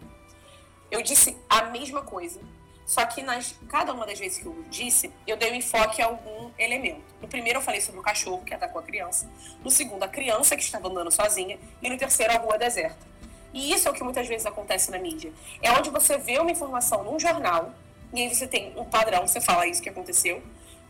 Eu 0.89 1.01
disse 1.01 1.37
a 1.47 1.65
mesma 1.65 2.01
coisa 2.01 2.41
só 2.85 3.05
que 3.05 3.23
nas 3.23 3.55
cada 3.67 3.93
uma 3.93 4.05
das 4.05 4.19
vezes 4.19 4.37
que 4.37 4.45
eu 4.45 4.63
disse, 4.69 5.11
eu 5.25 5.35
dei 5.35 5.51
um 5.51 5.55
enfoque 5.55 6.01
a 6.01 6.05
algum 6.05 6.51
elemento. 6.57 7.03
No 7.19 7.27
primeiro 7.27 7.59
eu 7.59 7.63
falei 7.63 7.81
sobre 7.81 7.99
o 7.99 8.03
cachorro 8.03 8.43
que 8.43 8.53
atacou 8.53 8.79
a 8.79 8.83
criança, 8.83 9.29
no 9.63 9.71
segundo 9.71 10.03
a 10.03 10.07
criança 10.07 10.55
que 10.55 10.63
estava 10.63 10.87
andando 10.87 11.11
sozinha 11.11 11.57
e 11.81 11.89
no 11.89 11.97
terceiro 11.97 12.33
a 12.33 12.37
rua 12.37 12.57
deserta. 12.57 13.15
E 13.53 13.73
isso 13.73 13.87
é 13.87 13.91
o 13.91 13.93
que 13.93 14.03
muitas 14.03 14.27
vezes 14.27 14.45
acontece 14.45 14.91
na 14.91 14.99
mídia. 14.99 15.31
É 15.61 15.71
onde 15.71 15.89
você 15.89 16.17
vê 16.17 16.37
uma 16.39 16.51
informação 16.51 17.03
num 17.03 17.19
jornal 17.19 17.73
e 18.13 18.21
aí 18.21 18.33
você 18.33 18.47
tem 18.47 18.73
um 18.77 18.85
padrão, 18.85 19.27
você 19.27 19.41
fala 19.41 19.67
isso 19.67 19.81
que 19.81 19.89
aconteceu, 19.89 20.41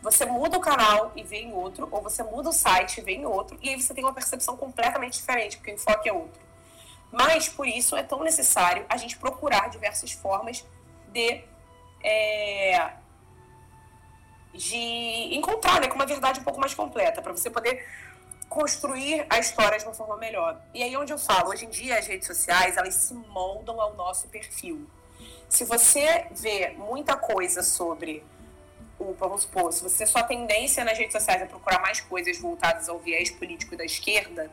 você 0.02 0.24
muda 0.24 0.58
o 0.58 0.60
canal 0.60 1.12
e 1.16 1.22
vê 1.22 1.38
em 1.38 1.52
outro, 1.52 1.88
ou 1.90 2.00
você 2.02 2.22
muda 2.22 2.50
o 2.50 2.52
site 2.52 2.98
e 2.98 3.00
vê 3.00 3.12
em 3.14 3.26
outro, 3.26 3.58
e 3.60 3.70
aí 3.70 3.82
você 3.82 3.92
tem 3.92 4.04
uma 4.04 4.12
percepção 4.12 4.56
completamente 4.56 5.14
diferente, 5.18 5.56
porque 5.56 5.72
o 5.72 5.74
enfoque 5.74 6.08
é 6.08 6.12
outro. 6.12 6.40
Mas 7.10 7.48
por 7.48 7.66
isso 7.66 7.96
é 7.96 8.02
tão 8.02 8.22
necessário 8.22 8.84
a 8.88 8.96
gente 8.96 9.16
procurar 9.16 9.70
diversas 9.70 10.12
formas 10.12 10.64
de 11.12 11.42
é, 12.06 12.92
de 14.54 15.34
encontrar 15.36 15.80
né, 15.80 15.88
com 15.88 15.96
uma 15.96 16.06
verdade 16.06 16.38
um 16.38 16.44
pouco 16.44 16.60
mais 16.60 16.72
completa, 16.72 17.20
para 17.20 17.32
você 17.32 17.50
poder 17.50 17.84
construir 18.48 19.26
a 19.28 19.40
história 19.40 19.76
de 19.76 19.84
uma 19.84 19.92
forma 19.92 20.16
melhor. 20.16 20.60
E 20.72 20.82
aí 20.82 20.96
onde 20.96 21.12
eu 21.12 21.18
falo, 21.18 21.50
hoje 21.50 21.66
em 21.66 21.68
dia 21.68 21.98
as 21.98 22.06
redes 22.06 22.28
sociais, 22.28 22.76
elas 22.76 22.94
se 22.94 23.12
moldam 23.12 23.80
ao 23.80 23.94
nosso 23.94 24.28
perfil. 24.28 24.88
Se 25.48 25.64
você 25.64 26.26
vê 26.30 26.70
muita 26.76 27.16
coisa 27.16 27.62
sobre 27.62 28.24
o, 28.98 29.12
vamos 29.14 29.42
supor, 29.42 29.72
se 29.72 29.82
você 29.82 30.06
sua 30.06 30.22
tendência 30.22 30.84
nas 30.84 30.96
redes 30.96 31.12
sociais 31.12 31.42
é 31.42 31.46
procurar 31.46 31.80
mais 31.80 32.00
coisas 32.00 32.38
voltadas 32.38 32.88
ao 32.88 32.98
viés 33.00 33.30
político 33.30 33.76
da 33.76 33.84
esquerda, 33.84 34.50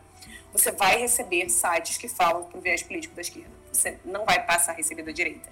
você 0.52 0.72
vai 0.72 0.98
receber 0.98 1.50
sites 1.50 1.98
que 1.98 2.08
falam 2.08 2.46
para 2.46 2.58
o 2.58 2.62
viés 2.62 2.82
político 2.82 3.16
da 3.16 3.22
esquerda. 3.22 3.52
Você 3.72 4.00
não 4.04 4.26
vai 4.26 4.44
passar 4.44 4.72
a 4.72 4.76
receber 4.76 5.04
da 5.04 5.12
direita. 5.12 5.50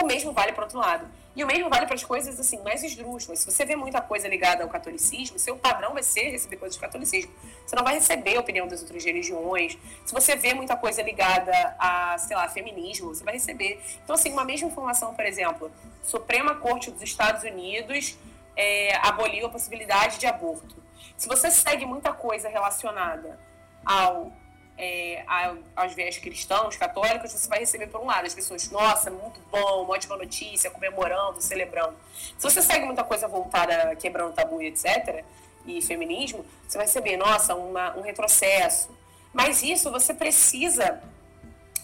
O 0.00 0.06
mesmo 0.06 0.32
vale 0.32 0.52
para 0.52 0.64
outro 0.64 0.78
lado. 0.78 1.06
E 1.36 1.44
o 1.44 1.46
mesmo 1.46 1.70
vale 1.70 1.86
para 1.86 1.94
as 1.94 2.02
coisas 2.02 2.40
assim 2.40 2.60
mais 2.62 2.82
esdrúxulas. 2.82 3.40
Se 3.40 3.50
você 3.50 3.64
vê 3.64 3.76
muita 3.76 4.00
coisa 4.00 4.26
ligada 4.26 4.64
ao 4.64 4.68
catolicismo, 4.68 5.38
seu 5.38 5.56
padrão 5.56 5.92
vai 5.92 6.02
ser 6.02 6.30
receber 6.30 6.56
coisas 6.56 6.76
do 6.76 6.80
catolicismo. 6.80 7.32
Você 7.64 7.76
não 7.76 7.84
vai 7.84 7.94
receber 7.94 8.36
a 8.36 8.40
opinião 8.40 8.66
das 8.66 8.80
outras 8.80 9.04
religiões. 9.04 9.78
Se 10.04 10.12
você 10.12 10.34
vê 10.34 10.54
muita 10.54 10.76
coisa 10.76 11.02
ligada 11.02 11.52
a, 11.78 12.18
sei 12.18 12.36
lá, 12.36 12.48
feminismo, 12.48 13.14
você 13.14 13.22
vai 13.22 13.34
receber. 13.34 13.80
Então, 14.02 14.14
assim, 14.14 14.32
uma 14.32 14.44
mesma 14.44 14.68
informação, 14.68 15.14
por 15.14 15.24
exemplo, 15.24 15.70
Suprema 16.02 16.56
Corte 16.56 16.90
dos 16.90 17.02
Estados 17.02 17.44
Unidos 17.44 18.18
é, 18.56 18.96
aboliu 18.96 19.46
a 19.46 19.50
possibilidade 19.50 20.18
de 20.18 20.26
aborto. 20.26 20.76
Se 21.16 21.28
você 21.28 21.50
segue 21.50 21.86
muita 21.86 22.12
coisa 22.12 22.48
relacionada 22.48 23.38
ao 23.84 24.32
é, 24.80 25.22
aos 25.76 25.92
viés 25.92 26.16
cristãos, 26.16 26.74
católicos, 26.76 27.32
você 27.32 27.46
vai 27.46 27.58
receber 27.58 27.86
por 27.88 28.00
um 28.00 28.06
lado 28.06 28.26
as 28.26 28.34
pessoas, 28.34 28.70
nossa, 28.70 29.10
muito 29.10 29.38
bom, 29.50 29.82
uma 29.82 29.94
ótima 29.94 30.16
notícia, 30.16 30.70
comemorando, 30.70 31.40
celebrando. 31.42 31.94
Se 32.38 32.42
você 32.42 32.62
segue 32.62 32.86
muita 32.86 33.04
coisa 33.04 33.28
voltada 33.28 33.94
quebrando 33.96 34.32
tabu, 34.32 34.62
etc., 34.62 35.22
e 35.66 35.82
feminismo, 35.82 36.44
você 36.66 36.78
vai 36.78 36.86
receber, 36.86 37.18
nossa, 37.18 37.54
uma, 37.54 37.94
um 37.94 38.00
retrocesso. 38.00 38.88
Mas 39.30 39.62
isso 39.62 39.90
você 39.90 40.14
precisa, 40.14 41.02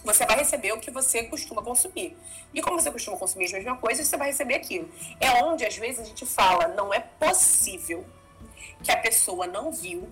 você 0.03 0.25
vai 0.25 0.37
receber 0.37 0.71
o 0.71 0.79
que 0.79 0.89
você 0.89 1.23
costuma 1.23 1.61
consumir. 1.61 2.17
E 2.51 2.59
como 2.59 2.79
você 2.79 2.91
costuma 2.91 3.17
consumir 3.17 3.45
as 3.45 3.51
mesmas 3.51 3.79
coisas, 3.79 4.07
você 4.07 4.17
vai 4.17 4.29
receber 4.29 4.55
aquilo. 4.55 4.89
É 5.19 5.43
onde, 5.43 5.63
às 5.63 5.77
vezes, 5.77 5.99
a 5.99 6.03
gente 6.03 6.25
fala, 6.25 6.69
não 6.69 6.91
é 6.91 6.99
possível 6.99 8.03
que 8.83 8.91
a 8.91 8.97
pessoa 8.97 9.45
não 9.45 9.71
viu 9.71 10.11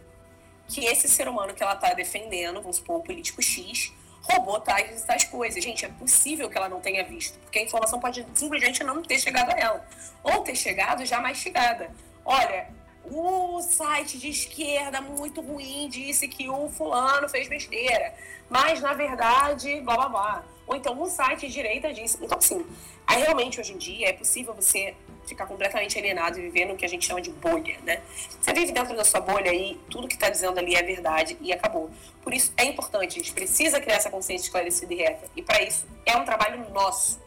que 0.68 0.86
esse 0.86 1.08
ser 1.08 1.28
humano 1.28 1.54
que 1.54 1.64
ela 1.64 1.74
está 1.74 1.94
defendendo, 1.94 2.62
vamos 2.62 2.78
supor, 2.78 2.98
o 2.98 3.04
político 3.04 3.42
X, 3.42 3.94
roubou 4.22 4.60
tais 4.60 5.04
e 5.04 5.06
tais 5.06 5.24
coisas. 5.26 5.64
Gente, 5.64 5.86
é 5.86 5.90
possível 5.90 6.50
que 6.50 6.58
ela 6.58 6.68
não 6.68 6.82
tenha 6.82 7.04
visto, 7.04 7.38
porque 7.40 7.60
a 7.60 7.64
informação 7.64 8.00
pode 8.00 8.26
simplesmente 8.34 8.84
não 8.84 9.02
ter 9.02 9.20
chegado 9.20 9.52
a 9.52 9.60
ela. 9.60 9.88
Ou 10.24 10.42
ter 10.42 10.56
chegado 10.56 11.06
já 11.06 11.22
mais 11.22 11.38
chegada. 11.38 11.92
Olha, 12.24 12.70
o 13.06 13.62
site 13.62 14.18
de 14.18 14.30
esquerda 14.30 15.00
muito 15.00 15.42
ruim 15.42 15.88
disse 15.90 16.28
que 16.28 16.50
o 16.50 16.70
fulano 16.70 17.30
fez 17.30 17.48
besteira, 17.48 18.16
mas 18.50 18.82
na 18.82 18.94
verdade, 18.94 19.80
blá 19.82 19.96
blá 19.96 20.10
blá. 20.10 20.46
Ou 20.68 20.76
então 20.76 21.00
um 21.00 21.06
site 21.06 21.48
de 21.48 21.54
direita 21.54 21.94
disse. 21.94 22.18
Então, 22.20 22.38
assim, 22.38 22.66
aí 23.06 23.22
realmente 23.22 23.60
hoje 23.60 23.74
em 23.74 23.78
dia 23.78 24.10
é 24.10 24.14
possível 24.14 24.54
você 24.56 24.96
ficar 25.26 25.46
completamente 25.46 25.98
alienado 25.98 26.40
e 26.40 26.44
viver 26.44 26.66
no 26.66 26.76
que 26.76 26.86
a 26.86 26.90
gente 26.90 27.06
chama 27.06 27.22
de 27.22 27.32
bolha, 27.32 27.78
né? 27.84 28.02
Você 28.40 28.54
vive 28.54 28.72
dentro 28.72 28.96
da 28.96 29.04
sua 29.04 29.20
bolha 29.20 29.54
e 29.54 29.76
tudo 29.90 30.08
que 30.08 30.16
está 30.16 30.30
dizendo 30.30 30.58
ali 30.58 30.76
é 30.76 30.84
verdade 30.84 31.38
e 31.42 31.52
acabou. 31.52 31.90
Por 32.22 32.34
isso 32.34 32.54
é 32.58 32.66
importante, 32.66 33.20
a 33.20 33.24
gente 33.24 33.34
precisa 33.34 33.80
criar 33.80 33.96
essa 33.96 34.10
consciência 34.10 34.46
esclarecida 34.46 34.94
e 34.94 34.98
reta. 34.98 35.28
E 35.36 35.42
para 35.42 35.62
isso 35.64 35.86
é 36.06 36.16
um 36.16 36.26
trabalho 36.26 36.70
nosso 36.72 37.20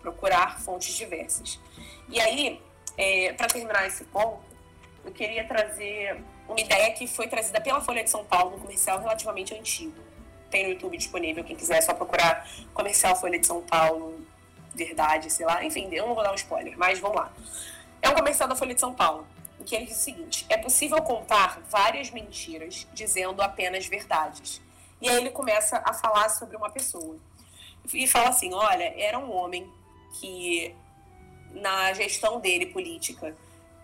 procurar 0.00 0.60
fontes 0.60 0.94
diversas. 0.94 1.58
E 2.08 2.20
aí, 2.20 2.60
é, 2.96 3.32
para 3.32 3.46
terminar 3.46 3.86
esse 3.86 4.04
ponto, 4.04 4.40
eu 5.04 5.12
queria 5.12 5.44
trazer 5.44 6.22
uma 6.48 6.60
ideia 6.60 6.92
que 6.92 7.06
foi 7.06 7.26
trazida 7.26 7.60
pela 7.60 7.80
Folha 7.80 8.04
de 8.04 8.10
São 8.10 8.24
Paulo, 8.24 8.56
um 8.56 8.60
comercial 8.60 8.98
relativamente 9.00 9.54
antigo. 9.54 9.94
Tem 10.50 10.64
no 10.64 10.72
YouTube 10.72 10.96
disponível, 10.96 11.42
quem 11.42 11.56
quiser 11.56 11.78
é 11.78 11.80
só 11.80 11.94
procurar 11.94 12.48
comercial 12.72 13.16
Folha 13.16 13.38
de 13.38 13.46
São 13.46 13.62
Paulo 13.62 14.24
verdade, 14.74 15.30
sei 15.30 15.46
lá. 15.46 15.64
Enfim, 15.64 15.88
eu 15.92 16.06
não 16.06 16.14
vou 16.14 16.24
dar 16.24 16.32
um 16.32 16.36
spoiler, 16.36 16.76
mas 16.76 16.98
vamos 16.98 17.16
lá. 17.16 17.32
É 18.02 18.08
um 18.08 18.14
comercial 18.14 18.48
da 18.48 18.56
Folha 18.56 18.74
de 18.74 18.80
São 18.80 18.92
Paulo, 18.92 19.26
em 19.60 19.64
que 19.64 19.74
ele 19.74 19.86
diz 19.86 19.96
o 19.98 20.00
seguinte: 20.00 20.46
é 20.48 20.56
possível 20.56 21.00
contar 21.02 21.60
várias 21.70 22.10
mentiras 22.10 22.86
dizendo 22.92 23.40
apenas 23.40 23.86
verdades. 23.86 24.60
E 25.00 25.08
aí 25.08 25.16
ele 25.16 25.30
começa 25.30 25.82
a 25.84 25.92
falar 25.92 26.28
sobre 26.28 26.56
uma 26.56 26.70
pessoa. 26.70 27.16
E 27.92 28.06
fala 28.06 28.28
assim: 28.28 28.52
olha, 28.52 28.94
era 28.96 29.18
um 29.18 29.30
homem 29.34 29.70
que, 30.20 30.74
na 31.52 31.92
gestão 31.92 32.40
dele 32.40 32.66
política, 32.66 33.36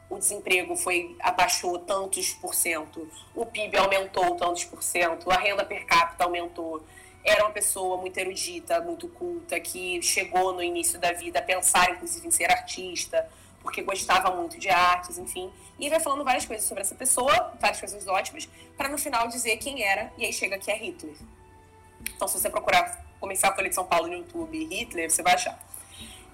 o 0.08 0.18
desemprego 0.18 0.74
foi 0.76 1.16
abaixou 1.20 1.78
tantos 1.78 2.32
por 2.34 2.54
cento, 2.54 3.08
o 3.34 3.46
PIB 3.46 3.76
aumentou 3.76 4.34
tantos 4.34 4.64
por 4.64 4.82
cento, 4.82 5.30
a 5.30 5.36
renda 5.36 5.64
per 5.64 5.86
capita 5.86 6.24
aumentou 6.24 6.82
era 7.24 7.44
uma 7.44 7.52
pessoa 7.52 7.96
muito 7.96 8.16
erudita, 8.18 8.80
muito 8.80 9.08
culta, 9.08 9.58
que 9.60 10.00
chegou 10.02 10.52
no 10.52 10.62
início 10.62 10.98
da 10.98 11.12
vida 11.12 11.38
a 11.38 11.42
pensar, 11.42 11.90
inclusive, 11.90 12.26
em 12.26 12.30
ser 12.30 12.50
artista, 12.50 13.28
porque 13.62 13.82
gostava 13.82 14.34
muito 14.34 14.58
de 14.58 14.68
artes, 14.68 15.18
enfim. 15.18 15.50
E 15.78 15.88
vai 15.88 16.00
falando 16.00 16.24
várias 16.24 16.46
coisas 16.46 16.66
sobre 16.66 16.82
essa 16.82 16.94
pessoa, 16.94 17.54
várias 17.60 17.78
coisas 17.78 18.06
ótimas, 18.06 18.48
para 18.76 18.88
no 18.88 18.96
final 18.96 19.28
dizer 19.28 19.56
quem 19.58 19.82
era, 19.82 20.12
e 20.16 20.24
aí 20.24 20.32
chega 20.32 20.58
que 20.58 20.70
é 20.70 20.76
Hitler. 20.76 21.14
Então, 22.14 22.26
se 22.26 22.38
você 22.38 22.48
procurar 22.48 23.04
começar 23.20 23.50
a 23.50 23.54
Folha 23.54 23.68
de 23.68 23.74
São 23.74 23.84
Paulo 23.84 24.08
no 24.08 24.14
YouTube 24.14 24.64
Hitler, 24.64 25.10
você 25.10 25.22
vai 25.22 25.34
achar. 25.34 25.58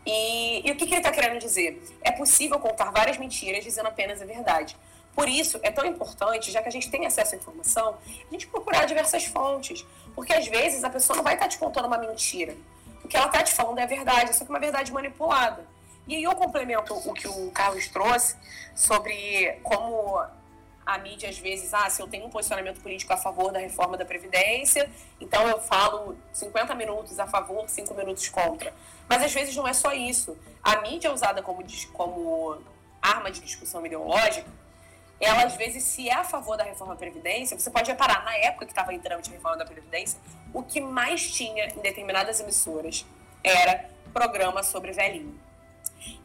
E, 0.06 0.66
e 0.66 0.70
o 0.70 0.76
que, 0.76 0.86
que 0.86 0.94
ele 0.94 1.00
está 1.00 1.10
querendo 1.10 1.40
dizer? 1.40 1.82
É 2.00 2.12
possível 2.12 2.60
contar 2.60 2.92
várias 2.92 3.18
mentiras 3.18 3.64
dizendo 3.64 3.88
apenas 3.88 4.22
a 4.22 4.24
verdade. 4.24 4.76
Por 5.16 5.30
isso, 5.30 5.58
é 5.62 5.70
tão 5.70 5.86
importante, 5.86 6.52
já 6.52 6.60
que 6.60 6.68
a 6.68 6.70
gente 6.70 6.90
tem 6.90 7.06
acesso 7.06 7.34
à 7.34 7.38
informação, 7.38 7.96
a 8.28 8.30
gente 8.30 8.46
procurar 8.48 8.84
diversas 8.84 9.24
fontes. 9.24 9.82
Porque 10.14 10.30
às 10.30 10.46
vezes 10.46 10.84
a 10.84 10.90
pessoa 10.90 11.16
não 11.16 11.24
vai 11.24 11.32
estar 11.32 11.48
te 11.48 11.56
contando 11.56 11.86
uma 11.86 11.96
mentira. 11.96 12.54
O 13.02 13.08
que 13.08 13.16
ela 13.16 13.26
está 13.26 13.42
te 13.42 13.54
falando 13.54 13.78
é 13.78 13.86
verdade, 13.86 14.36
só 14.36 14.44
que 14.44 14.50
uma 14.50 14.60
verdade 14.60 14.92
manipulada. 14.92 15.66
E 16.06 16.14
aí 16.14 16.22
eu 16.22 16.34
complemento 16.34 16.92
o 16.92 17.14
que 17.14 17.26
o 17.26 17.50
Carlos 17.50 17.88
trouxe 17.88 18.36
sobre 18.74 19.58
como 19.62 20.22
a 20.84 20.98
mídia 20.98 21.30
às 21.30 21.38
vezes, 21.38 21.72
ah, 21.72 21.88
se 21.88 22.02
eu 22.02 22.06
tenho 22.06 22.26
um 22.26 22.30
posicionamento 22.30 22.80
político 22.82 23.12
a 23.14 23.16
favor 23.16 23.50
da 23.50 23.58
reforma 23.58 23.96
da 23.96 24.04
Previdência, 24.04 24.88
então 25.18 25.48
eu 25.48 25.58
falo 25.60 26.14
50 26.32 26.74
minutos 26.74 27.18
a 27.18 27.26
favor, 27.26 27.66
5 27.70 27.94
minutos 27.94 28.28
contra. 28.28 28.72
Mas 29.08 29.22
às 29.22 29.32
vezes 29.32 29.56
não 29.56 29.66
é 29.66 29.72
só 29.72 29.94
isso. 29.94 30.36
A 30.62 30.82
mídia 30.82 31.08
é 31.08 31.10
usada 31.10 31.42
como, 31.42 31.64
como 31.94 32.58
arma 33.00 33.30
de 33.30 33.40
discussão 33.40 33.84
ideológica 33.86 34.65
ela 35.20 35.44
às 35.44 35.56
vezes, 35.56 35.82
se 35.82 36.08
é 36.08 36.14
a 36.14 36.24
favor 36.24 36.56
da 36.56 36.64
reforma 36.64 36.94
da 36.94 36.98
Previdência, 36.98 37.58
você 37.58 37.70
pode 37.70 37.90
reparar, 37.90 38.24
na 38.24 38.36
época 38.36 38.66
que 38.66 38.72
estava 38.72 38.96
trâmite 38.98 39.30
a 39.30 39.32
reforma 39.32 39.56
da 39.56 39.64
Previdência, 39.64 40.18
o 40.52 40.62
que 40.62 40.80
mais 40.80 41.30
tinha 41.32 41.66
em 41.66 41.80
determinadas 41.80 42.38
emissoras 42.40 43.06
era 43.42 43.88
programa 44.12 44.62
sobre 44.62 44.92
velhinho. 44.92 45.38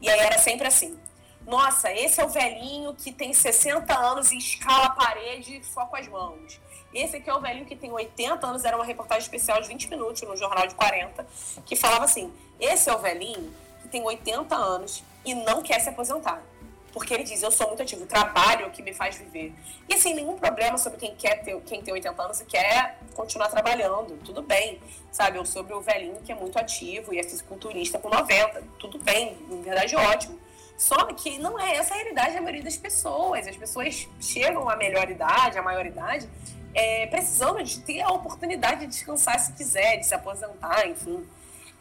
E 0.02 0.10
aí 0.10 0.20
era 0.20 0.38
sempre 0.38 0.68
assim. 0.68 1.00
Nossa, 1.46 1.92
esse 1.92 2.22
é 2.22 2.26
o 2.26 2.30
velhinho 2.30 2.94
que 2.94 3.12
tem 3.12 3.34
60 3.34 3.98
anos 3.98 4.32
e 4.32 4.38
escala 4.38 4.88
a 4.88 4.90
parede 4.92 5.62
só 5.66 5.86
com 5.86 5.96
as 5.96 6.08
mãos. 6.08 6.60
Esse 6.94 7.18
aqui 7.18 7.30
é 7.30 7.34
o 7.34 7.40
velhinho 7.40 7.66
que 7.66 7.76
tem 7.76 7.92
80 7.92 8.46
anos, 8.46 8.66
era 8.66 8.76
uma 8.76 8.86
reportagem 8.86 9.24
especial 9.24 9.62
de 9.62 9.68
20 9.68 9.90
minutos 9.90 10.22
no 10.22 10.36
Jornal 10.36 10.68
de 10.68 10.76
40, 10.76 11.26
que 11.66 11.76
falava 11.76 12.06
assim: 12.06 12.32
esse 12.60 12.90
é 12.90 12.94
o 12.94 13.00
velhinho 13.00 13.54
que 13.82 13.88
tem 13.88 14.04
80 14.04 14.56
anos 14.56 15.04
e 15.26 15.34
não 15.34 15.62
quer 15.62 15.80
se 15.80 15.90
aposentar. 15.90 16.44
Porque 16.94 17.14
ele 17.14 17.24
diz, 17.24 17.42
eu 17.42 17.52
sou 17.52 17.68
muito 17.68 17.82
ativo, 17.82 18.06
trabalho 18.06 18.70
que 18.72 18.82
me 18.82 18.94
faz 18.94 19.16
viver. 19.16 19.54
E 19.88 19.94
assim, 19.94 20.14
nenhum 20.14 20.38
problema 20.38 20.78
sobre 20.78 21.00
quem 21.00 21.16
quer 21.16 21.42
ter, 21.44 21.60
quem 21.62 21.82
tem 21.82 21.94
80 21.94 22.22
anos 22.22 22.42
e 22.42 22.46
quer 22.46 23.00
continuar 23.14 23.48
trabalhando. 23.48 24.18
Tudo 24.24 24.42
bem, 24.42 24.80
sabe? 25.12 25.38
Ou 25.38 25.46
sobre 25.46 25.74
o 25.74 25.82
velhinho 25.82 26.20
que 26.22 26.32
é 26.32 26.36
muito 26.36 26.58
ativo 26.60 27.14
e 27.14 27.20
é 27.20 27.24
fisiculturista 27.24 27.98
com 27.98 28.10
90. 28.10 28.64
Tudo 28.78 29.00
bem, 29.00 29.38
na 29.50 29.62
verdade, 29.62 29.96
ótimo. 29.96 30.40
Só 30.78 31.06
que 31.14 31.38
não 31.38 31.60
é 31.60 31.76
essa 31.76 31.94
a 31.94 31.98
realidade 31.98 32.34
da 32.34 32.42
maioria 32.42 32.64
das 32.64 32.76
pessoas. 32.76 33.48
As 33.48 33.56
pessoas 33.56 34.08
chegam 34.20 34.68
à 34.68 34.76
melhor 34.76 35.10
idade, 35.10 35.58
à 35.58 35.62
maioridade, 35.62 36.28
é, 36.74 37.06
precisando 37.08 37.64
de 37.64 37.80
ter 37.82 38.02
a 38.02 38.10
oportunidade 38.10 38.82
de 38.82 38.88
descansar 38.88 39.40
se 39.40 39.54
quiser, 39.54 39.98
de 39.98 40.08
se 40.08 40.16
aposentar, 40.16 40.88
enfim. 40.88 41.26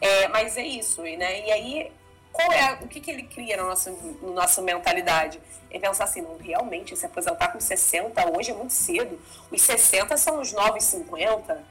É, 0.01 0.29
mas 0.29 0.57
é 0.57 0.63
isso, 0.63 1.03
né? 1.03 1.47
E 1.47 1.53
aí 1.53 1.93
qual 2.33 2.53
é, 2.53 2.79
o 2.81 2.89
que, 2.89 3.01
que 3.01 3.11
ele 3.11 3.25
cria 3.25 3.57
na 3.57 3.65
nossa, 3.65 3.91
na 4.23 4.31
nossa 4.31 4.63
mentalidade? 4.63 5.41
É 5.71 5.79
pensar 5.79 6.05
assim, 6.05 6.23
não, 6.23 6.37
realmente, 6.37 6.97
se 6.97 7.07
aposentar 7.07 7.49
com 7.49 7.61
60 7.61 8.37
hoje 8.37 8.51
é 8.51 8.55
muito 8.55 8.73
cedo. 8.73 9.21
Os 9.51 9.63
60 9.63 10.17
são 10.17 10.41
os 10.41 10.53
novos 10.53 10.85
50. 10.85 11.63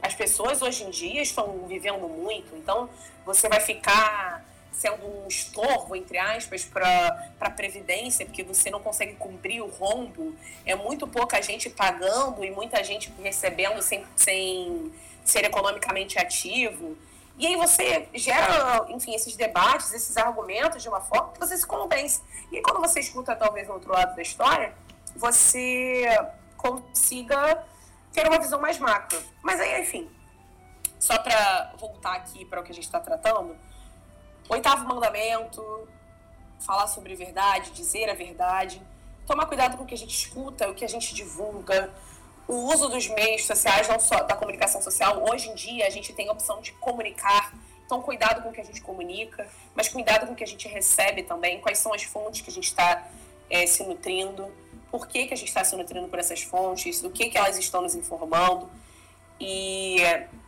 As 0.00 0.14
pessoas 0.14 0.62
hoje 0.62 0.84
em 0.84 0.90
dia 0.90 1.22
estão 1.22 1.66
vivendo 1.66 2.08
muito, 2.08 2.54
então 2.56 2.88
você 3.24 3.48
vai 3.48 3.60
ficar 3.60 4.44
sendo 4.76 5.06
um 5.06 5.26
estorvo, 5.26 5.96
entre 5.96 6.18
aspas, 6.18 6.64
para 6.64 7.30
a 7.40 7.50
Previdência, 7.50 8.26
porque 8.26 8.42
você 8.42 8.70
não 8.70 8.80
consegue 8.80 9.14
cumprir 9.14 9.62
o 9.62 9.68
rombo. 9.68 10.34
É 10.66 10.74
muito 10.74 11.06
pouca 11.06 11.40
gente 11.40 11.70
pagando 11.70 12.44
e 12.44 12.50
muita 12.50 12.84
gente 12.84 13.10
recebendo 13.22 13.80
sem, 13.80 14.04
sem 14.14 14.92
ser 15.24 15.44
economicamente 15.44 16.18
ativo. 16.18 16.96
E 17.38 17.46
aí 17.46 17.56
você 17.56 18.08
gera, 18.14 18.86
enfim, 18.88 19.14
esses 19.14 19.36
debates, 19.36 19.92
esses 19.92 20.16
argumentos 20.16 20.82
de 20.82 20.88
uma 20.88 21.00
forma 21.00 21.32
que 21.32 21.38
você 21.38 21.56
se 21.56 21.66
convence. 21.66 22.22
E 22.50 22.56
aí, 22.56 22.62
quando 22.62 22.80
você 22.80 23.00
escuta, 23.00 23.36
talvez, 23.36 23.68
o 23.68 23.72
outro 23.72 23.92
lado 23.92 24.16
da 24.16 24.22
história, 24.22 24.74
você 25.14 26.06
consiga 26.56 27.62
ter 28.12 28.26
uma 28.26 28.38
visão 28.38 28.60
mais 28.60 28.78
macro. 28.78 29.22
Mas 29.42 29.60
aí, 29.60 29.82
enfim, 29.82 30.10
só 30.98 31.18
para 31.18 31.74
voltar 31.78 32.14
aqui 32.16 32.44
para 32.46 32.60
o 32.60 32.64
que 32.64 32.72
a 32.72 32.74
gente 32.74 32.84
está 32.84 33.00
tratando, 33.00 33.54
oitavo 34.48 34.86
mandamento, 34.86 35.86
falar 36.58 36.86
sobre 36.86 37.14
verdade, 37.14 37.70
dizer 37.72 38.08
a 38.08 38.14
verdade, 38.14 38.82
tomar 39.26 39.46
cuidado 39.46 39.76
com 39.76 39.84
o 39.84 39.86
que 39.86 39.94
a 39.94 39.98
gente 39.98 40.14
escuta, 40.14 40.70
o 40.70 40.74
que 40.74 40.84
a 40.84 40.88
gente 40.88 41.14
divulga, 41.14 41.92
o 42.48 42.54
uso 42.72 42.88
dos 42.88 43.08
meios 43.08 43.44
sociais, 43.44 43.88
não 43.88 43.98
só 43.98 44.22
da 44.22 44.36
comunicação 44.36 44.80
social, 44.80 45.24
hoje 45.28 45.48
em 45.48 45.54
dia 45.54 45.86
a 45.86 45.90
gente 45.90 46.12
tem 46.12 46.28
a 46.28 46.32
opção 46.32 46.60
de 46.60 46.72
comunicar. 46.72 47.52
Então, 47.84 48.02
cuidado 48.02 48.42
com 48.42 48.48
o 48.48 48.52
que 48.52 48.60
a 48.60 48.64
gente 48.64 48.80
comunica, 48.80 49.48
mas 49.74 49.88
cuidado 49.88 50.26
com 50.26 50.32
o 50.32 50.36
que 50.36 50.42
a 50.42 50.46
gente 50.46 50.66
recebe 50.66 51.22
também, 51.22 51.60
quais 51.60 51.78
são 51.78 51.92
as 51.92 52.02
fontes 52.02 52.40
que 52.40 52.50
a 52.50 52.52
gente 52.52 52.66
está 52.66 53.08
é, 53.48 53.66
se 53.66 53.84
nutrindo, 53.84 54.52
por 54.90 55.06
que, 55.06 55.26
que 55.26 55.34
a 55.34 55.36
gente 55.36 55.48
está 55.48 55.62
se 55.62 55.76
nutrindo 55.76 56.08
por 56.08 56.18
essas 56.18 56.42
fontes, 56.42 57.00
do 57.00 57.10
que, 57.10 57.30
que 57.30 57.38
elas 57.38 57.56
estão 57.58 57.82
nos 57.82 57.94
informando. 57.94 58.68
E, 59.40 59.98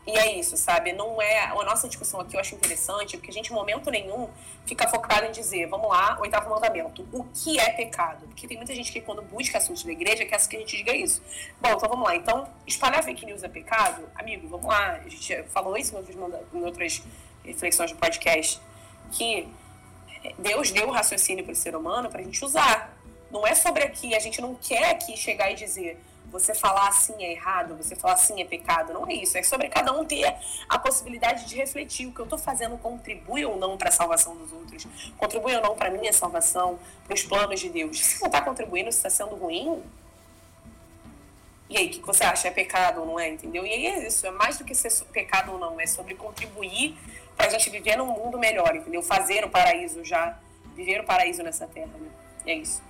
e 0.08 0.16
é 0.16 0.38
isso, 0.38 0.56
sabe? 0.56 0.94
Não 0.94 1.20
é. 1.20 1.40
A 1.40 1.64
nossa 1.64 1.86
discussão 1.86 2.18
aqui 2.18 2.34
eu 2.34 2.40
acho 2.40 2.54
interessante, 2.54 3.18
porque 3.18 3.30
a 3.30 3.32
gente, 3.32 3.52
em 3.52 3.54
momento 3.54 3.90
nenhum, 3.90 4.30
fica 4.64 4.88
focado 4.88 5.26
em 5.26 5.30
dizer, 5.30 5.66
vamos 5.66 5.86
lá, 5.86 6.16
oitavo 6.18 6.48
mandamento, 6.48 7.06
o 7.12 7.24
que 7.24 7.60
é 7.60 7.68
pecado? 7.72 8.26
Porque 8.26 8.48
tem 8.48 8.56
muita 8.56 8.74
gente 8.74 8.90
que, 8.90 9.02
quando 9.02 9.20
busca 9.20 9.58
assuntos 9.58 9.84
da 9.84 9.92
igreja, 9.92 10.24
quer 10.24 10.48
que 10.48 10.56
a 10.56 10.60
gente 10.60 10.78
diga 10.78 10.96
isso. 10.96 11.20
Bom, 11.60 11.72
então 11.72 11.86
vamos 11.90 12.06
lá. 12.06 12.16
Então, 12.16 12.48
espalhar 12.66 13.04
fake 13.04 13.26
news 13.26 13.42
é 13.42 13.48
pecado? 13.48 14.08
Amigo, 14.14 14.48
vamos 14.48 14.66
lá. 14.66 14.92
A 14.92 15.08
gente 15.10 15.42
falou 15.50 15.76
isso 15.76 15.94
em 15.94 16.58
em 16.58 16.64
outras 16.64 17.02
reflexões 17.44 17.92
do 17.92 17.98
podcast, 17.98 18.62
que 19.12 19.46
Deus 20.38 20.70
deu 20.70 20.88
o 20.88 20.90
raciocínio 20.90 21.44
para 21.44 21.52
o 21.52 21.56
ser 21.56 21.76
humano 21.76 22.08
para 22.08 22.22
a 22.22 22.24
gente 22.24 22.42
usar. 22.42 22.96
Não 23.30 23.46
é 23.46 23.54
sobre 23.54 23.82
aqui, 23.82 24.14
a 24.14 24.18
gente 24.18 24.40
não 24.40 24.54
quer 24.54 24.92
aqui 24.92 25.14
chegar 25.18 25.50
e 25.50 25.54
dizer 25.54 26.00
você 26.30 26.54
falar 26.54 26.88
assim 26.88 27.14
é 27.22 27.32
errado, 27.32 27.76
você 27.76 27.96
falar 27.96 28.14
assim 28.14 28.40
é 28.40 28.44
pecado. 28.44 28.92
Não 28.92 29.06
é 29.06 29.14
isso. 29.14 29.36
É 29.36 29.42
sobre 29.42 29.68
cada 29.68 29.92
um 29.92 30.04
ter 30.04 30.34
a 30.68 30.78
possibilidade 30.78 31.46
de 31.46 31.56
refletir 31.56 32.06
o 32.06 32.12
que 32.12 32.20
eu 32.20 32.24
estou 32.24 32.38
fazendo 32.38 32.76
contribui 32.78 33.44
ou 33.44 33.56
não 33.56 33.76
para 33.76 33.88
a 33.88 33.92
salvação 33.92 34.36
dos 34.36 34.52
outros, 34.52 34.86
contribui 35.16 35.54
ou 35.56 35.62
não 35.62 35.74
para 35.74 35.88
a 35.88 35.92
minha 35.92 36.12
salvação, 36.12 36.78
para 37.04 37.14
os 37.14 37.22
planos 37.22 37.60
de 37.60 37.68
Deus. 37.68 37.98
Se 38.04 38.20
não 38.20 38.28
está 38.28 38.40
contribuindo, 38.40 38.90
se 38.92 38.98
está 38.98 39.10
sendo 39.10 39.34
ruim, 39.34 39.82
e 41.70 41.76
aí, 41.76 41.88
o 41.88 41.90
que 41.90 42.00
você 42.00 42.24
acha? 42.24 42.48
É 42.48 42.50
pecado 42.50 43.00
ou 43.00 43.06
não 43.06 43.20
é? 43.20 43.28
Entendeu? 43.28 43.66
E 43.66 43.70
aí 43.70 43.86
é 43.86 44.06
isso, 44.06 44.26
é 44.26 44.30
mais 44.30 44.56
do 44.56 44.64
que 44.64 44.74
ser 44.74 44.90
pecado 45.06 45.52
ou 45.52 45.58
não, 45.58 45.78
é 45.78 45.86
sobre 45.86 46.14
contribuir 46.14 46.96
para 47.36 47.46
a 47.46 47.50
gente 47.50 47.68
viver 47.68 47.96
num 47.96 48.06
mundo 48.06 48.38
melhor, 48.38 48.74
entendeu? 48.74 49.02
Fazer 49.02 49.44
o 49.44 49.50
paraíso 49.50 50.02
já, 50.02 50.38
viver 50.74 51.00
o 51.00 51.04
paraíso 51.04 51.42
nessa 51.42 51.66
terra, 51.66 51.92
né? 52.00 52.08
E 52.46 52.50
é 52.50 52.54
isso. 52.54 52.82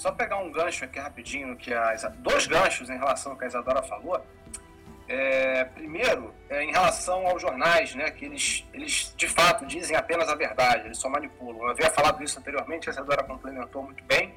Só 0.00 0.10
pegar 0.10 0.38
um 0.38 0.50
gancho 0.50 0.86
aqui 0.86 0.98
rapidinho, 0.98 1.54
que 1.56 1.74
a, 1.74 1.92
dois 2.20 2.46
ganchos 2.46 2.88
em 2.88 2.96
relação 2.96 3.32
ao 3.32 3.38
que 3.38 3.44
a 3.44 3.48
Isadora 3.48 3.82
falou. 3.82 4.18
É, 5.06 5.64
primeiro, 5.64 6.34
é, 6.48 6.64
em 6.64 6.72
relação 6.72 7.26
aos 7.26 7.42
jornais, 7.42 7.94
né, 7.94 8.10
que 8.10 8.24
eles, 8.24 8.66
eles 8.72 9.12
de 9.14 9.28
fato 9.28 9.66
dizem 9.66 9.94
apenas 9.94 10.30
a 10.30 10.34
verdade, 10.34 10.86
eles 10.86 10.96
só 10.96 11.10
manipulam. 11.10 11.64
Eu 11.64 11.68
havia 11.72 11.90
falado 11.90 12.24
isso 12.24 12.38
anteriormente, 12.38 12.88
a 12.88 12.92
Isadora 12.92 13.22
complementou 13.22 13.82
muito 13.82 14.02
bem. 14.04 14.34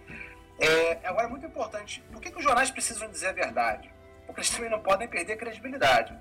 É, 0.60 0.99
agora, 1.06 1.27
é 1.27 1.30
muito 1.30 1.45
importante, 1.45 2.03
por 2.11 2.22
que, 2.22 2.30
que 2.30 2.40
os 2.40 2.44
jornais 2.44 2.69
precisam 2.69 3.10
dizer 3.10 3.30
a 3.30 3.31
verdade? 3.31 3.90
Porque 4.26 4.41
eles 4.41 4.49
também 4.49 4.69
não 4.69 4.81
podem 4.81 5.07
perder 5.07 5.38
credibilidade. 5.38 6.14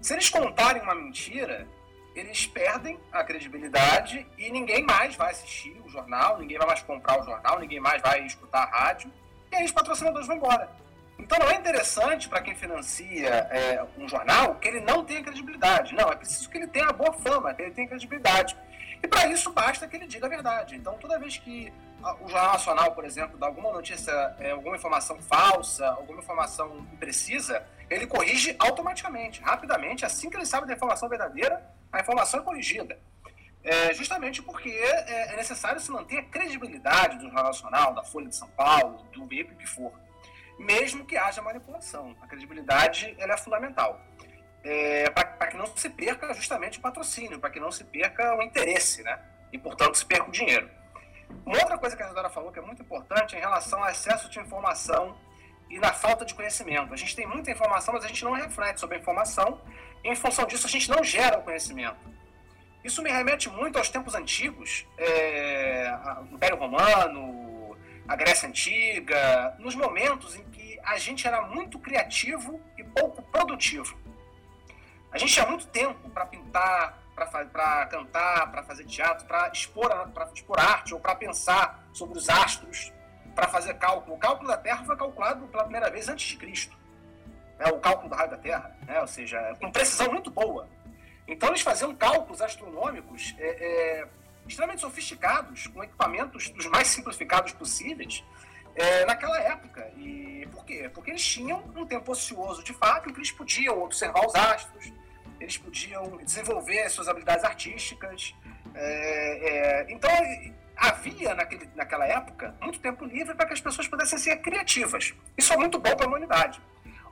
Se 0.00 0.14
eles 0.14 0.30
contarem 0.30 0.80
uma 0.80 0.94
mentira, 0.94 1.68
eles 2.14 2.46
perdem 2.46 2.98
a 3.10 3.24
credibilidade 3.24 4.26
e 4.36 4.50
ninguém 4.50 4.82
mais 4.84 5.16
vai 5.16 5.30
assistir 5.30 5.80
o 5.84 5.88
jornal, 5.88 6.38
ninguém 6.38 6.58
vai 6.58 6.66
mais 6.66 6.82
comprar 6.82 7.20
o 7.20 7.24
jornal, 7.24 7.58
ninguém 7.58 7.80
mais 7.80 8.02
vai 8.02 8.24
escutar 8.26 8.64
a 8.64 8.66
rádio, 8.66 9.10
e 9.50 9.56
aí 9.56 9.64
os 9.64 9.72
patrocinadores 9.72 10.26
vão 10.26 10.36
embora. 10.36 10.70
Então 11.18 11.38
não 11.38 11.48
é 11.48 11.54
interessante 11.54 12.28
para 12.28 12.42
quem 12.42 12.54
financia 12.54 13.28
é, 13.28 13.84
um 13.96 14.08
jornal 14.08 14.56
que 14.56 14.68
ele 14.68 14.80
não 14.80 15.04
tenha 15.04 15.22
credibilidade. 15.22 15.94
Não, 15.94 16.10
é 16.10 16.16
preciso 16.16 16.50
que 16.50 16.58
ele 16.58 16.66
tenha 16.66 16.92
boa 16.92 17.12
fama, 17.12 17.54
que 17.54 17.62
ele 17.62 17.70
tenha 17.70 17.88
credibilidade. 17.88 18.56
E 19.02 19.06
para 19.06 19.26
isso 19.28 19.52
basta 19.52 19.86
que 19.86 19.96
ele 19.96 20.06
diga 20.06 20.26
a 20.26 20.28
verdade. 20.28 20.74
Então 20.74 20.98
toda 20.98 21.18
vez 21.18 21.38
que 21.38 21.72
o 22.20 22.28
Jornal 22.28 22.52
Nacional, 22.52 22.92
por 22.92 23.04
exemplo, 23.04 23.38
dá 23.38 23.46
alguma 23.46 23.72
notícia, 23.72 24.10
é, 24.40 24.50
alguma 24.50 24.76
informação 24.76 25.20
falsa, 25.22 25.86
alguma 25.88 26.20
informação 26.20 26.86
imprecisa, 26.92 27.64
ele 27.94 28.06
corrige 28.06 28.54
automaticamente, 28.58 29.40
rapidamente, 29.42 30.04
assim 30.04 30.30
que 30.30 30.36
ele 30.36 30.46
sabe 30.46 30.66
da 30.66 30.74
informação 30.74 31.08
verdadeira, 31.08 31.62
a 31.92 32.00
informação 32.00 32.40
é 32.40 32.42
corrigida. 32.42 32.98
É, 33.64 33.94
justamente 33.94 34.42
porque 34.42 34.70
é, 34.70 35.32
é, 35.32 35.36
necessário 35.36 35.80
se 35.80 35.90
manter 35.90 36.18
a 36.18 36.22
credibilidade 36.24 37.16
do 37.18 37.24
Jornal 37.24 37.44
Nacional, 37.44 37.94
da 37.94 38.02
Folha 38.02 38.28
de 38.28 38.34
São 38.34 38.48
Paulo, 38.48 39.04
do 39.12 39.24
veículo 39.26 39.56
que 39.56 39.66
for, 39.66 39.92
mesmo 40.58 41.04
que 41.04 41.16
haja 41.16 41.40
manipulação. 41.40 42.16
A 42.20 42.26
credibilidade 42.26 43.14
ela 43.18 43.34
é 43.34 43.36
fundamental. 43.36 44.00
É, 44.64 45.10
para 45.10 45.46
que 45.48 45.56
não 45.56 45.66
se 45.76 45.90
perca 45.90 46.32
justamente 46.34 46.78
o 46.78 46.80
patrocínio, 46.82 47.38
para 47.38 47.50
que 47.50 47.60
não 47.60 47.70
se 47.70 47.84
perca 47.84 48.36
o 48.36 48.42
interesse, 48.42 49.02
né? 49.02 49.20
E, 49.52 49.58
portanto, 49.58 49.96
se 49.96 50.06
perca 50.06 50.28
o 50.28 50.32
dinheiro. 50.32 50.70
Uma 51.44 51.58
outra 51.58 51.76
coisa 51.76 51.96
que 51.96 52.02
a 52.02 52.06
Isadora 52.06 52.30
falou 52.30 52.52
que 52.52 52.58
é 52.58 52.62
muito 52.62 52.82
importante 52.82 53.34
é 53.34 53.38
em 53.38 53.40
relação 53.40 53.82
ao 53.82 53.90
excesso 53.90 54.28
de 54.28 54.38
informação 54.38 55.16
e 55.70 55.78
na 55.78 55.92
falta 55.92 56.24
de 56.24 56.34
conhecimento. 56.34 56.92
A 56.92 56.96
gente 56.96 57.16
tem 57.16 57.26
muita 57.26 57.50
informação, 57.50 57.94
mas 57.94 58.04
a 58.04 58.08
gente 58.08 58.24
não 58.24 58.32
reflete 58.32 58.80
sobre 58.80 58.96
a 58.96 59.00
informação 59.00 59.60
e, 60.04 60.08
em 60.08 60.16
função 60.16 60.44
disso, 60.46 60.66
a 60.66 60.70
gente 60.70 60.90
não 60.90 61.02
gera 61.02 61.38
o 61.38 61.42
conhecimento. 61.42 62.12
Isso 62.84 63.02
me 63.02 63.10
remete 63.10 63.48
muito 63.48 63.78
aos 63.78 63.88
tempos 63.88 64.14
antigos, 64.14 64.86
é, 64.98 65.96
o 66.30 66.34
Império 66.34 66.56
Romano, 66.56 67.76
a 68.08 68.16
Grécia 68.16 68.48
Antiga, 68.48 69.54
nos 69.58 69.74
momentos 69.74 70.34
em 70.34 70.42
que 70.50 70.78
a 70.82 70.98
gente 70.98 71.26
era 71.26 71.42
muito 71.42 71.78
criativo 71.78 72.60
e 72.76 72.82
pouco 72.82 73.22
produtivo. 73.22 73.96
A 75.12 75.18
gente 75.18 75.32
tinha 75.32 75.46
muito 75.46 75.66
tempo 75.68 76.10
para 76.10 76.26
pintar, 76.26 76.98
para 77.14 77.86
cantar, 77.86 78.50
para 78.50 78.62
fazer 78.64 78.84
teatro, 78.84 79.26
para 79.26 79.48
expor, 79.48 79.90
expor 80.34 80.58
arte 80.58 80.94
ou 80.94 80.98
para 80.98 81.14
pensar 81.14 81.84
sobre 81.92 82.18
os 82.18 82.28
astros, 82.28 82.92
para 83.34 83.48
fazer 83.48 83.74
cálculo. 83.74 84.16
O 84.16 84.18
cálculo 84.18 84.48
da 84.48 84.56
Terra 84.56 84.84
foi 84.84 84.96
calculado 84.96 85.46
pela 85.48 85.64
primeira 85.64 85.90
vez 85.90 86.08
antes 86.08 86.26
de 86.26 86.36
Cristo. 86.36 86.76
É 87.58 87.68
o 87.68 87.78
cálculo 87.78 88.08
do 88.08 88.14
raio 88.14 88.30
da 88.30 88.36
Terra, 88.36 88.76
né? 88.86 89.00
ou 89.00 89.06
seja, 89.06 89.56
com 89.60 89.70
precisão 89.70 90.10
muito 90.10 90.30
boa. 90.30 90.68
Então 91.26 91.48
eles 91.50 91.60
faziam 91.60 91.94
cálculos 91.94 92.42
astronômicos 92.42 93.34
é, 93.38 93.46
é, 93.46 94.08
extremamente 94.46 94.80
sofisticados, 94.80 95.66
com 95.68 95.82
equipamentos 95.82 96.50
dos 96.50 96.66
mais 96.66 96.88
simplificados 96.88 97.52
possíveis, 97.52 98.24
é, 98.74 99.04
naquela 99.04 99.38
época. 99.40 99.88
E 99.96 100.48
por 100.52 100.64
quê? 100.64 100.90
Porque 100.92 101.10
eles 101.10 101.24
tinham 101.24 101.62
um 101.76 101.86
tempo 101.86 102.10
ocioso 102.10 102.62
de 102.62 102.72
fato, 102.72 103.08
em 103.08 103.12
que 103.12 103.18
eles 103.18 103.30
podiam 103.30 103.82
observar 103.82 104.26
os 104.26 104.34
astros, 104.34 104.92
eles 105.38 105.56
podiam 105.56 106.16
desenvolver 106.18 106.88
suas 106.88 107.08
habilidades 107.08 107.44
artísticas. 107.44 108.34
É, 108.74 109.84
é, 109.84 109.92
então, 109.92 110.10
havia 110.82 111.32
naquele, 111.32 111.70
naquela 111.76 112.04
época 112.04 112.56
muito 112.60 112.80
tempo 112.80 113.04
livre 113.04 113.36
para 113.36 113.46
que 113.46 113.52
as 113.52 113.60
pessoas 113.60 113.86
pudessem 113.86 114.18
ser 114.18 114.36
criativas. 114.38 115.14
Isso 115.38 115.52
é 115.52 115.56
muito 115.56 115.78
bom 115.78 115.94
para 115.94 116.06
a 116.06 116.08
humanidade. 116.08 116.60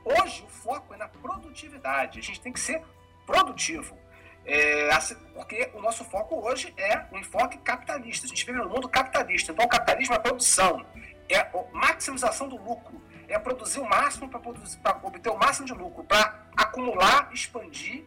Hoje, 0.03 0.43
o 0.43 0.49
foco 0.49 0.93
é 0.93 0.97
na 0.97 1.07
produtividade. 1.07 2.19
A 2.19 2.21
gente 2.21 2.41
tem 2.41 2.51
que 2.51 2.59
ser 2.59 2.81
produtivo. 3.25 3.97
É, 4.45 4.89
porque 5.33 5.71
o 5.73 5.79
nosso 5.79 6.03
foco 6.03 6.35
hoje 6.45 6.73
é 6.75 7.05
um 7.13 7.17
enfoque 7.17 7.59
capitalista. 7.59 8.25
A 8.25 8.29
gente 8.29 8.45
vive 8.45 8.57
num 8.57 8.67
mundo 8.67 8.89
capitalista. 8.89 9.53
Então, 9.53 9.63
o 9.63 9.69
capitalismo 9.69 10.15
é 10.15 10.19
produção, 10.19 10.85
é 11.29 11.37
a 11.37 11.49
maximização 11.71 12.49
do 12.49 12.57
lucro, 12.57 13.01
é 13.29 13.39
produzir 13.39 13.79
o 13.79 13.87
máximo 13.87 14.27
para 14.27 14.97
obter 15.03 15.29
o 15.29 15.37
máximo 15.37 15.65
de 15.65 15.73
lucro, 15.73 16.03
para 16.03 16.45
acumular, 16.57 17.29
expandir 17.31 18.03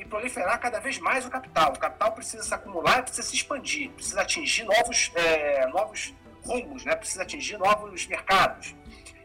e 0.00 0.04
proliferar 0.04 0.58
cada 0.58 0.80
vez 0.80 0.98
mais 0.98 1.26
o 1.26 1.30
capital. 1.30 1.72
O 1.72 1.78
capital 1.78 2.12
precisa 2.12 2.42
se 2.42 2.54
acumular, 2.54 3.02
precisa 3.02 3.22
se 3.22 3.34
expandir, 3.34 3.90
precisa 3.90 4.20
atingir 4.20 4.64
novos, 4.64 5.12
é, 5.14 5.66
novos 5.66 6.14
rumos, 6.44 6.84
né? 6.84 6.96
precisa 6.96 7.22
atingir 7.22 7.58
novos 7.58 8.06
mercados. 8.06 8.74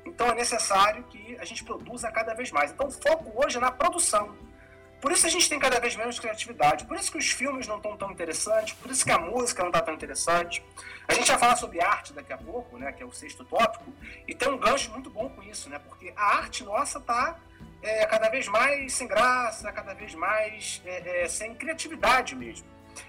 Então 0.05 0.27
é 0.27 0.35
necessário 0.35 1.03
que 1.03 1.37
a 1.39 1.45
gente 1.45 1.63
produza 1.63 2.11
cada 2.11 2.33
vez 2.33 2.51
mais. 2.51 2.71
Então 2.71 2.87
o 2.87 2.91
foco 2.91 3.31
hoje 3.35 3.57
é 3.57 3.59
na 3.59 3.71
produção. 3.71 4.35
Por 4.99 5.11
isso 5.11 5.27
a 5.27 5.29
gente 5.29 5.47
tem 5.47 5.59
cada 5.59 5.79
vez 5.79 5.95
menos 5.95 6.19
criatividade. 6.19 6.85
Por 6.85 6.97
isso 6.97 7.11
que 7.11 7.19
os 7.19 7.29
filmes 7.29 7.67
não 7.67 7.77
estão 7.77 7.95
tão 7.95 8.11
interessantes. 8.11 8.73
Por 8.73 8.89
isso 8.89 9.05
que 9.05 9.11
a 9.11 9.19
música 9.19 9.61
não 9.61 9.69
está 9.69 9.81
tão 9.81 9.93
interessante. 9.93 10.63
A 11.07 11.13
gente 11.13 11.27
vai 11.27 11.37
falar 11.37 11.55
sobre 11.55 11.79
arte 11.79 12.13
daqui 12.13 12.33
a 12.33 12.37
pouco, 12.37 12.77
né? 12.77 12.91
Que 12.91 13.03
é 13.03 13.05
o 13.05 13.11
sexto 13.11 13.45
tópico. 13.45 13.93
E 14.27 14.33
tem 14.33 14.49
um 14.49 14.57
gancho 14.57 14.91
muito 14.91 15.09
bom 15.09 15.29
com 15.29 15.43
isso, 15.43 15.69
né? 15.69 15.77
Porque 15.77 16.11
a 16.15 16.37
arte 16.37 16.63
nossa 16.63 16.97
está 16.97 17.37
é, 17.81 18.05
cada 18.05 18.29
vez 18.29 18.47
mais 18.47 18.93
sem 18.93 19.07
graça, 19.07 19.71
cada 19.71 19.93
vez 19.93 20.13
mais 20.15 20.81
é, 20.85 21.23
é, 21.23 21.27
sem 21.27 21.53
criatividade 21.55 22.35
mesmo. 22.35 22.67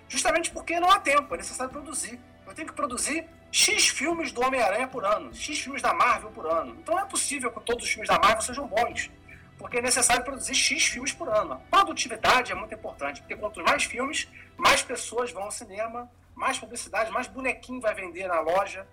Justamente 0.09 0.51
porque 0.51 0.79
não 0.79 0.91
há 0.91 1.01
tempo, 1.01 1.35
é 1.35 1.39
necessário 1.39 1.73
produzir. 1.73 2.21
Eu 2.47 2.55
tenho 2.55 2.69
que 2.69 2.75
produzir 2.75 3.27
X 3.51 3.89
filmes 3.89 4.33
do 4.33 4.43
Homem-Aranha 4.43 4.89
por 4.89 5.05
ano, 5.05 5.35
X 5.35 5.61
filmes 5.61 5.83
da 5.83 5.95
Marvel 5.95 6.31
por 6.31 6.47
ano. 6.47 6.77
Então 6.81 6.95
não 6.95 7.03
é 7.03 7.07
possível 7.07 7.51
que 7.51 7.61
todos 7.61 7.85
os 7.85 7.91
filmes 7.91 8.09
da 8.09 8.19
Marvel 8.19 8.43
sejam 8.43 8.67
bons, 8.67 9.11
porque 9.59 9.79
é 9.79 9.83
necessário 9.83 10.25
produzir 10.25 10.55
X 10.55 10.87
filmes 10.87 11.13
por 11.13 11.29
ano. 11.29 11.55
A 11.55 11.77
produtividade 11.77 12.53
é 12.53 12.55
muito 12.55 12.75
importante, 12.75 13.21
porque 13.21 13.37
quanto 13.37 13.63
mais 13.63 13.85
filmes, 13.85 14.29
mais 14.57 14.83
pessoas 14.83 15.33
vão 15.33 15.45
ao 15.45 15.51
cinema, 15.51 16.11
mais 16.35 16.59
publicidade, 16.59 17.11
mais 17.11 17.27
bonequinho 17.27 17.81
vai 17.81 17.95
vender 17.95 18.29
na 18.29 18.41
loja. 18.41 18.87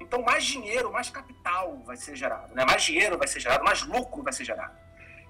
Então 0.00 0.22
mais 0.22 0.44
dinheiro, 0.44 0.90
mais 0.92 1.10
capital 1.10 1.78
vai 1.84 1.96
ser 1.96 2.16
gerado, 2.16 2.54
né? 2.54 2.64
mais 2.64 2.82
dinheiro 2.82 3.18
vai 3.18 3.28
ser 3.28 3.40
gerado, 3.40 3.64
mais 3.64 3.82
lucro 3.82 4.22
vai 4.22 4.32
ser 4.32 4.44
gerado. 4.44 4.74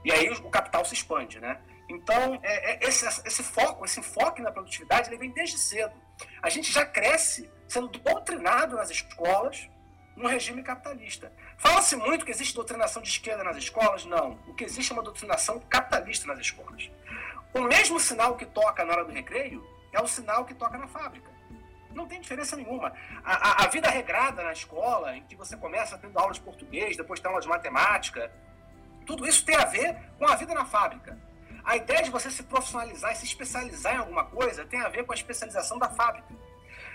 E 0.05 0.13
aí 0.13 0.31
o 0.31 0.51
capital 0.51 0.85
se 0.85 0.95
expande, 0.95 1.41
né? 1.41 1.61
Então, 1.89 2.39
é, 2.43 2.73
é, 2.73 2.89
esse, 2.89 3.05
esse 3.27 3.43
foco, 3.43 3.85
esse 3.85 3.99
enfoque 3.99 4.41
na 4.41 4.53
produtividade, 4.53 5.09
ele 5.09 5.19
vem 5.19 5.31
desde 5.31 5.59
cedo. 5.59 5.93
A 6.41 6.49
gente 6.49 6.73
já 6.73 6.87
cresce 6.87 7.51
sendo 7.67 7.89
doutrinado 7.89 8.77
nas 8.77 8.91
escolas 8.91 9.69
no 10.17 10.29
regime 10.29 10.63
capitalista. 10.63 11.33
Fala-se 11.59 11.97
muito 11.97 12.25
que 12.25 12.31
existe 12.31 12.55
doutrinação 12.55 13.03
de 13.03 13.09
esquerda 13.09 13.43
nas 13.43 13.57
escolas? 13.57 14.05
Não. 14.05 14.39
O 14.47 14.55
que 14.55 14.65
existe 14.65 14.93
é 14.93 14.95
uma 14.95 15.03
doutrinação 15.03 15.59
capitalista 15.61 16.27
nas 16.27 16.39
escolas. 16.39 16.91
O 17.53 17.63
mesmo 17.63 17.99
sinal 17.99 18.37
que 18.37 18.47
toca 18.47 18.85
na 18.85 18.93
hora 18.93 19.05
do 19.05 19.13
recreio 19.13 19.67
é 19.93 20.01
o 20.01 20.07
sinal 20.07 20.45
que 20.45 20.55
toca 20.55 20.79
na 20.79 20.87
fábrica. 20.87 21.29
Não 21.93 22.07
tem 22.07 22.21
diferença 22.21 22.57
nenhuma. 22.57 22.93
A, 23.25 23.63
a, 23.63 23.65
a 23.65 23.67
vida 23.69 23.91
regrada 23.91 24.45
na 24.45 24.53
escola, 24.53 25.17
em 25.17 25.25
que 25.25 25.35
você 25.35 25.57
começa 25.57 25.99
tendo 25.99 26.17
aula 26.19 26.33
de 26.33 26.41
português, 26.41 26.97
depois 26.97 27.19
tem 27.19 27.29
aula 27.29 27.41
de 27.41 27.49
matemática, 27.49 28.31
tudo 29.11 29.27
isso 29.27 29.45
tem 29.45 29.57
a 29.57 29.65
ver 29.65 29.97
com 30.17 30.25
a 30.25 30.37
vida 30.37 30.55
na 30.55 30.65
fábrica. 30.65 31.19
A 31.65 31.77
ideia 31.77 32.01
de 32.01 32.11
você 32.11 32.31
se 32.31 32.45
profissionalizar 32.45 33.11
e 33.13 33.17
se 33.17 33.25
especializar 33.25 33.95
em 33.95 33.99
alguma 33.99 34.25
coisa 34.25 34.65
tem 34.65 34.81
a 34.81 34.89
ver 34.89 35.05
com 35.05 35.11
a 35.11 35.17
especialização 35.17 35.81
da 35.81 35.89
fábrica. 35.89 36.29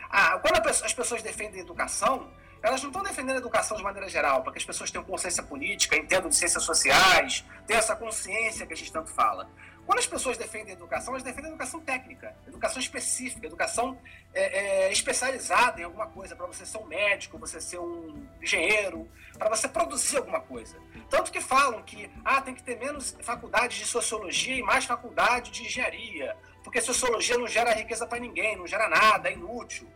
Ah, 0.09 0.39
quando 0.39 0.65
as 0.65 0.93
pessoas 0.93 1.21
defendem 1.21 1.59
educação, 1.59 2.31
elas 2.63 2.81
não 2.81 2.89
estão 2.89 3.03
defendendo 3.03 3.35
a 3.35 3.39
educação 3.39 3.75
de 3.75 3.83
maneira 3.83 4.07
geral, 4.07 4.43
para 4.43 4.53
que 4.53 4.59
as 4.59 4.63
pessoas 4.63 4.89
tenham 4.89 5.03
consciência 5.03 5.43
política, 5.43 5.97
entendam 5.97 6.29
de 6.29 6.37
ciências 6.37 6.63
sociais, 6.63 7.43
tenham 7.67 7.79
essa 7.79 7.97
consciência 7.97 8.65
que 8.65 8.73
a 8.73 8.77
gente 8.77 8.93
tanto 8.93 9.11
fala. 9.11 9.49
Quando 9.85 9.99
as 9.99 10.07
pessoas 10.07 10.35
defendem 10.35 10.73
educação, 10.73 11.13
elas 11.13 11.23
defendem 11.23 11.51
educação 11.51 11.79
técnica, 11.79 12.35
educação 12.47 12.79
específica, 12.79 13.45
educação 13.45 13.97
é, 14.33 14.87
é, 14.87 14.91
especializada 14.91 15.79
em 15.79 15.83
alguma 15.83 16.07
coisa, 16.07 16.35
para 16.35 16.47
você 16.47 16.65
ser 16.65 16.79
um 16.79 16.85
médico, 16.85 17.37
você 17.37 17.61
ser 17.61 17.79
um 17.79 18.27
engenheiro, 18.41 19.07
para 19.37 19.47
você 19.47 19.67
produzir 19.67 20.17
alguma 20.17 20.41
coisa. 20.41 20.75
Tanto 21.07 21.31
que 21.31 21.39
falam 21.39 21.83
que 21.83 22.09
ah, 22.23 22.41
tem 22.41 22.55
que 22.55 22.63
ter 22.63 22.79
menos 22.79 23.15
faculdade 23.21 23.77
de 23.77 23.85
sociologia 23.85 24.55
e 24.55 24.63
mais 24.63 24.85
faculdade 24.85 25.51
de 25.51 25.63
engenharia, 25.63 26.35
porque 26.63 26.81
sociologia 26.81 27.37
não 27.37 27.47
gera 27.47 27.71
riqueza 27.71 28.07
para 28.07 28.19
ninguém, 28.19 28.55
não 28.55 28.65
gera 28.65 28.89
nada, 28.89 29.29
é 29.29 29.33
inútil. 29.33 29.87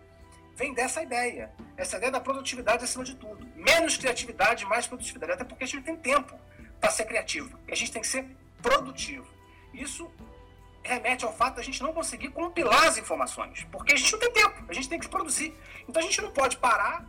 Vem 0.56 0.72
dessa 0.72 1.02
ideia, 1.02 1.52
essa 1.76 1.98
ideia 1.98 2.12
da 2.12 2.20
produtividade 2.20 2.84
acima 2.84 3.04
de 3.04 3.16
tudo. 3.16 3.48
Menos 3.56 3.98
criatividade, 3.98 4.66
mais 4.66 4.86
produtividade, 4.86 5.32
até 5.32 5.44
porque 5.44 5.64
a 5.64 5.68
gente 5.68 5.84
tem 5.84 5.96
tempo 5.96 6.40
para 6.80 6.92
ser 6.92 7.06
criativo, 7.06 7.58
a 7.68 7.74
gente 7.74 7.92
tem 7.92 8.02
que 8.02 8.08
ser 8.08 8.26
produtivo. 8.62 9.39
Isso 9.74 10.10
remete 10.84 11.26
ao 11.26 11.34
fato 11.34 11.56
da 11.56 11.62
gente 11.62 11.82
não 11.82 11.94
conseguir 11.94 12.30
compilar 12.30 12.86
as 12.86 12.98
informações, 12.98 13.66
porque 13.72 13.94
a 13.94 13.98
gente 13.98 14.12
não 14.12 14.20
tem 14.20 14.32
tempo, 14.32 14.64
a 14.68 14.74
gente 14.74 14.90
tem 14.90 15.00
que 15.00 15.08
produzir. 15.08 15.54
Então 15.88 16.02
a 16.02 16.06
gente 16.06 16.22
não 16.22 16.32
pode 16.32 16.58
parar, 16.58 17.06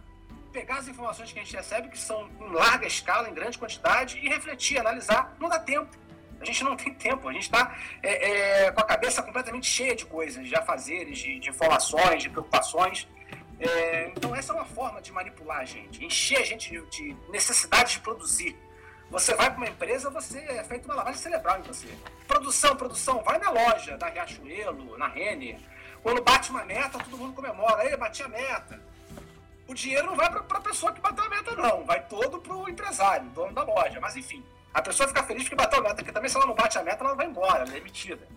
pegar 0.53 0.78
as 0.78 0.89
informações 0.89 1.32
que 1.32 1.39
a 1.39 1.43
gente 1.43 1.55
recebe, 1.57 1.89
que 1.89 1.99
são 1.99 2.28
em 2.41 2.53
larga 2.53 2.87
escala, 2.87 3.28
em 3.28 3.35
grande 3.35 3.59
quantidade, 3.59 4.19
e 4.19 4.28
refletir, 4.28 4.78
analisar. 4.78 5.35
Não 5.39 5.49
dá 5.49 5.59
tempo. 5.59 5.97
A 6.41 6.45
gente 6.45 6.65
não 6.65 6.77
tem 6.77 6.93
tempo, 6.93 7.28
a 7.28 7.32
gente 7.32 7.45
está 7.45 7.77
é, 8.03 8.66
é, 8.66 8.73
com 8.73 8.81
a 8.81 8.85
cabeça 8.85 9.23
completamente 9.23 9.66
cheia 9.66 9.95
de 9.95 10.05
coisas, 10.07 10.47
de 10.47 10.55
afazeres, 10.55 11.19
de, 11.19 11.39
de 11.39 11.49
informações, 11.49 12.23
de 12.23 12.31
preocupações. 12.31 13.09
É, 13.59 14.11
então 14.16 14.35
essa 14.35 14.53
é 14.53 14.57
uma 14.57 14.65
forma 14.65 15.03
de 15.03 15.12
manipular 15.12 15.59
a 15.61 15.65
gente, 15.66 16.03
encher 16.03 16.39
a 16.39 16.45
gente 16.45 16.70
de, 16.70 16.81
de 16.87 17.16
necessidade 17.31 17.93
de 17.93 18.01
produzir. 18.01 18.57
Você 19.11 19.35
vai 19.35 19.51
para 19.51 19.57
uma 19.57 19.69
empresa, 19.69 20.09
você 20.09 20.39
é 20.39 20.62
feito 20.62 20.85
uma 20.85 20.95
lavagem 20.95 21.20
cerebral 21.20 21.59
em 21.59 21.62
você. 21.62 21.89
Produção, 22.28 22.77
produção, 22.77 23.23
vai 23.24 23.39
na 23.39 23.51
loja 23.51 23.99
da 23.99 24.07
Riachuelo, 24.07 24.97
na 24.97 25.09
Renner. 25.09 25.59
Quando 26.01 26.23
bate 26.23 26.51
uma 26.51 26.65
meta, 26.65 26.97
todo 26.99 27.19
mundo 27.19 27.35
comemora. 27.35 27.82
Aí, 27.82 27.97
bati 27.97 28.23
a 28.23 28.28
meta. 28.28 28.81
O 29.66 29.74
dinheiro 29.74 30.07
não 30.07 30.16
vai 30.16 30.31
para 30.31 30.59
a 30.59 30.61
pessoa 30.61 30.93
que 30.93 31.01
bateu 31.01 31.24
a 31.24 31.28
meta, 31.28 31.57
não. 31.57 31.85
Vai 31.85 32.07
todo 32.07 32.41
para 32.41 32.55
o 32.55 32.69
empresário, 32.69 33.28
dono 33.31 33.53
da 33.53 33.65
loja. 33.65 33.99
Mas 34.01 34.16
enfim, 34.16 34.45
a 34.73 34.81
pessoa 34.81 35.09
fica 35.09 35.24
feliz 35.24 35.43
porque 35.43 35.57
bateu 35.57 35.81
a 35.81 35.82
meta, 35.82 35.97
porque 35.97 36.12
também 36.12 36.31
se 36.31 36.37
ela 36.37 36.47
não 36.47 36.55
bate 36.55 36.78
a 36.78 36.82
meta, 36.82 37.03
ela 37.03 37.15
vai 37.15 37.27
embora, 37.27 37.62
ela 37.62 37.70
é 37.70 37.73
demitida. 37.73 38.28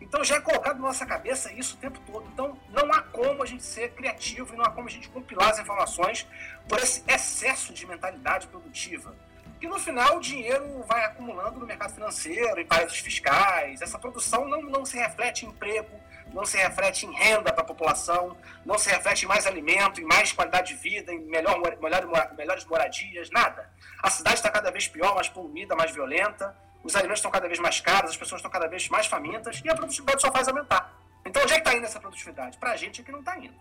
Então 0.00 0.24
já 0.24 0.36
é 0.36 0.40
colocado 0.40 0.76
na 0.76 0.88
nossa 0.88 1.06
cabeça 1.06 1.52
isso 1.52 1.76
o 1.76 1.78
tempo 1.78 2.00
todo. 2.04 2.26
Então 2.32 2.58
não 2.70 2.92
há 2.92 3.00
como 3.00 3.44
a 3.44 3.46
gente 3.46 3.62
ser 3.62 3.92
criativo 3.92 4.54
e 4.54 4.56
não 4.56 4.64
há 4.64 4.70
como 4.70 4.88
a 4.88 4.90
gente 4.90 5.08
compilar 5.08 5.50
as 5.50 5.60
informações 5.60 6.26
por 6.68 6.78
esse 6.78 7.04
excesso 7.06 7.72
de 7.72 7.86
mentalidade 7.86 8.48
produtiva 8.48 9.14
que 9.60 9.66
no 9.66 9.78
final 9.78 10.16
o 10.16 10.20
dinheiro 10.20 10.82
vai 10.86 11.04
acumulando 11.04 11.58
no 11.58 11.66
mercado 11.66 11.94
financeiro, 11.94 12.60
em 12.60 12.66
paraísos 12.66 12.98
fiscais. 12.98 13.80
Essa 13.80 13.98
produção 13.98 14.46
não, 14.46 14.62
não 14.62 14.84
se 14.84 14.96
reflete 14.96 15.46
em 15.46 15.48
emprego, 15.48 15.98
não 16.32 16.44
se 16.44 16.56
reflete 16.56 17.06
em 17.06 17.12
renda 17.12 17.52
para 17.52 17.62
a 17.62 17.66
população, 17.66 18.36
não 18.64 18.76
se 18.78 18.90
reflete 18.90 19.24
em 19.24 19.28
mais 19.28 19.46
alimento, 19.46 20.00
em 20.00 20.04
mais 20.04 20.32
qualidade 20.32 20.74
de 20.74 20.80
vida, 20.80 21.12
em 21.12 21.20
melhor, 21.20 21.58
melhor, 21.80 22.34
melhores 22.36 22.64
moradias, 22.66 23.30
nada. 23.30 23.70
A 24.02 24.10
cidade 24.10 24.36
está 24.36 24.50
cada 24.50 24.70
vez 24.70 24.86
pior, 24.86 25.14
mais 25.14 25.28
poluída, 25.28 25.74
mais 25.74 25.90
violenta, 25.90 26.54
os 26.82 26.94
alimentos 26.94 27.18
estão 27.18 27.30
cada 27.30 27.48
vez 27.48 27.58
mais 27.58 27.80
caros, 27.80 28.10
as 28.10 28.16
pessoas 28.16 28.40
estão 28.40 28.50
cada 28.50 28.68
vez 28.68 28.88
mais 28.88 29.06
famintas 29.06 29.60
e 29.64 29.68
a 29.68 29.74
produtividade 29.74 30.20
só 30.20 30.30
faz 30.30 30.46
aumentar. 30.46 30.94
Então, 31.24 31.42
onde 31.42 31.52
é 31.52 31.56
que 31.56 31.62
está 31.62 31.76
indo 31.76 31.84
essa 31.84 31.98
produtividade? 31.98 32.56
Para 32.58 32.70
a 32.72 32.76
gente 32.76 33.00
é 33.00 33.04
que 33.04 33.10
não 33.10 33.18
está 33.20 33.36
indo. 33.36 33.54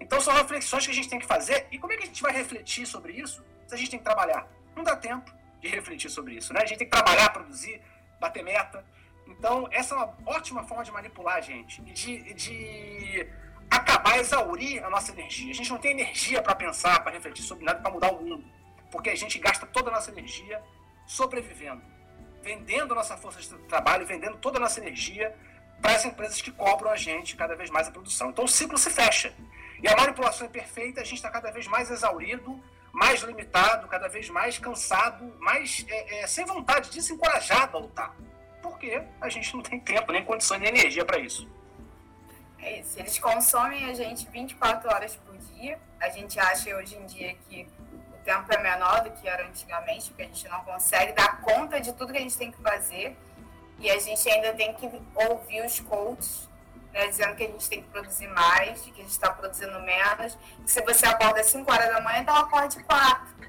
Então, 0.00 0.20
são 0.20 0.32
reflexões 0.34 0.86
que 0.86 0.90
a 0.90 0.94
gente 0.94 1.08
tem 1.08 1.18
que 1.18 1.26
fazer. 1.26 1.66
E 1.70 1.78
como 1.78 1.92
é 1.92 1.96
que 1.96 2.04
a 2.04 2.06
gente 2.06 2.22
vai 2.22 2.32
refletir 2.32 2.86
sobre 2.86 3.12
isso 3.12 3.44
se 3.66 3.74
a 3.74 3.76
gente 3.78 3.90
tem 3.90 3.98
que 3.98 4.04
trabalhar? 4.04 4.46
Não 4.74 4.82
dá 4.82 4.96
tempo 4.96 5.32
de 5.60 5.68
refletir 5.68 6.10
sobre 6.10 6.34
isso. 6.34 6.52
Né? 6.52 6.60
A 6.62 6.66
gente 6.66 6.78
tem 6.78 6.88
que 6.88 6.92
trabalhar, 6.92 7.30
produzir, 7.30 7.80
bater 8.20 8.42
meta. 8.42 8.84
Então, 9.26 9.68
essa 9.70 9.94
é 9.94 9.98
uma 9.98 10.14
ótima 10.26 10.64
forma 10.64 10.84
de 10.84 10.90
manipular 10.90 11.36
a 11.36 11.40
gente 11.40 11.80
e 11.82 11.92
de, 11.92 12.34
de 12.34 13.28
acabar, 13.70 14.18
exaurir 14.18 14.84
a 14.84 14.90
nossa 14.90 15.12
energia. 15.12 15.50
A 15.50 15.54
gente 15.54 15.70
não 15.70 15.78
tem 15.78 15.92
energia 15.92 16.42
para 16.42 16.54
pensar, 16.54 17.02
para 17.02 17.12
refletir 17.12 17.42
sobre 17.42 17.64
nada, 17.64 17.80
para 17.80 17.90
mudar 17.90 18.12
o 18.12 18.22
mundo. 18.22 18.44
Porque 18.90 19.10
a 19.10 19.16
gente 19.16 19.38
gasta 19.38 19.66
toda 19.66 19.90
a 19.90 19.92
nossa 19.92 20.10
energia 20.10 20.62
sobrevivendo, 21.06 21.82
vendendo 22.42 22.94
nossa 22.94 23.16
força 23.16 23.40
de 23.40 23.48
trabalho, 23.68 24.06
vendendo 24.06 24.36
toda 24.36 24.58
a 24.58 24.60
nossa 24.60 24.80
energia 24.80 25.34
para 25.80 25.96
as 25.96 26.04
empresas 26.04 26.40
que 26.40 26.52
cobram 26.52 26.90
a 26.90 26.96
gente 26.96 27.34
cada 27.36 27.56
vez 27.56 27.70
mais 27.70 27.88
a 27.88 27.90
produção. 27.90 28.30
Então 28.30 28.44
o 28.44 28.48
ciclo 28.48 28.78
se 28.78 28.90
fecha. 28.90 29.34
E 29.82 29.88
a 29.88 29.96
manipulação 29.96 30.46
é 30.46 30.50
perfeita, 30.50 31.00
a 31.00 31.04
gente 31.04 31.16
está 31.16 31.30
cada 31.30 31.50
vez 31.50 31.66
mais 31.66 31.90
exaurido, 31.90 32.62
mais 32.92 33.22
limitado, 33.22 33.88
cada 33.88 34.06
vez 34.08 34.28
mais 34.28 34.58
cansado, 34.58 35.34
mais 35.40 35.84
é, 35.88 36.20
é, 36.20 36.26
sem 36.26 36.44
vontade, 36.44 36.90
desencorajado 36.90 37.76
a 37.76 37.80
lutar. 37.80 38.14
Porque 38.60 39.02
a 39.20 39.28
gente 39.28 39.54
não 39.54 39.62
tem 39.62 39.80
tempo, 39.80 40.12
nem 40.12 40.24
condições, 40.24 40.60
nem 40.60 40.68
energia 40.68 41.04
para 41.04 41.18
isso. 41.18 41.48
É 42.60 42.80
isso. 42.80 42.98
Eles 42.98 43.18
consomem 43.18 43.86
a 43.86 43.94
gente 43.94 44.28
24 44.30 44.88
horas 44.88 45.16
por 45.16 45.36
dia. 45.38 45.80
A 46.00 46.08
gente 46.10 46.38
acha 46.38 46.76
hoje 46.76 46.96
em 46.96 47.06
dia 47.06 47.34
que 47.48 47.66
o 48.12 48.24
tempo 48.24 48.52
é 48.52 48.62
menor 48.62 49.02
do 49.02 49.10
que 49.10 49.26
era 49.26 49.44
antigamente, 49.46 50.10
porque 50.10 50.22
a 50.22 50.26
gente 50.26 50.48
não 50.48 50.62
consegue 50.62 51.12
dar 51.12 51.40
conta 51.40 51.80
de 51.80 51.92
tudo 51.94 52.12
que 52.12 52.18
a 52.18 52.22
gente 52.22 52.36
tem 52.36 52.52
que 52.52 52.62
fazer. 52.62 53.16
E 53.78 53.90
a 53.90 53.98
gente 53.98 54.28
ainda 54.30 54.52
tem 54.52 54.72
que 54.74 54.88
ouvir 55.28 55.64
os 55.64 55.80
coaches 55.80 56.48
né, 56.92 57.06
dizendo 57.06 57.34
que 57.34 57.44
a 57.44 57.46
gente 57.46 57.68
tem 57.68 57.82
que 57.82 57.88
produzir 57.88 58.28
mais, 58.28 58.80
que 58.82 58.90
a 58.90 59.02
gente 59.02 59.10
está 59.10 59.30
produzindo 59.30 59.80
menos. 59.80 60.38
Que 60.64 60.70
se 60.70 60.80
você 60.82 61.06
acorda 61.06 61.40
às 61.40 61.46
5 61.46 61.70
horas 61.70 61.88
da 61.88 62.00
manhã, 62.00 62.20
então 62.20 62.36
acorde 62.36 62.82
4. 62.84 63.42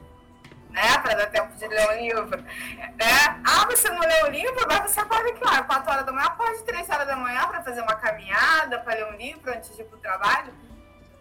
Né, 0.70 0.98
para 1.04 1.14
dar 1.14 1.28
tempo 1.28 1.56
de 1.56 1.68
ler 1.68 1.88
o 1.88 1.94
livro. 1.94 2.42
Né? 2.42 3.42
Ah, 3.46 3.66
você 3.70 3.90
não 3.90 4.00
leu 4.00 4.26
o 4.26 4.30
livro, 4.30 4.66
mas 4.68 4.92
você 4.92 5.00
acorda 5.00 5.32
que 5.32 5.46
hora? 5.46 5.64
4 5.64 5.92
horas 5.92 6.06
da 6.06 6.12
manhã, 6.12 6.26
acorde 6.26 6.64
3 6.64 6.90
horas 6.90 7.08
da 7.08 7.16
manhã 7.16 7.48
para 7.48 7.62
fazer 7.62 7.82
uma 7.82 7.96
caminhada, 7.96 8.80
para 8.80 8.96
ler 8.96 9.06
um 9.14 9.18
livro 9.18 9.54
antes 9.54 9.76
de 9.76 9.82
ir 9.82 9.86
para 9.86 9.98
o 9.98 10.02
trabalho. 10.02 10.54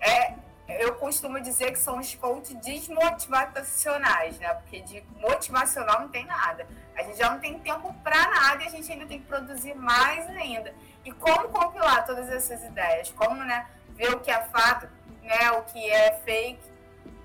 É, 0.01 0.35
eu 0.81 0.95
costumo 0.95 1.41
dizer 1.41 1.73
que 1.73 1.79
são 1.79 1.99
os 1.99 2.15
coaches 2.15 2.57
desmotivacionais, 2.57 4.39
né? 4.39 4.55
Porque 4.55 4.81
de 4.81 5.05
motivacional 5.21 6.01
não 6.01 6.09
tem 6.09 6.25
nada. 6.25 6.67
A 6.97 7.03
gente 7.03 7.19
já 7.19 7.31
não 7.31 7.41
tem 7.41 7.59
tempo 7.59 7.93
para 8.03 8.17
nada 8.31 8.63
e 8.63 8.67
a 8.67 8.71
gente 8.71 8.91
ainda 8.91 9.07
tem 9.07 9.21
que 9.21 9.27
produzir 9.27 9.75
mais 9.75 10.29
ainda. 10.31 10.75
E 11.05 11.13
como 11.13 11.49
compilar 11.49 12.05
todas 12.07 12.29
essas 12.31 12.63
ideias? 12.65 13.11
Como 13.11 13.43
né, 13.45 13.67
ver 13.91 14.15
o 14.15 14.21
que 14.21 14.31
é 14.31 14.41
fato, 14.45 14.89
né, 15.23 15.51
o 15.53 15.63
que 15.63 15.91
é 15.91 16.13
fake? 16.25 16.73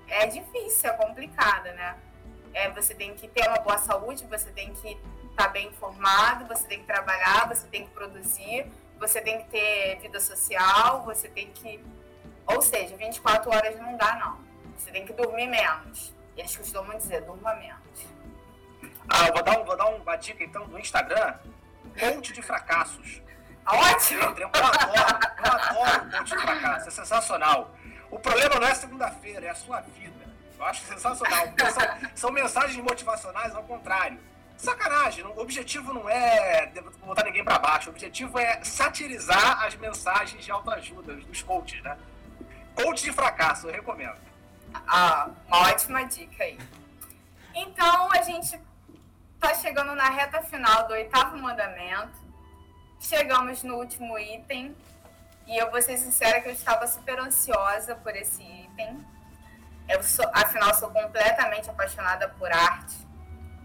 É 0.08 0.26
difícil, 0.26 0.90
é 0.90 0.92
complicado, 0.94 1.64
né? 1.64 1.96
É, 2.54 2.70
você 2.70 2.94
tem 2.94 3.14
que 3.14 3.28
ter 3.28 3.46
uma 3.46 3.58
boa 3.58 3.78
saúde, 3.78 4.24
você 4.26 4.50
tem 4.50 4.72
que 4.72 4.98
estar 5.30 5.44
tá 5.44 5.48
bem 5.48 5.68
informado, 5.68 6.46
você 6.46 6.66
tem 6.66 6.80
que 6.80 6.86
trabalhar, 6.86 7.46
você 7.46 7.66
tem 7.68 7.84
que 7.84 7.90
produzir, 7.90 8.66
você 8.98 9.20
tem 9.20 9.38
que 9.42 9.50
ter 9.50 9.98
vida 10.00 10.18
social, 10.18 11.04
você 11.04 11.28
tem 11.28 11.50
que. 11.52 11.84
Ou 12.46 12.62
seja, 12.62 12.96
24 12.96 13.50
horas 13.50 13.78
não 13.78 13.96
dá, 13.96 14.16
não. 14.16 14.38
Você 14.76 14.90
tem 14.90 15.04
que 15.04 15.12
dormir 15.12 15.46
menos. 15.46 16.14
Eles 16.36 16.56
costumam 16.56 16.96
dizer, 16.96 17.22
durma 17.22 17.54
menos. 17.54 18.06
Ah, 19.08 19.30
vou 19.32 19.42
dar, 19.42 19.58
um, 19.58 19.64
vou 19.64 19.76
dar 19.76 19.86
uma 19.86 20.16
dica 20.16 20.42
então 20.42 20.66
do 20.66 20.78
Instagram. 20.78 21.34
Monte 22.00 22.32
de 22.32 22.42
fracassos. 22.42 23.22
Ótimo! 23.68 24.22
Eu 24.22 24.48
adoro, 24.48 24.92
eu 24.94 25.52
adoro 25.52 26.06
o 26.06 26.10
Ponte 26.10 26.34
de 26.34 26.38
Fracasso, 26.40 26.88
é 26.88 26.90
sensacional. 26.90 27.74
O 28.10 28.18
problema 28.18 28.54
não 28.56 28.66
é 28.66 28.74
segunda-feira, 28.74 29.46
é 29.46 29.50
a 29.50 29.54
sua 29.54 29.80
vida. 29.80 30.26
Eu 30.58 30.64
acho 30.64 30.82
sensacional. 30.86 31.46
São, 31.72 32.10
são, 32.14 32.32
mensagens 32.32 32.82
motivacionais 32.82 33.54
ao 33.54 33.62
contrário. 33.64 34.18
Sacanagem, 34.56 35.24
o 35.24 35.38
objetivo 35.38 35.92
não 35.92 36.08
é 36.08 36.66
botar 37.04 37.24
ninguém 37.24 37.44
para 37.44 37.58
baixo, 37.58 37.90
o 37.90 37.92
objetivo 37.92 38.38
é 38.38 38.64
satirizar 38.64 39.64
as 39.64 39.76
mensagens 39.76 40.44
de 40.44 40.50
autoajuda 40.50 41.14
dos 41.14 41.42
coaches, 41.42 41.80
né? 41.82 41.96
Coach 42.74 43.04
de 43.04 43.12
fracasso, 43.12 43.68
eu 43.68 43.72
recomendo. 43.72 44.18
Ah, 44.86 45.28
uma 45.46 45.68
ótima 45.68 46.04
dica 46.04 46.42
aí. 46.42 46.58
Então, 47.54 48.10
a 48.10 48.22
gente 48.22 48.60
tá 49.38 49.54
chegando 49.54 49.94
na 49.94 50.10
reta 50.10 50.42
final 50.42 50.88
do 50.88 50.94
oitavo 50.94 51.38
mandamento 51.38 52.27
Chegamos 53.00 53.62
no 53.62 53.76
último 53.76 54.18
item 54.18 54.76
e 55.46 55.56
eu 55.56 55.70
vou 55.70 55.80
ser 55.80 55.96
sincera 55.96 56.40
que 56.40 56.48
eu 56.48 56.52
estava 56.52 56.86
super 56.86 57.18
ansiosa 57.20 57.94
por 57.94 58.14
esse 58.14 58.42
item. 58.42 59.04
Eu 59.88 60.02
sou, 60.02 60.28
afinal, 60.34 60.74
sou 60.74 60.90
completamente 60.90 61.70
apaixonada 61.70 62.28
por 62.28 62.52
arte, 62.52 62.96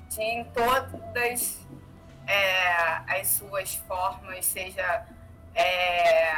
de, 0.09 0.21
em 0.21 0.45
todas 0.45 1.59
é, 2.27 3.19
as 3.19 3.27
suas 3.27 3.75
formas, 3.75 4.45
seja 4.45 5.05
é, 5.53 6.31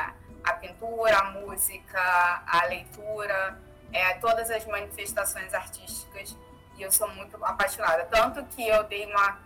a 0.44 0.54
pintura, 0.54 1.20
a 1.20 1.24
música, 1.32 2.44
a 2.48 2.66
leitura, 2.66 3.60
é, 3.94 4.14
todas 4.16 4.50
as 4.50 4.66
manifestações 4.66 5.54
artísticas. 5.54 6.36
E 6.78 6.82
eu 6.82 6.92
sou 6.92 7.08
muito 7.10 7.44
apaixonada. 7.44 8.06
Tanto 8.06 8.44
que 8.46 8.68
eu 8.68 8.84
dei 8.86 9.06
uma, 9.06 9.40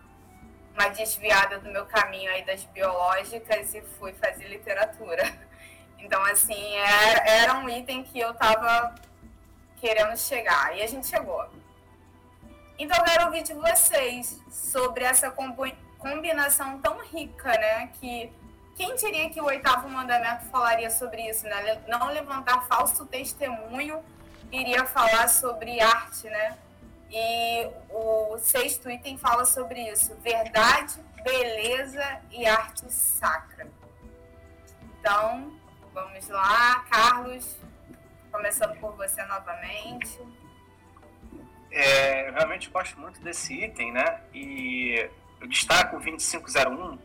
uma 0.74 0.90
desviada 0.90 1.60
do 1.60 1.70
meu 1.70 1.86
caminho 1.86 2.32
aí 2.32 2.44
das 2.44 2.64
biológicas 2.66 3.74
e 3.74 3.82
fui 4.00 4.14
fazer 4.14 4.48
literatura. 4.48 5.24
Então, 6.02 6.24
assim, 6.24 6.76
era, 6.78 7.30
era 7.30 7.54
um 7.56 7.68
item 7.68 8.04
que 8.04 8.18
eu 8.18 8.32
estava 8.32 8.96
querendo 9.82 10.16
chegar. 10.18 10.74
E 10.78 10.82
a 10.82 10.88
gente 10.88 11.06
chegou. 11.06 11.46
Então, 12.78 12.98
eu 12.98 13.04
quero 13.04 13.26
ouvir 13.26 13.44
de 13.44 13.54
vocês 13.54 14.40
sobre 14.50 15.04
essa 15.04 15.30
combinação 15.98 16.80
tão 16.80 17.04
rica, 17.04 17.50
né? 17.50 17.88
Que 18.00 18.32
quem 18.78 18.96
diria 18.96 19.30
que 19.30 19.42
o 19.42 19.46
oitavo 19.46 19.90
mandamento 19.90 20.46
falaria 20.46 20.90
sobre 20.90 21.30
isso, 21.30 21.44
né? 21.44 21.82
Não 21.86 22.08
levantar 22.08 22.66
falso 22.66 23.06
testemunho 23.06 24.02
iria 24.52 24.86
falar 24.86 25.28
sobre 25.28 25.82
arte, 25.82 26.30
né? 26.30 26.58
E 27.12 27.70
o 27.90 28.38
sexto 28.38 28.90
item 28.90 29.18
fala 29.18 29.46
sobre 29.46 29.82
isso: 29.90 30.16
verdade, 30.22 30.96
beleza 31.24 32.22
e 32.32 32.46
arte 32.46 32.92
sacra. 32.92 33.68
Então, 35.00 35.58
vamos 35.94 36.28
lá, 36.28 36.86
Carlos, 36.90 37.56
começando 38.32 38.80
por 38.80 38.96
você 38.96 39.24
novamente. 39.26 40.20
É, 41.72 42.30
eu 42.30 42.34
realmente 42.34 42.70
gosto 42.70 43.00
muito 43.00 43.20
desse 43.22 43.54
item, 43.54 43.92
né? 43.92 44.22
E 44.34 45.10
eu 45.40 45.48
destaco 45.48 45.98
o 45.98 46.00
2501, 46.00 46.98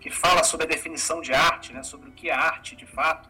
que 0.00 0.10
fala 0.10 0.44
sobre 0.44 0.66
a 0.66 0.68
definição 0.68 1.20
de 1.20 1.32
arte, 1.32 1.72
né? 1.72 1.82
Sobre 1.82 2.10
o 2.10 2.12
que 2.12 2.28
é 2.28 2.34
arte 2.34 2.76
de 2.76 2.86
fato. 2.86 3.29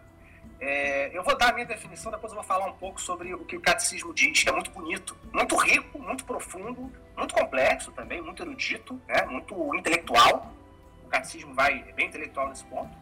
É, 0.60 1.10
eu 1.16 1.22
vou 1.22 1.36
dar 1.38 1.48
a 1.48 1.52
minha 1.54 1.64
definição, 1.64 2.12
depois 2.12 2.32
eu 2.32 2.36
vou 2.36 2.44
falar 2.44 2.66
um 2.66 2.74
pouco 2.74 3.00
sobre 3.00 3.32
o 3.32 3.46
que 3.46 3.56
o 3.56 3.60
catecismo 3.60 4.12
diz, 4.12 4.42
que 4.42 4.48
é 4.48 4.52
muito 4.52 4.70
bonito, 4.70 5.16
muito 5.32 5.56
rico, 5.56 5.98
muito 5.98 6.22
profundo, 6.22 6.92
muito 7.16 7.34
complexo 7.34 7.90
também, 7.92 8.20
muito 8.20 8.42
erudito, 8.42 9.00
né, 9.08 9.24
muito 9.24 9.74
intelectual. 9.74 10.52
O 11.02 11.08
catecismo 11.08 11.54
vai 11.54 11.82
é 11.88 11.92
bem 11.92 12.08
intelectual 12.08 12.50
nesse 12.50 12.64
ponto. 12.64 12.94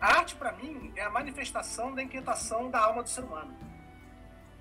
A 0.00 0.18
arte, 0.18 0.34
para 0.34 0.50
mim, 0.52 0.92
é 0.96 1.02
a 1.02 1.10
manifestação 1.10 1.94
da 1.94 2.02
inquietação 2.02 2.68
da 2.70 2.80
alma 2.80 3.04
do 3.04 3.08
ser 3.08 3.22
humano. 3.22 3.56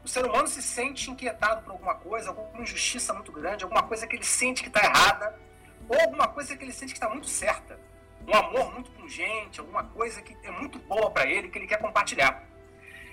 O 0.04 0.08
ser 0.08 0.24
humano 0.24 0.48
se 0.48 0.62
sente 0.62 1.10
inquietado 1.10 1.64
por 1.64 1.72
alguma 1.72 1.96
coisa, 1.96 2.30
alguma 2.30 2.62
injustiça 2.62 3.12
muito 3.12 3.32
grande, 3.32 3.64
alguma 3.64 3.84
coisa 3.84 4.06
que 4.06 4.16
ele 4.16 4.24
sente 4.24 4.62
que 4.62 4.70
está 4.70 4.84
errada, 4.84 5.38
ou 5.90 6.00
alguma 6.00 6.28
coisa 6.28 6.56
que 6.56 6.64
ele 6.64 6.72
sente 6.72 6.94
que 6.94 6.98
está 6.98 7.10
muito 7.10 7.28
certa 7.28 7.87
um 8.28 8.36
amor 8.36 8.74
muito 8.74 8.92
pungente, 8.92 9.60
alguma 9.60 9.86
coisa 9.86 10.22
que 10.22 10.36
é 10.44 10.52
muito 10.52 10.78
boa 10.80 11.10
para 11.10 11.26
ele, 11.26 11.48
que 11.48 11.58
ele 11.58 11.68
quer 11.68 11.80
compartilhar. 11.80 12.44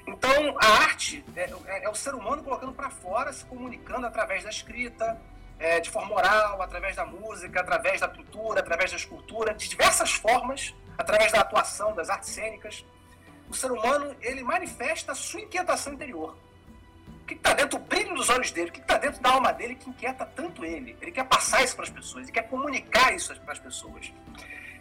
Então, 0.07 0.57
a 0.61 0.67
arte 0.83 1.25
é, 1.37 1.51
é, 1.67 1.85
é 1.85 1.89
o 1.89 1.95
ser 1.95 2.15
humano 2.15 2.43
colocando 2.43 2.73
para 2.73 2.91
fora, 2.91 3.33
se 3.33 3.45
comunicando 3.45 4.07
através 4.07 4.43
da 4.43 4.51
escrita, 4.51 5.19
é, 5.59 5.81
de 5.81 5.89
forma 5.89 6.15
oral, 6.15 6.61
através 6.61 6.97
da 6.97 7.07
música, 7.07 7.61
através 7.61 8.01
da 8.01 8.09
pintura, 8.09 8.61
através 8.61 8.91
da 8.91 8.97
escultura, 8.97 9.55
de 9.55 9.69
diversas 9.69 10.13
formas, 10.13 10.75
através 10.99 11.33
da 11.33 11.41
atuação, 11.41 11.95
das 11.95 12.11
artes 12.11 12.31
cênicas. 12.31 12.85
O 13.49 13.55
ser 13.55 13.71
humano, 13.71 14.15
ele 14.21 14.43
manifesta 14.43 15.13
a 15.13 15.15
sua 15.15 15.41
inquietação 15.41 15.93
interior. 15.93 16.37
O 17.23 17.27
que 17.27 17.35
está 17.35 17.55
dentro, 17.55 17.79
o 17.79 17.83
brilho 17.83 18.15
dos 18.15 18.29
olhos 18.29 18.51
dele, 18.51 18.69
o 18.69 18.73
que 18.73 18.81
está 18.81 18.99
dentro 18.99 19.23
da 19.23 19.31
alma 19.31 19.53
dele 19.53 19.77
que 19.77 19.89
inquieta 19.89 20.27
tanto 20.27 20.65
ele. 20.65 20.97
Ele 21.01 21.13
quer 21.13 21.25
passar 21.25 21.63
isso 21.65 21.75
para 21.75 21.85
as 21.85 21.91
pessoas, 21.91 22.25
ele 22.25 22.33
quer 22.33 22.49
comunicar 22.49 23.15
isso 23.15 23.35
para 23.41 23.53
as 23.53 23.59
pessoas. 23.59 24.13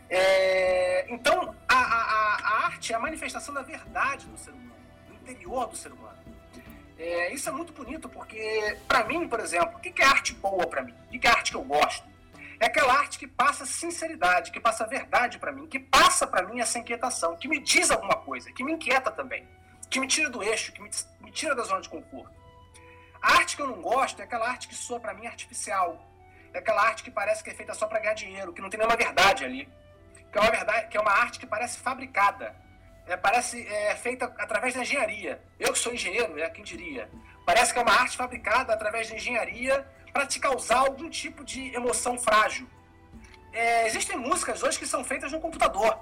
É, 0.10 1.06
então, 1.10 1.56
a, 1.68 1.76
a, 1.76 2.36
a, 2.36 2.66
arte 2.66 2.94
é 2.94 2.96
a 2.96 3.00
manifestação 3.00 3.54
da 3.54 3.62
verdade 3.62 4.28
do 4.28 4.38
ser 4.38 4.52
humano, 4.52 4.76
do 5.08 5.14
interior 5.14 5.68
do 5.68 5.76
ser 5.76 5.92
humano. 5.92 6.18
É, 6.98 7.34
isso 7.34 7.50
é 7.50 7.52
muito 7.52 7.74
bonito, 7.74 8.08
porque, 8.08 8.78
para 8.88 9.04
mim, 9.06 9.28
por 9.28 9.40
exemplo, 9.40 9.78
o 9.78 9.80
que 9.80 10.02
é 10.02 10.06
arte 10.06 10.34
boa 10.34 10.68
para 10.68 10.84
mim? 10.84 10.94
O 11.08 11.20
que 11.20 11.28
é 11.28 11.30
arte 11.30 11.52
que 11.52 11.58
eu 11.58 11.64
gosto? 11.64 12.08
É 12.60 12.68
aquela 12.68 12.94
arte 12.94 13.20
que 13.20 13.28
passa 13.28 13.66
sinceridade, 13.66 14.52
que 14.52 14.60
passa 14.60 14.86
verdade 14.86 15.38
para 15.40 15.52
mim, 15.52 15.68
que 15.68 15.80
passa 15.80 16.26
para 16.26 16.48
mim 16.48 16.60
essa 16.60 16.80
inquietação, 16.80 17.36
que 17.36 17.48
me 17.48 17.60
diz 17.60 17.92
alguma 17.92 18.16
coisa, 18.16 18.52
que 18.52 18.64
me 18.64 18.74
inquieta 18.74 19.12
também, 19.12 19.48
que 19.90 20.00
me 20.00 20.08
tira 20.08 20.30
do 20.30 20.44
eixo, 20.44 20.72
que 20.72 20.82
me, 20.82 20.90
me 21.22 21.32
tira 21.32 21.56
da 21.56 21.64
zona 21.64 21.82
de 21.82 21.90
conforto. 21.90 22.32
A 23.22 23.34
arte 23.34 23.56
que 23.56 23.62
eu 23.62 23.68
não 23.68 23.82
gosto 23.82 24.22
é 24.22 24.24
aquela 24.24 24.48
arte 24.48 24.68
que 24.68 24.76
soa 24.76 25.00
para 25.00 25.14
mim 25.14 25.26
artificial, 25.26 26.08
é 26.54 26.60
aquela 26.60 26.84
arte 26.84 27.04
que 27.04 27.12
parece 27.12 27.44
que 27.44 27.50
é 27.50 27.54
feita 27.54 27.74
só 27.74 27.88
para 27.88 28.00
ganhar 28.00 28.14
dinheiro, 28.14 28.54
que 28.54 28.62
não 28.62 28.70
tem 28.70 28.78
nenhuma 28.78 28.96
verdade 28.96 29.44
ali 29.44 29.68
que 30.34 30.40
é 30.40 30.42
uma 30.42 30.50
verdade, 30.50 30.88
que 30.88 30.98
é 30.98 31.00
uma 31.00 31.12
arte 31.12 31.40
que 31.40 31.46
parece 31.46 31.78
fabricada, 31.78 32.56
é, 33.06 33.16
parece 33.16 33.68
é, 33.68 33.96
feita 33.96 34.26
através 34.40 34.74
da 34.74 34.82
engenharia. 34.82 35.40
Eu 35.60 35.72
que 35.72 35.78
sou 35.78 35.94
engenheiro, 35.94 36.40
é 36.40 36.50
quem 36.50 36.64
diria. 36.64 37.08
Parece 37.46 37.72
que 37.72 37.78
é 37.78 37.82
uma 37.84 37.94
arte 37.94 38.18
fabricada 38.18 38.74
através 38.74 39.08
da 39.08 39.16
engenharia 39.16 39.88
para 40.12 40.26
te 40.26 40.40
causar 40.40 40.80
algum 40.80 41.08
tipo 41.08 41.46
de 41.46 41.74
emoção 41.76 42.18
frágil. 42.18 42.68
É, 43.52 43.86
existem 43.86 44.18
músicas 44.18 44.64
hoje 44.64 44.80
que 44.80 44.88
são 44.88 45.04
feitas 45.04 45.32
no 45.32 45.40
computador. 45.40 46.00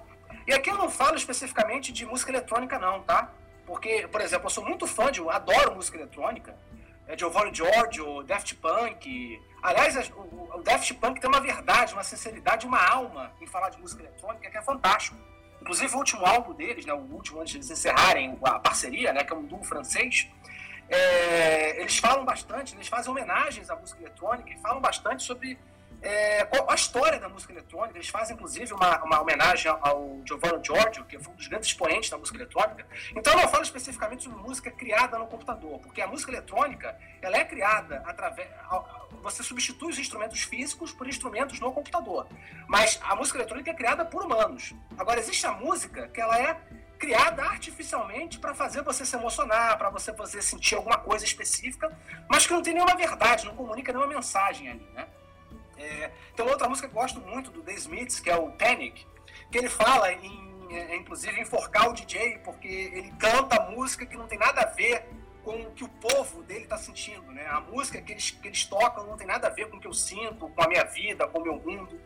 E 0.48 0.53
aqui 0.53 0.70
eu 0.70 0.78
não 0.78 0.90
falo 0.90 1.18
especificamente 1.18 1.91
de 1.91 2.06
música 2.06 2.32
eletrônica, 2.32 2.80
não, 2.80 3.03
tá? 3.03 3.32
Porque, 3.66 4.08
por 4.08 4.22
exemplo, 4.22 4.45
eu 4.45 4.49
sou 4.49 4.64
muito 4.64 4.88
fã 4.88 5.12
de, 5.12 5.20
eu 5.20 5.30
adoro 5.30 5.76
música 5.76 5.98
eletrônica. 5.98 6.56
É 7.07 7.18
Giovanni 7.18 7.53
Giorgio, 7.53 8.23
Daft 8.23 8.56
Punk, 8.56 9.40
Aliás, 9.61 10.11
o, 10.15 10.57
o 10.57 10.64
Daft 10.64 10.91
Punk 10.95 11.22
tem 11.22 11.30
uma 11.30 11.40
verdade, 11.40 11.94
uma 11.94 12.03
sinceridade, 12.03 12.65
uma 12.65 12.84
alma 12.84 13.32
em 13.40 13.45
falar 13.45 13.69
de 13.69 13.80
música 13.80 14.02
eletrônica 14.02 14.49
que 14.49 14.57
é 14.57 14.61
fantástico. 14.61 15.15
Inclusive, 15.61 15.94
o 15.94 15.98
último 15.99 16.26
álbum 16.26 16.53
deles, 16.53 16.84
né, 16.86 16.94
o 16.94 16.98
último 16.98 17.40
antes 17.40 17.52
de 17.52 17.57
eles 17.60 17.69
encerrarem 17.69 18.40
a 18.44 18.57
parceria, 18.57 19.14
né, 19.14 19.23
que 19.23 19.32
é 19.32 19.36
um 19.36 19.45
duo 19.45 19.64
francês, 19.64 20.28
é, 20.90 21.80
eles 21.80 21.99
falam 21.99 22.26
bastante, 22.26 22.73
eles 22.73 22.88
fazem 22.88 23.11
homenagens 23.11 23.69
à 23.69 23.76
música 23.76 24.02
eletrônica 24.02 24.49
e 24.49 24.57
falam 24.57 24.82
bastante 24.82 25.23
sobre 25.23 25.60
é, 26.02 26.48
a 26.68 26.76
história 26.76 27.19
da 27.19 27.30
música 27.30 27.53
eletrônica. 27.53 27.98
Eles 27.98 28.10
fazem, 28.10 28.36
inclusive, 28.36 28.73
uma, 28.73 29.03
uma 29.03 29.22
homenagem 29.22 29.72
ao 29.82 30.19
Giovanni 30.26 30.64
Giorgio, 30.64 31.06
que 31.06 31.19
foi 31.19 31.34
um 31.34 31.36
dos 31.36 31.48
grandes 31.48 31.69
expoentes 31.69 32.10
da 32.10 32.18
música 32.18 32.38
eletrônica. 32.38 32.86
Então, 33.15 33.34
eu 33.34 33.40
não 33.41 33.48
falo 33.48 33.64
especificamente 33.64 34.23
sobre 34.23 34.40
música 34.40 34.72
criada 34.72 35.18
no 35.18 35.28
computador, 35.28 35.80
porque 35.80 36.02
a 36.02 36.07
música 36.07 36.32
eletrônica 36.32 36.98
ela 37.22 37.38
é 37.38 37.45
criada 37.45 38.02
através. 38.06 38.49
Você 39.22 39.44
substitui 39.44 39.90
os 39.90 39.99
instrumentos 39.99 40.41
físicos 40.41 40.91
por 40.91 41.07
instrumentos 41.07 41.60
no 41.60 41.72
computador. 41.72 42.28
Mas 42.68 42.99
a 43.03 43.15
música 43.15 43.38
eletrônica 43.38 43.69
é 43.69 43.73
criada 43.73 44.03
por 44.03 44.26
humanos. 44.26 44.73
Agora, 44.98 45.19
existe 45.19 45.45
a 45.45 45.52
música 45.52 46.07
que 46.07 46.19
ela 46.19 46.40
é 46.40 46.60
criada 46.98 47.44
artificialmente 47.44 48.38
para 48.38 48.53
fazer 48.53 48.84
você 48.84 49.03
se 49.03 49.15
emocionar, 49.15 49.76
para 49.78 49.90
você 49.90 50.14
fazer 50.14 50.41
sentir 50.44 50.76
alguma 50.76 50.99
coisa 50.99 51.26
específica, 51.26 51.91
mas 52.30 52.45
que 52.45 52.53
não 52.53 52.61
tem 52.61 52.76
nenhuma 52.76 52.95
verdade, 52.95 53.45
não 53.45 53.56
comunica 53.56 53.91
nenhuma 53.91 54.07
mensagem 54.07 54.69
ali, 54.69 54.88
né? 54.94 55.07
É, 55.82 56.12
tem 56.36 56.45
uma 56.45 56.52
outra 56.52 56.70
música 56.70 56.88
que 56.88 56.95
eu 56.95 57.02
gosto 57.02 57.20
muito 57.20 57.49
do 57.49 57.64
The 57.64 57.74
Smiths, 57.74 58.20
que 58.20 58.30
é 58.30 58.36
o 58.36 58.52
Panic, 58.52 59.06
que 59.52 59.58
ele 59.58 59.70
fala 59.70 60.14
em, 60.14 60.68
é, 60.70 60.95
inclusive, 60.95 61.41
enforcar 61.41 61.90
o 61.90 61.94
DJ, 61.94 62.40
porque 62.40 62.68
ele 62.68 63.12
canta 63.18 63.60
música 63.72 64.06
que 64.06 64.16
não 64.16 64.28
tem 64.28 64.38
nada 64.38 64.62
a 64.62 64.66
ver 64.66 65.03
com 65.44 65.60
o 65.60 65.72
que 65.72 65.84
o 65.84 65.90
povo 65.90 66.44
dele 66.44 66.66
está 66.66 66.78
sentindo, 66.78 67.32
né? 67.32 67.48
A 67.48 67.60
música 67.60 67.99
que 67.99 68.12
eles, 68.12 68.30
que 68.30 68.48
eles 68.48 68.64
tocam 68.66 69.08
não 69.08 69.18
tem 69.18 69.26
nada 69.26 69.48
a 69.48 69.49
ver 69.49 69.70
com 69.70 69.78
o 69.78 69.80
que 69.80 69.88
eu 69.88 69.94
sinto, 69.94 70.48
com 70.48 70.64
a 70.64 70.68
minha 70.68 70.84
vida, 70.84 71.28
com 71.28 71.40
o 71.40 71.44
meu 71.44 71.56
mundo. 71.56 71.99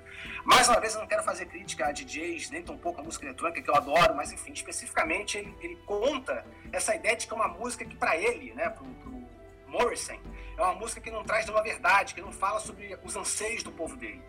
Mais 0.46 0.70
uma 0.70 0.80
vez, 0.80 0.94
eu 0.94 1.02
não 1.02 1.08
quero 1.08 1.22
fazer 1.22 1.46
crítica 1.46 1.88
a 1.88 1.92
DJs, 1.92 2.50
nem 2.50 2.64
tão 2.64 2.78
pouco 2.78 3.02
a 3.02 3.04
música 3.04 3.26
eletrônica, 3.26 3.62
que 3.62 3.70
eu 3.70 3.76
adoro, 3.76 4.16
mas 4.16 4.32
enfim, 4.32 4.54
especificamente 4.54 5.38
ele, 5.38 5.54
ele 5.60 5.76
conta 5.86 6.46
essa 6.72 6.96
ideia 6.96 7.18
de 7.18 7.28
que 7.28 7.34
é 7.34 7.36
uma 7.36 7.50
música 7.50 7.84
que 7.84 7.96
para 7.98 8.16
ele, 8.16 8.54
né, 8.54 8.70
pro 8.70 8.86
Morrison, 9.76 10.18
é 10.58 10.62
uma 10.62 10.74
música 10.76 11.02
que 11.02 11.12
não 11.12 11.24
traz 11.24 11.50
uma 11.50 11.62
verdade, 11.62 12.16
que 12.16 12.22
não 12.22 12.32
fala 12.32 12.60
sobre 12.62 12.98
os 13.04 13.16
anseios 13.16 13.62
do 13.62 13.72
povo 13.72 13.98
dele. 13.98 14.24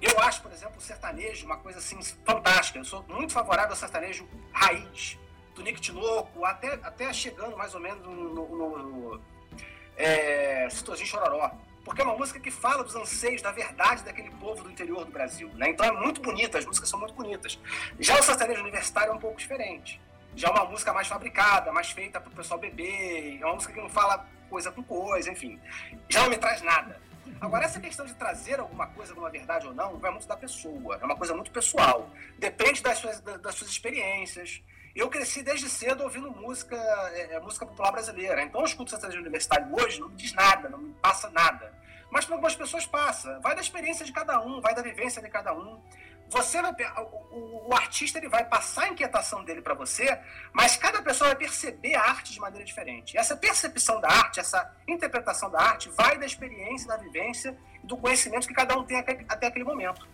Eu 0.00 0.18
acho, 0.20 0.40
por 0.40 0.52
exemplo, 0.52 0.76
o 0.78 0.80
sertanejo 0.80 1.46
uma 1.46 1.56
coisa 1.56 1.78
assim 1.78 2.00
fantástica. 2.24 2.78
Eu 2.78 2.84
sou 2.84 3.04
muito 3.08 3.32
favorável 3.32 3.70
ao 3.70 3.76
sertanejo 3.76 4.28
raiz, 4.52 5.18
do 5.54 5.62
Nick 5.62 5.80
Tinoco, 5.80 6.44
até, 6.44 6.74
até 6.74 7.12
chegando 7.12 7.56
mais 7.56 7.74
ou 7.74 7.80
menos 7.80 8.04
no, 8.06 8.12
no, 8.12 8.48
no, 8.48 8.78
no 8.78 9.22
é, 9.96 10.68
Chororó. 10.70 11.50
Porque 11.84 12.00
é 12.00 12.04
uma 12.04 12.16
música 12.16 12.38
que 12.38 12.50
fala 12.50 12.84
dos 12.84 12.94
anseios, 12.94 13.42
da 13.42 13.50
verdade 13.50 14.04
daquele 14.04 14.30
povo 14.30 14.62
do 14.62 14.70
interior 14.70 15.04
do 15.04 15.10
Brasil. 15.10 15.48
Né? 15.54 15.70
Então 15.70 15.84
é 15.84 15.90
muito 15.90 16.20
bonita, 16.20 16.58
as 16.58 16.64
músicas 16.64 16.88
são 16.88 17.00
muito 17.00 17.14
bonitas. 17.14 17.58
Já 17.98 18.18
o 18.18 18.22
sertanejo 18.22 18.60
universitário 18.60 19.10
é 19.10 19.14
um 19.14 19.18
pouco 19.18 19.38
diferente. 19.38 20.00
Já 20.36 20.48
é 20.48 20.50
uma 20.52 20.64
música 20.64 20.92
mais 20.92 21.08
fabricada, 21.08 21.72
mais 21.72 21.90
feita 21.90 22.20
para 22.20 22.30
o 22.30 22.34
pessoal 22.34 22.58
beber. 22.60 23.40
É 23.40 23.44
uma 23.44 23.54
música 23.54 23.72
que 23.72 23.80
não 23.80 23.90
fala 23.90 24.26
coisa 24.52 24.70
com 24.70 24.82
coisa, 24.82 25.32
enfim. 25.32 25.58
Já 26.10 26.22
não 26.22 26.28
me 26.28 26.36
traz 26.36 26.60
nada. 26.60 27.00
Agora, 27.40 27.64
essa 27.64 27.80
questão 27.80 28.04
de 28.04 28.14
trazer 28.14 28.60
alguma 28.60 28.86
coisa, 28.88 29.12
alguma 29.12 29.30
verdade 29.30 29.66
ou 29.66 29.74
não, 29.74 29.98
vai 29.98 30.10
muito 30.10 30.28
da 30.28 30.36
pessoa. 30.36 30.98
É 31.00 31.04
uma 31.04 31.16
coisa 31.16 31.34
muito 31.34 31.50
pessoal. 31.50 32.10
Depende 32.38 32.82
das 32.82 32.98
suas, 32.98 33.20
das 33.20 33.54
suas 33.54 33.70
experiências. 33.70 34.62
Eu 34.94 35.08
cresci 35.08 35.42
desde 35.42 35.70
cedo 35.70 36.04
ouvindo 36.04 36.30
música, 36.30 36.76
é, 37.14 37.34
é 37.36 37.40
música 37.40 37.64
popular 37.64 37.92
brasileira. 37.92 38.42
Então 38.42 38.60
eu 38.60 38.66
escuto 38.66 38.90
sertanejo 38.90 39.20
universitário 39.20 39.66
hoje, 39.74 39.98
não 39.98 40.10
me 40.10 40.16
diz 40.16 40.34
nada, 40.34 40.68
não 40.68 40.78
me 40.78 40.92
passa 41.00 41.30
nada. 41.30 41.72
Mas 42.10 42.26
para 42.26 42.34
algumas 42.34 42.54
pessoas 42.54 42.84
passa. 42.84 43.40
Vai 43.40 43.54
da 43.54 43.62
experiência 43.62 44.04
de 44.04 44.12
cada 44.12 44.38
um, 44.40 44.60
vai 44.60 44.74
da 44.74 44.82
vivência 44.82 45.22
de 45.22 45.30
cada 45.30 45.54
um. 45.54 45.80
Você 46.32 46.62
vai, 46.62 46.72
o, 47.30 47.68
o 47.68 47.74
artista 47.74 48.18
ele 48.18 48.28
vai 48.28 48.42
passar 48.44 48.84
a 48.84 48.88
inquietação 48.88 49.44
dele 49.44 49.60
para 49.60 49.74
você, 49.74 50.18
mas 50.50 50.76
cada 50.76 51.02
pessoa 51.02 51.28
vai 51.28 51.36
perceber 51.36 51.94
a 51.94 52.02
arte 52.02 52.32
de 52.32 52.40
maneira 52.40 52.64
diferente. 52.64 53.18
Essa 53.18 53.36
percepção 53.36 54.00
da 54.00 54.08
arte, 54.08 54.40
essa 54.40 54.74
interpretação 54.88 55.50
da 55.50 55.60
arte, 55.60 55.90
vai 55.90 56.18
da 56.18 56.24
experiência, 56.24 56.88
da 56.88 56.96
vivência, 56.96 57.56
do 57.84 57.98
conhecimento 57.98 58.48
que 58.48 58.54
cada 58.54 58.74
um 58.78 58.84
tem 58.84 58.98
até, 58.98 59.24
até 59.28 59.46
aquele 59.48 59.64
momento. 59.64 60.08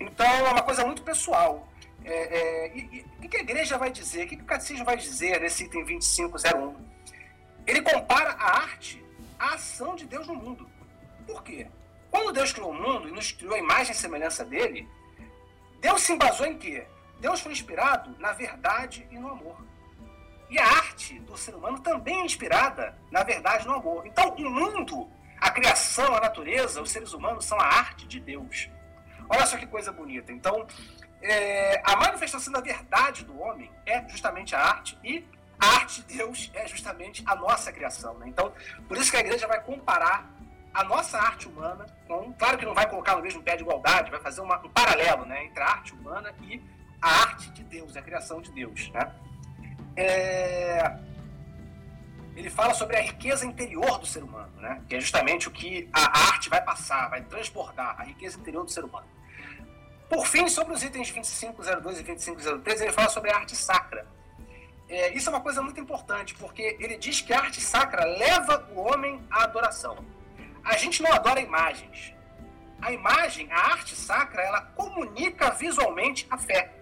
Então 0.00 0.26
é 0.26 0.50
uma 0.50 0.62
coisa 0.62 0.86
muito 0.86 1.02
pessoal. 1.02 1.68
É, 2.02 2.12
é, 2.12 2.76
e, 2.76 3.06
e, 3.20 3.26
o 3.26 3.28
que 3.28 3.36
a 3.36 3.40
igreja 3.40 3.76
vai 3.76 3.90
dizer? 3.90 4.24
O 4.24 4.28
que 4.28 4.36
o 4.36 4.44
catecismo 4.44 4.86
vai 4.86 4.96
dizer 4.96 5.38
nesse 5.38 5.64
item 5.64 5.84
2501? 5.84 6.76
Ele 7.66 7.82
compara 7.82 8.30
a 8.30 8.56
arte 8.62 9.04
à 9.38 9.54
ação 9.54 9.94
de 9.94 10.06
Deus 10.06 10.26
no 10.26 10.34
mundo. 10.34 10.68
Por 11.26 11.42
quê? 11.42 11.66
Quando 12.10 12.32
Deus 12.32 12.52
criou 12.52 12.70
o 12.70 12.74
mundo 12.74 13.08
e 13.08 13.12
nos 13.12 13.32
criou 13.32 13.54
a 13.54 13.58
imagem 13.58 13.92
e 13.92 13.94
semelhança 13.94 14.44
dele, 14.44 14.88
Deus 15.82 16.00
se 16.02 16.12
embasou 16.12 16.46
em 16.46 16.56
quê? 16.56 16.86
Deus 17.18 17.40
foi 17.40 17.50
inspirado 17.50 18.16
na 18.20 18.32
verdade 18.32 19.04
e 19.10 19.18
no 19.18 19.28
amor. 19.28 19.56
E 20.48 20.56
a 20.56 20.64
arte 20.64 21.18
do 21.18 21.36
ser 21.36 21.56
humano 21.56 21.80
também 21.80 22.20
é 22.20 22.24
inspirada 22.24 22.96
na 23.10 23.24
verdade 23.24 23.64
e 23.64 23.66
no 23.66 23.74
amor. 23.74 24.06
Então, 24.06 24.28
o 24.30 24.50
mundo, 24.50 25.10
a 25.40 25.50
criação, 25.50 26.14
a 26.14 26.20
natureza, 26.20 26.80
os 26.80 26.88
seres 26.88 27.12
humanos 27.12 27.44
são 27.44 27.58
a 27.58 27.64
arte 27.64 28.06
de 28.06 28.20
Deus. 28.20 28.70
Olha 29.28 29.44
só 29.44 29.56
que 29.56 29.66
coisa 29.66 29.90
bonita. 29.90 30.30
Então, 30.30 30.64
é, 31.20 31.82
a 31.84 31.96
manifestação 31.96 32.52
da 32.52 32.60
verdade 32.60 33.24
do 33.24 33.36
homem 33.40 33.68
é 33.84 34.08
justamente 34.08 34.54
a 34.54 34.60
arte 34.60 34.96
e 35.02 35.26
a 35.58 35.66
arte 35.66 36.02
de 36.02 36.16
Deus 36.16 36.48
é 36.54 36.68
justamente 36.68 37.24
a 37.26 37.34
nossa 37.34 37.72
criação. 37.72 38.14
Né? 38.18 38.26
Então, 38.28 38.52
por 38.86 38.96
isso 38.96 39.10
que 39.10 39.16
a 39.16 39.20
igreja 39.20 39.48
vai 39.48 39.60
comparar 39.60 40.30
a 40.74 40.84
nossa 40.84 41.18
arte 41.18 41.48
humana 41.48 41.86
com, 42.06 42.32
claro 42.32 42.58
que 42.58 42.64
não 42.64 42.74
vai 42.74 42.88
colocar 42.88 43.16
no 43.16 43.22
mesmo 43.22 43.42
pé 43.42 43.56
de 43.56 43.62
igualdade, 43.62 44.10
vai 44.10 44.20
fazer 44.20 44.40
uma, 44.40 44.58
um 44.64 44.70
paralelo 44.70 45.24
né, 45.24 45.44
entre 45.44 45.62
a 45.62 45.66
arte 45.66 45.92
humana 45.92 46.34
e 46.42 46.62
a 47.00 47.08
arte 47.08 47.50
de 47.50 47.62
Deus, 47.64 47.96
a 47.96 48.02
criação 48.02 48.40
de 48.40 48.50
Deus. 48.52 48.90
Né? 48.90 49.12
É, 49.96 50.96
ele 52.34 52.48
fala 52.48 52.72
sobre 52.72 52.96
a 52.96 53.00
riqueza 53.00 53.44
interior 53.44 53.98
do 53.98 54.06
ser 54.06 54.22
humano, 54.22 54.52
né? 54.60 54.82
que 54.88 54.94
é 54.94 55.00
justamente 55.00 55.48
o 55.48 55.50
que 55.50 55.88
a 55.92 56.30
arte 56.30 56.48
vai 56.48 56.62
passar, 56.62 57.08
vai 57.08 57.22
transbordar, 57.22 58.00
a 58.00 58.04
riqueza 58.04 58.38
interior 58.38 58.64
do 58.64 58.70
ser 58.70 58.84
humano. 58.84 59.06
Por 60.08 60.26
fim, 60.26 60.46
sobre 60.48 60.74
os 60.74 60.82
itens 60.82 61.10
2502 61.10 62.00
e 62.00 62.02
2503, 62.02 62.80
ele 62.82 62.92
fala 62.92 63.08
sobre 63.08 63.30
a 63.30 63.36
arte 63.36 63.56
sacra. 63.56 64.06
É, 64.88 65.14
isso 65.14 65.30
é 65.30 65.32
uma 65.32 65.40
coisa 65.40 65.62
muito 65.62 65.80
importante, 65.80 66.34
porque 66.34 66.76
ele 66.78 66.98
diz 66.98 67.22
que 67.22 67.32
a 67.32 67.40
arte 67.40 67.60
sacra 67.60 68.04
leva 68.04 68.68
o 68.74 68.80
homem 68.80 69.22
à 69.30 69.44
adoração. 69.44 69.96
A 70.64 70.76
gente 70.76 71.02
não 71.02 71.12
adora 71.12 71.40
imagens. 71.40 72.14
A 72.80 72.92
imagem, 72.92 73.50
a 73.50 73.58
arte 73.72 73.94
sacra, 73.94 74.42
ela 74.42 74.60
comunica 74.60 75.50
visualmente 75.50 76.26
a 76.30 76.38
fé. 76.38 76.72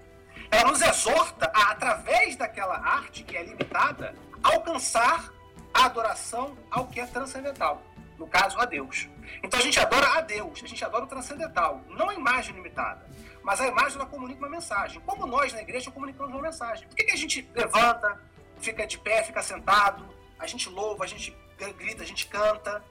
Ela 0.50 0.70
nos 0.70 0.80
exorta 0.80 1.50
a, 1.54 1.70
através 1.70 2.36
daquela 2.36 2.76
arte 2.76 3.22
que 3.22 3.36
é 3.36 3.42
limitada, 3.42 4.14
alcançar 4.42 5.30
a 5.72 5.84
adoração 5.84 6.56
ao 6.70 6.86
que 6.86 7.00
é 7.00 7.06
transcendental. 7.06 7.82
No 8.18 8.26
caso, 8.26 8.58
a 8.58 8.64
Deus. 8.64 9.08
Então 9.42 9.58
a 9.58 9.62
gente 9.62 9.78
adora 9.78 10.18
a 10.18 10.20
Deus, 10.20 10.60
a 10.62 10.66
gente 10.66 10.84
adora 10.84 11.04
o 11.04 11.06
transcendental, 11.06 11.80
não 11.88 12.10
a 12.10 12.14
imagem 12.14 12.54
limitada. 12.54 13.06
Mas 13.42 13.60
a 13.60 13.66
imagem 13.68 13.96
ela 13.96 14.06
comunica 14.06 14.40
uma 14.40 14.48
mensagem. 14.48 15.00
Como 15.02 15.26
nós 15.26 15.52
na 15.52 15.62
igreja 15.62 15.90
comunicamos 15.90 16.32
uma 16.32 16.42
mensagem. 16.42 16.86
Por 16.86 16.96
que, 16.96 17.04
que 17.04 17.12
a 17.12 17.16
gente 17.16 17.48
levanta, 17.54 18.20
fica 18.58 18.86
de 18.86 18.98
pé, 18.98 19.22
fica 19.22 19.42
sentado, 19.42 20.06
a 20.38 20.46
gente 20.46 20.68
louva, 20.68 21.04
a 21.04 21.06
gente 21.06 21.34
grita, 21.78 22.02
a 22.02 22.06
gente 22.06 22.26
canta? 22.26 22.82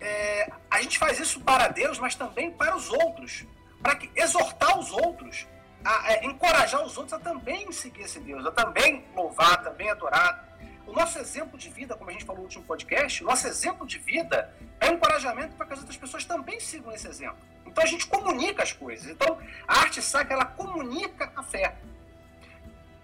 É, 0.00 0.52
a 0.70 0.82
gente 0.82 0.98
faz 0.98 1.18
isso 1.18 1.40
para 1.40 1.68
Deus, 1.68 1.98
mas 1.98 2.14
também 2.14 2.50
para 2.50 2.76
os 2.76 2.90
outros. 2.90 3.44
Para 3.82 3.96
que, 3.96 4.10
exortar 4.14 4.78
os 4.78 4.90
outros, 4.92 5.46
a, 5.84 6.08
a, 6.08 6.24
encorajar 6.24 6.82
os 6.84 6.96
outros 6.96 7.12
a 7.12 7.18
também 7.18 7.70
seguir 7.70 8.02
esse 8.02 8.18
Deus, 8.20 8.44
a 8.46 8.50
também 8.50 9.04
louvar, 9.14 9.62
também 9.62 9.90
adorar. 9.90 10.48
O 10.86 10.92
nosso 10.92 11.18
exemplo 11.18 11.58
de 11.58 11.68
vida, 11.68 11.94
como 11.94 12.10
a 12.10 12.12
gente 12.12 12.24
falou 12.24 12.40
no 12.40 12.44
último 12.44 12.64
podcast, 12.64 13.22
nosso 13.22 13.46
exemplo 13.46 13.86
de 13.86 13.98
vida 13.98 14.54
é 14.80 14.90
um 14.90 14.94
encorajamento 14.94 15.54
para 15.56 15.66
que 15.66 15.72
as 15.74 15.78
outras 15.80 15.96
pessoas 15.96 16.24
também 16.24 16.60
sigam 16.60 16.92
esse 16.92 17.06
exemplo. 17.08 17.38
Então 17.66 17.82
a 17.82 17.86
gente 17.86 18.06
comunica 18.06 18.62
as 18.62 18.72
coisas. 18.72 19.08
Então 19.08 19.38
a 19.66 19.80
arte 19.80 20.00
sacra 20.02 20.34
ela 20.34 20.44
comunica 20.44 21.32
a 21.34 21.42
fé, 21.42 21.74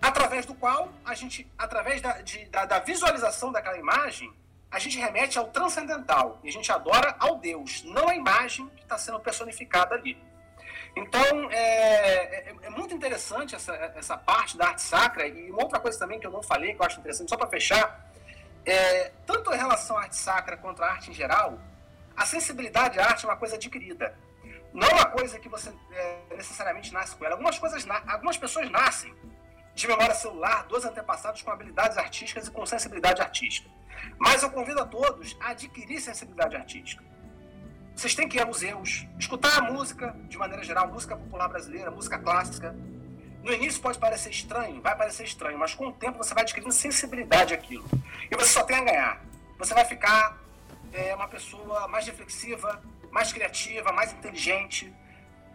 através 0.00 0.46
do 0.46 0.54
qual 0.54 0.92
a 1.04 1.14
gente, 1.14 1.50
através 1.58 2.00
da, 2.00 2.20
de, 2.22 2.44
da, 2.46 2.64
da 2.64 2.78
visualização 2.78 3.52
daquela 3.52 3.78
imagem, 3.78 4.32
a 4.70 4.78
gente 4.78 4.98
remete 4.98 5.38
ao 5.38 5.48
transcendental 5.48 6.38
e 6.44 6.48
a 6.48 6.52
gente 6.52 6.70
adora 6.70 7.16
ao 7.18 7.36
Deus, 7.38 7.82
não 7.84 8.08
a 8.08 8.14
imagem 8.14 8.68
que 8.76 8.82
está 8.82 8.96
sendo 8.96 9.18
personificada 9.18 9.94
ali. 9.94 10.16
Então, 10.94 11.50
é, 11.50 12.50
é, 12.50 12.54
é, 12.62 12.70
muito 12.70 12.94
interessante 12.94 13.54
essa, 13.54 13.74
essa 13.96 14.16
parte 14.16 14.56
da 14.56 14.68
arte 14.68 14.82
sacra. 14.82 15.26
E 15.26 15.50
uma 15.50 15.62
outra 15.62 15.78
coisa 15.78 15.98
também 15.98 16.18
que 16.18 16.26
eu 16.26 16.30
não 16.30 16.42
falei, 16.42 16.74
que 16.74 16.80
eu 16.80 16.86
acho 16.86 16.98
interessante, 16.98 17.28
só 17.28 17.36
para 17.36 17.48
fechar, 17.48 18.10
é, 18.64 19.12
tanto 19.26 19.52
em 19.52 19.56
relação 19.56 19.96
à 19.96 20.02
arte 20.02 20.16
sacra 20.16 20.56
quanto 20.56 20.82
à 20.82 20.86
arte 20.86 21.10
em 21.10 21.14
geral, 21.14 21.58
a 22.16 22.26
sensibilidade 22.26 22.98
à 22.98 23.06
arte 23.06 23.24
é 23.24 23.28
uma 23.28 23.36
coisa 23.36 23.54
adquirida. 23.56 24.16
Não 24.72 24.86
é 24.86 24.92
uma 24.92 25.06
coisa 25.06 25.38
que 25.38 25.48
você 25.48 25.72
é, 25.92 26.36
necessariamente 26.36 26.92
nasce 26.92 27.16
com 27.16 27.24
ela. 27.24 27.34
Algumas, 27.34 27.58
coisas, 27.58 27.86
algumas 28.06 28.36
pessoas 28.36 28.70
nascem 28.70 29.14
de 29.74 29.86
memória 29.86 30.14
celular, 30.14 30.64
dos 30.66 30.84
antepassados 30.84 31.42
com 31.42 31.50
habilidades 31.50 31.96
artísticas 31.96 32.48
e 32.48 32.50
com 32.50 32.66
sensibilidade 32.66 33.20
artística. 33.20 33.68
Mas 34.18 34.42
eu 34.42 34.50
convido 34.50 34.80
a 34.80 34.86
todos 34.86 35.36
a 35.40 35.50
adquirir 35.50 36.00
sensibilidade 36.00 36.56
artística. 36.56 37.02
Vocês 37.94 38.14
têm 38.14 38.28
que 38.28 38.38
ir 38.38 38.40
a 38.40 38.46
museus, 38.46 39.06
escutar 39.18 39.58
a 39.58 39.72
música, 39.72 40.16
de 40.28 40.38
maneira 40.38 40.62
geral, 40.64 40.88
música 40.88 41.16
popular 41.16 41.48
brasileira, 41.48 41.90
música 41.90 42.18
clássica. 42.18 42.74
No 43.42 43.52
início 43.52 43.80
pode 43.80 43.98
parecer 43.98 44.30
estranho, 44.30 44.80
vai 44.80 44.96
parecer 44.96 45.24
estranho, 45.24 45.58
mas 45.58 45.74
com 45.74 45.88
o 45.88 45.92
tempo 45.92 46.18
você 46.18 46.32
vai 46.32 46.42
adquirindo 46.42 46.72
sensibilidade 46.72 47.52
àquilo. 47.52 47.84
E 48.30 48.36
você 48.36 48.52
só 48.52 48.62
tem 48.62 48.76
a 48.76 48.84
ganhar. 48.84 49.22
Você 49.58 49.74
vai 49.74 49.84
ficar 49.84 50.38
é, 50.92 51.14
uma 51.14 51.28
pessoa 51.28 51.88
mais 51.88 52.06
reflexiva, 52.06 52.82
mais 53.10 53.32
criativa, 53.32 53.92
mais 53.92 54.12
inteligente. 54.12 54.92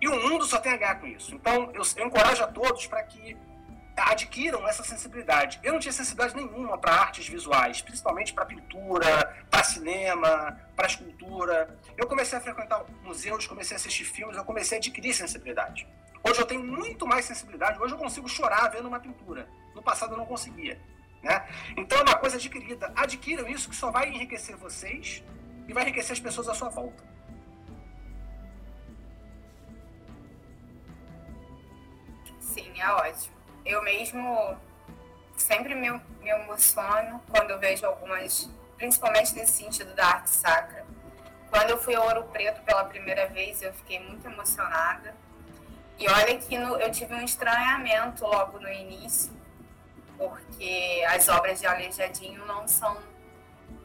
E 0.01 0.07
o 0.07 0.29
mundo 0.29 0.45
só 0.45 0.59
tem 0.59 0.73
a 0.73 0.77
ganhar 0.77 0.99
com 0.99 1.07
isso. 1.07 1.33
Então, 1.33 1.71
eu, 1.73 1.81
eu 1.95 2.07
encorajo 2.07 2.43
a 2.43 2.47
todos 2.47 2.85
para 2.85 3.01
que 3.03 3.35
adquiram 3.95 4.67
essa 4.67 4.83
sensibilidade. 4.83 5.59
Eu 5.63 5.73
não 5.73 5.79
tinha 5.79 5.93
sensibilidade 5.93 6.35
nenhuma 6.35 6.77
para 6.77 6.93
artes 6.93 7.27
visuais, 7.27 7.81
principalmente 7.81 8.33
para 8.33 8.45
pintura, 8.45 9.45
para 9.49 9.63
cinema, 9.63 10.59
para 10.75 10.87
escultura. 10.87 11.77
Eu 11.97 12.05
comecei 12.07 12.37
a 12.37 12.41
frequentar 12.41 12.83
museus, 13.03 13.47
comecei 13.47 13.75
a 13.75 13.79
assistir 13.79 14.03
filmes, 14.03 14.35
eu 14.35 14.43
comecei 14.43 14.77
a 14.77 14.79
adquirir 14.79 15.13
sensibilidade. 15.13 15.87
Hoje 16.23 16.41
eu 16.41 16.45
tenho 16.45 16.63
muito 16.63 17.07
mais 17.07 17.25
sensibilidade, 17.25 17.81
hoje 17.81 17.93
eu 17.93 17.97
consigo 17.97 18.27
chorar 18.27 18.69
vendo 18.69 18.87
uma 18.87 18.99
pintura. 18.99 19.47
No 19.73 19.81
passado 19.81 20.13
eu 20.13 20.17
não 20.17 20.25
conseguia. 20.25 20.79
Né? 21.23 21.47
Então 21.77 21.99
é 21.99 22.01
uma 22.01 22.17
coisa 22.17 22.35
adquirida. 22.35 22.91
Adquiram 22.95 23.47
isso 23.47 23.69
que 23.69 23.75
só 23.75 23.91
vai 23.91 24.09
enriquecer 24.09 24.57
vocês 24.57 25.23
e 25.67 25.73
vai 25.73 25.83
enriquecer 25.83 26.11
as 26.11 26.19
pessoas 26.19 26.49
à 26.49 26.53
sua 26.53 26.69
volta. 26.69 27.03
Sim, 32.39 32.79
é 32.79 32.89
ótimo 32.89 33.35
eu 33.65 33.81
mesmo 33.83 34.55
sempre 35.35 35.73
me, 35.73 35.89
me 35.89 36.29
emociono 36.29 37.21
quando 37.29 37.51
eu 37.51 37.59
vejo 37.59 37.85
algumas, 37.85 38.49
principalmente 38.77 39.33
nesse 39.33 39.63
sentido 39.63 39.93
da 39.95 40.05
arte 40.05 40.29
sacra. 40.29 40.85
Quando 41.49 41.71
eu 41.71 41.77
fui 41.77 41.95
ao 41.95 42.05
Ouro 42.05 42.23
Preto 42.25 42.61
pela 42.61 42.83
primeira 42.85 43.27
vez, 43.27 43.61
eu 43.61 43.73
fiquei 43.73 43.99
muito 43.99 44.25
emocionada. 44.27 45.15
E 45.97 46.07
olha 46.09 46.37
que 46.37 46.57
no, 46.57 46.77
eu 46.77 46.91
tive 46.91 47.13
um 47.13 47.23
estranhamento 47.23 48.25
logo 48.25 48.59
no 48.59 48.69
início, 48.69 49.31
porque 50.17 51.03
as 51.07 51.27
obras 51.29 51.59
de 51.59 51.65
Aleijadinho 51.65 52.45
não 52.45 52.67
são 52.67 52.97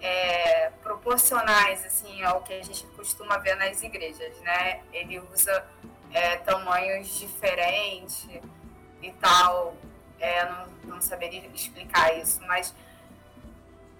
é, 0.00 0.70
proporcionais 0.82 1.84
assim 1.84 2.22
ao 2.22 2.42
que 2.42 2.52
a 2.52 2.62
gente 2.62 2.84
costuma 2.88 3.38
ver 3.38 3.54
nas 3.56 3.82
igrejas, 3.82 4.36
né? 4.40 4.82
Ele 4.92 5.20
usa 5.32 5.64
é, 6.12 6.36
tamanhos 6.36 7.06
diferentes 7.18 8.26
e 9.02 9.12
tal. 9.12 9.74
É, 10.18 10.44
não, 10.44 10.66
não 10.84 11.00
saberia 11.00 11.46
explicar 11.54 12.16
isso, 12.18 12.40
mas 12.46 12.74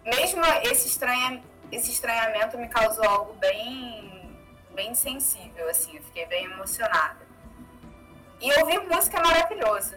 mesmo 0.04 0.42
esse, 0.64 0.88
estranha, 0.88 1.42
esse 1.70 1.90
estranhamento 1.90 2.58
me 2.58 2.68
causou 2.68 3.04
algo 3.04 3.32
bem, 3.34 4.36
bem 4.74 4.94
sensível, 4.94 5.68
assim, 5.68 5.96
eu 5.96 6.02
fiquei 6.02 6.26
bem 6.26 6.44
emocionada. 6.44 7.30
E 8.40 8.52
ouvir 8.60 8.80
música 8.80 9.18
é 9.18 9.22
maravilhoso. 9.22 9.96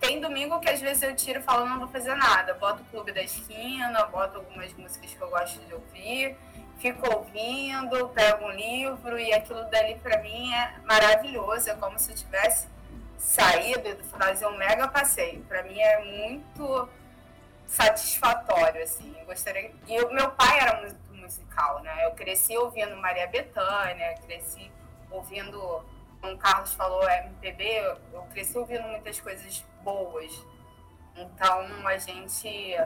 Tem 0.00 0.20
domingo 0.20 0.58
que 0.58 0.68
às 0.68 0.80
vezes 0.80 1.02
eu 1.02 1.14
tiro 1.14 1.42
falo, 1.42 1.66
não 1.66 1.78
vou 1.78 1.88
fazer 1.88 2.14
nada. 2.14 2.54
Boto 2.54 2.82
o 2.82 2.84
Clube 2.86 3.12
da 3.12 3.22
Esquina, 3.22 4.04
boto 4.06 4.38
algumas 4.38 4.72
músicas 4.72 5.12
que 5.12 5.20
eu 5.20 5.30
gosto 5.30 5.60
de 5.60 5.74
ouvir, 5.74 6.36
fico 6.78 7.06
ouvindo, 7.14 8.08
pego 8.08 8.46
um 8.46 8.50
livro 8.50 9.18
e 9.18 9.32
aquilo 9.32 9.62
dali 9.70 9.94
para 9.96 10.20
mim 10.20 10.52
é 10.52 10.74
maravilhoso. 10.84 11.70
É 11.70 11.74
como 11.74 11.98
se 11.98 12.10
eu 12.10 12.16
tivesse 12.16 12.66
saída 13.22 13.88
e 13.88 14.02
fazer 14.18 14.46
um 14.46 14.56
mega 14.56 14.88
passeio. 14.88 15.42
Para 15.44 15.62
mim 15.62 15.78
é 15.78 16.04
muito 16.04 16.88
satisfatório, 17.66 18.82
assim. 18.82 19.14
Gostaria. 19.24 19.72
E 19.86 20.02
o 20.02 20.12
meu 20.12 20.30
pai 20.32 20.58
era 20.58 20.80
muito 20.80 21.00
musical, 21.14 21.80
né? 21.80 22.04
Eu 22.04 22.10
cresci 22.12 22.56
ouvindo 22.56 22.96
Maria 22.96 23.26
Bethânia, 23.28 24.14
cresci 24.26 24.70
ouvindo, 25.10 25.84
como 26.20 26.34
o 26.34 26.38
Carlos 26.38 26.74
falou, 26.74 27.08
MPB, 27.08 27.96
eu 28.12 28.22
cresci 28.32 28.58
ouvindo 28.58 28.82
muitas 28.88 29.20
coisas 29.20 29.64
boas. 29.82 30.32
Então 31.16 31.86
a 31.86 31.96
gente. 31.96 32.76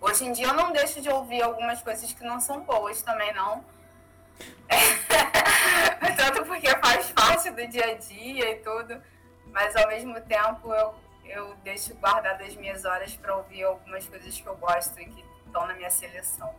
Hoje 0.00 0.24
em 0.24 0.32
dia 0.32 0.46
eu 0.46 0.54
não 0.54 0.72
deixo 0.72 1.00
de 1.00 1.08
ouvir 1.08 1.42
algumas 1.42 1.82
coisas 1.82 2.12
que 2.12 2.22
não 2.22 2.38
são 2.40 2.60
boas 2.60 3.02
também, 3.02 3.32
não. 3.34 3.64
Tanto 6.16 6.44
porque 6.44 6.68
faz 6.78 7.10
parte 7.12 7.50
do 7.50 7.66
dia 7.66 7.92
a 7.92 7.94
dia 7.94 8.50
e 8.50 8.56
tudo, 8.56 9.02
mas 9.56 9.74
ao 9.74 9.88
mesmo 9.88 10.20
tempo 10.20 10.70
eu, 10.74 10.94
eu 11.24 11.54
deixo 11.64 11.94
guardadas 11.94 12.48
as 12.48 12.56
minhas 12.56 12.84
horas 12.84 13.14
para 13.14 13.34
ouvir 13.34 13.62
algumas 13.62 14.06
coisas 14.06 14.38
que 14.38 14.46
eu 14.46 14.54
gosto 14.54 15.00
e 15.00 15.06
que 15.06 15.24
estão 15.46 15.66
na 15.66 15.72
minha 15.72 15.88
seleção. 15.88 16.50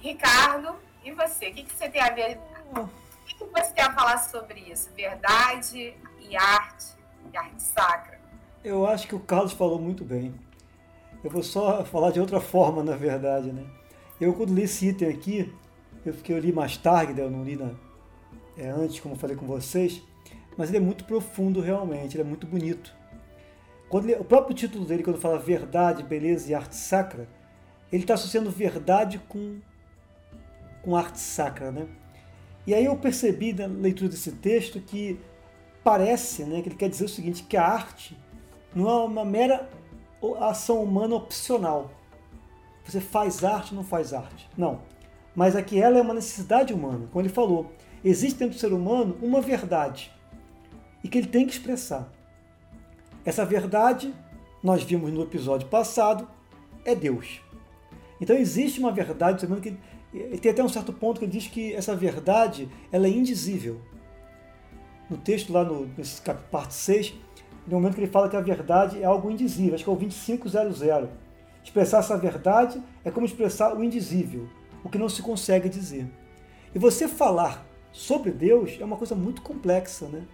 Ricardo, 0.00 0.74
e 1.04 1.12
você? 1.12 1.50
O 1.50 1.54
que, 1.54 1.62
que 1.62 1.72
você 1.72 1.88
tem 1.88 2.02
a 2.02 2.10
ver? 2.10 2.40
O 2.74 2.88
que, 3.24 3.36
que 3.36 3.44
você 3.44 3.72
tem 3.72 3.84
a 3.84 3.92
falar 3.92 4.18
sobre 4.18 4.58
isso? 4.58 4.90
Verdade 4.96 5.94
e 6.18 6.36
arte, 6.36 6.86
e 7.32 7.36
arte 7.36 7.62
sacra? 7.62 8.20
Eu 8.64 8.84
acho 8.84 9.06
que 9.06 9.14
o 9.14 9.20
Carlos 9.20 9.52
falou 9.52 9.78
muito 9.78 10.04
bem. 10.04 10.34
Eu 11.22 11.30
vou 11.30 11.44
só 11.44 11.84
falar 11.84 12.10
de 12.10 12.18
outra 12.18 12.40
forma, 12.40 12.82
na 12.82 12.96
verdade, 12.96 13.52
né? 13.52 13.64
Eu, 14.20 14.34
quando 14.34 14.52
li 14.52 14.62
esse 14.62 14.88
item 14.88 15.08
aqui, 15.08 15.54
eu, 16.04 16.12
fiquei, 16.12 16.34
eu 16.34 16.40
li 16.40 16.52
mais 16.52 16.76
tarde, 16.76 17.12
né? 17.12 17.22
eu 17.22 17.30
não 17.30 17.44
li 17.44 17.54
na, 17.54 17.70
é, 18.58 18.70
antes, 18.70 18.98
como 18.98 19.14
eu 19.14 19.18
falei 19.20 19.36
com 19.36 19.46
vocês, 19.46 20.02
mas 20.56 20.68
ele 20.68 20.78
é 20.78 20.80
muito 20.80 21.04
profundo 21.04 21.60
realmente, 21.60 22.16
ele 22.16 22.22
é 22.22 22.26
muito 22.26 22.46
bonito. 22.46 22.94
Quando 23.88 24.08
ele, 24.08 24.18
o 24.18 24.24
próprio 24.24 24.54
título 24.54 24.84
dele, 24.84 25.02
quando 25.02 25.18
fala 25.18 25.38
verdade, 25.38 26.02
beleza 26.02 26.50
e 26.50 26.54
arte 26.54 26.74
sacra, 26.74 27.28
ele 27.92 28.04
está 28.04 28.14
associando 28.14 28.50
verdade 28.50 29.20
com, 29.28 29.58
com 30.82 30.96
arte 30.96 31.20
sacra, 31.20 31.70
né? 31.70 31.86
E 32.66 32.74
aí 32.74 32.84
eu 32.84 32.96
percebi 32.96 33.52
na 33.52 33.66
leitura 33.66 34.08
desse 34.08 34.32
texto 34.32 34.80
que 34.80 35.20
parece 35.82 36.44
né, 36.44 36.62
que 36.62 36.68
ele 36.68 36.76
quer 36.76 36.88
dizer 36.88 37.04
o 37.04 37.08
seguinte, 37.08 37.42
que 37.42 37.56
a 37.56 37.66
arte 37.66 38.16
não 38.74 38.88
é 38.88 39.04
uma 39.04 39.24
mera 39.24 39.68
ação 40.40 40.82
humana 40.82 41.16
opcional. 41.16 41.90
Você 42.84 43.00
faz 43.00 43.42
arte, 43.44 43.74
não 43.74 43.84
faz 43.84 44.14
arte. 44.14 44.48
Não. 44.56 44.80
Mas 45.34 45.56
aqui 45.56 45.80
ela 45.80 45.98
é 45.98 46.02
uma 46.02 46.14
necessidade 46.14 46.72
humana. 46.72 47.08
Como 47.10 47.20
ele 47.20 47.28
falou, 47.28 47.72
existe 48.04 48.38
dentro 48.38 48.54
do 48.54 48.60
ser 48.60 48.72
humano 48.72 49.16
uma 49.20 49.40
verdade 49.40 50.12
e 51.02 51.08
que 51.08 51.18
ele 51.18 51.26
tem 51.26 51.46
que 51.46 51.52
expressar. 51.52 52.12
Essa 53.24 53.44
verdade, 53.44 54.14
nós 54.62 54.82
vimos 54.82 55.12
no 55.12 55.22
episódio 55.22 55.68
passado, 55.68 56.28
é 56.84 56.94
Deus. 56.94 57.40
Então 58.20 58.36
existe 58.36 58.78
uma 58.80 58.92
verdade 58.92 59.46
que 59.60 60.38
tem 60.38 60.52
até 60.52 60.62
um 60.62 60.68
certo 60.68 60.92
ponto 60.92 61.18
que 61.18 61.24
ele 61.24 61.32
diz 61.32 61.46
que 61.46 61.72
essa 61.74 61.96
verdade 61.96 62.68
ela 62.90 63.06
é 63.06 63.10
indizível. 63.10 63.80
No 65.10 65.16
texto 65.16 65.52
lá 65.52 65.64
no 65.64 65.86
nesse 65.96 66.20
parte 66.22 66.74
6, 66.74 67.14
no 67.66 67.74
momento 67.74 67.94
que 67.94 68.00
ele 68.00 68.10
fala 68.10 68.28
que 68.28 68.36
a 68.36 68.40
verdade 68.40 69.00
é 69.00 69.04
algo 69.04 69.30
indizível, 69.30 69.74
acho 69.74 69.84
que 69.84 69.90
é 69.90 69.92
o 69.92 69.96
2500. 69.96 70.52
Expressar 71.62 71.98
essa 71.98 72.16
verdade 72.16 72.82
é 73.04 73.10
como 73.10 73.26
expressar 73.26 73.76
o 73.76 73.84
indizível, 73.84 74.48
o 74.82 74.88
que 74.88 74.98
não 74.98 75.08
se 75.08 75.22
consegue 75.22 75.68
dizer. 75.68 76.08
E 76.74 76.78
você 76.78 77.06
falar 77.06 77.64
sobre 77.92 78.30
Deus 78.30 78.78
é 78.80 78.84
uma 78.84 78.96
coisa 78.96 79.14
muito 79.14 79.42
complexa, 79.42 80.08
né? 80.08 80.24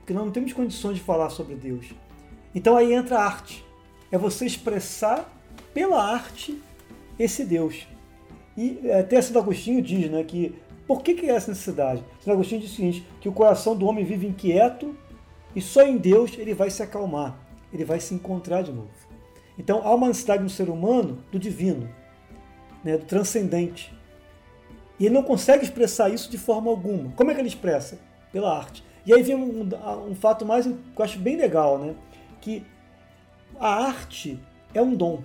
Porque 0.00 0.12
nós 0.12 0.24
não 0.24 0.32
temos 0.32 0.52
condições 0.52 0.96
de 0.96 1.00
falar 1.00 1.30
sobre 1.30 1.54
Deus. 1.54 1.86
Então 2.54 2.76
aí 2.76 2.92
entra 2.92 3.18
a 3.18 3.24
arte. 3.24 3.64
É 4.10 4.18
você 4.18 4.44
expressar 4.44 5.30
pela 5.72 6.02
arte 6.02 6.60
esse 7.18 7.44
Deus. 7.44 7.86
E 8.56 8.80
é, 8.84 9.00
até 9.00 9.20
Santo 9.22 9.38
Agostinho 9.38 9.80
diz 9.80 10.10
né, 10.10 10.24
que 10.24 10.54
por 10.86 11.02
que, 11.02 11.14
que 11.14 11.26
é 11.26 11.34
essa 11.34 11.50
necessidade? 11.50 12.02
Santo 12.18 12.32
Agostinho 12.32 12.60
diz 12.60 12.72
o 12.72 12.74
seguinte, 12.74 13.06
que 13.20 13.28
o 13.28 13.32
coração 13.32 13.76
do 13.76 13.86
homem 13.86 14.04
vive 14.04 14.26
inquieto 14.26 14.96
e 15.54 15.60
só 15.60 15.82
em 15.82 15.96
Deus 15.96 16.36
ele 16.36 16.52
vai 16.54 16.70
se 16.70 16.82
acalmar, 16.82 17.38
ele 17.72 17.84
vai 17.84 18.00
se 18.00 18.12
encontrar 18.12 18.62
de 18.62 18.72
novo. 18.72 18.90
Então 19.56 19.86
há 19.86 19.94
uma 19.94 20.08
necessidade 20.08 20.42
no 20.42 20.50
ser 20.50 20.68
humano 20.68 21.22
do 21.30 21.38
divino, 21.38 21.88
né, 22.82 22.96
do 22.96 23.04
transcendente. 23.04 23.94
E 24.98 25.06
ele 25.06 25.14
não 25.14 25.22
consegue 25.22 25.64
expressar 25.64 26.10
isso 26.10 26.30
de 26.30 26.36
forma 26.36 26.70
alguma. 26.70 27.12
Como 27.12 27.30
é 27.30 27.34
que 27.34 27.40
ele 27.40 27.48
expressa? 27.48 27.98
Pela 28.32 28.56
arte. 28.56 28.84
E 29.04 29.12
aí 29.12 29.22
vem 29.22 29.34
um, 29.34 29.68
um 30.08 30.14
fato 30.14 30.44
mais 30.44 30.66
que 30.66 30.72
eu 30.72 31.04
acho 31.04 31.18
bem 31.18 31.36
legal, 31.36 31.78
né? 31.78 31.94
Que 32.40 32.64
a 33.58 33.86
arte 33.86 34.38
é 34.74 34.82
um 34.82 34.94
dom. 34.94 35.22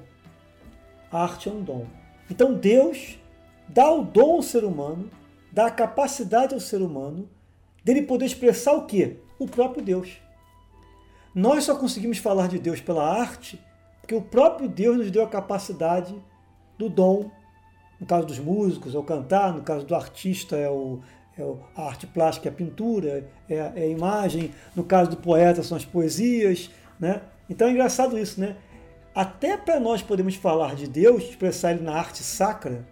A 1.12 1.24
arte 1.24 1.50
é 1.50 1.52
um 1.52 1.62
dom. 1.62 1.86
Então 2.30 2.54
Deus 2.54 3.20
dá 3.68 3.92
o 3.92 4.04
dom 4.04 4.36
ao 4.36 4.42
ser 4.42 4.64
humano, 4.64 5.10
dá 5.52 5.68
a 5.68 5.72
capacidade 5.72 6.54
ao 6.54 6.60
ser 6.60 6.82
humano 6.82 7.30
dele 7.84 8.02
poder 8.02 8.26
expressar 8.26 8.74
o 8.74 8.86
quê? 8.86 9.18
O 9.38 9.48
próprio 9.48 9.84
Deus. 9.84 10.18
Nós 11.34 11.66
só 11.66 11.76
conseguimos 11.76 12.18
falar 12.18 12.48
de 12.48 12.58
Deus 12.58 12.80
pela 12.82 13.20
arte 13.20 13.60
porque 14.02 14.16
o 14.16 14.22
próprio 14.22 14.70
Deus 14.70 14.98
nos 14.98 15.12
deu 15.12 15.24
a 15.24 15.28
capacidade 15.28 16.16
do 16.78 16.88
dom 16.90 17.30
no 18.00 18.06
caso 18.06 18.28
dos 18.28 18.40
músicos, 18.40 18.94
é 18.94 18.98
o 18.98 19.04
cantar, 19.04 19.54
no 19.54 19.62
caso 19.62 19.86
do 19.86 19.96
artista, 19.96 20.56
é, 20.56 20.70
o, 20.70 21.00
é 21.38 21.44
a 21.76 21.88
arte 21.88 22.08
plástica, 22.08 22.50
é 22.50 22.52
a 22.52 22.56
pintura, 22.56 23.28
é, 23.50 23.56
é, 23.56 23.82
a 23.84 23.88
imagem, 23.88 24.52
no 24.76 24.84
caso 24.84 25.12
do 25.12 25.18
poeta, 25.18 25.62
são 25.64 25.76
as 25.78 25.86
poesias. 25.86 26.70
Né? 27.00 27.22
Então 27.50 27.68
é 27.68 27.72
engraçado 27.72 28.18
isso, 28.18 28.40
né? 28.40 28.56
Até 29.14 29.56
para 29.56 29.80
nós 29.80 30.02
podermos 30.02 30.36
falar 30.36 30.76
de 30.76 30.88
Deus, 30.88 31.24
expressar 31.24 31.72
ele 31.72 31.84
na 31.84 31.94
arte 31.94 32.22
sacra, 32.22 32.86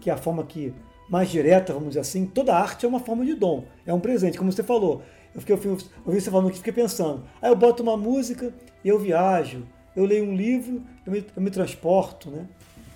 que 0.00 0.08
é 0.08 0.12
a 0.12 0.16
forma 0.16 0.44
que 0.44 0.72
mais 1.08 1.28
direta, 1.28 1.72
vamos 1.72 1.88
dizer 1.88 2.00
assim, 2.00 2.24
toda 2.24 2.54
arte 2.54 2.86
é 2.86 2.88
uma 2.88 3.00
forma 3.00 3.24
de 3.26 3.34
dom, 3.34 3.64
é 3.84 3.92
um 3.92 4.00
presente, 4.00 4.38
como 4.38 4.50
você 4.50 4.62
falou. 4.62 5.02
Eu 5.34 5.40
fiquei 5.40 5.56
você 6.04 6.30
falando 6.30 6.48
aqui, 6.48 6.58
fiquei 6.58 6.72
pensando. 6.72 7.24
Aí 7.42 7.50
eu 7.50 7.56
boto 7.56 7.82
uma 7.82 7.96
música 7.96 8.54
e 8.82 8.88
eu 8.88 8.98
viajo, 8.98 9.66
eu 9.94 10.04
leio 10.04 10.24
um 10.24 10.34
livro, 10.34 10.82
eu 11.04 11.12
me, 11.12 11.26
eu 11.36 11.42
me 11.42 11.50
transporto, 11.50 12.30
né? 12.30 12.46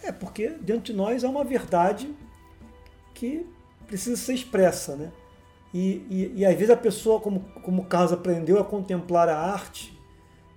É 0.02 0.12
porque 0.12 0.48
dentro 0.48 0.84
de 0.84 0.92
nós 0.92 1.24
há 1.24 1.28
uma 1.28 1.44
verdade 1.44 2.14
que 3.14 3.46
precisa 3.86 4.16
ser 4.16 4.34
expressa, 4.34 4.96
né? 4.96 5.12
E, 5.72 6.06
e, 6.08 6.32
e 6.36 6.46
às 6.46 6.54
vezes 6.54 6.70
a 6.70 6.76
pessoa, 6.76 7.20
como, 7.20 7.40
como 7.62 7.82
o 7.82 7.84
Carlos 7.84 8.12
aprendeu 8.12 8.60
a 8.60 8.64
contemplar 8.64 9.28
a 9.28 9.36
arte 9.36 9.98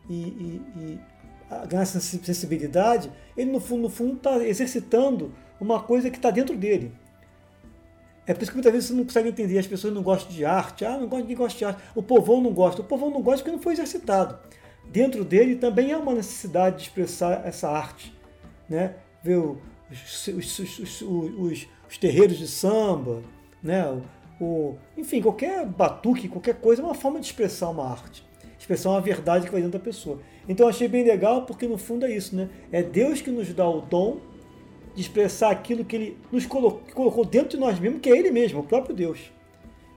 e, 0.07 0.61
e, 0.75 0.99
a 1.49 1.65
ganhar 1.65 1.85
sensibilidade, 1.85 3.11
ele 3.35 3.51
no 3.51 3.59
fundo 3.59 3.83
no 3.83 3.89
fundo 3.89 4.17
está 4.17 4.37
exercitando 4.45 5.31
uma 5.59 5.81
coisa 5.81 6.09
que 6.09 6.17
está 6.17 6.29
dentro 6.29 6.55
dele. 6.55 6.93
É 8.27 8.33
por 8.33 8.43
isso 8.43 8.51
que 8.51 8.57
muitas 8.57 8.73
vezes 8.73 8.89
você 8.89 8.93
não 8.93 9.05
consegue 9.05 9.29
entender, 9.29 9.57
as 9.57 9.65
pessoas 9.65 9.93
não 9.93 10.03
gostam 10.03 10.31
de 10.31 10.43
arte, 10.43 10.83
ah, 10.83 10.97
não 10.97 11.07
gosta, 11.07 11.21
ninguém 11.21 11.37
gosta 11.37 11.57
de 11.57 11.65
arte, 11.65 11.81
o 11.95 12.03
povão 12.03 12.41
não 12.41 12.51
gosta, 12.53 12.81
o 12.81 12.83
povão 12.83 13.09
não 13.09 13.21
gosta 13.21 13.41
porque 13.41 13.55
não 13.55 13.63
foi 13.63 13.73
exercitado. 13.73 14.37
Dentro 14.85 15.23
dele 15.23 15.55
também 15.55 15.93
há 15.93 15.97
uma 15.97 16.13
necessidade 16.13 16.77
de 16.77 16.81
expressar 16.83 17.45
essa 17.45 17.69
arte, 17.69 18.13
né? 18.69 18.95
ver 19.23 19.37
os, 19.37 20.27
os, 20.27 20.59
os, 20.59 21.01
os 21.01 21.67
terreiros 21.95 22.37
de 22.37 22.47
samba, 22.47 23.21
né? 23.63 24.01
O, 24.41 24.75
enfim, 24.97 25.21
qualquer 25.21 25.65
batuque, 25.65 26.27
qualquer 26.27 26.55
coisa 26.55 26.81
é 26.81 26.85
uma 26.85 26.93
forma 26.93 27.19
de 27.19 27.27
expressar 27.27 27.69
uma 27.69 27.89
arte, 27.89 28.25
expressar 28.59 28.89
uma 28.89 29.01
verdade 29.01 29.45
que 29.45 29.51
vai 29.51 29.61
dentro 29.61 29.79
da 29.79 29.83
pessoa. 29.83 30.19
Então 30.49 30.67
achei 30.67 30.87
bem 30.87 31.03
legal 31.03 31.45
porque 31.45 31.67
no 31.67 31.77
fundo 31.77 32.05
é 32.05 32.11
isso, 32.11 32.35
né? 32.35 32.49
É 32.71 32.83
Deus 32.83 33.21
que 33.21 33.31
nos 33.31 33.53
dá 33.53 33.67
o 33.67 33.81
dom 33.81 34.17
de 34.93 35.01
expressar 35.01 35.51
aquilo 35.51 35.85
que 35.85 35.95
Ele 35.95 36.17
nos 36.31 36.45
colocou, 36.45 36.81
colocou 36.93 37.23
dentro 37.23 37.49
de 37.49 37.57
nós 37.57 37.79
mesmos, 37.79 38.01
que 38.01 38.09
é 38.09 38.17
Ele 38.17 38.31
mesmo, 38.31 38.59
o 38.59 38.63
próprio 38.63 38.95
Deus. 38.95 39.31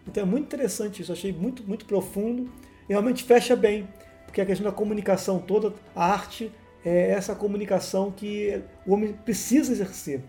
Então 0.07 0.23
é 0.23 0.27
muito 0.27 0.45
interessante 0.45 1.03
isso, 1.03 1.12
achei 1.12 1.33
muito, 1.33 1.62
muito 1.65 1.85
profundo 1.85 2.51
e 2.89 2.93
realmente 2.93 3.25
fecha 3.25 3.57
bem, 3.57 3.89
porque 4.27 4.41
a 4.41 4.47
questão 4.47 4.71
da 4.71 4.73
comunicação 4.73 5.39
toda, 5.39 5.73
a 5.95 6.05
arte 6.05 6.53
é 6.85 7.11
essa 7.11 7.35
comunicação 7.35 8.11
que 8.11 8.61
o 8.87 8.95
homem 8.95 9.12
precisa 9.12 9.73
exercer 9.73 10.23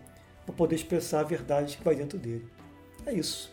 para 0.44 0.54
poder 0.54 0.76
expressar 0.76 1.20
a 1.20 1.24
verdade 1.24 1.76
que 1.76 1.84
vai 1.84 1.94
dentro 1.94 2.18
dele. 2.18 2.50
É 3.06 3.12
isso. 3.12 3.52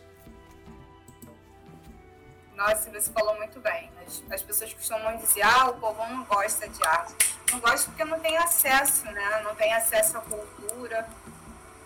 Nossa, 2.54 2.90
você 2.90 3.10
falou 3.10 3.36
muito 3.36 3.58
bem. 3.60 3.90
As, 4.06 4.22
as 4.30 4.42
pessoas 4.42 4.72
costumam 4.74 5.16
dizer, 5.16 5.42
ah, 5.42 5.70
o 5.70 5.74
povo 5.80 6.04
não 6.06 6.24
gosta 6.24 6.68
de 6.68 6.82
arte. 6.84 7.36
Não 7.50 7.60
gosta 7.60 7.90
porque 7.90 8.04
não 8.04 8.20
tem 8.20 8.36
acesso, 8.36 9.06
né? 9.06 9.40
Não 9.42 9.54
tem 9.54 9.72
acesso 9.72 10.18
à 10.18 10.20
cultura. 10.20 11.08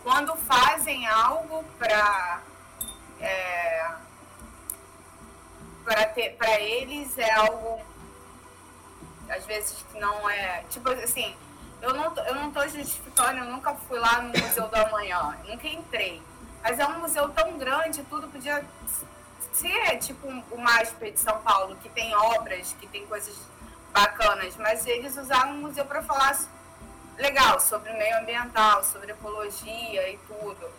Quando 0.03 0.35
fazem 0.37 1.07
algo 1.07 1.65
para 1.79 2.43
é, 3.21 3.91
para 6.37 6.61
eles 6.61 7.17
é 7.17 7.31
algo 7.33 7.81
às 9.29 9.47
vezes 9.47 9.85
que 9.91 9.99
não 9.99 10.29
é. 10.29 10.65
Tipo 10.71 10.91
assim, 10.91 11.35
eu 11.85 11.94
não, 11.94 12.16
eu 12.16 12.35
não 12.35 12.51
tô 12.51 12.66
justificando, 12.66 13.39
eu 13.39 13.44
nunca 13.44 13.74
fui 13.74 13.98
lá 13.98 14.23
no 14.23 14.28
Museu 14.28 14.69
do 14.69 14.77
Amanhã, 14.77 15.36
nunca 15.47 15.69
entrei. 15.69 16.23
Mas 16.62 16.78
é 16.78 16.86
um 16.86 17.01
museu 17.01 17.28
tão 17.28 17.59
grande, 17.59 18.02
tudo 18.05 18.27
podia 18.28 18.65
ser 19.52 19.98
tipo 19.98 20.27
o 20.27 20.59
MASP 20.59 21.11
de 21.11 21.20
São 21.20 21.39
Paulo, 21.43 21.77
que 21.77 21.90
tem 21.90 22.15
obras, 22.16 22.74
que 22.81 22.86
tem 22.86 23.06
coisas 23.06 23.36
bacanas, 23.93 24.56
mas 24.56 24.86
eles 24.86 25.15
usaram 25.16 25.52
o 25.52 25.59
museu 25.59 25.85
para 25.85 26.02
falar 26.02 26.39
legal 27.19 27.61
sobre 27.61 27.93
o 27.93 27.98
meio 27.98 28.19
ambiental, 28.19 28.82
sobre 28.82 29.12
ecologia 29.12 30.11
e 30.11 30.16
tudo. 30.27 30.70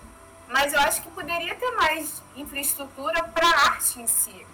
Mas 0.47 0.73
eu 0.73 0.79
acho 0.79 1.03
que 1.03 1.09
poderia 1.11 1.53
ter 1.53 1.71
mais 1.71 2.21
infraestrutura 2.35 3.23
para 3.25 3.47
a 3.47 3.65
arte 3.67 4.01
em 4.01 4.07
si, 4.07 4.45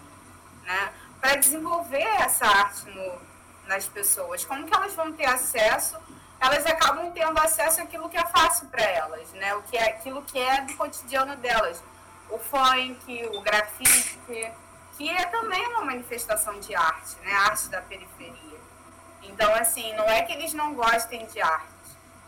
né? 0.63 0.93
para 1.21 1.35
desenvolver 1.35 2.03
essa 2.19 2.45
arte 2.45 2.89
no, 2.89 3.21
nas 3.67 3.85
pessoas. 3.87 4.43
Como 4.43 4.65
que 4.65 4.75
elas 4.75 4.93
vão 4.93 5.13
ter 5.13 5.25
acesso? 5.25 5.97
Elas 6.41 6.65
acabam 6.65 7.11
tendo 7.11 7.37
acesso 7.37 7.81
àquilo 7.81 8.09
que 8.09 8.17
é 8.17 8.25
fácil 8.25 8.67
para 8.67 8.83
elas, 8.83 9.31
né? 9.33 9.53
o 9.53 9.61
que 9.61 9.77
é 9.77 9.89
aquilo 9.89 10.23
que 10.23 10.39
é 10.39 10.61
do 10.61 10.73
cotidiano 10.73 11.35
delas. 11.35 11.83
O 12.31 12.39
funk, 12.39 13.29
o 13.31 13.41
grafite, 13.41 14.17
que 14.97 15.09
é 15.09 15.25
também 15.25 15.67
uma 15.67 15.85
manifestação 15.85 16.59
de 16.59 16.73
arte, 16.73 17.15
né? 17.23 17.31
arte 17.31 17.69
da 17.69 17.79
periferia. 17.81 18.59
Então, 19.21 19.53
assim, 19.53 19.93
não 19.95 20.05
é 20.05 20.23
que 20.23 20.33
eles 20.33 20.51
não 20.53 20.73
gostem 20.73 21.27
de 21.27 21.39
arte, 21.39 21.67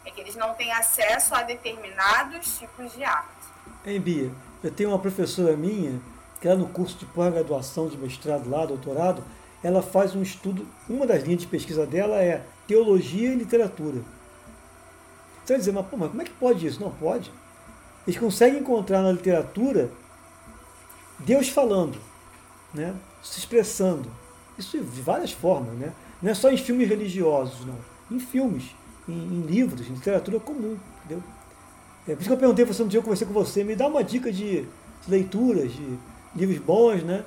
é 0.06 0.12
que 0.12 0.22
eles 0.22 0.36
não 0.36 0.54
têm 0.54 0.72
acesso 0.72 1.34
a 1.34 1.42
determinados 1.42 2.60
tipos 2.60 2.94
de 2.94 3.04
arte. 3.04 3.28
Hein, 3.84 4.00
Bia? 4.00 4.32
Eu 4.64 4.72
tenho 4.72 4.90
uma 4.90 5.00
professora 5.00 5.58
minha, 5.58 6.00
que 6.40 6.48
ela 6.48 6.58
no 6.58 6.68
curso 6.68 6.98
de 6.98 7.06
pós-graduação, 7.08 7.88
de 7.88 7.98
mestrado 7.98 8.48
lá, 8.48 8.66
doutorado, 8.66 9.24
ela 9.64 9.82
faz 9.82 10.14
um 10.14 10.22
estudo, 10.22 10.68
uma 10.88 11.08
das 11.08 11.24
linhas 11.24 11.42
de 11.42 11.48
pesquisa 11.48 11.86
dela 11.88 12.22
é 12.22 12.46
teologia 12.68 13.34
e 13.34 13.36
literatura. 13.36 14.02
Você 15.44 15.54
vai 15.54 15.58
dizer, 15.58 15.72
mas, 15.74 15.86
pô, 15.88 15.98
mas 15.98 16.10
como 16.10 16.22
é 16.22 16.26
que 16.26 16.32
pode 16.32 16.66
isso? 16.66 16.80
Não 16.80 16.92
pode. 16.92 17.32
Eles 18.08 18.20
conseguem 18.20 18.60
encontrar 18.60 19.02
na 19.02 19.12
literatura 19.12 19.92
Deus 21.20 21.50
falando, 21.50 21.98
né? 22.74 22.96
se 23.22 23.40
expressando. 23.40 24.10
Isso 24.58 24.78
de 24.78 25.02
várias 25.02 25.32
formas, 25.32 25.74
né? 25.76 25.94
Não 26.22 26.30
é 26.30 26.34
só 26.34 26.52
em 26.52 26.58
filmes 26.58 26.88
religiosos, 26.88 27.66
não. 27.66 27.78
Em 28.12 28.20
filmes, 28.20 28.76
em, 29.08 29.14
em 29.14 29.42
livros, 29.42 29.88
em 29.88 29.94
literatura 29.94 30.40
comum, 30.40 30.78
entendeu? 31.00 31.24
É 32.08 32.14
por 32.14 32.20
isso 32.20 32.30
que 32.30 32.34
eu 32.34 32.38
perguntei 32.38 32.66
você 32.66 32.84
um 32.84 32.88
dia 32.88 33.00
eu 33.00 33.04
conversei 33.04 33.26
com 33.26 33.34
você, 33.34 33.64
me 33.64 33.76
dá 33.76 33.88
uma 33.88 34.04
dica 34.04 34.32
de 34.32 34.66
leituras, 35.08 35.72
de 35.72 35.98
livros 36.36 36.60
bons, 36.60 37.04
né? 37.04 37.24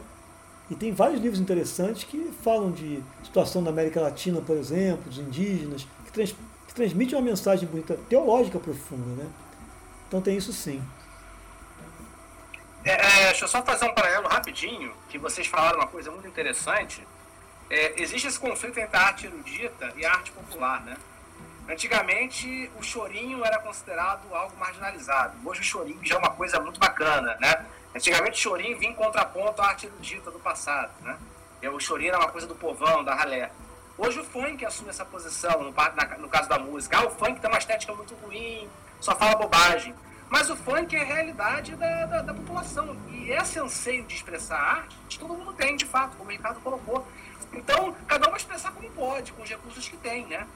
E 0.71 0.75
tem 0.75 0.93
vários 0.93 1.21
livros 1.21 1.41
interessantes 1.41 2.05
que 2.05 2.33
falam 2.43 2.73
de 2.73 3.03
situação 3.23 3.63
da 3.63 3.71
América 3.71 4.01
Latina, 4.01 4.41
por 4.41 4.57
exemplo, 4.57 5.05
dos 5.05 5.19
indígenas, 5.19 5.87
que, 6.05 6.13
trans, 6.13 6.33
que 6.67 6.75
transmitem 6.75 7.17
uma 7.17 7.25
mensagem 7.25 7.69
bonita, 7.69 7.97
teológica 8.09 8.59
profunda, 8.59 9.23
né? 9.23 9.31
Então 10.09 10.21
tem 10.21 10.37
isso 10.37 10.53
sim. 10.53 10.83
É, 12.85 12.93
é, 12.93 13.25
deixa 13.27 13.45
eu 13.45 13.49
só 13.49 13.63
fazer 13.63 13.85
um 13.85 13.95
paralelo 13.95 14.29
rapidinho, 14.29 14.93
que 15.09 15.19
vocês 15.19 15.47
falaram 15.47 15.79
uma 15.79 15.89
coisa 15.89 16.11
muito 16.11 16.27
interessante. 16.27 17.07
É, 17.69 18.01
existe 18.01 18.29
esse 18.29 18.39
conflito 18.39 18.79
entre 18.79 18.97
a 18.97 19.01
arte 19.03 19.27
erudita 19.27 19.93
e 19.97 20.07
a 20.07 20.13
arte 20.13 20.31
popular, 20.31 20.85
né? 20.85 20.97
Antigamente, 21.69 22.71
o 22.79 22.83
chorinho 22.83 23.45
era 23.45 23.59
considerado 23.59 24.33
algo 24.33 24.57
marginalizado. 24.57 25.37
Hoje, 25.45 25.61
o 25.61 25.65
chorinho 25.65 25.99
já 26.05 26.15
é 26.15 26.19
uma 26.19 26.31
coisa 26.31 26.61
muito 26.61 26.79
bacana, 26.79 27.37
né? 27.41 27.67
Antigamente, 27.95 28.39
o 28.39 28.43
chorinho 28.43 28.79
vinha 28.79 28.93
em 28.93 28.95
contraponto 28.95 29.61
à 29.61 29.69
arte 29.69 29.87
erudita 29.87 30.31
do 30.31 30.39
passado, 30.39 30.93
né? 31.03 31.19
E 31.61 31.69
o 31.69 31.81
chorinho 31.81 32.11
era 32.11 32.19
uma 32.19 32.31
coisa 32.31 32.47
do 32.47 32.55
povão, 32.55 33.03
da 33.03 33.15
ralé. 33.15 33.51
Hoje, 33.99 34.21
o 34.21 34.25
funk 34.25 34.65
assume 34.65 34.91
essa 34.91 35.05
posição, 35.05 35.63
no, 35.63 35.73
na, 35.73 36.19
no 36.19 36.29
caso 36.29 36.49
da 36.49 36.59
música. 36.59 36.99
Ah, 36.99 37.07
o 37.07 37.11
funk 37.11 37.41
tem 37.41 37.51
uma 37.51 37.59
estética 37.59 37.93
muito 37.95 38.15
ruim, 38.15 38.69
só 39.01 39.17
fala 39.17 39.35
bobagem. 39.35 39.93
Mas 40.29 40.49
o 40.51 40.57
funk 40.57 40.95
é 40.95 41.01
a 41.01 41.05
realidade 41.05 41.75
da, 41.75 42.07
da, 42.07 42.23
da 42.23 42.35
população. 42.35 42.97
E 43.11 43.31
esse 43.31 43.59
anseio 43.59 44.05
de 44.05 44.15
expressar 44.15 44.59
arte, 44.59 45.19
todo 45.19 45.35
mundo 45.35 45.53
tem, 45.55 45.77
de 45.77 45.85
fato, 45.85 46.17
como 46.17 46.29
o 46.29 46.33
Ricardo 46.33 46.61
colocou. 46.61 47.07
Então, 47.53 47.97
cada 48.07 48.27
um 48.27 48.31
vai 48.31 48.39
expressar 48.39 48.71
como 48.73 48.89
pode, 48.91 49.33
com 49.33 49.43
os 49.43 49.49
recursos 49.49 49.89
que 49.89 49.97
tem, 49.97 50.27
né? 50.27 50.47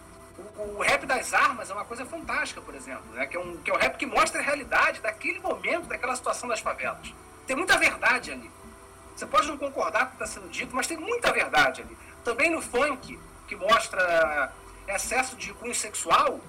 O, 0.56 0.82
rap 0.82 1.06
das 1.06 1.32
armas 1.32 1.70
é 1.70 1.74
uma 1.74 1.84
coisa 1.84 2.04
fantástica, 2.04 2.60
por 2.60 2.74
exemplo, 2.74 3.04
né? 3.12 3.26
que, 3.26 3.36
é 3.36 3.40
um, 3.40 3.56
que 3.58 3.70
é 3.70 3.74
um 3.74 3.76
rap 3.76 3.96
que 3.96 4.06
mostra 4.06 4.40
a 4.40 4.44
realidade 4.44 5.00
daquele 5.00 5.40
momento, 5.40 5.86
daquela 5.86 6.14
situação 6.16 6.48
das 6.48 6.60
favelas. 6.60 7.14
Tem 7.46 7.56
muita 7.56 7.78
verdade 7.78 8.32
ali. 8.32 8.50
Você 9.16 9.26
pode 9.26 9.48
não 9.48 9.58
concordar 9.58 10.06
com 10.06 10.06
o 10.06 10.08
que 10.16 10.24
está 10.24 10.26
sendo 10.26 10.48
dito, 10.48 10.74
mas 10.74 10.86
tem 10.86 10.96
muita 10.96 11.32
verdade 11.32 11.82
ali. 11.82 11.96
Também 12.24 12.50
no 12.50 12.62
funk, 12.62 13.18
que 13.46 13.56
mostra 13.56 14.52
excesso 14.88 15.36
de 15.36 15.52
cunho 15.54 15.74
sexual, 15.74 16.40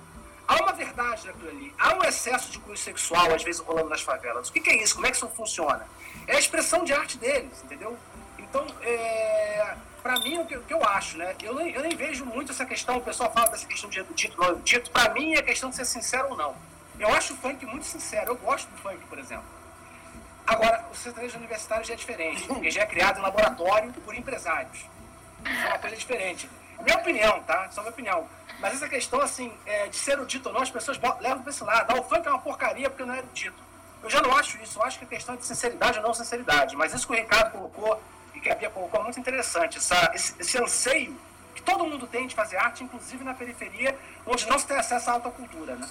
há 0.47 0.55
uma 0.55 0.73
verdade 0.73 1.27
naquilo 1.27 1.49
ali. 1.49 1.73
Há 1.77 1.95
um 1.95 2.03
excesso 2.03 2.51
de 2.51 2.59
cunho 2.59 2.77
sexual, 2.77 3.33
às 3.33 3.43
vezes, 3.43 3.61
rolando 3.61 3.89
nas 3.89 4.01
favelas. 4.01 4.49
O 4.49 4.53
que, 4.53 4.59
que 4.59 4.69
é 4.69 4.83
isso? 4.83 4.95
Como 4.95 5.07
é 5.07 5.11
que 5.11 5.17
isso 5.17 5.27
funciona? 5.29 5.87
É 6.27 6.35
a 6.35 6.39
expressão 6.39 6.83
de 6.83 6.93
arte 6.93 7.17
deles, 7.17 7.61
entendeu? 7.63 7.97
Então, 8.37 8.65
é, 8.81 9.75
para 10.01 10.19
mim, 10.19 10.39
o 10.39 10.45
que, 10.45 10.57
o 10.57 10.63
que, 10.63 10.73
eu 10.73 10.83
acho, 10.83 11.17
né? 11.17 11.35
Eu 11.41 11.55
nem, 11.55 11.71
eu 11.71 11.81
nem 11.81 11.95
vejo 11.95 12.25
muito 12.25 12.51
essa 12.51 12.65
questão, 12.65 12.97
o 12.97 13.01
pessoal 13.01 13.31
fala 13.31 13.49
dessa 13.49 13.65
questão 13.65 13.89
de 13.89 13.99
erudito, 13.99 14.37
não 14.37 14.49
erudito. 14.49 14.91
Para 14.91 15.13
mim, 15.13 15.33
é 15.33 15.41
questão 15.41 15.69
de 15.69 15.75
ser 15.75 15.85
sincero 15.85 16.29
ou 16.31 16.37
não. 16.37 16.55
Eu 16.99 17.13
acho 17.13 17.33
o 17.33 17.37
funk 17.37 17.65
muito 17.65 17.85
sincero. 17.85 18.31
Eu 18.31 18.35
gosto 18.35 18.69
do 18.69 18.77
funk, 18.77 19.03
por 19.05 19.17
exemplo. 19.17 19.45
Agora, 20.45 20.85
o 20.91 20.95
sertanejo 20.95 21.37
universitário 21.37 21.85
já 21.85 21.93
é 21.93 21.95
diferente, 21.95 22.43
porque 22.47 22.69
já 22.69 22.81
é 22.81 22.85
criado 22.85 23.19
em 23.19 23.21
laboratório 23.21 23.91
por 23.93 24.13
empresários. 24.13 24.79
Isso 24.79 25.65
é 25.65 25.67
uma 25.67 25.79
coisa 25.79 25.95
diferente. 25.95 26.49
Minha 26.79 26.97
opinião, 26.97 27.41
tá? 27.43 27.69
Só 27.71 27.81
minha 27.81 27.91
opinião. 27.91 28.27
Mas 28.59 28.73
essa 28.73 28.87
questão, 28.87 29.21
assim, 29.21 29.51
é, 29.65 29.87
de 29.87 29.95
ser 29.95 30.11
erudito 30.11 30.49
ou 30.49 30.53
não, 30.53 30.61
as 30.61 30.69
pessoas 30.69 30.99
levam 31.19 31.41
para 31.41 31.49
esse 31.51 31.63
lado. 31.63 31.91
Ah, 31.91 31.99
o 31.99 32.03
funk 32.03 32.27
é 32.27 32.29
uma 32.29 32.39
porcaria 32.39 32.89
porque 32.89 33.03
não 33.03 33.13
é 33.13 33.19
erudito. 33.19 33.61
Eu 34.03 34.09
já 34.09 34.21
não 34.21 34.35
acho 34.35 34.57
isso. 34.61 34.79
Eu 34.79 34.83
acho 34.83 34.99
que 34.99 35.05
é 35.05 35.07
questão 35.07 35.35
de 35.35 35.45
sinceridade 35.45 35.97
ou 35.99 36.03
não 36.03 36.13
sinceridade. 36.13 36.75
Mas 36.75 36.93
isso 36.93 37.07
que 37.07 37.13
o 37.13 37.15
Ricardo 37.15 37.51
colocou 37.51 38.01
que 38.39 38.49
a 38.49 38.55
Bia 38.55 38.69
colocou 38.69 38.99
é 38.99 39.03
muito 39.03 39.19
interessante, 39.19 39.77
essa, 39.77 40.11
esse, 40.13 40.33
esse, 40.39 40.57
anseio 40.57 41.19
que 41.53 41.61
todo 41.61 41.85
mundo 41.85 42.07
tem 42.07 42.27
de 42.27 42.33
fazer 42.33 42.57
arte, 42.57 42.83
inclusive 42.83 43.23
na 43.23 43.33
periferia, 43.33 43.97
onde 44.25 44.47
não 44.47 44.57
se 44.57 44.65
tem 44.65 44.77
acesso 44.77 45.09
à 45.09 45.13
alta 45.13 45.29
cultura, 45.29 45.75
né? 45.75 45.87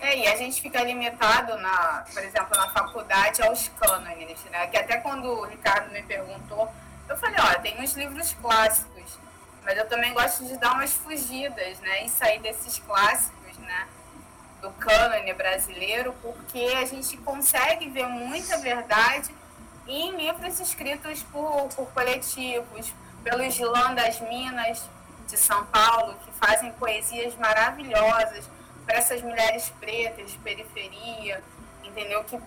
É, 0.00 0.16
e 0.16 0.26
a 0.28 0.36
gente 0.36 0.62
fica 0.62 0.82
limitado, 0.82 1.58
na, 1.58 2.04
por 2.12 2.22
exemplo, 2.22 2.56
na 2.56 2.70
faculdade 2.70 3.42
aos 3.42 3.68
cânones, 3.68 4.42
né? 4.44 4.66
Que 4.68 4.78
até 4.78 4.96
quando 4.98 5.26
o 5.28 5.44
Ricardo 5.44 5.90
me 5.92 6.02
perguntou, 6.02 6.72
eu 7.08 7.16
falei, 7.16 7.36
ó, 7.40 7.60
tem 7.60 7.80
uns 7.80 7.94
livros 7.94 8.32
clássicos, 8.34 9.18
mas 9.64 9.76
eu 9.76 9.88
também 9.88 10.12
gosto 10.14 10.44
de 10.44 10.56
dar 10.56 10.74
umas 10.74 10.92
fugidas, 10.92 11.78
né? 11.80 12.04
E 12.04 12.08
sair 12.08 12.40
desses 12.40 12.78
clássicos, 12.78 13.58
né? 13.58 13.88
Do 14.62 14.70
cânone 14.72 15.32
brasileiro, 15.34 16.14
porque 16.22 16.74
a 16.76 16.84
gente 16.84 17.16
consegue 17.18 17.88
ver 17.90 18.06
muita 18.06 18.58
verdade 18.58 19.34
e 19.88 20.02
em 20.02 20.16
livros 20.16 20.60
escritos 20.60 21.22
por, 21.24 21.68
por 21.74 21.90
coletivos, 21.92 22.92
pelo 23.24 23.42
Islã 23.42 23.94
das 23.94 24.20
Minas 24.20 24.82
de 25.26 25.36
São 25.38 25.64
Paulo, 25.66 26.14
que 26.24 26.30
fazem 26.32 26.70
poesias 26.72 27.34
maravilhosas 27.36 28.48
para 28.84 28.96
essas 28.96 29.22
mulheres 29.22 29.72
pretas 29.80 30.30
de 30.30 30.38
periferia, 30.38 31.42
entendeu? 31.82 32.22
Que, 32.24 32.38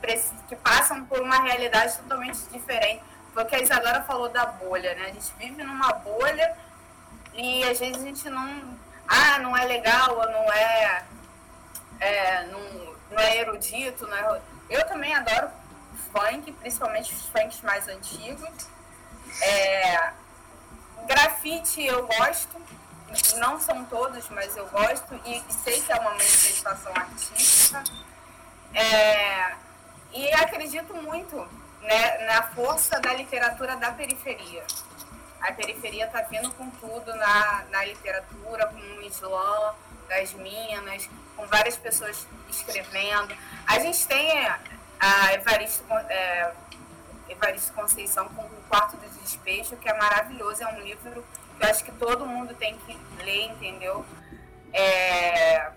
que 0.48 0.56
passam 0.56 1.04
por 1.06 1.20
uma 1.20 1.42
realidade 1.42 1.98
totalmente 1.98 2.40
diferente. 2.52 3.04
Porque 3.34 3.56
a 3.56 3.60
Isadora 3.60 4.04
falou 4.04 4.30
da 4.30 4.46
bolha, 4.46 4.94
né? 4.94 5.06
A 5.06 5.12
gente 5.12 5.34
vive 5.40 5.64
numa 5.64 5.94
bolha 5.94 6.56
e 7.34 7.64
às 7.64 7.80
vezes 7.80 7.98
a 7.98 8.06
gente 8.06 8.30
não. 8.30 8.80
Ah, 9.08 9.40
não 9.40 9.56
é 9.58 9.66
legal, 9.66 10.18
ou 10.18 10.26
não 10.26 10.54
é. 10.54 11.04
é 12.00 12.46
não, 12.46 12.96
não 13.12 13.20
é 13.20 13.38
erudito. 13.38 14.06
Não 14.06 14.18
é, 14.18 14.42
eu 14.70 14.86
também 14.88 15.16
adoro 15.16 15.50
funk, 16.12 16.52
principalmente 16.54 17.14
os 17.14 17.26
funks 17.28 17.62
mais 17.62 17.88
antigos. 17.88 18.50
É, 19.42 20.12
grafite 21.08 21.84
eu 21.86 22.06
gosto, 22.06 22.62
não 23.38 23.60
são 23.60 23.86
todos, 23.86 24.28
mas 24.30 24.56
eu 24.56 24.68
gosto 24.68 25.20
e, 25.26 25.44
sei 25.64 25.82
que 25.82 25.92
é 25.92 25.96
uma 25.96 26.12
manifestação 26.12 26.92
artística. 26.96 27.84
É, 28.74 29.56
e 30.14 30.32
acredito 30.34 30.94
muito 30.94 31.36
né, 31.82 32.26
na 32.26 32.44
força 32.44 33.00
da 33.00 33.14
literatura 33.14 33.76
da 33.76 33.92
periferia. 33.92 34.64
A 35.42 35.52
periferia 35.54 36.06
está 36.06 36.22
vindo 36.22 36.52
com 36.52 36.70
tudo 36.70 37.16
na, 37.16 37.66
na 37.72 37.86
literatura, 37.86 38.68
com 38.68 38.78
o 38.78 39.02
Islã, 39.02 39.74
das 40.08 40.34
Minas, 40.34 41.10
com 41.36 41.48
várias 41.48 41.78
pessoas 41.78 42.28
escrevendo. 42.50 43.36
A 43.66 43.80
gente 43.80 44.06
tem 44.06 44.48
a 45.02 45.34
Evaristo, 45.34 45.84
é, 45.92 46.54
Evaristo 47.28 47.74
Conceição 47.74 48.30
com 48.30 48.44
o 48.44 48.62
Quarto 48.70 48.98
do 48.98 49.10
Despejo, 49.20 49.76
que 49.78 49.90
é 49.90 49.98
maravilhoso, 49.98 50.64
é 50.64 50.68
um 50.68 50.80
livro 50.80 51.26
que 51.58 51.66
eu 51.66 51.70
acho 51.70 51.84
que 51.84 51.92
todo 51.94 52.24
mundo 52.24 52.54
tem 52.54 52.78
que 52.78 52.96
ler, 53.24 53.46
entendeu? 53.46 54.06
É, 54.72 55.72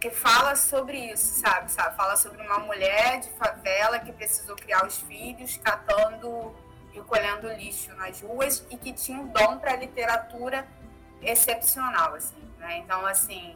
que 0.00 0.10
fala 0.10 0.56
sobre 0.56 1.12
isso, 1.12 1.40
sabe? 1.40 1.70
sabe? 1.70 1.94
Fala 1.96 2.16
sobre 2.16 2.40
uma 2.40 2.60
mulher 2.60 3.20
de 3.20 3.28
favela 3.32 3.98
que 3.98 4.10
precisou 4.10 4.56
criar 4.56 4.86
os 4.86 4.96
filhos 5.02 5.58
catando 5.58 6.56
e 6.94 7.00
colhendo 7.00 7.48
lixo 7.52 7.94
nas 7.94 8.22
ruas 8.22 8.66
e 8.70 8.76
que 8.78 8.92
tinha 8.94 9.18
um 9.18 9.28
dom 9.28 9.58
para 9.58 9.76
literatura 9.76 10.66
excepcional, 11.20 12.14
assim, 12.14 12.42
né? 12.58 12.78
Então, 12.78 13.04
assim, 13.06 13.54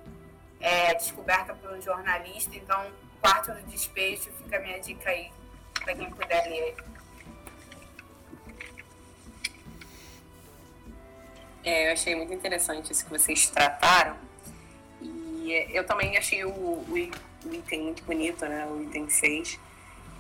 é, 0.61 0.95
descoberta 0.95 1.55
por 1.55 1.73
um 1.73 1.81
jornalista, 1.81 2.55
então 2.55 2.87
Quarto 3.27 3.55
do 3.55 3.63
Despejo, 3.63 4.31
fica 4.41 4.57
a 4.57 4.61
minha 4.61 4.79
dica 4.79 5.11
aí, 5.11 5.33
para 5.83 5.97
quem 5.97 6.09
puder 6.11 6.49
ler. 6.49 6.77
É, 11.65 11.89
eu 11.89 11.93
achei 11.93 12.15
muito 12.15 12.33
interessante 12.33 12.93
isso 12.93 13.05
que 13.05 13.11
vocês 13.11 13.51
trataram. 13.51 14.17
E 15.03 15.51
eu 15.77 15.85
também 15.85 16.17
achei 16.17 16.45
o, 16.45 16.51
o, 16.51 16.87
o 16.89 17.53
item 17.53 17.83
muito 17.83 18.05
bonito, 18.05 18.47
né? 18.47 18.65
O 18.67 18.81
item 18.85 19.11
6. 19.11 19.59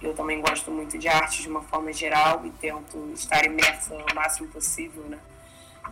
Eu 0.02 0.12
também 0.12 0.40
gosto 0.40 0.72
muito 0.72 0.98
de 0.98 1.06
arte 1.06 1.42
de 1.42 1.48
uma 1.48 1.62
forma 1.62 1.92
geral 1.92 2.44
e 2.44 2.50
tento 2.50 3.12
estar 3.14 3.46
imersa 3.46 3.94
o 3.94 4.14
máximo 4.16 4.48
possível, 4.48 5.04
né? 5.04 5.20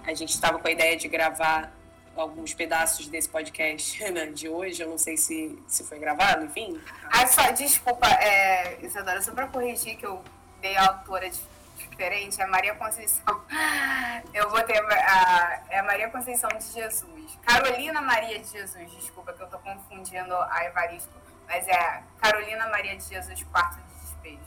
A 0.03 0.13
gente 0.15 0.31
estava 0.31 0.59
com 0.59 0.67
a 0.67 0.71
ideia 0.73 0.97
de 0.97 1.07
gravar 1.07 1.73
alguns 2.21 2.55
pedaços 2.55 3.09
desse 3.09 3.29
podcast 3.29 4.03
né, 4.13 4.27
de 4.27 4.49
hoje, 4.49 4.83
eu 4.83 4.89
não 4.89 4.99
sei 4.99 5.17
se, 5.17 5.59
se 5.67 5.85
foi 5.85 5.99
gravado, 5.99 6.45
enfim. 6.45 6.81
Ah, 7.11 7.27
só, 7.27 7.51
desculpa, 7.51 8.07
é, 8.07 8.79
Isadora, 8.83 9.21
só 9.23 9.33
para 9.33 9.47
corrigir 9.49 9.97
que 9.97 10.07
eu 10.07 10.23
dei 10.61 10.77
a 10.77 10.87
autora 10.87 11.31
diferente, 11.77 12.41
é 12.41 12.47
Maria 12.47 12.75
Conceição. 12.75 13.43
Eu 14.33 14.51
botei 14.51 14.77
a, 14.77 15.63
é 15.69 15.79
a 15.79 15.83
Maria 15.83 16.09
Conceição 16.09 16.49
de 16.51 16.65
Jesus. 16.73 17.39
Carolina 17.45 18.01
Maria 18.01 18.39
de 18.39 18.49
Jesus, 18.49 18.91
desculpa 18.93 19.33
que 19.33 19.43
eu 19.43 19.47
tô 19.49 19.59
confundindo 19.59 20.35
a 20.35 20.65
Evaristo, 20.65 21.13
mas 21.47 21.69
é 21.69 22.03
Carolina 22.21 22.69
Maria 22.69 22.97
de 22.97 23.05
Jesus, 23.05 23.43
quarto 23.45 23.77
de 23.77 24.01
despejo. 24.01 24.39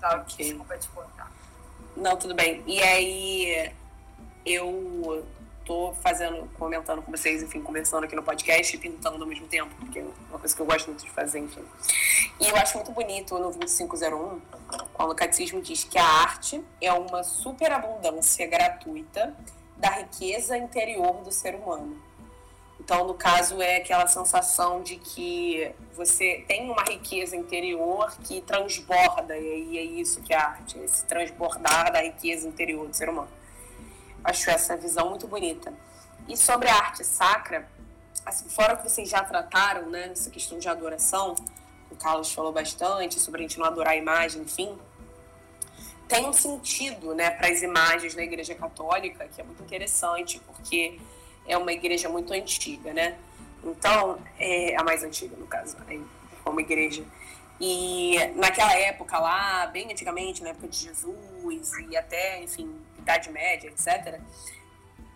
Tá, 0.00 0.16
okay. 0.16 0.46
Desculpa 0.46 0.76
te 0.76 0.88
cortar. 0.88 1.30
Não, 1.96 2.16
tudo 2.16 2.34
bem. 2.34 2.62
E 2.66 2.82
aí, 2.82 3.72
eu 4.44 5.26
tô 5.64 5.92
fazendo, 6.02 6.48
comentando 6.58 7.02
com 7.02 7.10
vocês, 7.10 7.42
enfim, 7.42 7.60
conversando 7.60 8.04
aqui 8.04 8.14
no 8.14 8.22
podcast 8.22 8.74
e 8.74 8.78
pintando 8.78 9.22
ao 9.22 9.28
mesmo 9.28 9.46
tempo, 9.46 9.74
porque 9.78 10.00
é 10.00 10.04
uma 10.30 10.38
coisa 10.38 10.54
que 10.54 10.62
eu 10.62 10.66
gosto 10.66 10.86
muito 10.88 11.04
de 11.04 11.10
fazer, 11.10 11.38
enfim. 11.38 11.64
E 12.40 12.48
eu 12.48 12.56
acho 12.56 12.76
muito 12.76 12.92
bonito 12.92 13.38
no 13.38 13.50
2501, 13.52 14.40
quando 14.92 15.10
o 15.10 15.14
catecismo 15.14 15.60
diz 15.60 15.84
que 15.84 15.98
a 15.98 16.04
arte 16.04 16.62
é 16.80 16.92
uma 16.92 17.22
superabundância 17.22 18.46
gratuita 18.46 19.34
da 19.76 19.90
riqueza 19.90 20.56
interior 20.56 21.22
do 21.22 21.32
ser 21.32 21.54
humano. 21.54 22.00
Então, 22.80 23.06
no 23.06 23.14
caso, 23.14 23.62
é 23.62 23.76
aquela 23.76 24.08
sensação 24.08 24.82
de 24.82 24.96
que 24.96 25.70
você 25.94 26.44
tem 26.48 26.68
uma 26.68 26.82
riqueza 26.82 27.36
interior 27.36 28.12
que 28.24 28.40
transborda, 28.40 29.38
e 29.38 29.78
é 29.78 29.82
isso 29.82 30.20
que 30.20 30.34
é 30.34 30.36
a 30.36 30.48
arte, 30.48 30.78
esse 30.80 31.04
transbordar 31.06 31.92
da 31.92 32.02
riqueza 32.02 32.48
interior 32.48 32.88
do 32.88 32.94
ser 32.94 33.08
humano. 33.08 33.28
Acho 34.24 34.50
essa 34.50 34.76
visão 34.76 35.10
muito 35.10 35.26
bonita. 35.26 35.72
E 36.28 36.36
sobre 36.36 36.68
a 36.68 36.74
arte 36.74 37.04
sacra, 37.04 37.68
assim, 38.24 38.48
fora 38.48 38.76
que 38.76 38.88
vocês 38.88 39.08
já 39.08 39.22
trataram, 39.24 39.90
né, 39.90 40.10
essa 40.12 40.30
questão 40.30 40.58
de 40.58 40.68
adoração, 40.68 41.34
o 41.90 41.96
Carlos 41.96 42.32
falou 42.32 42.52
bastante 42.52 43.18
sobre 43.18 43.40
a 43.40 43.42
gente 43.42 43.58
não 43.58 43.66
adorar 43.66 43.94
a 43.94 43.96
imagem, 43.96 44.42
enfim, 44.42 44.78
tem 46.08 46.26
um 46.28 46.32
sentido, 46.32 47.14
né, 47.14 47.30
para 47.30 47.48
as 47.48 47.62
imagens 47.62 48.14
na 48.14 48.22
Igreja 48.22 48.54
Católica 48.54 49.26
que 49.28 49.40
é 49.40 49.44
muito 49.44 49.62
interessante, 49.62 50.40
porque 50.46 51.00
é 51.46 51.56
uma 51.56 51.72
igreja 51.72 52.08
muito 52.08 52.32
antiga, 52.32 52.92
né? 52.92 53.18
Então, 53.64 54.18
é 54.38 54.76
a 54.76 54.84
mais 54.84 55.02
antiga, 55.02 55.36
no 55.36 55.46
caso, 55.46 55.76
né, 55.78 56.00
como 56.44 56.60
igreja. 56.60 57.04
E 57.60 58.16
naquela 58.34 58.74
época 58.74 59.18
lá, 59.18 59.66
bem 59.66 59.90
antigamente, 59.90 60.42
na 60.42 60.50
época 60.50 60.68
de 60.68 60.76
Jesus 60.76 61.72
e 61.88 61.96
até, 61.96 62.42
enfim, 62.42 62.74
Idade 63.02 63.30
Média, 63.30 63.68
etc., 63.68 64.20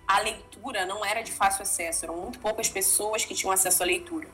a 0.07 0.21
leitura 0.21 0.87
não 0.87 1.05
era 1.05 1.23
de 1.23 1.33
fácil 1.33 1.63
acesso, 1.63 2.05
eram 2.05 2.17
muito 2.17 2.39
poucas 2.39 2.69
pessoas 2.69 3.25
que 3.25 3.35
tinham 3.35 3.53
acesso 3.53 3.83
à 3.83 3.87
leitura. 3.87 4.29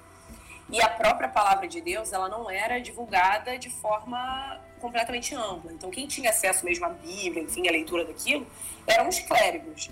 E 0.69 0.81
a 0.81 0.89
própria 0.89 1.29
palavra 1.29 1.67
de 1.67 1.81
Deus, 1.81 2.13
ela 2.13 2.29
não 2.29 2.51
era 2.51 2.79
divulgada 2.81 3.59
de 3.59 3.71
forma 3.71 4.61
completamente 4.81 5.35
ampla. 5.35 5.73
Então, 5.73 5.91
quem 5.91 6.07
tinha 6.07 6.31
acesso 6.31 6.65
mesmo 6.65 6.85
à 6.85 6.91
Bíblia, 6.91 7.43
enfim, 7.43 7.69
à 7.69 7.71
leitura 7.71 8.05
daquilo, 8.05 8.47
eram 8.87 9.09
os 9.09 9.19
clérigos. 9.21 9.91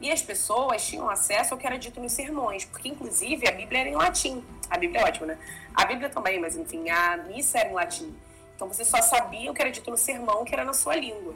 E 0.00 0.10
as 0.10 0.20
pessoas 0.20 0.84
tinham 0.84 1.08
acesso 1.08 1.54
ao 1.54 1.60
que 1.60 1.66
era 1.66 1.78
dito 1.78 2.00
nos 2.00 2.12
sermões, 2.12 2.64
porque 2.64 2.88
inclusive 2.88 3.48
a 3.48 3.52
Bíblia 3.52 3.80
era 3.80 3.88
em 3.88 3.94
latim. 3.94 4.44
A 4.68 4.76
Bíblia 4.76 5.00
é 5.00 5.04
ótima, 5.04 5.26
né? 5.26 5.38
A 5.74 5.84
Bíblia 5.84 6.10
também, 6.10 6.40
mas 6.40 6.56
enfim, 6.56 6.90
a 6.90 7.18
missa 7.18 7.58
era 7.58 7.68
em 7.68 7.72
latim. 7.72 8.14
Então 8.56 8.66
você 8.66 8.84
só 8.84 9.00
sabia 9.00 9.50
o 9.50 9.54
que 9.54 9.62
era 9.62 9.70
dito 9.70 9.90
no 9.90 9.96
sermão, 9.96 10.44
que 10.44 10.52
era 10.52 10.64
na 10.64 10.74
sua 10.74 10.96
língua. 10.96 11.34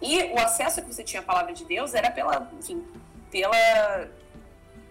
E 0.00 0.24
o 0.24 0.38
acesso 0.38 0.80
que 0.82 0.92
você 0.92 1.02
tinha 1.02 1.20
à 1.20 1.24
palavra 1.24 1.52
de 1.52 1.64
Deus 1.64 1.94
era 1.94 2.10
pela, 2.10 2.50
enfim, 2.58 2.86
pela, 3.30 4.08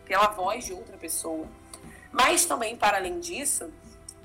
pela 0.06 0.28
voz 0.28 0.66
de 0.66 0.74
outra 0.74 0.98
pessoa. 0.98 1.48
Mas 2.12 2.46
também, 2.46 2.76
para 2.76 2.98
além 2.98 3.20
disso, 3.20 3.72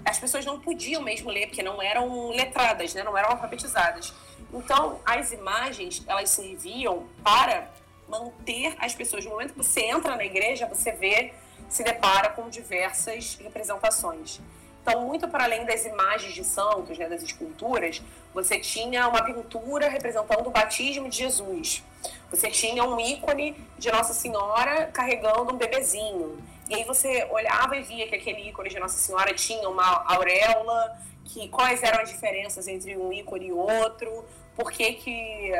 as 0.04 0.18
pessoas 0.18 0.44
não 0.44 0.60
podiam 0.60 1.02
mesmo 1.02 1.30
ler, 1.30 1.46
porque 1.46 1.62
não 1.62 1.80
eram 1.80 2.30
letradas, 2.30 2.94
né? 2.94 3.02
não 3.02 3.16
eram 3.16 3.30
alfabetizadas. 3.30 4.12
Então, 4.52 5.00
as 5.04 5.32
imagens, 5.32 6.02
elas 6.06 6.30
serviam 6.30 7.06
para 7.22 7.70
manter 8.08 8.74
as 8.78 8.94
pessoas. 8.94 9.24
No 9.24 9.30
momento 9.30 9.52
que 9.52 9.58
você 9.58 9.82
entra 9.82 10.16
na 10.16 10.24
igreja, 10.24 10.66
você 10.66 10.92
vê, 10.92 11.32
se 11.68 11.82
depara 11.82 12.30
com 12.30 12.48
diversas 12.48 13.36
representações. 13.36 14.40
Então, 14.82 15.02
muito 15.02 15.28
para 15.28 15.44
além 15.44 15.64
das 15.64 15.84
imagens 15.84 16.34
de 16.34 16.42
santos, 16.42 16.98
né, 16.98 17.08
das 17.08 17.22
esculturas, 17.22 18.02
você 18.34 18.58
tinha 18.58 19.06
uma 19.08 19.22
pintura 19.22 19.88
representando 19.88 20.46
o 20.46 20.50
batismo 20.50 21.08
de 21.08 21.18
Jesus. 21.18 21.84
Você 22.30 22.50
tinha 22.50 22.82
um 22.82 22.98
ícone 22.98 23.56
de 23.78 23.92
Nossa 23.92 24.12
Senhora 24.12 24.86
carregando 24.88 25.54
um 25.54 25.56
bebezinho. 25.56 26.36
E 26.68 26.74
aí 26.74 26.84
você 26.84 27.28
olhava 27.30 27.76
e 27.76 27.82
via 27.82 28.08
que 28.08 28.16
aquele 28.16 28.48
ícone 28.48 28.70
de 28.70 28.80
Nossa 28.80 28.98
Senhora 28.98 29.32
tinha 29.34 29.68
uma 29.68 30.04
auréola, 30.12 30.98
que 31.24 31.48
quais 31.48 31.80
eram 31.82 32.00
as 32.00 32.10
diferenças 32.10 32.66
entre 32.66 32.96
um 32.96 33.12
ícone 33.12 33.46
e 33.46 33.52
outro, 33.52 34.24
por 34.56 34.72
que 34.72 34.94
que 34.94 35.52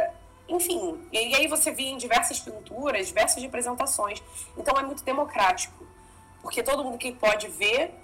enfim, 0.49 1.01
e 1.12 1.35
aí 1.35 1.47
você 1.47 1.70
via 1.70 1.89
em 1.89 1.97
diversas 1.97 2.40
pinturas, 2.40 3.07
diversas 3.07 3.40
representações. 3.43 4.23
Então 4.57 4.78
é 4.78 4.82
muito 4.82 5.05
democrático, 5.05 5.86
porque 6.43 6.62
todo 6.62 6.85
mundo 6.85 6.99
que 6.99 7.12
pode 7.12 7.49
ver 7.49 7.94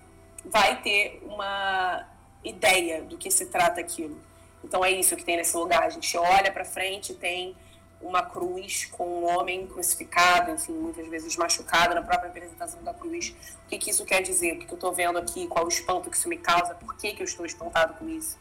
vai 0.51 0.81
ter 0.83 1.23
uma 1.25 2.07
ideia 2.45 3.03
do 3.03 3.17
que 3.17 3.31
se 3.31 3.47
trata 3.47 3.81
aquilo. 3.81 4.19
Então 4.63 4.85
é 4.85 4.91
isso 4.91 5.17
que 5.17 5.25
tem 5.25 5.37
nesse 5.37 5.57
lugar. 5.57 5.83
A 5.83 5.91
gente 5.91 6.17
olha 6.17 6.51
para 6.51 6.65
frente, 6.65 7.15
tem 7.15 7.57
uma 8.01 8.23
cruz 8.23 8.87
com 8.87 9.05
um 9.07 9.29
homem 9.29 9.67
crucificado, 9.67 10.53
enfim, 10.53 10.73
muitas 10.73 11.07
vezes 11.09 11.37
machucado 11.37 11.95
na 11.95 12.03
própria 12.03 12.29
representação 12.29 12.83
da 12.83 12.95
cruz. 12.95 13.35
O 13.65 13.69
que, 13.69 13.79
que 13.79 13.91
isso 13.91 14.05
quer 14.05 14.23
dizer? 14.23 14.53
O 14.53 14.59
que, 14.59 14.67
que 14.67 14.73
eu 14.73 14.77
estou 14.77 14.93
vendo 14.93 15.19
aqui? 15.19 15.47
Qual 15.49 15.65
o 15.65 15.69
espanto 15.69 16.09
que 16.09 16.17
isso 16.17 16.29
me 16.29 16.39
causa? 16.39 16.75
Por 16.75 16.97
que, 16.97 17.13
que 17.13 17.23
eu 17.23 17.25
estou 17.25 17.45
espantado 17.45 17.95
com 17.95 18.09
isso? 18.09 18.39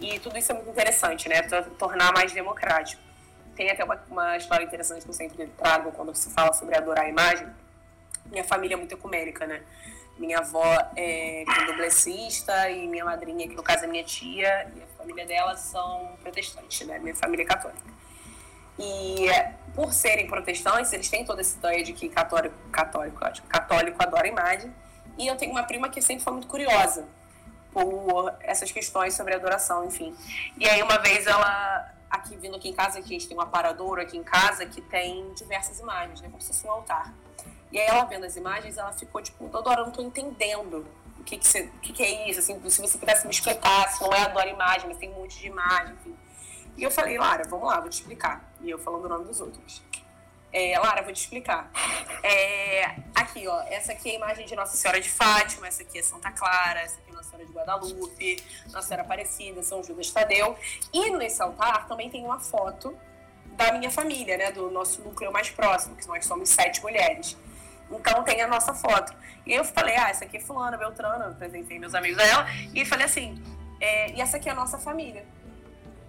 E 0.00 0.18
tudo 0.20 0.38
isso 0.38 0.52
é 0.52 0.54
muito 0.54 0.70
interessante, 0.70 1.28
né? 1.28 1.42
Para 1.42 1.62
tornar 1.62 2.12
mais 2.12 2.32
democrático. 2.32 3.02
Tem 3.54 3.70
até 3.70 3.84
uma, 3.84 4.00
uma 4.08 4.36
história 4.36 4.64
interessante 4.64 5.02
que 5.02 5.10
eu 5.10 5.14
sempre 5.14 5.46
trago 5.58 5.92
quando 5.92 6.14
se 6.14 6.30
fala 6.30 6.52
sobre 6.52 6.76
adorar 6.76 7.04
a 7.04 7.08
imagem. 7.08 7.46
Minha 8.26 8.44
família 8.44 8.74
é 8.74 8.78
muito 8.78 8.94
ecumênica, 8.94 9.46
né? 9.46 9.62
Minha 10.22 10.38
avó 10.38 10.64
é 10.94 11.42
candomblessista 11.44 12.70
e 12.70 12.86
minha 12.86 13.04
madrinha, 13.04 13.48
que 13.48 13.56
no 13.56 13.62
caso 13.62 13.86
é 13.86 13.88
minha 13.88 14.04
tia, 14.04 14.70
e 14.72 14.80
a 14.80 14.86
família 14.96 15.26
dela 15.26 15.56
são 15.56 16.16
protestantes, 16.22 16.86
né? 16.86 16.96
Minha 17.00 17.16
família 17.16 17.42
é 17.42 17.46
católica. 17.46 17.90
E 18.78 19.26
por 19.74 19.92
serem 19.92 20.28
protestantes, 20.28 20.92
eles 20.92 21.08
têm 21.08 21.24
toda 21.24 21.40
essa 21.40 21.58
ideia 21.58 21.82
de 21.82 21.92
que 21.92 22.08
católico, 22.08 22.54
católico, 22.70 23.18
católico 23.48 24.00
adora 24.00 24.28
imagem. 24.28 24.72
E 25.18 25.26
eu 25.26 25.36
tenho 25.36 25.50
uma 25.50 25.64
prima 25.64 25.88
que 25.88 26.00
sempre 26.00 26.22
foi 26.22 26.34
muito 26.34 26.46
curiosa 26.46 27.04
por 27.72 28.32
essas 28.42 28.70
questões 28.70 29.14
sobre 29.14 29.34
adoração, 29.34 29.84
enfim. 29.84 30.14
E 30.56 30.68
aí 30.68 30.80
uma 30.84 30.98
vez 30.98 31.26
ela 31.26 31.92
aqui 32.08 32.36
vindo 32.36 32.56
aqui 32.56 32.68
em 32.68 32.72
casa, 32.72 33.00
aqui 33.00 33.08
a 33.08 33.18
gente 33.18 33.26
tem 33.26 33.36
um 33.36 33.40
aparador 33.40 33.98
aqui 33.98 34.16
em 34.16 34.22
casa 34.22 34.64
que 34.66 34.80
tem 34.80 35.34
diversas 35.34 35.80
imagens, 35.80 36.20
né? 36.20 36.28
Como 36.28 36.40
se 36.40 36.46
fosse 36.46 36.64
um 36.64 36.70
altar. 36.70 37.12
E 37.72 37.80
aí 37.80 37.86
ela 37.86 38.04
vendo 38.04 38.26
as 38.26 38.36
imagens, 38.36 38.76
ela 38.76 38.92
ficou 38.92 39.22
tipo, 39.22 39.48
Dodora, 39.48 39.80
eu 39.80 39.86
não 39.86 39.92
tô 39.92 40.02
entendendo 40.02 40.86
o 41.18 41.24
que 41.24 41.38
que, 41.38 41.46
você, 41.46 41.62
o 41.62 41.80
que 41.80 41.92
que 41.92 42.02
é 42.02 42.28
isso, 42.28 42.40
assim, 42.40 42.60
se 42.68 42.80
você 42.80 42.98
pudesse 42.98 43.26
me 43.26 43.32
explicar, 43.32 43.88
se 43.88 44.02
não 44.02 44.12
é 44.12 44.22
adora 44.22 44.48
imagem, 44.50 44.88
mas 44.88 44.98
tem 44.98 45.08
um 45.10 45.14
monte 45.14 45.38
de 45.38 45.46
imagem, 45.46 45.94
enfim. 45.94 46.16
E 46.76 46.82
eu 46.82 46.90
falei, 46.90 47.16
Lara, 47.16 47.44
vamos 47.48 47.66
lá, 47.66 47.80
vou 47.80 47.88
te 47.88 47.94
explicar. 47.94 48.52
E 48.60 48.70
eu 48.70 48.78
falando 48.78 49.04
o 49.04 49.08
nome 49.08 49.24
dos 49.24 49.40
outros. 49.40 49.82
É, 50.52 50.78
Lara, 50.78 51.02
vou 51.02 51.12
te 51.12 51.20
explicar. 51.20 51.70
É, 52.22 52.96
aqui, 53.14 53.46
ó, 53.48 53.62
essa 53.62 53.92
aqui 53.92 54.10
é 54.10 54.12
a 54.12 54.16
imagem 54.16 54.46
de 54.46 54.54
Nossa 54.54 54.76
Senhora 54.76 55.00
de 55.00 55.08
Fátima, 55.08 55.66
essa 55.66 55.82
aqui 55.82 55.98
é 55.98 56.02
Santa 56.02 56.30
Clara, 56.30 56.80
essa 56.80 56.98
aqui 56.98 57.10
é 57.10 57.14
Nossa 57.14 57.30
Senhora 57.30 57.46
de 57.46 57.52
Guadalupe, 57.52 58.44
Nossa 58.70 58.88
Senhora 58.88 59.02
Aparecida, 59.02 59.62
São 59.62 59.82
Judas 59.82 60.10
Tadeu. 60.10 60.56
E 60.92 61.10
nesse 61.10 61.40
altar 61.40 61.86
também 61.86 62.10
tem 62.10 62.24
uma 62.24 62.38
foto 62.38 62.96
da 63.46 63.72
minha 63.72 63.90
família, 63.90 64.36
né, 64.36 64.52
do 64.52 64.70
nosso 64.70 65.02
núcleo 65.02 65.32
mais 65.32 65.50
próximo, 65.50 65.96
que 65.96 66.06
nós 66.06 66.24
somos 66.26 66.48
sete 66.48 66.82
mulheres. 66.82 67.36
Então 67.90 68.22
tem 68.22 68.40
a 68.42 68.46
nossa 68.46 68.72
foto. 68.74 69.14
E 69.44 69.52
eu 69.52 69.64
falei, 69.64 69.96
ah, 69.96 70.08
essa 70.10 70.24
aqui 70.24 70.36
é 70.36 70.40
fulana, 70.40 70.76
Beltrana, 70.76 71.28
apresentei 71.28 71.78
meus 71.78 71.94
amigos 71.94 72.18
a 72.18 72.26
ela, 72.26 72.46
e 72.74 72.84
falei 72.84 73.06
assim, 73.06 73.42
é, 73.80 74.12
e 74.12 74.20
essa 74.20 74.36
aqui 74.36 74.48
é 74.48 74.52
a 74.52 74.54
nossa 74.54 74.78
família. 74.78 75.24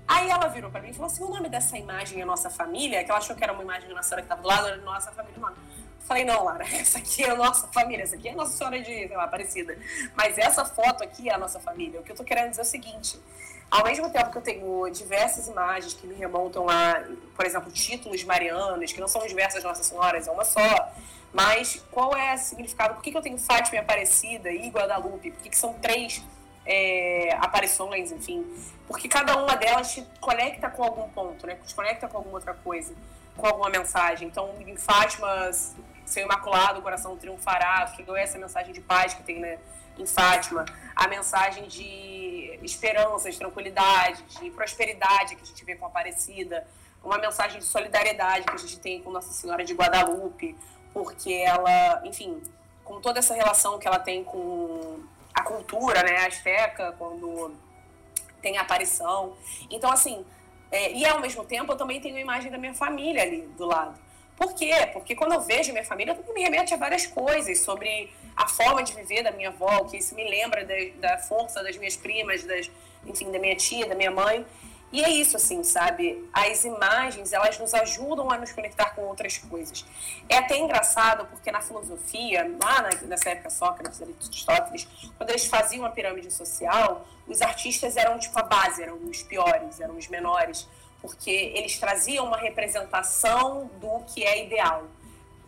Aí 0.07 0.29
ela 0.29 0.47
virou 0.47 0.69
para 0.69 0.81
mim 0.81 0.89
e 0.89 0.93
falou 0.93 1.07
assim: 1.07 1.23
o 1.23 1.29
nome 1.29 1.49
dessa 1.49 1.77
imagem 1.77 2.21
é 2.21 2.25
Nossa 2.25 2.49
Família, 2.49 3.03
que 3.03 3.09
ela 3.09 3.19
achou 3.19 3.35
que 3.35 3.43
era 3.43 3.53
uma 3.53 3.63
imagem 3.63 3.87
de 3.87 3.93
uma 3.93 4.03
senhora 4.03 4.21
que 4.21 4.25
estava 4.25 4.41
do 4.41 4.47
lado, 4.47 4.67
era 4.67 4.77
Nossa 4.77 5.11
Família, 5.11 5.39
mano. 5.39 5.55
Falei, 6.01 6.25
não, 6.25 6.43
Lara, 6.43 6.65
essa 6.75 6.97
aqui 6.97 7.23
é 7.23 7.29
a 7.29 7.35
nossa 7.35 7.67
família, 7.67 8.03
essa 8.03 8.15
aqui 8.15 8.27
é 8.27 8.31
a 8.31 8.35
Nossa 8.35 8.57
Senhora 8.57 8.77
de, 8.77 8.85
sei 8.85 9.15
lá, 9.15 9.23
Aparecida. 9.23 9.77
Mas 10.15 10.37
essa 10.37 10.65
foto 10.65 11.01
aqui 11.03 11.29
é 11.29 11.33
a 11.33 11.37
nossa 11.37 11.59
família. 11.61 12.01
O 12.01 12.03
que 12.03 12.11
eu 12.11 12.15
tô 12.15 12.23
querendo 12.23 12.49
dizer 12.49 12.61
é 12.61 12.63
o 12.63 12.67
seguinte: 12.67 13.17
ao 13.71 13.83
mesmo 13.85 14.09
tempo 14.11 14.29
que 14.29 14.37
eu 14.37 14.41
tenho 14.41 14.89
diversas 14.89 15.47
imagens 15.47 15.93
que 15.93 16.05
me 16.05 16.15
remontam 16.15 16.69
a, 16.69 17.01
por 17.35 17.45
exemplo, 17.45 17.71
títulos 17.71 18.23
marianos, 18.23 18.91
que 18.91 18.99
não 18.99 19.07
são 19.07 19.25
diversas 19.25 19.63
Nossas 19.63 19.85
Senhoras, 19.85 20.27
é 20.27 20.31
uma 20.31 20.45
só. 20.45 20.93
Mas 21.34 21.84
qual 21.89 22.15
é 22.15 22.35
o 22.35 22.38
significado? 22.38 22.93
Por 22.93 23.03
que, 23.03 23.11
que 23.11 23.18
eu 23.18 23.22
tenho 23.22 23.38
Fátima 23.39 23.77
e 23.77 23.80
Aparecida 23.80 24.51
e 24.51 24.69
Guadalupe? 24.69 25.31
Por 25.31 25.41
que, 25.41 25.49
que 25.49 25.57
são 25.57 25.73
três 25.73 26.23
é, 26.65 27.35
aparições, 27.41 28.11
enfim? 28.11 28.45
Porque 28.88 29.07
cada 29.07 29.35
uma 29.38 29.55
delas 29.55 29.91
te 29.91 30.07
conecta 30.22 30.69
com 30.69 30.84
algum 30.84 31.10
ponto, 31.10 31.47
né? 31.47 31.57
Te 31.65 31.73
conecta 31.73 32.07
com 32.07 32.18
alguma 32.18 32.35
outra 32.35 32.53
coisa, 32.53 32.93
com 33.35 33.47
alguma 33.47 33.69
mensagem. 33.69 34.27
Então, 34.27 34.53
em 34.60 34.77
Fátima, 34.77 35.51
seu 36.05 36.23
imaculado, 36.23 36.80
o 36.80 36.81
coração 36.84 37.18
triunfará, 37.18 37.91
é 37.97 38.22
essa 38.22 38.38
mensagem 38.38 38.72
de 38.72 38.81
paz 38.81 39.15
que 39.15 39.23
tem 39.23 39.39
né, 39.39 39.57
em 39.97 40.05
Fátima, 40.05 40.65
a 40.95 41.07
mensagem 41.07 41.68
de 41.68 42.60
esperança, 42.61 43.31
de 43.31 43.38
tranquilidade, 43.38 44.22
de 44.23 44.51
prosperidade 44.51 45.35
que 45.35 45.41
a 45.41 45.45
gente 45.45 45.65
vê 45.65 45.76
com 45.76 45.85
Aparecida, 45.85 46.68
uma 47.03 47.18
mensagem 47.18 47.60
de 47.60 47.65
solidariedade 47.65 48.45
que 48.45 48.53
a 48.53 48.57
gente 48.57 48.80
tem 48.80 49.01
com 49.01 49.11
Nossa 49.11 49.34
Senhora 49.34 49.64
de 49.64 49.73
Guadalupe, 49.73 50.55
porque 50.93 51.33
ela, 51.33 52.01
enfim, 52.05 52.41
com 52.83 53.01
toda 53.01 53.19
essa 53.19 53.33
relação 53.33 53.79
que 53.79 53.87
ela 53.87 53.99
tem 53.99 54.23
com 54.23 54.99
a 55.33 55.41
cultura, 55.41 56.03
né, 56.03 56.17
a 56.17 56.27
Azteca, 56.27 56.93
quando 56.97 57.53
tem 58.41 58.57
a 58.57 58.61
aparição. 58.61 59.35
Então, 59.69 59.91
assim, 59.91 60.23
é, 60.71 60.91
e 60.91 61.05
ao 61.05 61.19
mesmo 61.19 61.43
tempo 61.45 61.71
eu 61.71 61.77
também 61.77 61.99
tenho 61.99 62.15
a 62.15 62.19
imagem 62.19 62.51
da 62.51 62.57
minha 62.57 62.73
família 62.73 63.23
ali 63.23 63.41
do 63.57 63.65
lado. 63.65 63.97
Por 64.35 64.53
quê? 64.53 64.89
Porque 64.91 65.15
quando 65.15 65.33
eu 65.33 65.41
vejo 65.41 65.71
minha 65.71 65.85
família, 65.85 66.17
me 66.33 66.41
remete 66.41 66.73
a 66.73 66.77
várias 66.77 67.05
coisas 67.05 67.59
sobre 67.59 68.11
a 68.35 68.47
forma 68.47 68.83
de 68.83 68.93
viver 68.93 69.23
da 69.23 69.31
minha 69.31 69.49
avó, 69.49 69.85
que 69.85 69.97
isso 69.97 70.15
me 70.15 70.27
lembra 70.27 70.65
da, 70.65 70.75
da 70.97 71.17
força 71.19 71.63
das 71.63 71.77
minhas 71.77 71.95
primas, 71.95 72.43
das, 72.43 72.69
enfim, 73.05 73.31
da 73.31 73.39
minha 73.39 73.55
tia, 73.55 73.85
da 73.87 73.95
minha 73.95 74.11
mãe. 74.11 74.45
E 74.93 75.03
é 75.03 75.09
isso, 75.09 75.35
assim, 75.35 75.63
sabe? 75.63 76.23
As 76.31 76.63
imagens, 76.63 77.33
elas 77.33 77.57
nos 77.57 77.73
ajudam 77.73 78.29
a 78.31 78.37
nos 78.37 78.51
conectar 78.51 78.91
com 78.91 79.01
outras 79.01 79.39
coisas. 79.39 79.83
É 80.29 80.37
até 80.37 80.55
engraçado, 80.55 81.25
porque 81.25 81.51
na 81.51 81.61
filosofia, 81.61 82.47
lá 82.61 82.87
nessa 83.07 83.31
época 83.31 83.49
Sócrates, 83.49 83.99
Aristóteles, 84.03 84.87
quando 85.17 85.31
eles 85.31 85.47
faziam 85.47 85.83
a 85.83 85.89
pirâmide 85.89 86.31
social, 86.31 87.07
os 87.27 87.41
artistas 87.41 87.97
eram, 87.97 88.19
tipo, 88.19 88.37
a 88.37 88.43
base, 88.43 88.83
eram 88.83 88.97
os 88.97 89.23
piores, 89.23 89.79
eram 89.79 89.97
os 89.97 90.07
menores, 90.07 90.67
porque 91.01 91.51
eles 91.55 91.79
traziam 91.79 92.27
uma 92.27 92.37
representação 92.37 93.71
do 93.81 93.99
que 94.05 94.23
é 94.23 94.45
ideal. 94.45 94.83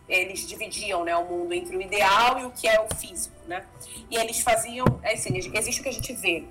Eles 0.08 0.40
dividiam 0.40 1.04
né, 1.04 1.16
o 1.16 1.24
mundo 1.24 1.54
entre 1.54 1.76
o 1.76 1.80
ideal 1.80 2.40
e 2.40 2.46
o 2.46 2.50
que 2.50 2.66
é 2.66 2.80
o 2.80 2.92
físico, 2.96 3.36
né? 3.46 3.64
E 4.10 4.16
eles 4.16 4.40
faziam, 4.40 4.84
é 5.04 5.14
assim, 5.14 5.36
existe 5.36 5.80
o 5.80 5.84
que 5.84 5.88
a 5.88 5.92
gente 5.92 6.12
vê. 6.14 6.44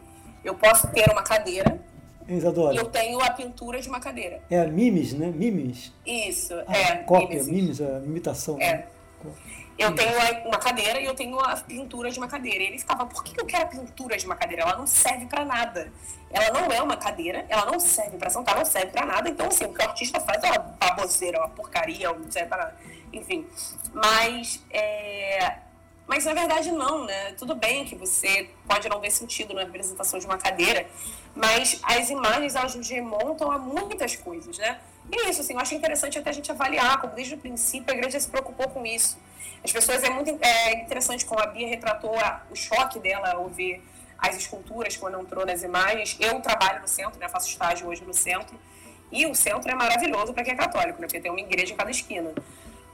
Eu 0.46 0.56
posso 0.56 0.88
ter 0.94 1.12
uma 1.12 1.24
cadeira 1.24 1.84
Isadora. 2.28 2.76
Eu 2.76 2.86
tenho 2.86 3.22
a 3.22 3.30
pintura 3.32 3.80
de 3.80 3.88
uma 3.88 4.00
cadeira. 4.00 4.42
É 4.50 4.66
Mimes, 4.66 5.14
né? 5.14 5.28
Mimes. 5.28 5.94
Isso, 6.06 6.54
ah, 6.68 6.78
é. 6.78 6.96
Cópia, 7.04 7.44
Mimes, 7.44 7.48
Mimes 7.48 7.82
a 7.82 8.00
imitação. 8.00 8.58
É. 8.60 8.74
Né? 8.74 8.86
Eu 9.78 9.94
tenho 9.94 10.12
uma 10.46 10.58
cadeira 10.58 11.02
e 11.02 11.06
eu 11.06 11.14
tenho 11.14 11.38
a 11.38 11.56
pintura 11.58 12.10
de 12.10 12.18
uma 12.18 12.28
cadeira. 12.28 12.64
E 12.64 12.68
ele 12.68 12.80
ficava, 12.80 13.06
por 13.06 13.24
que 13.24 13.40
eu 13.40 13.46
quero 13.46 13.64
a 13.64 13.68
pintura 13.68 14.18
de 14.18 14.26
uma 14.26 14.36
cadeira? 14.36 14.64
Ela 14.64 14.78
não 14.78 14.88
serve 14.88 15.26
para 15.26 15.44
nada. 15.44 15.92
Ela 16.32 16.60
não 16.60 16.72
é 16.72 16.82
uma 16.82 16.96
cadeira, 16.96 17.46
ela 17.50 17.66
não 17.66 17.80
serve 17.80 18.18
para 18.18 18.30
sentar, 18.30 18.56
não 18.56 18.66
serve 18.66 18.88
para 18.88 19.06
nada. 19.06 19.30
Então, 19.30 19.48
assim, 19.48 19.66
o 19.66 19.74
que 19.74 19.82
o 19.82 19.88
artista 19.88 20.20
faz 20.22 20.42
é 20.44 20.52
uma 20.52 20.60
baboseira, 20.60 21.40
uma 21.40 21.50
porcaria, 21.50 22.12
não 22.14 22.32
serve 22.32 22.48
para 22.48 22.58
nada. 22.58 22.78
Enfim. 23.12 23.46
Mas, 23.94 24.64
é, 24.72 25.58
mas 26.08 26.26
na 26.26 26.34
verdade 26.34 26.72
não, 26.72 27.06
né? 27.06 27.34
Tudo 27.34 27.56
bem 27.56 27.86
que 27.86 27.96
você 27.96 28.50
pode 28.68 28.88
não 28.88 29.00
ver 29.00 29.12
sentido 29.12 29.54
na 29.54 29.62
representação 29.62 30.20
de 30.20 30.26
uma 30.26 30.38
cadeira, 30.38 30.88
mas 31.36 31.80
as 31.84 32.10
imagens 32.10 32.56
elas 32.56 32.76
nos 32.76 32.90
remontam 32.90 33.52
a 33.52 33.58
muitas 33.58 34.16
coisas, 34.16 34.58
né? 34.58 34.80
E 35.12 35.20
é 35.20 35.30
isso, 35.30 35.42
assim, 35.42 35.54
eu 35.54 35.60
acho 35.60 35.76
interessante 35.76 36.18
até 36.18 36.30
a 36.30 36.34
gente 36.34 36.50
avaliar, 36.50 37.00
como 37.00 37.14
desde 37.14 37.36
o 37.36 37.38
princípio 37.38 37.94
a 37.94 37.98
igreja 37.98 38.20
se 38.20 38.28
preocupou 38.28 38.68
com 38.70 38.86
isso. 38.86 39.18
As 39.64 39.72
pessoas, 39.72 40.04
é 40.04 40.10
muito 40.10 40.30
é, 40.42 40.82
interessante 40.82 41.26
como 41.26 41.42
a 41.42 41.48
Bia 41.48 41.68
retratou 41.68 42.18
a, 42.18 42.42
o 42.50 42.56
choque 42.56 43.00
dela 43.00 43.34
ao 43.34 43.48
ver 43.50 43.84
as 44.18 44.38
esculturas 44.38 44.96
quando 44.96 45.20
entrou 45.20 45.46
nas 45.46 45.62
imagens. 45.62 46.18
Eu 46.20 46.40
trabalho 46.40 46.82
no 46.82 46.88
centro, 46.88 47.20
né, 47.20 47.28
faço 47.28 47.50
estágio 47.50 47.88
hoje 47.88 48.04
no 48.04 48.14
centro, 48.14 48.58
e 49.12 49.26
o 49.28 49.36
centro 49.36 49.70
é 49.70 49.76
maravilhoso 49.76 50.34
para 50.34 50.44
quem 50.44 50.54
é 50.54 50.58
católico, 50.58 51.02
né, 51.02 51.08
porque 51.08 51.20
tem 51.20 51.30
uma 51.30 51.40
igreja 51.40 51.74
em 51.74 51.76
cada 51.76 51.92
esquina. 51.92 52.34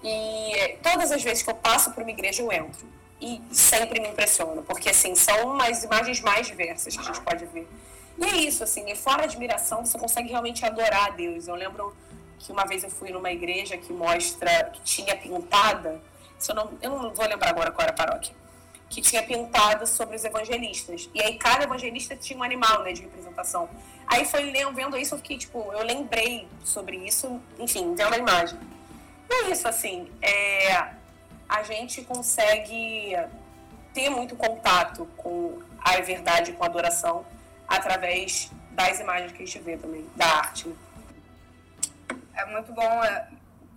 E 0.03 0.77
todas 0.81 1.11
as 1.11 1.21
vezes 1.21 1.43
que 1.43 1.49
eu 1.49 1.55
passo 1.55 1.91
por 1.91 2.03
uma 2.03 2.11
igreja, 2.11 2.41
eu 2.41 2.51
entro 2.51 2.85
e 3.21 3.39
sempre 3.51 3.99
me 4.01 4.09
impressiona, 4.09 4.63
porque 4.63 4.89
assim, 4.89 5.15
são 5.15 5.61
as 5.61 5.83
imagens 5.83 6.19
mais 6.21 6.47
diversas 6.47 6.95
que 6.95 7.01
a 7.01 7.05
gente 7.05 7.21
pode 7.21 7.45
ver. 7.45 7.69
E 8.17 8.25
é 8.25 8.35
isso, 8.37 8.63
assim, 8.63 8.89
e 8.89 8.95
fora 8.95 9.23
admiração, 9.23 9.85
você 9.85 9.97
consegue 9.97 10.29
realmente 10.29 10.65
adorar 10.65 11.07
a 11.07 11.09
Deus. 11.11 11.47
Eu 11.47 11.55
lembro 11.55 11.95
que 12.39 12.51
uma 12.51 12.65
vez 12.65 12.83
eu 12.83 12.89
fui 12.89 13.11
numa 13.11 13.31
igreja 13.31 13.77
que 13.77 13.93
mostra, 13.93 14.65
que 14.73 14.81
tinha 14.81 15.15
pintada, 15.15 16.01
eu 16.49 16.55
não, 16.55 16.71
eu 16.81 16.89
não 16.89 17.13
vou 17.13 17.27
lembrar 17.27 17.49
agora 17.49 17.71
qual 17.71 17.83
era 17.83 17.91
a 17.91 17.95
paróquia, 17.95 18.33
que 18.89 19.01
tinha 19.01 19.21
pintado 19.23 19.85
sobre 19.85 20.15
os 20.15 20.23
evangelistas. 20.23 21.09
E 21.13 21.21
aí 21.21 21.37
cada 21.37 21.63
evangelista 21.63 22.15
tinha 22.15 22.37
um 22.37 22.43
animal, 22.43 22.83
né, 22.83 22.93
de 22.93 23.03
representação. 23.03 23.69
Aí 24.07 24.25
foi 24.25 24.51
vendo 24.73 24.97
isso, 24.97 25.13
eu 25.13 25.19
fiquei, 25.19 25.37
tipo, 25.37 25.71
eu 25.71 25.83
lembrei 25.83 26.47
sobre 26.63 26.97
isso, 26.97 27.39
enfim, 27.59 27.93
vendo 27.95 28.13
a 28.13 28.17
imagem. 28.17 28.59
E 29.29 29.33
é 29.33 29.51
isso, 29.51 29.67
assim, 29.67 30.11
é, 30.21 30.93
a 31.47 31.63
gente 31.63 32.01
consegue 32.01 33.15
ter 33.93 34.09
muito 34.09 34.35
contato 34.35 35.07
com 35.15 35.61
a 35.79 35.99
verdade, 36.01 36.53
com 36.53 36.63
a 36.63 36.67
adoração, 36.67 37.25
através 37.75 38.51
das 38.71 38.99
imagens 38.99 39.31
que 39.31 39.43
a 39.43 39.45
gente 39.45 39.59
vê 39.59 39.77
também, 39.77 40.07
da 40.15 40.25
arte. 40.25 40.73
É 42.33 42.45
muito 42.45 42.73
bom. 42.73 43.03
É, 43.03 43.27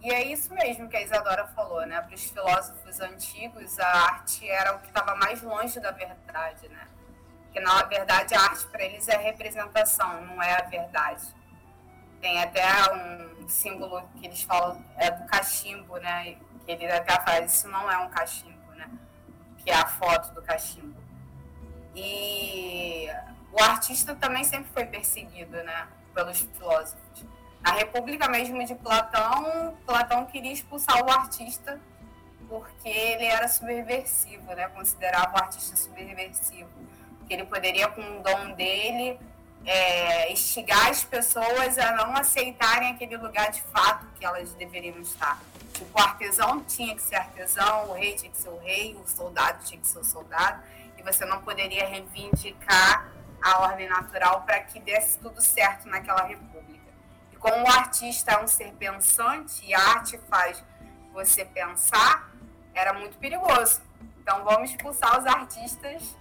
e 0.03 0.11
é 0.11 0.25
isso 0.25 0.53
mesmo 0.55 0.89
que 0.89 0.97
a 0.97 1.03
Isadora 1.03 1.47
falou, 1.49 1.85
né? 1.87 2.01
Para 2.01 2.15
os 2.15 2.25
filósofos 2.25 3.01
antigos, 3.01 3.79
a 3.79 3.87
arte 3.87 4.49
era 4.49 4.75
o 4.75 4.79
que 4.81 4.89
estava 4.89 5.15
mais 5.17 5.43
longe 5.43 5.81
da 5.81 5.91
verdade, 5.91 6.69
né? 6.69 6.87
Porque, 7.45 7.61
na 7.61 7.83
verdade, 7.85 8.35
a 8.35 8.41
arte 8.41 8.67
para 8.67 8.83
eles 8.83 9.09
é 9.09 9.17
representação, 9.17 10.23
não 10.27 10.43
é 10.43 10.61
a 10.61 10.63
verdade. 10.63 11.25
Tem 12.21 12.43
até 12.43 12.65
um 12.93 13.49
símbolo 13.49 14.03
que 14.19 14.27
eles 14.27 14.43
falam, 14.43 14.83
é 14.97 15.11
do 15.11 15.25
cachimbo, 15.27 15.97
né? 15.99 16.37
que 16.65 16.73
ele 16.73 16.91
até 16.91 17.21
faz, 17.21 17.53
isso 17.53 17.69
não 17.69 17.91
é 17.91 17.99
um 17.99 18.09
cachimbo, 18.09 18.73
né? 18.73 18.89
Que 19.59 19.71
é 19.71 19.75
a 19.75 19.87
foto 19.87 20.33
do 20.35 20.43
cachimbo. 20.43 20.97
E 21.95 23.09
o 23.55 23.63
artista 23.63 24.15
também 24.17 24.43
sempre 24.43 24.71
foi 24.73 24.85
perseguido, 24.85 25.57
né? 25.63 25.87
Pelos 26.13 26.41
filósofos. 26.41 27.25
Na 27.63 27.73
República 27.73 28.29
mesmo 28.29 28.65
de 28.67 28.75
Platão, 28.75 29.77
Platão 29.87 30.27
queria 30.27 30.53
expulsar 30.53 31.03
o 31.05 31.11
artista 31.11 31.81
porque 32.49 32.89
ele 32.89 33.25
era 33.25 33.47
subversivo, 33.49 34.53
né? 34.55 34.69
Considerava 34.69 35.35
o 35.35 35.39
artista 35.39 35.77
subversivo. 35.77 36.69
Que 37.27 37.35
ele 37.35 37.45
poderia, 37.45 37.89
com 37.89 38.03
o 38.03 38.23
dom 38.23 38.53
dele, 38.55 39.19
é, 39.65 40.31
instigar 40.33 40.91
as 40.91 41.05
pessoas 41.05 41.79
a 41.79 41.93
não 41.93 42.15
aceitarem 42.17 42.91
aquele 42.91 43.17
lugar 43.17 43.51
de 43.51 43.63
fato 43.63 44.07
que 44.19 44.27
elas 44.27 44.53
deveriam 44.55 44.99
estar. 44.99 45.41
Tipo, 45.73 45.99
o 45.99 46.03
artesão 46.03 46.63
tinha 46.65 46.95
que 46.95 47.03
ser 47.03 47.17
artesão, 47.17 47.91
o 47.91 47.95
rei 47.95 48.15
tinha 48.15 48.31
que 48.31 48.37
ser 48.37 48.51
o 48.51 48.59
rei, 48.59 48.95
o 48.95 49.09
soldado 49.09 49.65
tinha 49.65 49.81
que 49.81 49.87
ser 49.87 50.01
o 50.01 50.05
soldado, 50.05 50.63
e 50.99 51.03
você 51.03 51.25
não 51.25 51.41
poderia 51.41 51.87
reivindicar 51.87 53.09
a 53.45 53.59
ordem 53.59 53.87
natural 53.87 54.41
para 54.43 54.59
que 54.61 54.81
desse 54.81 55.19
tudo 55.19 55.39
certo 55.43 55.87
naquela 55.87 56.23
república. 56.23 56.91
E 57.31 57.37
como 57.37 57.63
o 57.63 57.69
artista 57.69 58.33
é 58.33 58.43
um 58.43 58.47
ser 58.47 58.73
pensante 58.73 59.63
e 59.67 59.75
a 59.75 59.79
arte 59.79 60.19
faz 60.31 60.65
você 61.13 61.45
pensar, 61.45 62.31
era 62.73 62.95
muito 62.95 63.19
perigoso. 63.19 63.83
Então 64.23 64.43
vamos 64.43 64.71
expulsar 64.71 65.21
os 65.21 65.27
artistas 65.27 66.17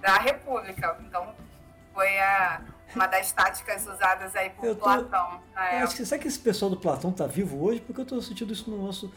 da 0.00 0.16
república. 0.18 0.98
Então 1.06 1.32
foi 1.94 2.18
a, 2.18 2.60
uma 2.92 3.06
das 3.06 3.30
táticas 3.30 3.86
usadas 3.86 4.34
aí 4.34 4.50
por 4.50 4.74
tô, 4.74 4.82
Platão. 4.82 5.40
acho 5.84 5.94
que, 5.94 6.04
será 6.04 6.20
que 6.20 6.26
esse 6.26 6.40
pessoal 6.40 6.72
do 6.72 6.76
Platão 6.76 7.10
está 7.10 7.28
vivo 7.28 7.64
hoje? 7.64 7.80
Porque 7.80 8.00
eu 8.00 8.04
estou 8.04 8.20
sentindo 8.20 8.52
isso 8.52 8.68
no 8.68 8.84
nosso. 8.84 9.14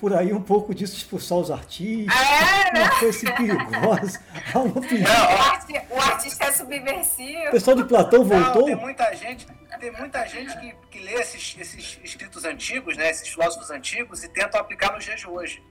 Por 0.00 0.14
aí 0.14 0.32
um 0.32 0.42
pouco 0.42 0.74
disso, 0.74 0.96
expulsar 0.96 1.38
os 1.38 1.50
artistas. 1.50 2.14
É, 2.14 2.72
né? 2.72 2.82
Uma 2.82 2.98
coisa 2.98 3.16
assim 3.16 3.34
perigosa. 3.34 4.20
o, 4.54 5.42
arti, 5.42 5.72
o 5.90 6.00
artista 6.00 6.44
é 6.44 6.52
subversivo. 6.52 7.48
O 7.48 7.50
pessoal 7.52 7.76
de 7.76 7.84
Platão 7.84 8.24
voltou? 8.24 8.62
Não, 8.62 8.64
tem 8.64 8.76
muita 8.76 9.14
gente, 9.14 9.46
tem 9.78 9.90
muita 9.92 10.26
gente 10.26 10.58
que, 10.58 10.74
que 10.90 10.98
lê 10.98 11.14
esses, 11.14 11.56
esses 11.58 12.00
escritos 12.02 12.44
antigos, 12.44 12.96
né, 12.96 13.10
esses 13.10 13.28
filósofos 13.28 13.70
antigos, 13.70 14.24
e 14.24 14.28
tentam 14.28 14.60
aplicar 14.60 14.92
nos 14.92 15.04
dias 15.04 15.20
de 15.20 15.28
hoje. 15.28 15.62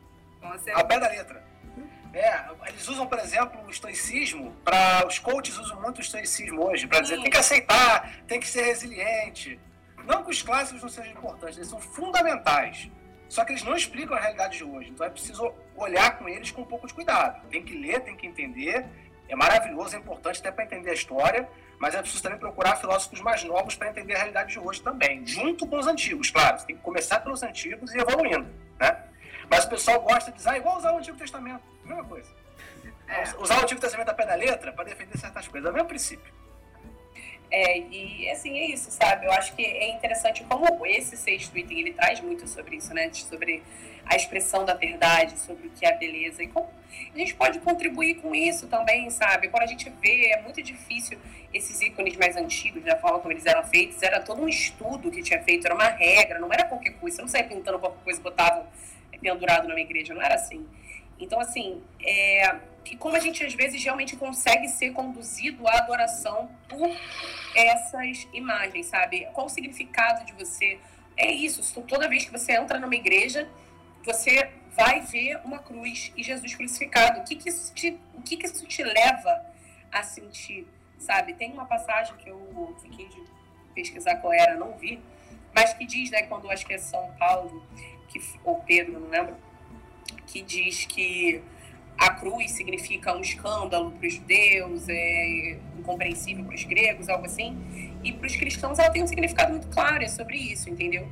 Ao 0.73 0.85
pé 0.85 0.99
da 0.99 1.09
letra. 1.09 1.43
É, 2.13 2.45
eles 2.67 2.87
usam, 2.87 3.05
por 3.05 3.19
exemplo, 3.19 3.59
o 3.67 3.69
estoicismo 3.69 4.55
para 4.63 5.05
os 5.05 5.19
coaches 5.19 5.57
usam 5.57 5.79
muito 5.81 5.99
o 5.99 6.01
estoicismo 6.01 6.65
hoje 6.65 6.87
para 6.87 7.01
dizer 7.01 7.21
tem 7.21 7.29
que 7.29 7.37
aceitar, 7.37 8.11
tem 8.25 8.39
que 8.39 8.47
ser 8.47 8.63
resiliente. 8.63 9.59
Não 10.05 10.23
que 10.23 10.31
os 10.31 10.41
clássicos 10.41 10.81
não 10.81 10.89
sejam 10.89 11.11
importantes, 11.11 11.57
eles 11.57 11.69
são 11.69 11.79
fundamentais. 11.79 12.89
Só 13.29 13.43
que 13.43 13.51
eles 13.51 13.63
não 13.63 13.75
explicam 13.75 14.15
a 14.15 14.19
realidade 14.19 14.57
de 14.57 14.63
hoje. 14.63 14.89
Então 14.89 15.05
é 15.05 15.09
preciso 15.09 15.53
olhar 15.75 16.17
com 16.17 16.27
eles 16.27 16.51
com 16.51 16.61
um 16.61 16.65
pouco 16.65 16.87
de 16.87 16.93
cuidado. 16.93 17.45
Tem 17.49 17.63
que 17.63 17.77
ler, 17.77 18.01
tem 18.01 18.15
que 18.15 18.25
entender. 18.25 18.85
É 19.27 19.35
maravilhoso, 19.35 19.95
é 19.95 19.99
importante 19.99 20.39
até 20.39 20.51
para 20.51 20.63
entender 20.63 20.89
a 20.89 20.93
história, 20.93 21.49
mas 21.79 21.93
é 21.93 21.99
preciso 21.99 22.23
também 22.23 22.39
procurar 22.39 22.77
filósofos 22.77 23.19
mais 23.19 23.43
novos 23.43 23.75
para 23.75 23.89
entender 23.89 24.15
a 24.15 24.19
realidade 24.19 24.53
de 24.53 24.59
hoje 24.59 24.81
também, 24.81 25.25
junto 25.27 25.67
com 25.67 25.77
os 25.77 25.85
antigos, 25.85 26.31
claro. 26.31 26.57
Você 26.57 26.67
tem 26.67 26.77
que 26.77 26.81
começar 26.81 27.19
pelos 27.19 27.43
antigos 27.43 27.93
e 27.93 27.99
evoluindo, 27.99 28.47
né? 28.79 29.03
Mas 29.49 29.65
o 29.65 29.69
pessoal 29.69 29.99
gosta 30.01 30.31
de 30.31 30.37
dizer, 30.37 30.49
ah, 30.49 30.57
igual 30.57 30.77
usar 30.77 30.93
o 30.93 30.97
Antigo 30.97 31.17
Testamento, 31.17 31.61
mesma 31.83 32.03
coisa. 32.05 32.29
É. 33.07 33.23
Usar 33.37 33.59
o 33.59 33.63
Antigo 33.63 33.79
Testamento 33.79 34.09
a 34.09 34.13
pé 34.13 34.25
da 34.25 34.35
letra 34.35 34.71
para 34.71 34.85
defender 34.85 35.17
certas 35.17 35.47
coisas, 35.47 35.67
é 35.67 35.71
o 35.71 35.73
mesmo 35.73 35.87
princípio. 35.87 36.33
É, 37.49 37.79
e 37.79 38.29
assim, 38.29 38.57
é 38.57 38.65
isso, 38.65 38.91
sabe? 38.91 39.25
Eu 39.25 39.31
acho 39.31 39.55
que 39.55 39.63
é 39.63 39.89
interessante 39.89 40.43
como 40.43 40.85
esse 40.85 41.15
sexto 41.15 41.57
item, 41.57 41.79
ele 41.79 41.93
traz 41.93 42.19
muito 42.19 42.47
sobre 42.47 42.75
isso, 42.75 42.93
né? 42.93 43.09
Sobre 43.13 43.63
a 44.05 44.15
expressão 44.15 44.65
da 44.65 44.73
verdade, 44.73 45.39
sobre 45.39 45.67
o 45.67 45.71
que 45.71 45.85
é 45.85 45.93
a 45.93 45.97
beleza. 45.97 46.43
E 46.43 46.47
como 46.47 46.69
a 47.13 47.17
gente 47.17 47.35
pode 47.35 47.59
contribuir 47.59 48.15
com 48.15 48.35
isso 48.35 48.67
também, 48.67 49.09
sabe? 49.09 49.47
Quando 49.47 49.63
a 49.63 49.67
gente 49.67 49.89
vê, 50.01 50.31
é 50.31 50.41
muito 50.41 50.61
difícil 50.61 51.17
esses 51.53 51.81
ícones 51.81 52.15
mais 52.17 52.35
antigos, 52.35 52.83
da 52.83 52.97
forma 52.97 53.19
como 53.19 53.31
eles 53.31 53.45
eram 53.45 53.63
feitos, 53.63 54.01
era 54.03 54.19
todo 54.19 54.41
um 54.41 54.47
estudo 54.47 55.09
que 55.09 55.21
tinha 55.23 55.41
feito, 55.41 55.65
era 55.65 55.75
uma 55.75 55.87
regra, 55.87 56.39
não 56.39 56.51
era 56.51 56.65
qualquer 56.65 56.91
coisa. 56.93 57.17
Você 57.17 57.21
não 57.21 57.29
saia 57.29 57.45
pintando 57.45 57.79
qualquer 57.79 58.03
coisa 58.03 58.19
e 58.19 58.23
botava 58.23 58.67
pendurado 59.21 59.67
numa 59.67 59.79
igreja, 59.79 60.13
não 60.13 60.21
era 60.21 60.35
assim. 60.35 60.65
Então, 61.19 61.39
assim, 61.39 61.81
é, 62.05 62.55
e 62.91 62.97
como 62.97 63.15
a 63.15 63.19
gente 63.19 63.43
às 63.43 63.53
vezes 63.53 63.83
realmente 63.83 64.15
consegue 64.15 64.67
ser 64.67 64.91
conduzido 64.91 65.67
à 65.67 65.77
adoração 65.77 66.49
por 66.69 66.89
essas 67.55 68.27
imagens, 68.33 68.87
sabe? 68.87 69.27
Qual 69.33 69.47
o 69.47 69.49
significado 69.49 70.25
de 70.25 70.33
você? 70.33 70.79
É 71.15 71.31
isso, 71.31 71.81
toda 71.83 72.07
vez 72.07 72.25
que 72.25 72.31
você 72.31 72.53
entra 72.53 72.79
numa 72.79 72.95
igreja, 72.95 73.49
você 74.03 74.51
vai 74.75 75.01
ver 75.01 75.41
uma 75.43 75.59
cruz 75.59 76.13
e 76.15 76.23
Jesus 76.23 76.53
crucificado. 76.53 77.19
O 77.19 77.23
que, 77.23 77.35
que, 77.35 77.49
isso, 77.49 77.73
te, 77.73 77.99
o 78.13 78.21
que, 78.21 78.37
que 78.37 78.45
isso 78.45 78.65
te 78.67 78.83
leva 78.83 79.45
a 79.91 80.03
sentir, 80.03 80.67
sabe? 80.99 81.33
Tem 81.33 81.51
uma 81.51 81.65
passagem 81.65 82.15
que 82.17 82.29
eu 82.29 82.75
fiquei 82.81 83.07
de 83.07 83.23
pesquisar 83.73 84.17
qual 84.17 84.31
era, 84.31 84.55
não 84.55 84.77
vi, 84.77 85.01
mas 85.53 85.73
que 85.73 85.85
diz, 85.85 86.11
né, 86.11 86.23
quando 86.23 86.49
acho 86.51 86.65
que 86.65 86.73
é 86.73 86.77
São 86.77 87.11
Paulo, 87.17 87.65
que, 88.07 88.21
ou 88.43 88.59
Pedro, 88.61 88.99
não 88.99 89.09
lembro, 89.09 89.35
que 90.27 90.41
diz 90.41 90.85
que 90.85 91.43
a 91.97 92.11
cruz 92.11 92.51
significa 92.51 93.15
um 93.15 93.21
escândalo 93.21 93.91
para 93.91 94.07
os 94.07 94.13
judeus, 94.13 94.87
é 94.87 95.57
incompreensível 95.77 96.45
para 96.45 96.55
os 96.55 96.63
gregos, 96.63 97.09
algo 97.09 97.25
assim. 97.25 97.57
E 98.03 98.13
para 98.13 98.27
os 98.27 98.35
cristãos 98.35 98.77
ela 98.77 98.89
tem 98.89 99.03
um 99.03 99.07
significado 99.07 99.51
muito 99.51 99.67
claro 99.69 100.03
é 100.03 100.07
sobre 100.07 100.37
isso, 100.37 100.69
entendeu? 100.69 101.07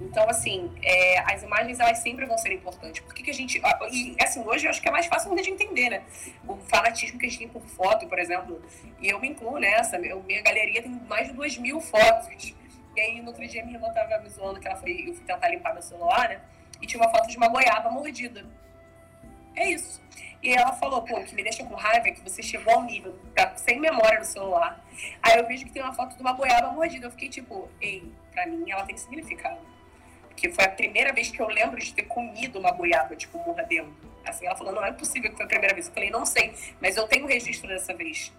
Então, 0.00 0.28
assim, 0.30 0.72
é, 0.82 1.18
as 1.32 1.42
imagens 1.42 1.78
elas 1.78 1.98
sempre 1.98 2.24
vão 2.24 2.38
ser 2.38 2.52
importantes. 2.52 3.00
Por 3.02 3.12
que, 3.12 3.22
que 3.22 3.30
a 3.30 3.34
gente. 3.34 3.60
E, 3.92 4.16
assim, 4.22 4.40
hoje 4.40 4.66
eu 4.66 4.70
acho 4.70 4.80
que 4.80 4.88
é 4.88 4.90
mais 4.90 5.06
fácil 5.06 5.34
de 5.34 5.50
entender, 5.50 5.90
né? 5.90 6.02
O 6.48 6.56
fanatismo 6.56 7.18
que 7.18 7.26
a 7.26 7.28
gente 7.28 7.38
tem 7.38 7.48
por 7.48 7.62
foto, 7.62 8.06
por 8.06 8.18
exemplo. 8.18 8.62
E 8.98 9.08
eu 9.08 9.20
me 9.20 9.28
incluo 9.28 9.58
nessa. 9.58 9.98
Meu, 9.98 10.22
minha 10.22 10.40
galeria 10.40 10.82
tem 10.82 10.90
mais 11.06 11.28
de 11.28 11.34
duas 11.34 11.56
mil 11.58 11.80
fotos. 11.80 12.54
E 12.96 13.00
aí, 13.00 13.20
no 13.20 13.28
outro 13.28 13.46
dia, 13.46 13.62
minha 13.62 13.76
irmã 13.76 13.92
tava 13.92 14.18
me 14.22 14.30
zoando 14.30 14.58
que 14.58 14.66
ela 14.66 14.76
foi. 14.76 14.90
Eu 15.06 15.14
fui 15.14 15.24
tentar 15.24 15.48
limpar 15.48 15.74
meu 15.74 15.82
celular, 15.82 16.30
né? 16.30 16.40
E 16.80 16.86
tinha 16.86 17.02
uma 17.02 17.10
foto 17.10 17.28
de 17.28 17.36
uma 17.36 17.48
goiaba 17.48 17.90
mordida. 17.90 18.46
É 19.54 19.70
isso. 19.70 20.00
E 20.42 20.54
ela 20.54 20.72
falou, 20.72 21.02
pô, 21.02 21.22
que 21.22 21.34
me 21.34 21.42
deixa 21.42 21.64
com 21.64 21.74
raiva 21.74 22.08
é 22.08 22.12
que 22.12 22.22
você 22.22 22.42
chegou 22.42 22.72
ao 22.72 22.82
nível, 22.84 23.18
tá 23.34 23.54
sem 23.56 23.78
memória 23.78 24.18
no 24.18 24.24
celular. 24.24 24.82
Aí 25.22 25.38
eu 25.38 25.46
vejo 25.46 25.66
que 25.66 25.72
tem 25.72 25.82
uma 25.82 25.92
foto 25.92 26.16
de 26.16 26.22
uma 26.22 26.32
goiaba 26.32 26.70
mordida. 26.72 27.06
Eu 27.06 27.10
fiquei 27.10 27.28
tipo, 27.28 27.68
ei, 27.80 28.10
pra 28.32 28.46
mim 28.46 28.70
ela 28.70 28.84
tem 28.86 28.96
significado. 28.96 29.58
Porque 30.28 30.48
foi 30.50 30.64
a 30.64 30.70
primeira 30.70 31.12
vez 31.12 31.30
que 31.30 31.40
eu 31.40 31.48
lembro 31.48 31.78
de 31.78 31.92
ter 31.92 32.04
comido 32.04 32.58
uma 32.58 32.70
goiaba, 32.70 33.14
tipo, 33.14 33.36
mordendo. 33.38 33.94
Assim, 34.24 34.46
ela 34.46 34.56
falou, 34.56 34.72
não 34.72 34.84
é 34.84 34.92
possível 34.92 35.30
que 35.30 35.36
foi 35.36 35.44
a 35.44 35.48
primeira 35.48 35.74
vez. 35.74 35.88
Eu 35.88 35.92
falei, 35.92 36.10
não 36.10 36.24
sei, 36.24 36.54
mas 36.80 36.96
eu 36.96 37.06
tenho 37.06 37.26
registro 37.26 37.68
dessa 37.68 37.92
vez. 37.92 38.32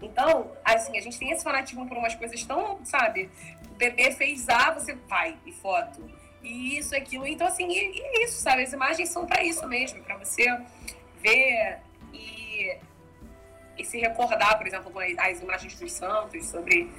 Então, 0.00 0.52
assim, 0.64 0.96
a 0.96 1.00
gente 1.00 1.18
tem 1.18 1.32
esse 1.32 1.42
fanatismo 1.42 1.86
por 1.88 1.96
umas 1.96 2.14
coisas 2.14 2.44
tão, 2.44 2.78
sabe? 2.84 3.28
O 3.68 3.74
bebê 3.74 4.12
fez 4.12 4.48
A, 4.48 4.70
você 4.70 4.94
vai, 4.94 5.36
e 5.44 5.52
foto. 5.52 6.08
E 6.42 6.78
isso, 6.78 6.94
aquilo. 6.94 7.26
Então, 7.26 7.46
assim, 7.46 7.68
e, 7.68 7.98
e 7.98 8.00
é 8.00 8.24
isso, 8.24 8.40
sabe? 8.40 8.62
As 8.62 8.72
imagens 8.72 9.08
são 9.08 9.26
para 9.26 9.42
isso 9.42 9.66
mesmo, 9.66 10.02
para 10.02 10.16
você 10.16 10.44
ver 11.20 11.78
e, 12.12 12.76
e 13.76 13.84
se 13.84 13.98
recordar, 13.98 14.56
por 14.56 14.66
exemplo, 14.66 14.92
as 15.18 15.40
imagens 15.40 15.74
dos 15.78 15.92
santos, 15.92 16.46
sobre 16.46 16.90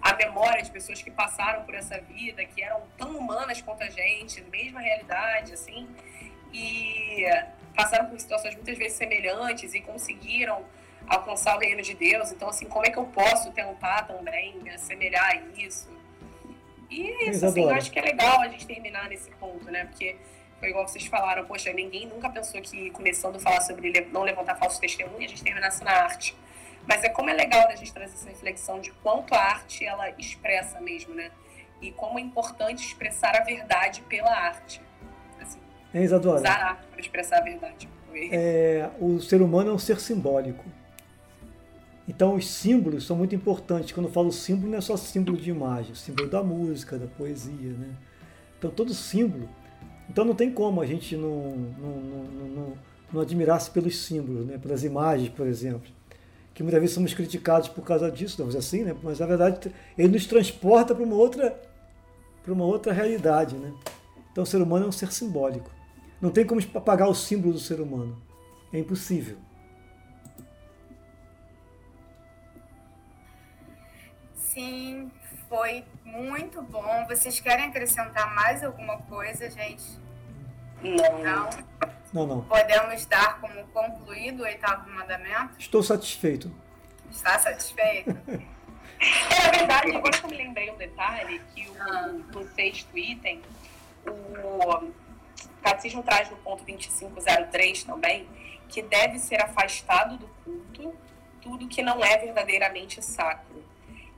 a 0.00 0.14
memória 0.14 0.62
de 0.62 0.70
pessoas 0.70 1.02
que 1.02 1.10
passaram 1.10 1.64
por 1.64 1.74
essa 1.74 2.00
vida, 2.00 2.44
que 2.44 2.62
eram 2.62 2.82
tão 2.96 3.16
humanas 3.16 3.60
quanto 3.60 3.82
a 3.82 3.90
gente, 3.90 4.40
mesma 4.42 4.80
realidade, 4.80 5.52
assim, 5.52 5.88
e 6.52 7.24
passaram 7.74 8.06
por 8.06 8.18
situações 8.18 8.54
muitas 8.54 8.76
vezes 8.76 8.96
semelhantes 8.96 9.74
e 9.74 9.80
conseguiram 9.80 10.64
alcançar 11.06 11.56
o 11.56 11.60
reino 11.60 11.82
de 11.82 11.94
Deus. 11.94 12.32
Então, 12.32 12.48
assim, 12.48 12.66
como 12.66 12.86
é 12.86 12.90
que 12.90 12.98
eu 12.98 13.06
posso 13.06 13.52
tentar 13.52 14.02
também 14.02 14.58
me 14.58 14.70
assemelhar 14.70 15.30
a 15.30 15.36
isso? 15.60 15.97
E 16.90 17.06
é 17.06 17.30
isso, 17.30 17.44
assim, 17.44 17.62
eu 17.62 17.70
acho 17.70 17.90
que 17.90 17.98
é 17.98 18.02
legal 18.02 18.40
a 18.40 18.48
gente 18.48 18.66
terminar 18.66 19.08
nesse 19.08 19.30
ponto, 19.32 19.70
né? 19.70 19.84
Porque 19.84 20.16
foi 20.58 20.70
igual 20.70 20.86
vocês 20.88 21.06
falaram, 21.06 21.44
poxa, 21.44 21.72
ninguém 21.72 22.06
nunca 22.06 22.28
pensou 22.28 22.60
que 22.60 22.90
começando 22.90 23.36
a 23.36 23.38
falar 23.38 23.60
sobre 23.60 24.06
não 24.12 24.22
levantar 24.22 24.56
falsos 24.56 24.78
testemunhos, 24.78 25.26
a 25.26 25.28
gente 25.28 25.42
terminasse 25.42 25.84
na 25.84 25.92
arte. 25.92 26.34
Mas 26.86 27.04
é 27.04 27.08
como 27.08 27.28
é 27.28 27.34
legal 27.34 27.68
a 27.68 27.76
gente 27.76 27.92
trazer 27.92 28.14
essa 28.14 28.28
reflexão 28.28 28.80
de 28.80 28.90
quanto 29.02 29.34
a 29.34 29.38
arte 29.38 29.84
ela 29.84 30.08
expressa 30.18 30.80
mesmo, 30.80 31.14
né? 31.14 31.30
E 31.80 31.92
como 31.92 32.18
é 32.18 32.22
importante 32.22 32.84
expressar 32.86 33.36
a 33.36 33.44
verdade 33.44 34.00
pela 34.02 34.30
arte. 34.30 34.80
Assim, 35.40 35.60
é, 35.92 36.02
Isadora. 36.02 36.40
Usar 36.40 36.60
a 36.60 36.70
arte 36.70 36.86
para 36.86 37.00
expressar 37.00 37.38
a 37.38 37.42
verdade. 37.42 37.88
É, 38.32 38.88
o 38.98 39.20
ser 39.20 39.42
humano 39.42 39.70
é 39.70 39.74
um 39.74 39.78
ser 39.78 40.00
simbólico. 40.00 40.64
Então 42.08 42.34
os 42.34 42.48
símbolos 42.48 43.06
são 43.06 43.14
muito 43.14 43.34
importantes. 43.34 43.92
Quando 43.92 44.06
eu 44.06 44.12
falo 44.12 44.32
símbolo, 44.32 44.72
não 44.72 44.78
é 44.78 44.80
só 44.80 44.96
símbolo 44.96 45.36
de 45.36 45.50
imagem, 45.50 45.94
símbolo 45.94 46.28
da 46.28 46.42
música, 46.42 46.98
da 46.98 47.06
poesia, 47.06 47.72
né? 47.72 47.94
Então 48.58 48.70
todo 48.70 48.92
símbolo 48.94 49.48
então 50.08 50.24
não 50.24 50.34
tem 50.34 50.50
como 50.50 50.80
a 50.80 50.86
gente 50.86 51.16
não, 51.16 51.54
não, 51.78 52.00
não, 52.00 52.48
não, 52.48 52.72
não 53.12 53.20
admirar-se 53.20 53.70
pelos 53.70 53.98
símbolos, 53.98 54.46
né? 54.46 54.58
pelas 54.58 54.82
imagens, 54.82 55.28
por 55.28 55.46
exemplo. 55.46 55.90
Que 56.54 56.62
muitas 56.62 56.80
vezes 56.80 56.94
somos 56.94 57.14
criticados 57.14 57.68
por 57.68 57.84
causa 57.84 58.10
disso, 58.10 58.36
vamos 58.38 58.56
assim, 58.56 58.82
né? 58.82 58.96
mas 59.02 59.20
na 59.20 59.26
verdade 59.26 59.72
ele 59.96 60.08
nos 60.08 60.26
transporta 60.26 60.94
para 60.94 61.04
uma 61.04 61.14
outra 61.14 61.60
para 62.42 62.52
uma 62.52 62.64
outra 62.64 62.92
realidade. 62.92 63.54
Né? 63.56 63.72
Então 64.32 64.42
o 64.42 64.46
ser 64.46 64.62
humano 64.62 64.86
é 64.86 64.88
um 64.88 64.92
ser 64.92 65.12
simbólico. 65.12 65.70
Não 66.20 66.30
tem 66.30 66.44
como 66.44 66.60
apagar 66.74 67.08
o 67.08 67.14
símbolo 67.14 67.52
do 67.52 67.60
ser 67.60 67.80
humano. 67.80 68.16
É 68.72 68.78
impossível. 68.78 69.36
Sim, 74.58 75.08
foi 75.48 75.84
muito 76.04 76.60
bom. 76.62 77.06
Vocês 77.06 77.38
querem 77.38 77.66
acrescentar 77.66 78.34
mais 78.34 78.64
alguma 78.64 78.98
coisa, 79.02 79.48
gente? 79.48 79.84
Não. 80.82 81.22
Não? 81.22 81.50
Não, 82.12 82.26
não. 82.26 82.40
Podemos 82.42 83.06
dar 83.06 83.40
como 83.40 83.64
concluído 83.68 84.40
o 84.40 84.42
oitavo 84.42 84.90
mandamento? 84.90 85.54
Estou 85.60 85.80
satisfeito. 85.80 86.52
Está 87.08 87.38
satisfeito? 87.38 88.10
é, 88.98 89.44
na 89.44 89.58
verdade, 89.58 89.94
agora 89.94 90.18
que 90.18 90.24
eu 90.26 90.30
me 90.30 90.36
lembrei 90.36 90.70
um 90.72 90.76
detalhe, 90.76 91.40
que 91.54 91.68
o, 91.68 91.76
ah. 91.80 92.08
no 92.08 92.48
sexto 92.48 92.98
item, 92.98 93.40
o 94.08 94.90
Catecismo 95.62 96.02
traz 96.02 96.28
no 96.30 96.36
ponto 96.38 96.64
2503 96.64 97.84
também, 97.84 98.28
que 98.68 98.82
deve 98.82 99.20
ser 99.20 99.40
afastado 99.40 100.16
do 100.16 100.26
culto 100.44 100.96
tudo 101.40 101.68
que 101.68 101.80
não 101.80 102.04
é 102.04 102.18
verdadeiramente 102.18 103.00
sacro. 103.00 103.58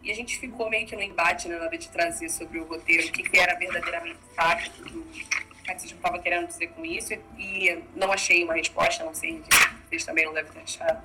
E 0.02 0.10
a 0.10 0.14
gente 0.14 0.39
ficou 0.39 0.70
meio 0.70 0.86
que 0.86 0.97
no 0.97 1.02
embate 1.02 1.48
né, 1.48 1.56
na 1.56 1.64
hora 1.64 1.77
de 1.77 1.89
trazer 1.89 2.28
sobre 2.31 2.59
o 2.59 2.64
roteiro, 2.64 3.06
o 3.06 3.12
que, 3.12 3.22
que 3.22 3.39
era 3.39 3.59
verdadeiramente 3.59 4.18
sacro, 4.35 4.70
o 4.70 5.05
que 5.05 5.22
o 5.24 5.64
catecismo 5.64 5.98
estava 5.98 6.18
querendo 6.18 6.47
dizer 6.47 6.68
com 6.68 6.85
isso, 6.85 7.12
e 7.39 7.82
não 7.94 8.10
achei 8.10 8.43
uma 8.43 8.55
resposta, 8.55 9.05
não 9.05 9.14
sei, 9.14 9.43
vocês 9.89 10.05
também 10.05 10.24
não 10.24 10.32
devem 10.32 10.51
ter 10.52 10.60
achado. 10.60 11.02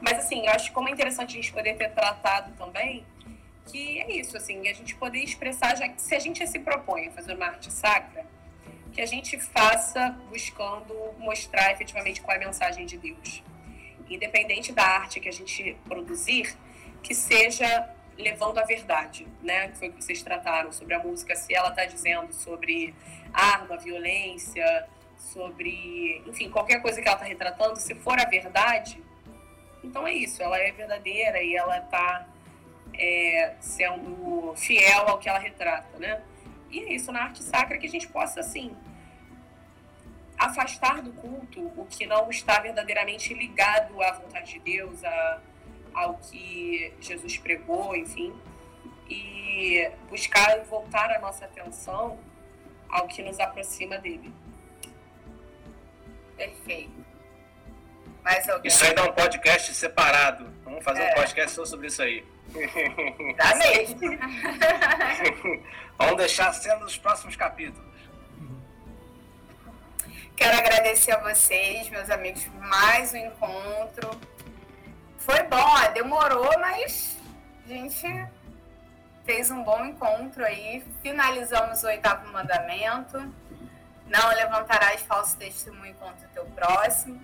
Mas, 0.00 0.18
assim, 0.18 0.46
eu 0.46 0.52
acho 0.52 0.72
como 0.72 0.88
é 0.88 0.92
interessante 0.92 1.30
a 1.30 1.40
gente 1.40 1.52
poder 1.52 1.76
ter 1.76 1.90
tratado 1.90 2.52
também 2.56 3.04
que 3.66 4.00
é 4.00 4.12
isso, 4.12 4.36
assim, 4.36 4.68
a 4.68 4.72
gente 4.72 4.94
poder 4.94 5.18
expressar, 5.18 5.76
já 5.76 5.88
que 5.88 6.00
se 6.00 6.14
a 6.14 6.18
gente 6.18 6.46
se 6.46 6.58
propõe 6.58 7.08
a 7.08 7.10
fazer 7.10 7.34
uma 7.34 7.46
arte 7.46 7.72
sacra, 7.72 8.24
que 8.92 9.00
a 9.00 9.06
gente 9.06 9.38
faça 9.38 10.10
buscando 10.30 10.94
mostrar 11.18 11.72
efetivamente 11.72 12.20
qual 12.20 12.36
é 12.36 12.42
a 12.42 12.46
mensagem 12.46 12.86
de 12.86 12.96
Deus. 12.96 13.42
Independente 14.08 14.72
da 14.72 14.84
arte 14.84 15.18
que 15.20 15.28
a 15.28 15.32
gente 15.32 15.76
produzir, 15.84 16.56
que 17.02 17.14
seja 17.14 17.90
levando 18.16 18.58
a 18.58 18.64
verdade, 18.64 19.26
né? 19.42 19.68
Que 19.68 19.78
foi 19.78 19.88
o 19.88 19.92
que 19.92 20.04
vocês 20.04 20.22
trataram 20.22 20.72
sobre 20.72 20.94
a 20.94 20.98
música, 20.98 21.34
se 21.34 21.54
ela 21.54 21.68
está 21.68 21.84
dizendo 21.84 22.32
sobre 22.32 22.94
arma, 23.32 23.76
violência, 23.76 24.88
sobre, 25.18 26.22
enfim, 26.26 26.50
qualquer 26.50 26.80
coisa 26.80 27.00
que 27.00 27.06
ela 27.06 27.16
está 27.16 27.26
retratando, 27.26 27.76
se 27.76 27.94
for 27.94 28.18
a 28.18 28.24
verdade, 28.24 29.02
então 29.82 30.06
é 30.06 30.12
isso, 30.12 30.42
ela 30.42 30.58
é 30.58 30.72
verdadeira 30.72 31.42
e 31.42 31.54
ela 31.54 31.78
está 31.78 32.26
é, 32.94 33.54
sendo 33.60 34.54
fiel 34.56 35.08
ao 35.08 35.18
que 35.18 35.28
ela 35.28 35.38
retrata, 35.38 35.98
né? 35.98 36.22
E 36.70 36.80
é 36.80 36.92
isso 36.94 37.12
na 37.12 37.22
arte 37.22 37.42
sacra 37.42 37.78
que 37.78 37.86
a 37.86 37.90
gente 37.90 38.08
possa, 38.08 38.40
assim, 38.40 38.74
afastar 40.36 41.02
do 41.02 41.12
culto 41.12 41.60
o 41.76 41.86
que 41.86 42.06
não 42.06 42.28
está 42.30 42.60
verdadeiramente 42.60 43.32
ligado 43.32 44.02
à 44.02 44.12
vontade 44.12 44.54
de 44.54 44.58
Deus, 44.58 45.02
a 45.04 45.40
ao 45.96 46.18
que 46.18 46.92
Jesus 47.00 47.38
pregou, 47.38 47.96
enfim, 47.96 48.34
e 49.08 49.90
buscar 50.10 50.60
voltar 50.64 51.10
a 51.10 51.18
nossa 51.18 51.46
atenção 51.46 52.20
ao 52.86 53.08
que 53.08 53.22
nos 53.22 53.40
aproxima 53.40 53.96
dele. 53.96 54.30
Perfeito. 56.36 57.06
Mais 58.22 58.46
alguém? 58.48 58.68
Isso 58.68 58.84
aí 58.84 58.94
dá 58.94 59.04
um 59.04 59.12
podcast 59.12 59.72
separado. 59.72 60.52
Vamos 60.62 60.84
fazer 60.84 61.02
é. 61.02 61.12
um 61.12 61.14
podcast 61.14 61.52
só 61.52 61.64
sobre 61.64 61.86
isso 61.86 62.02
aí. 62.02 62.22
Dá 63.36 63.54
mesmo. 63.56 63.98
Vamos 65.96 66.16
deixar 66.18 66.52
sendo 66.52 66.80
nos 66.80 66.98
próximos 66.98 67.36
capítulos. 67.36 67.86
Quero 70.36 70.58
agradecer 70.58 71.12
a 71.12 71.20
vocês, 71.20 71.88
meus 71.88 72.10
amigos, 72.10 72.46
mais 72.58 73.14
um 73.14 73.16
encontro. 73.16 74.35
Foi 75.26 75.42
bom, 75.42 75.92
demorou, 75.92 76.56
mas 76.60 77.18
a 77.64 77.68
gente 77.68 78.06
fez 79.24 79.50
um 79.50 79.64
bom 79.64 79.84
encontro 79.84 80.44
aí. 80.44 80.86
Finalizamos 81.02 81.82
o 81.82 81.88
oitavo 81.88 82.32
mandamento. 82.32 83.18
Não 84.06 84.28
levantarás 84.28 85.02
falso 85.02 85.36
testemunho 85.36 85.96
contra 85.96 86.28
o 86.28 86.30
teu 86.30 86.46
próximo. 86.46 87.20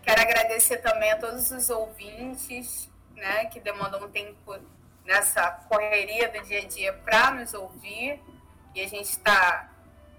Quero 0.00 0.20
agradecer 0.20 0.76
também 0.76 1.10
a 1.10 1.16
todos 1.16 1.50
os 1.50 1.70
ouvintes, 1.70 2.88
né, 3.16 3.46
que 3.46 3.58
demandam 3.58 4.04
um 4.04 4.08
tempo 4.08 4.56
nessa 5.04 5.50
correria 5.68 6.28
do 6.28 6.40
dia 6.44 6.60
a 6.60 6.66
dia 6.68 6.92
para 6.92 7.32
nos 7.32 7.52
ouvir. 7.52 8.22
E 8.76 8.80
a 8.80 8.88
gente 8.88 9.10
está 9.10 9.70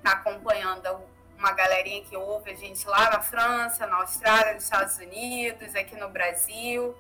tá 0.04 0.12
acompanhando 0.12 1.00
uma 1.38 1.54
galerinha 1.54 2.04
que 2.04 2.18
ouve 2.18 2.52
a 2.52 2.56
gente 2.56 2.86
lá 2.86 3.10
na 3.10 3.22
França, 3.22 3.88
na 3.88 4.02
Austrália, 4.02 4.54
nos 4.54 4.66
Estados 4.66 4.98
Unidos, 4.98 5.74
aqui 5.76 5.96
no 5.96 6.10
Brasil. 6.10 6.94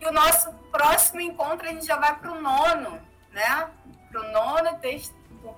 E 0.00 0.06
o 0.06 0.12
nosso 0.12 0.52
próximo 0.70 1.22
encontro, 1.22 1.66
a 1.66 1.72
gente 1.72 1.86
já 1.86 1.96
vai 1.96 2.16
para 2.20 2.30
o 2.30 2.40
nono, 2.40 3.02
né? 3.32 3.68
Para 4.12 4.20
o 4.20 4.30
nono 4.30 4.78
texto 4.78 5.12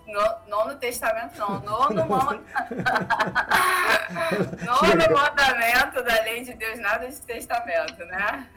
no, 0.06 0.48
nono 0.48 0.76
testamento, 0.76 1.38
não, 1.38 1.60
nono, 1.60 2.04
nono 2.04 2.44
mandamento 5.14 6.02
da 6.02 6.22
lei 6.22 6.42
de 6.42 6.54
Deus, 6.54 6.78
nada 6.78 7.08
de 7.08 7.20
testamento, 7.22 8.04
né? 8.06 8.48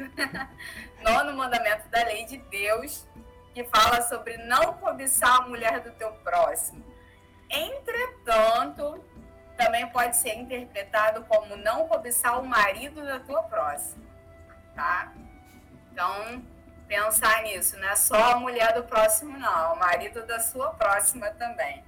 nono 1.01 1.33
mandamento 1.33 1.87
da 1.89 2.03
lei 2.03 2.25
de 2.25 2.37
Deus, 2.37 3.07
que 3.53 3.63
fala 3.65 4.01
sobre 4.03 4.37
não 4.37 4.73
cobiçar 4.73 5.37
a 5.37 5.41
mulher 5.41 5.81
do 5.81 5.91
teu 5.91 6.11
próximo. 6.23 6.83
Entretanto, 7.49 9.03
também 9.57 9.87
pode 9.89 10.15
ser 10.17 10.35
interpretado 10.35 11.25
como 11.25 11.57
não 11.57 11.87
cobiçar 11.87 12.39
o 12.39 12.45
marido 12.45 13.03
da 13.05 13.19
tua 13.19 13.43
próxima, 13.43 14.05
tá? 14.75 15.11
Então, 15.91 16.43
pensar 16.89 17.43
nisso, 17.43 17.77
não 17.77 17.87
é 17.87 17.95
só 17.95 18.33
a 18.33 18.35
mulher 18.37 18.73
do 18.73 18.83
próximo, 18.83 19.37
não, 19.37 19.73
o 19.75 19.79
marido 19.79 20.25
da 20.25 20.39
sua 20.39 20.71
próxima 20.71 21.27
também. 21.29 21.83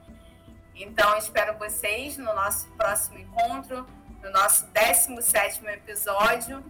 Então, 0.75 1.17
espero 1.17 1.57
vocês 1.57 2.17
no 2.17 2.33
nosso 2.35 2.67
próximo 2.77 3.17
encontro, 3.17 3.87
no 4.23 4.29
nosso 4.29 4.67
17 4.67 5.65
episódio, 5.65 6.63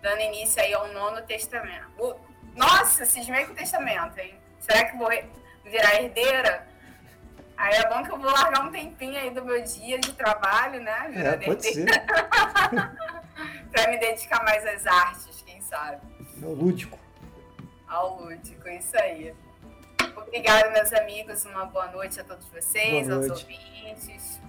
dando 0.00 0.20
início 0.20 0.60
aí 0.60 0.72
ao 0.72 0.88
nono 0.88 1.20
testamento. 1.22 2.16
Nossa, 2.54 3.04
cismei 3.04 3.44
com 3.44 3.52
o 3.52 3.54
testamento, 3.54 4.18
hein? 4.18 4.40
Será 4.58 4.86
que 4.86 4.96
vou 4.96 5.10
virar 5.62 6.02
herdeira? 6.02 6.66
Aí 7.58 7.74
é 7.74 7.88
bom 7.88 8.02
que 8.02 8.10
eu 8.10 8.18
vou 8.18 8.30
largar 8.30 8.66
um 8.66 8.72
tempinho 8.72 9.18
aí 9.18 9.30
do 9.30 9.44
meu 9.44 9.62
dia 9.62 9.98
de 9.98 10.12
trabalho, 10.14 10.80
né? 10.80 11.10
É, 11.14 11.36
pode 11.36 11.62
ser. 11.62 11.86
para 13.70 13.90
me 13.90 13.98
dedicar 13.98 14.42
mais 14.44 14.64
às 14.66 14.86
artes, 14.86 15.42
quem 15.42 15.60
sabe. 15.60 16.00
É 16.42 16.46
o 16.46 16.52
lúdico 16.52 17.05
ao 17.88 18.20
lúdico, 18.20 18.68
isso 18.68 18.96
aí. 18.98 19.34
Obrigada, 20.16 20.70
meus 20.70 20.92
amigos. 20.92 21.44
Uma 21.44 21.66
boa 21.66 21.88
noite 21.88 22.20
a 22.20 22.24
todos 22.24 22.46
vocês, 22.48 23.08
aos 23.10 23.30
ouvintes. 23.30 24.40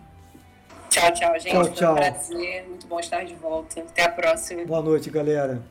Tchau, 0.90 1.12
tchau, 1.12 1.40
gente. 1.40 1.52
Tchau, 1.54 1.70
tchau. 1.72 1.96
Foi 1.96 2.06
um 2.08 2.12
prazer. 2.12 2.68
Muito 2.68 2.88
bom 2.88 3.00
estar 3.00 3.24
de 3.24 3.36
volta. 3.36 3.82
Até 3.82 4.04
a 4.04 4.12
próxima. 4.12 4.66
Boa 4.66 4.82
noite, 4.82 5.10
galera. 5.10 5.62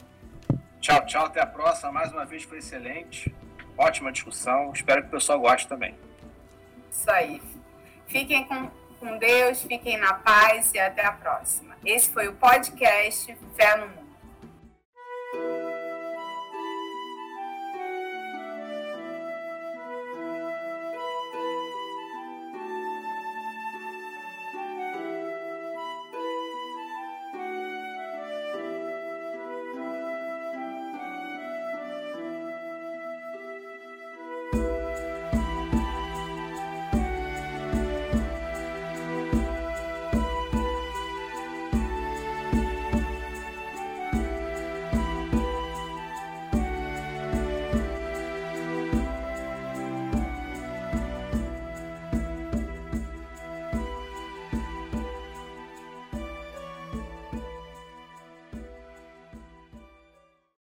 Tchau, 0.80 1.04
tchau. 1.06 1.26
Até 1.26 1.40
a 1.40 1.46
próxima. 1.46 1.90
Mais 1.90 2.12
uma 2.12 2.24
vez 2.24 2.44
foi 2.44 2.58
excelente. 2.58 3.34
Ótima 3.76 4.12
discussão. 4.12 4.72
Espero 4.72 5.02
que 5.02 5.08
o 5.08 5.10
pessoal 5.10 5.40
goste 5.40 5.66
também. 5.66 5.94
Isso 6.90 7.10
aí. 7.10 7.42
Fiquem 8.06 8.44
com, 8.46 8.70
com 9.00 9.18
Deus, 9.18 9.62
fiquem 9.62 9.98
na 9.98 10.14
paz 10.14 10.72
e 10.72 10.78
até 10.78 11.04
a 11.04 11.12
próxima. 11.12 11.76
Esse 11.84 12.08
foi 12.08 12.28
o 12.28 12.34
podcast 12.34 13.36
Fé 13.56 13.76
no 13.76 13.88
Mundo. 13.88 14.06